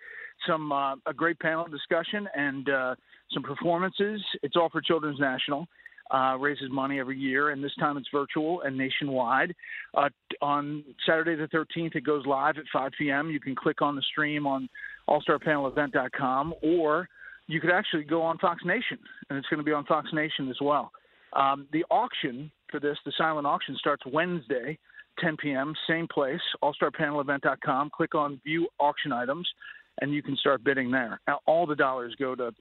Some 0.47 0.73
uh, 0.73 0.95
a 1.07 1.15
great 1.15 1.39
panel 1.39 1.67
discussion 1.67 2.29
and 2.35 2.69
uh, 2.69 2.95
some 3.33 3.43
performances. 3.43 4.21
It's 4.43 4.57
all 4.57 4.69
for 4.69 4.81
Children's 4.81 5.21
National. 5.21 5.67
Uh, 6.11 6.37
raises 6.39 6.71
money 6.71 7.01
every 7.01 7.19
year, 7.19 7.51
and 7.51 7.65
this 7.65 7.75
time 7.81 7.97
it's 7.97 8.09
virtual 8.13 8.61
and 8.61 8.77
nationwide. 8.77 9.55
Uh, 9.95 10.11
on 10.43 10.85
Saturday 11.07 11.35
the 11.35 11.49
13th, 11.49 11.97
it 11.97 12.05
goes 12.05 12.27
live 12.27 12.59
at 12.59 12.65
5 12.71 12.93
p.m. 12.99 13.31
You 13.31 13.41
can 13.41 13.57
click 13.57 13.81
on 13.81 13.97
the 13.97 14.03
stream 14.03 14.47
on 14.47 14.69
AllStarPanelEvent.com, 15.09 16.55
or 16.63 17.09
you 17.47 17.59
could 17.59 17.71
actually 17.71 18.05
go 18.05 18.21
on 18.21 18.37
Fox 18.37 18.63
Nation, 18.67 18.99
and 19.31 19.39
it's 19.39 19.49
going 19.49 19.59
to 19.59 19.65
be 19.65 19.73
on 19.73 19.87
Fox 19.87 20.09
Nation 20.13 20.51
as 20.51 20.57
well. 20.61 20.93
Um, 21.33 21.67
the 21.73 21.85
auction 21.91 22.51
for 22.71 22.81
this, 22.81 22.99
the 23.07 23.13
silent 23.17 23.47
auction, 23.47 23.75
starts 23.79 24.03
Wednesday, 24.07 24.79
10 25.21 25.37
p.m., 25.37 25.75
same 25.89 26.07
place, 26.07 26.41
allstarpanelevent.com. 26.63 27.91
Click 27.97 28.15
on 28.15 28.41
View 28.45 28.69
Auction 28.79 29.13
Items, 29.13 29.49
and 30.01 30.13
you 30.13 30.23
can 30.23 30.37
start 30.37 30.65
bidding 30.65 30.91
there. 30.91 31.21
Now, 31.27 31.41
all 31.47 31.67
the 31.67 31.77
dollars 31.77 32.15
go 32.19 32.35
to 32.35 32.53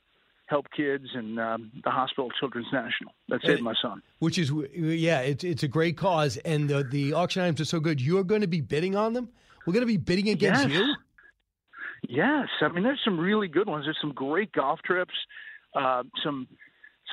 help 0.48 0.68
kids 0.76 1.06
and 1.14 1.40
um, 1.40 1.72
the 1.84 1.90
Hospital 1.90 2.30
Children's 2.40 2.68
National. 2.72 3.14
That 3.30 3.42
saved 3.44 3.62
my 3.62 3.74
son. 3.82 4.02
Which 4.20 4.38
is, 4.38 4.52
yeah, 4.76 5.22
it's, 5.22 5.44
it's 5.44 5.64
a 5.64 5.68
great 5.68 5.98
cause. 5.98 6.38
And 6.38 6.70
the, 6.70 6.84
the 6.84 7.14
auction 7.14 7.42
items 7.42 7.62
are 7.62 7.66
so 7.66 7.80
good. 7.80 8.02
You're 8.02 8.24
going 8.24 8.42
to 8.42 8.48
be 8.48 8.62
bidding 8.62 8.96
on 8.96 9.14
them? 9.14 9.30
We're 9.66 9.74
going 9.74 9.82
to 9.84 9.88
be 9.88 9.98
bidding 9.98 10.30
against 10.30 10.68
Yes. 10.68 10.72
you? 10.72 10.96
Yes, 12.10 12.50
I 12.62 12.68
mean 12.68 12.84
there's 12.84 13.00
some 13.06 13.18
really 13.18 13.48
good 13.48 13.68
ones. 13.68 13.86
There's 13.86 13.98
some 14.02 14.12
great 14.12 14.52
golf 14.52 14.82
trips, 14.84 15.14
uh, 15.74 16.04
some 16.22 16.50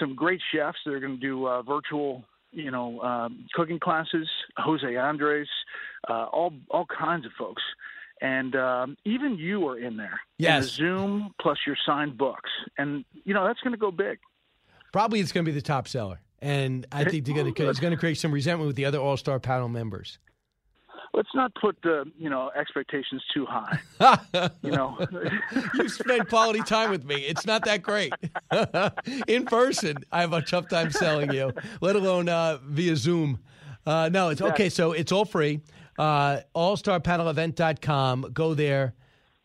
some 0.00 0.16
great 0.16 0.40
chefs 0.52 0.78
that 0.84 0.92
are 0.92 0.98
going 0.98 1.14
to 1.14 1.20
do 1.20 1.46
uh, 1.46 1.62
virtual, 1.62 2.24
you 2.50 2.72
know, 2.72 3.00
um, 3.02 3.46
cooking 3.54 3.78
classes. 3.78 4.28
Jose 4.56 4.96
Andres, 4.96 5.46
uh, 6.08 6.24
all 6.32 6.52
all 6.70 6.86
kinds 6.86 7.24
of 7.24 7.30
folks, 7.38 7.62
and 8.20 8.54
um, 8.56 8.96
even 9.04 9.36
you 9.36 9.66
are 9.68 9.78
in 9.78 9.96
there. 9.96 10.20
Yes. 10.38 10.56
In 10.56 10.62
a 10.62 10.66
Zoom 10.66 11.34
plus 11.40 11.58
your 11.66 11.76
signed 11.86 12.18
books, 12.18 12.50
and 12.78 13.04
you 13.24 13.34
know 13.34 13.46
that's 13.46 13.60
going 13.60 13.72
to 13.72 13.78
go 13.78 13.90
big. 13.90 14.18
Probably 14.92 15.20
it's 15.20 15.32
going 15.32 15.44
to 15.44 15.50
be 15.50 15.54
the 15.54 15.62
top 15.62 15.86
seller. 15.86 16.20
And 16.42 16.86
I 16.90 17.04
think 17.04 17.26
going 17.26 17.52
to, 17.52 17.68
it's 17.68 17.80
going 17.80 17.92
to 17.92 17.98
create 17.98 18.18
some 18.18 18.32
resentment 18.32 18.66
with 18.66 18.76
the 18.76 18.86
other 18.86 18.98
All 18.98 19.16
Star 19.16 19.38
panel 19.38 19.68
members. 19.68 20.18
let's 21.12 21.28
not 21.34 21.52
put 21.54 21.76
the 21.82 22.10
you 22.16 22.30
know 22.30 22.50
expectations 22.58 23.22
too 23.34 23.46
high. 23.46 23.78
you 24.62 24.70
know, 24.70 24.98
you 25.74 25.88
spent 25.88 26.28
quality 26.28 26.60
time 26.60 26.90
with 26.90 27.04
me. 27.04 27.16
It's 27.16 27.46
not 27.46 27.64
that 27.66 27.82
great. 27.82 28.12
In 29.28 29.44
person, 29.44 29.98
I 30.10 30.22
have 30.22 30.32
a 30.32 30.40
tough 30.40 30.68
time 30.68 30.90
selling 30.90 31.32
you, 31.32 31.52
let 31.80 31.94
alone 31.94 32.28
uh, 32.28 32.58
via 32.64 32.96
Zoom. 32.96 33.40
Uh, 33.84 34.08
no, 34.10 34.30
it's 34.30 34.42
okay. 34.42 34.68
So 34.70 34.92
it's 34.92 35.12
all 35.12 35.24
free. 35.24 35.60
Uh, 36.00 36.40
AllStarPanelEvent.com. 36.56 38.30
Go 38.32 38.54
there, 38.54 38.94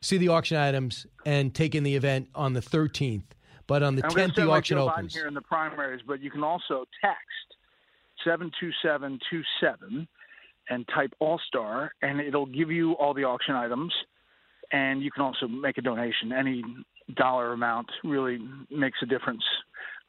see 0.02 0.18
the 0.18 0.30
auction 0.30 0.56
items, 0.56 1.06
and 1.26 1.54
take 1.54 1.76
in 1.76 1.84
the 1.84 1.96
event 1.96 2.30
on 2.34 2.54
the 2.54 2.62
13th. 2.62 3.24
But 3.68 3.84
on 3.84 3.96
the 3.96 4.06
I'm 4.06 4.12
10th, 4.12 4.16
sound 4.16 4.34
the 4.36 4.46
like 4.46 4.58
auction 4.60 4.78
Biden 4.78 4.92
opens. 4.92 5.14
here 5.14 5.28
in 5.28 5.34
the 5.34 5.42
primaries, 5.42 6.02
but 6.08 6.22
you 6.22 6.32
can 6.32 6.44
also 6.44 6.86
text 7.04 7.20
seven 8.24 8.52
two 8.60 8.70
seven 8.82 9.20
two 9.30 9.42
seven 9.60 10.08
and 10.70 10.88
type 10.96 11.12
All 11.20 11.40
Star, 11.48 11.92
and 12.02 12.22
it'll 12.22 12.46
give 12.46 12.72
you 12.72 12.94
all 12.94 13.14
the 13.14 13.24
auction 13.24 13.56
items, 13.56 13.94
and 14.72 15.02
you 15.02 15.12
can 15.12 15.24
also 15.24 15.48
make 15.48 15.78
a 15.78 15.82
donation. 15.82 16.32
Any 16.32 16.64
dollar 17.16 17.52
amount 17.54 17.88
really 18.04 18.40
makes 18.72 19.00
a 19.02 19.06
difference. 19.06 19.44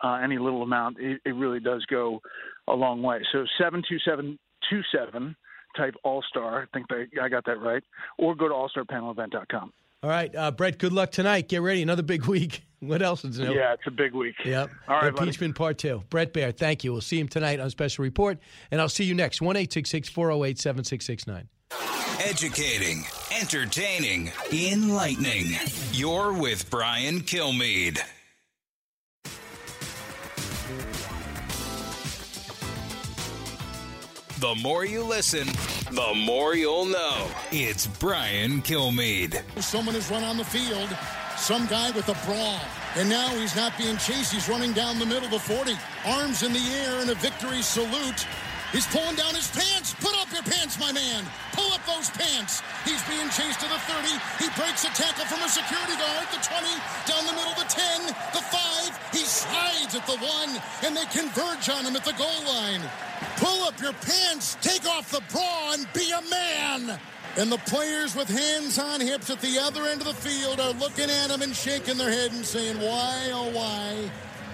Uh, 0.05 0.21
any 0.23 0.39
little 0.39 0.63
amount, 0.63 0.99
it, 1.01 1.21
it 1.25 1.35
really 1.35 1.61
does 1.61 1.85
go 1.87 2.21
a 2.69 2.73
long 2.75 3.03
way. 3.03 3.21
So 3.33 3.45
seven 3.59 3.83
two 3.89 3.99
seven 4.07 4.39
two 4.71 4.83
seven, 4.95 5.35
type 5.77 5.95
All 6.05 6.23
Star. 6.29 6.63
I 6.63 6.67
think 6.73 6.89
that, 6.89 7.07
I 7.23 7.29
got 7.29 7.45
that 7.47 7.61
right, 7.61 7.83
or 8.19 8.35
go 8.35 8.49
to 8.49 8.55
allstarpanelevent.com. 8.55 9.73
All 10.03 10.11
right, 10.11 10.35
uh, 10.37 10.51
Bret, 10.51 10.79
good 10.79 10.93
luck 10.93 11.11
tonight. 11.11 11.49
Get 11.49 11.63
ready. 11.63 11.83
Another 11.83 12.03
big 12.03 12.25
week. 12.27 12.63
What 12.81 13.03
else 13.03 13.25
is 13.25 13.39
new? 13.39 13.55
Yeah, 13.55 13.73
it's 13.73 13.87
a 13.87 13.91
big 13.91 14.13
week. 14.13 14.35
Yep. 14.45 14.71
All 14.87 14.97
right, 14.97 15.15
buddy. 15.15 15.29
Impeachment 15.29 15.55
part 15.57 15.79
two. 15.79 16.03
Bret 16.11 16.33
Baier, 16.35 16.57
thank 16.57 16.85
you. 16.85 16.93
We'll 16.93 17.01
see 17.01 17.19
him 17.19 17.29
tonight 17.29 17.59
on 17.59 17.71
Special 17.71 18.03
Report, 18.03 18.39
and 18.71 18.81
I'll 18.81 18.89
see 18.89 19.05
you 19.05 19.15
next. 19.15 19.41
1 19.41 19.55
408 19.55 20.59
7669. 20.59 21.49
Educating, 22.21 23.05
entertaining, 23.41 24.31
enlightening. 24.53 25.55
You're 25.93 26.33
with 26.33 26.69
Brian 26.71 27.21
Kilmeade. 27.21 28.01
The 34.39 34.55
more 34.57 34.85
you 34.85 35.03
listen, 35.03 35.49
the 35.91 36.13
more 36.15 36.55
you'll 36.55 36.85
know. 36.85 37.27
It's 37.51 37.87
Brian 37.87 38.61
Kilmeade. 38.61 39.41
Someone 39.63 39.95
has 39.95 40.11
run 40.11 40.23
on 40.25 40.37
the 40.37 40.45
field, 40.45 40.95
some 41.39 41.67
guy 41.67 41.91
with 41.93 42.07
a 42.11 42.27
bra. 42.27 42.61
And 42.97 43.09
now 43.09 43.31
he's 43.31 43.57
not 43.57 43.79
being 43.79 43.97
chased. 43.97 44.35
He's 44.35 44.47
running 44.47 44.75
down 44.75 44.99
the 44.99 45.07
middle 45.07 45.25
of 45.25 45.31
the 45.31 45.39
40. 45.39 45.73
Arms 46.05 46.43
in 46.43 46.53
the 46.53 46.61
air 46.85 47.01
in 47.01 47.09
a 47.09 47.15
victory 47.15 47.63
salute. 47.63 48.27
He's 48.73 48.87
pulling 48.87 49.15
down 49.15 49.35
his 49.35 49.47
pants. 49.51 49.95
Put 49.95 50.15
up 50.19 50.31
your 50.33 50.43
pants, 50.43 50.79
my 50.79 50.91
man. 50.91 51.25
Pull 51.53 51.73
up 51.73 51.85
those 51.87 52.11
pants. 52.11 52.63
He's 52.85 53.03
being 53.07 53.31
chased 53.31 53.61
to 53.63 53.69
the 53.71 53.79
30. 53.79 54.11
He 54.43 54.51
breaks 54.59 54.83
a 54.83 54.91
tackle 54.91 55.25
from 55.27 55.43
a 55.43 55.49
security 55.49 55.95
guard. 55.95 56.27
The 56.35 56.43
20, 56.43 56.67
down 57.07 57.23
the 57.27 57.35
middle, 57.39 57.55
the 57.55 57.71
10, 57.71 58.07
the 58.35 58.43
5. 58.43 59.13
He 59.13 59.23
slides 59.23 59.95
at 59.95 60.07
the 60.07 60.19
1, 60.19 60.63
and 60.85 60.97
they 60.97 61.07
converge 61.15 61.71
on 61.71 61.87
him 61.87 61.95
at 61.95 62.05
the 62.05 62.15
goal 62.19 62.43
line. 62.47 62.83
Pull 63.37 63.65
up 63.65 63.81
your 63.81 63.95
pants, 64.03 64.59
take 64.61 64.85
off 64.87 65.11
the 65.11 65.23
bra, 65.31 65.73
and 65.75 65.87
be 65.95 66.11
a 66.11 66.23
man. 66.29 66.99
And 67.39 67.53
the 67.53 67.59
players 67.59 68.17
with 68.17 68.29
hands 68.29 68.79
on 68.79 69.01
hips 69.01 69.31
at 69.31 69.41
the 69.41 69.59
other 69.59 69.83
end 69.83 70.01
of 70.01 70.07
the 70.07 70.15
field 70.15 70.59
are 70.59 70.73
looking 70.73 71.11
at 71.11 71.31
him 71.31 71.43
and 71.43 71.55
shaking 71.55 71.99
their 71.99 72.11
head 72.11 72.33
and 72.33 72.45
saying, 72.45 72.79
Why, 72.79 73.31
oh, 73.33 73.51
why 73.53 74.11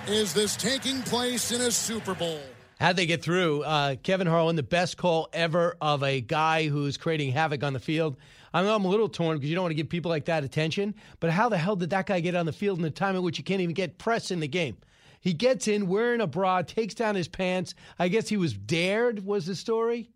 is 0.07 0.35
this 0.35 0.57
taking 0.57 1.01
place 1.03 1.53
in 1.53 1.61
a 1.61 1.71
Super 1.71 2.15
Bowl? 2.15 2.41
How'd 2.83 2.97
they 2.97 3.07
get 3.07 3.23
through? 3.23 3.63
Uh, 3.63 3.95
Kevin 4.03 4.27
Harlan, 4.27 4.57
the 4.57 4.65
best 4.65 4.97
call 4.97 5.29
ever 5.33 5.77
of 5.81 6.03
a 6.03 6.21
guy 6.21 6.67
who's 6.67 6.97
creating 6.97 7.31
havoc 7.31 7.63
on 7.63 7.75
the 7.75 7.79
field. 7.79 8.17
I 8.53 8.61
know 8.65 8.75
I'm 8.75 8.85
a 8.85 8.89
little 8.89 9.09
torn 9.09 9.37
because 9.37 9.49
you 9.49 9.55
don't 9.55 9.63
want 9.63 9.71
to 9.71 9.77
give 9.77 9.89
people 9.89 10.09
like 10.09 10.25
that 10.25 10.43
attention, 10.43 10.97
but 11.21 11.31
how 11.31 11.49
the 11.49 11.57
hell 11.57 11.77
did 11.77 11.91
that 11.91 12.07
guy 12.07 12.19
get 12.19 12.35
on 12.35 12.45
the 12.45 12.53
field 12.53 12.79
in 12.79 12.83
the 12.83 12.91
time 12.91 13.15
in 13.15 13.23
which 13.23 13.39
you 13.39 13.45
can't 13.45 13.61
even 13.61 13.73
get 13.73 13.99
press 13.99 14.33
in 14.33 14.41
the 14.41 14.49
game? 14.49 14.79
He 15.21 15.33
gets 15.33 15.69
in 15.69 15.87
wearing 15.87 16.21
a 16.21 16.27
bra, 16.27 16.63
takes 16.63 16.93
down 16.93 17.15
his 17.15 17.29
pants. 17.29 17.77
I 18.01 18.09
guess 18.09 18.29
he 18.29 18.37
was 18.37 18.53
dared, 18.53 19.25
was 19.25 19.47
the 19.47 19.55
story? 19.55 20.11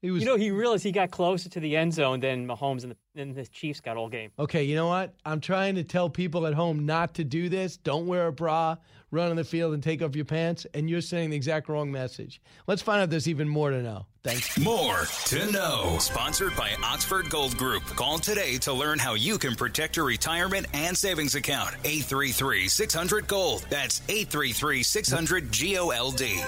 He 0.00 0.10
was 0.10 0.22
You 0.22 0.26
know, 0.26 0.36
he 0.36 0.50
realized 0.50 0.84
he 0.84 0.92
got 0.92 1.10
closer 1.10 1.50
to 1.50 1.60
the 1.60 1.76
end 1.76 1.92
zone 1.92 2.20
than 2.20 2.46
Mahomes 2.46 2.82
and 2.82 2.92
the, 2.92 3.20
and 3.20 3.34
the 3.34 3.44
Chiefs 3.46 3.80
got 3.80 3.98
all 3.98 4.08
game. 4.08 4.30
Okay, 4.38 4.64
you 4.64 4.74
know 4.74 4.86
what? 4.86 5.14
I'm 5.26 5.40
trying 5.40 5.74
to 5.74 5.84
tell 5.84 6.08
people 6.08 6.46
at 6.46 6.54
home 6.54 6.86
not 6.86 7.12
to 7.14 7.24
do 7.24 7.50
this. 7.50 7.76
Don't 7.76 8.06
wear 8.06 8.28
a 8.28 8.32
bra, 8.32 8.76
run 9.16 9.30
on 9.30 9.36
the 9.36 9.44
field, 9.44 9.74
and 9.74 9.82
take 9.82 10.02
off 10.02 10.14
your 10.14 10.24
pants. 10.24 10.66
And 10.74 10.88
you're 10.88 11.00
sending 11.00 11.30
the 11.30 11.36
exact 11.36 11.68
wrong 11.68 11.90
message. 11.90 12.40
Let's 12.66 12.82
find 12.82 13.02
out 13.02 13.10
there's 13.10 13.28
even 13.28 13.48
more 13.48 13.70
to 13.70 13.82
know. 13.82 14.06
Thanks. 14.22 14.58
More 14.58 15.06
to 15.26 15.52
know. 15.52 15.96
Sponsored 15.98 16.54
by 16.56 16.72
Oxford 16.84 17.30
Gold 17.30 17.56
Group. 17.56 17.84
Call 17.84 18.18
today 18.18 18.58
to 18.58 18.72
learn 18.72 18.98
how 18.98 19.14
you 19.14 19.38
can 19.38 19.54
protect 19.54 19.96
your 19.96 20.06
retirement 20.06 20.66
and 20.72 20.96
savings 20.96 21.34
account. 21.34 21.74
833 21.84 22.68
600 22.68 23.26
Gold. 23.26 23.66
That's 23.70 24.02
833 24.08 24.82
600 24.82 25.52
G 25.52 25.78
O 25.78 25.90
L 25.90 26.10
D. 26.10 26.40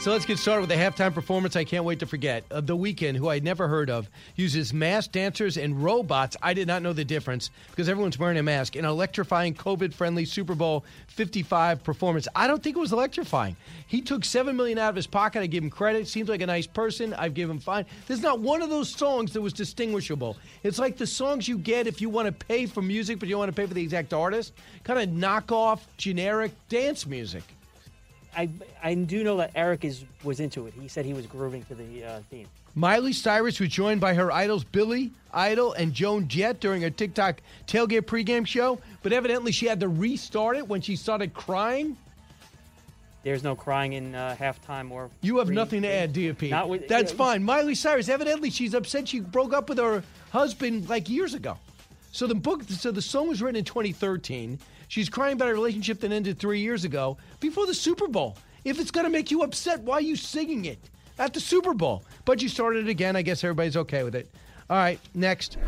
So 0.00 0.12
let's 0.12 0.24
get 0.24 0.38
started 0.38 0.60
with 0.60 0.70
the 0.70 0.76
halftime 0.76 1.12
performance 1.12 1.56
I 1.56 1.64
can't 1.64 1.84
wait 1.84 1.98
to 1.98 2.06
forget. 2.06 2.44
Uh, 2.52 2.60
the 2.60 2.76
Weeknd, 2.76 3.16
who 3.16 3.28
I'd 3.30 3.42
never 3.42 3.66
heard 3.66 3.90
of, 3.90 4.08
uses 4.36 4.72
masked 4.72 5.12
dancers 5.12 5.56
and 5.56 5.82
robots. 5.82 6.36
I 6.40 6.54
did 6.54 6.68
not 6.68 6.82
know 6.82 6.92
the 6.92 7.04
difference 7.04 7.50
because 7.70 7.88
everyone's 7.88 8.16
wearing 8.16 8.38
a 8.38 8.42
mask. 8.44 8.76
An 8.76 8.84
electrifying 8.84 9.54
COVID 9.54 9.92
friendly 9.92 10.24
Super 10.24 10.54
Bowl 10.54 10.84
55 11.08 11.82
performance. 11.82 12.28
I 12.36 12.46
don't 12.46 12.62
think 12.62 12.76
it 12.76 12.80
was 12.80 12.92
electrifying. 12.92 13.56
He 13.88 14.00
took 14.00 14.24
7 14.24 14.56
million 14.56 14.78
out 14.78 14.90
of 14.90 14.94
his 14.94 15.08
pocket. 15.08 15.42
I 15.42 15.46
give 15.46 15.64
him 15.64 15.70
credit. 15.70 16.06
Seems 16.06 16.28
like 16.28 16.42
a 16.42 16.46
nice 16.46 16.68
person. 16.68 17.12
I've 17.14 17.34
given 17.34 17.56
him 17.56 17.60
fine. 17.60 17.84
There's 18.06 18.22
not 18.22 18.38
one 18.38 18.62
of 18.62 18.70
those 18.70 18.88
songs 18.88 19.32
that 19.32 19.40
was 19.40 19.52
distinguishable. 19.52 20.36
It's 20.62 20.78
like 20.78 20.96
the 20.96 21.08
songs 21.08 21.48
you 21.48 21.58
get 21.58 21.88
if 21.88 22.00
you 22.00 22.08
want 22.08 22.26
to 22.26 22.46
pay 22.46 22.66
for 22.66 22.82
music, 22.82 23.18
but 23.18 23.28
you 23.28 23.32
don't 23.32 23.40
want 23.40 23.54
to 23.54 23.60
pay 23.60 23.66
for 23.66 23.74
the 23.74 23.82
exact 23.82 24.14
artist. 24.14 24.52
Kind 24.84 25.00
of 25.00 25.08
knockoff, 25.08 25.80
generic 25.96 26.52
dance 26.68 27.04
music. 27.04 27.42
I 28.38 28.48
I 28.82 28.94
do 28.94 29.24
know 29.24 29.36
that 29.38 29.50
Eric 29.54 29.84
is 29.84 30.04
was 30.22 30.38
into 30.38 30.66
it. 30.66 30.74
He 30.80 30.88
said 30.88 31.04
he 31.04 31.12
was 31.12 31.26
grooving 31.26 31.64
to 31.64 31.74
the 31.74 32.04
uh, 32.04 32.20
theme. 32.30 32.46
Miley 32.74 33.12
Cyrus 33.12 33.58
was 33.58 33.70
joined 33.70 34.00
by 34.00 34.14
her 34.14 34.30
idols 34.30 34.62
Billy 34.62 35.10
Idol 35.32 35.72
and 35.72 35.92
Joan 35.92 36.28
Jett 36.28 36.60
during 36.60 36.84
a 36.84 36.90
TikTok 36.90 37.40
tailgate 37.66 38.02
pregame 38.02 38.46
show, 38.46 38.78
but 39.02 39.12
evidently 39.12 39.50
she 39.50 39.66
had 39.66 39.80
to 39.80 39.88
restart 39.88 40.56
it 40.56 40.68
when 40.68 40.80
she 40.80 40.94
started 40.94 41.34
crying. 41.34 41.96
There's 43.24 43.42
no 43.42 43.56
crying 43.56 43.94
in 43.94 44.14
uh, 44.14 44.36
halftime 44.38 44.92
or. 44.92 45.10
You 45.22 45.38
have 45.38 45.48
pre- 45.48 45.56
nothing 45.56 45.82
to 45.82 45.88
add, 45.88 46.16
you, 46.16 46.32
Pete? 46.34 46.52
Not 46.52 46.68
with, 46.68 46.86
That's 46.86 47.10
yeah, 47.10 47.18
fine. 47.18 47.42
Miley 47.42 47.74
Cyrus, 47.74 48.08
evidently 48.08 48.50
she's 48.50 48.74
upset 48.74 49.08
she 49.08 49.20
broke 49.20 49.52
up 49.52 49.68
with 49.68 49.78
her 49.78 50.04
husband 50.30 50.88
like 50.88 51.08
years 51.08 51.34
ago. 51.34 51.58
So 52.12 52.28
the 52.28 52.36
book, 52.36 52.62
so 52.68 52.92
the 52.92 53.02
song 53.02 53.28
was 53.28 53.42
written 53.42 53.56
in 53.56 53.64
2013. 53.64 54.58
She's 54.88 55.08
crying 55.08 55.34
about 55.34 55.48
a 55.48 55.52
relationship 55.52 56.00
that 56.00 56.12
ended 56.12 56.38
three 56.38 56.60
years 56.60 56.84
ago 56.84 57.18
before 57.40 57.66
the 57.66 57.74
Super 57.74 58.08
Bowl. 58.08 58.36
If 58.64 58.80
it's 58.80 58.90
going 58.90 59.04
to 59.04 59.10
make 59.10 59.30
you 59.30 59.42
upset, 59.42 59.80
why 59.80 59.96
are 59.96 60.00
you 60.00 60.16
singing 60.16 60.64
it 60.64 60.78
at 61.18 61.34
the 61.34 61.40
Super 61.40 61.74
Bowl? 61.74 62.04
But 62.24 62.42
you 62.42 62.48
started 62.48 62.86
it 62.86 62.90
again. 62.90 63.14
I 63.14 63.22
guess 63.22 63.44
everybody's 63.44 63.76
okay 63.76 64.02
with 64.02 64.14
it. 64.14 64.28
All 64.68 64.76
right, 64.76 64.98
next. 65.14 65.58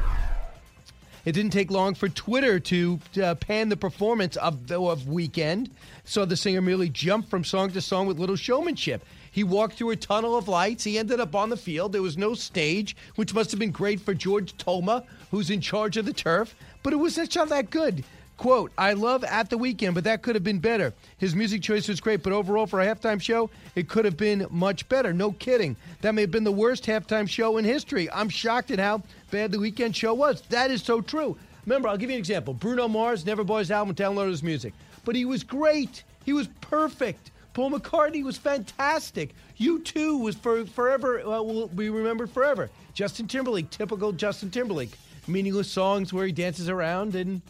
It 1.24 1.32
didn't 1.32 1.52
take 1.52 1.70
long 1.70 1.94
for 1.94 2.08
Twitter 2.08 2.58
to 2.60 2.98
uh, 3.22 3.34
pan 3.34 3.68
the 3.68 3.76
performance 3.76 4.36
of 4.36 4.66
the 4.66 4.80
of 4.80 5.02
Weeknd. 5.02 5.70
So 6.04 6.24
the 6.24 6.36
singer 6.36 6.62
merely 6.62 6.88
jumped 6.88 7.28
from 7.28 7.44
song 7.44 7.70
to 7.72 7.80
song 7.80 8.06
with 8.06 8.18
little 8.18 8.36
showmanship. 8.36 9.04
He 9.30 9.44
walked 9.44 9.74
through 9.74 9.90
a 9.90 9.96
tunnel 9.96 10.36
of 10.36 10.48
lights. 10.48 10.82
He 10.82 10.98
ended 10.98 11.20
up 11.20 11.34
on 11.34 11.50
the 11.50 11.56
field. 11.56 11.92
There 11.92 12.02
was 12.02 12.16
no 12.16 12.34
stage, 12.34 12.96
which 13.16 13.34
must 13.34 13.50
have 13.50 13.60
been 13.60 13.70
great 13.70 14.00
for 14.00 14.14
George 14.14 14.56
Toma, 14.56 15.04
who's 15.30 15.50
in 15.50 15.60
charge 15.60 15.98
of 15.98 16.06
the 16.06 16.12
turf. 16.12 16.54
But 16.82 16.94
it 16.94 16.96
was 16.96 17.16
just 17.16 17.36
not 17.36 17.50
that 17.50 17.70
good. 17.70 18.02
Quote, 18.40 18.72
I 18.78 18.94
love 18.94 19.22
At 19.22 19.50
the 19.50 19.58
Weeknd, 19.58 19.92
but 19.92 20.04
that 20.04 20.22
could 20.22 20.34
have 20.34 20.42
been 20.42 20.60
better. 20.60 20.94
His 21.18 21.34
music 21.34 21.60
choice 21.60 21.88
was 21.88 22.00
great, 22.00 22.22
but 22.22 22.32
overall 22.32 22.66
for 22.66 22.80
a 22.80 22.86
halftime 22.86 23.20
show, 23.20 23.50
it 23.74 23.86
could 23.86 24.06
have 24.06 24.16
been 24.16 24.46
much 24.48 24.88
better. 24.88 25.12
No 25.12 25.32
kidding. 25.32 25.76
That 26.00 26.14
may 26.14 26.22
have 26.22 26.30
been 26.30 26.44
the 26.44 26.50
worst 26.50 26.86
halftime 26.86 27.28
show 27.28 27.58
in 27.58 27.66
history. 27.66 28.10
I'm 28.10 28.30
shocked 28.30 28.70
at 28.70 28.78
how 28.78 29.02
bad 29.30 29.52
the 29.52 29.58
Weeknd 29.58 29.94
show 29.94 30.14
was. 30.14 30.40
That 30.48 30.70
is 30.70 30.82
so 30.82 31.02
true. 31.02 31.36
Remember, 31.66 31.90
I'll 31.90 31.98
give 31.98 32.08
you 32.08 32.16
an 32.16 32.18
example. 32.18 32.54
Bruno 32.54 32.88
Mars 32.88 33.26
never 33.26 33.44
bought 33.44 33.58
his 33.58 33.70
album, 33.70 33.94
downloaded 33.94 34.30
his 34.30 34.42
music. 34.42 34.72
But 35.04 35.16
he 35.16 35.26
was 35.26 35.44
great. 35.44 36.02
He 36.24 36.32
was 36.32 36.48
perfect. 36.62 37.32
Paul 37.52 37.72
McCartney 37.72 38.24
was 38.24 38.38
fantastic. 38.38 39.34
U2 39.58 40.18
was 40.18 40.34
for 40.34 40.64
forever, 40.64 41.20
uh, 41.20 41.42
will 41.42 41.68
be 41.68 41.90
remembered 41.90 42.30
forever. 42.30 42.70
Justin 42.94 43.26
Timberlake, 43.26 43.68
typical 43.68 44.12
Justin 44.12 44.50
Timberlake. 44.50 44.96
Meaningless 45.28 45.70
songs 45.70 46.10
where 46.10 46.24
he 46.24 46.32
dances 46.32 46.70
around 46.70 47.14
and 47.14 47.42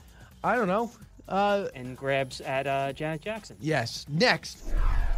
I 0.42 0.56
don't 0.56 0.68
know. 0.68 0.90
Uh, 1.28 1.68
and 1.74 1.96
grabs 1.96 2.40
at 2.40 2.66
uh, 2.66 2.92
Janet 2.92 3.20
Jackson. 3.20 3.56
Yes. 3.60 4.04
Next, 4.08 4.64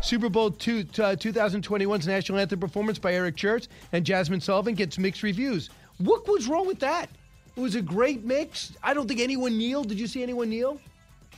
Super 0.03 0.29
Bowl 0.29 0.51
two, 0.51 0.81
uh, 0.99 1.17
2021's 1.17 2.07
national 2.07 2.39
anthem 2.39 2.61
performance 2.61 2.99
by 2.99 3.15
Eric 3.15 3.37
Church 3.37 3.67
and 3.93 4.05
Jazmine 4.05 4.43
Sullivan 4.43 4.75
gets 4.75 4.99
mixed 4.99 5.23
reviews. 5.23 5.71
What 5.99 6.29
was 6.29 6.49
wrong 6.49 6.67
with 6.67 6.81
that? 6.81 7.09
It 7.57 7.61
was 7.61 7.77
a 7.77 7.83
great 7.83 8.25
mix. 8.25 8.73
I 8.83 8.93
don't 8.93 9.07
think 9.09 9.21
anyone 9.21 9.57
kneeled. 9.57 9.89
Did 9.89 9.99
you 9.99 10.07
see 10.07 10.23
anyone 10.23 10.51
kneel? 10.51 10.81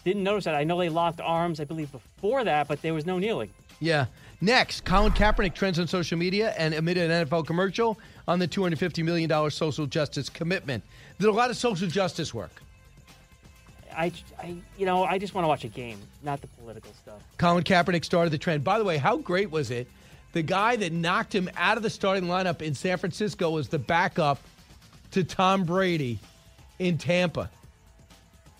Didn't 0.04 0.22
notice 0.22 0.44
that. 0.44 0.54
I 0.54 0.64
know 0.64 0.78
they 0.78 0.88
locked 0.88 1.20
arms, 1.20 1.60
I 1.60 1.64
believe, 1.64 1.90
before 1.92 2.44
that, 2.44 2.68
but 2.68 2.82
there 2.82 2.94
was 2.94 3.06
no 3.06 3.18
kneeling. 3.18 3.50
Yeah. 3.80 4.06
Next, 4.40 4.84
Colin 4.84 5.12
Kaepernick 5.12 5.54
trends 5.54 5.78
on 5.78 5.86
social 5.86 6.18
media 6.18 6.54
and 6.58 6.74
amid 6.74 6.98
an 6.98 7.26
NFL 7.26 7.46
commercial 7.46 7.98
on 8.28 8.38
the 8.38 8.46
$250 8.48 9.04
million 9.04 9.50
social 9.50 9.86
justice 9.86 10.28
commitment. 10.28 10.84
Did 11.18 11.28
a 11.28 11.32
lot 11.32 11.50
of 11.50 11.56
social 11.56 11.88
justice 11.88 12.34
work. 12.34 12.50
I, 13.96 14.12
I, 14.38 14.56
you 14.76 14.86
know, 14.86 15.04
I 15.04 15.18
just 15.18 15.34
want 15.34 15.44
to 15.44 15.48
watch 15.48 15.64
a 15.64 15.68
game, 15.68 15.98
not 16.22 16.40
the 16.40 16.46
political 16.46 16.92
stuff. 17.02 17.22
Colin 17.38 17.64
Kaepernick 17.64 18.04
started 18.04 18.30
the 18.30 18.38
trend. 18.38 18.64
By 18.64 18.78
the 18.78 18.84
way, 18.84 18.96
how 18.96 19.16
great 19.16 19.50
was 19.50 19.70
it? 19.70 19.88
The 20.32 20.42
guy 20.42 20.76
that 20.76 20.92
knocked 20.92 21.34
him 21.34 21.48
out 21.56 21.76
of 21.76 21.82
the 21.82 21.90
starting 21.90 22.24
lineup 22.24 22.60
in 22.60 22.74
San 22.74 22.98
Francisco 22.98 23.50
was 23.50 23.68
the 23.68 23.78
backup 23.78 24.40
to 25.12 25.22
Tom 25.22 25.64
Brady 25.64 26.18
in 26.78 26.98
Tampa, 26.98 27.50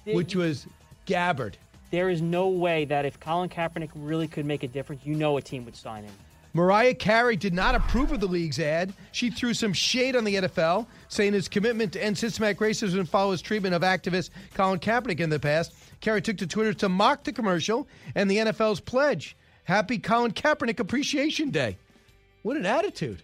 which 0.05 0.37
was 0.37 0.67
Gabbert. 1.07 1.55
There 1.91 2.11
is 2.11 2.23
no 2.23 2.49
way 2.49 2.85
that 2.87 3.05
if 3.05 3.19
Colin 3.21 3.49
Kaepernick 3.49 3.91
really 3.95 4.29
could 4.29 4.47
make 4.47 4.63
a 4.63 4.69
difference, 4.69 5.05
you 5.05 5.15
know 5.15 5.37
a 5.37 5.43
team 5.43 5.65
would 5.65 5.77
sign 5.77 6.05
him. 6.05 6.15
Mariah 6.57 6.95
Carey 6.95 7.35
did 7.35 7.53
not 7.53 7.75
approve 7.75 8.13
of 8.13 8.21
the 8.21 8.29
league's 8.29 8.61
ad. 8.61 8.95
She 9.11 9.29
threw 9.29 9.55
some 9.55 9.73
shade 9.73 10.15
on 10.15 10.23
the 10.23 10.37
NFL, 10.37 10.87
saying 11.09 11.33
his 11.33 11.49
commitment 11.49 11.93
to 11.95 12.03
end 12.03 12.17
systematic 12.17 12.59
racism 12.59 13.01
and 13.01 13.09
follow 13.09 13.33
his 13.33 13.43
treatment 13.43 13.75
of 13.75 13.83
activist 13.83 14.31
Colin 14.55 14.79
Kaepernick 14.79 15.19
in 15.19 15.31
the 15.31 15.41
past. 15.41 15.75
Carey 16.01 16.23
took 16.23 16.37
to 16.39 16.47
Twitter 16.47 16.73
to 16.75 16.89
mock 16.89 17.25
the 17.25 17.33
commercial 17.33 17.89
and 18.15 18.31
the 18.31 18.37
NFL's 18.37 18.79
pledge. 18.79 19.37
Happy 19.65 19.99
Colin 19.99 20.31
Kaepernick 20.31 20.79
Appreciation 20.79 21.51
Day. 21.51 21.77
What 22.43 22.57
an 22.57 22.67
attitude. 22.67 23.21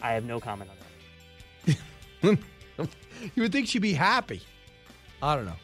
I 0.00 0.12
have 0.12 0.24
no 0.24 0.38
comment 0.38 0.70
on 0.70 1.74
that. 2.22 2.38
you 3.34 3.42
would 3.42 3.50
think 3.50 3.66
she'd 3.66 3.82
be 3.82 3.94
happy. 3.94 4.42
I 5.20 5.34
don't 5.34 5.46
know. 5.46 5.56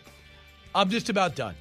I'm 0.74 0.90
just 0.90 1.08
about 1.08 1.36
done 1.36 1.54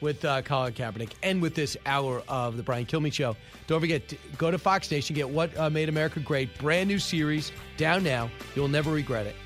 with 0.00 0.24
uh, 0.24 0.42
Colin 0.42 0.72
Kaepernick 0.72 1.10
and 1.22 1.40
with 1.42 1.54
this 1.54 1.76
hour 1.86 2.22
of 2.28 2.56
the 2.56 2.62
Brian 2.62 2.86
Kilmeade 2.86 3.12
Show. 3.12 3.36
Don't 3.66 3.80
forget, 3.80 4.08
to 4.08 4.16
go 4.36 4.50
to 4.50 4.58
Fox 4.58 4.90
Nation, 4.90 5.14
get 5.14 5.28
What 5.28 5.56
uh, 5.58 5.70
Made 5.70 5.88
America 5.88 6.20
Great, 6.20 6.56
brand 6.58 6.88
new 6.88 6.98
series, 6.98 7.52
down 7.76 8.02
now. 8.02 8.30
You'll 8.54 8.68
never 8.68 8.90
regret 8.90 9.26
it. 9.26 9.36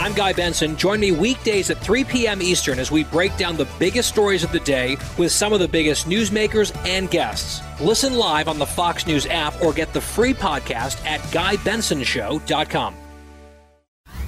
I'm 0.00 0.14
Guy 0.14 0.32
Benson. 0.32 0.76
Join 0.78 0.98
me 0.98 1.12
weekdays 1.12 1.68
at 1.68 1.76
3 1.78 2.04
p.m. 2.04 2.40
Eastern 2.40 2.78
as 2.78 2.90
we 2.90 3.04
break 3.04 3.36
down 3.36 3.58
the 3.58 3.68
biggest 3.78 4.08
stories 4.08 4.42
of 4.42 4.50
the 4.50 4.60
day 4.60 4.96
with 5.18 5.30
some 5.30 5.52
of 5.52 5.60
the 5.60 5.68
biggest 5.68 6.06
newsmakers 6.06 6.74
and 6.86 7.10
guests. 7.10 7.60
Listen 7.82 8.14
live 8.14 8.48
on 8.48 8.58
the 8.58 8.64
Fox 8.64 9.06
News 9.06 9.26
app 9.26 9.60
or 9.62 9.74
get 9.74 9.92
the 9.92 10.00
free 10.00 10.32
podcast 10.32 11.04
at 11.04 11.20
GuyBensonShow.com. 11.20 12.94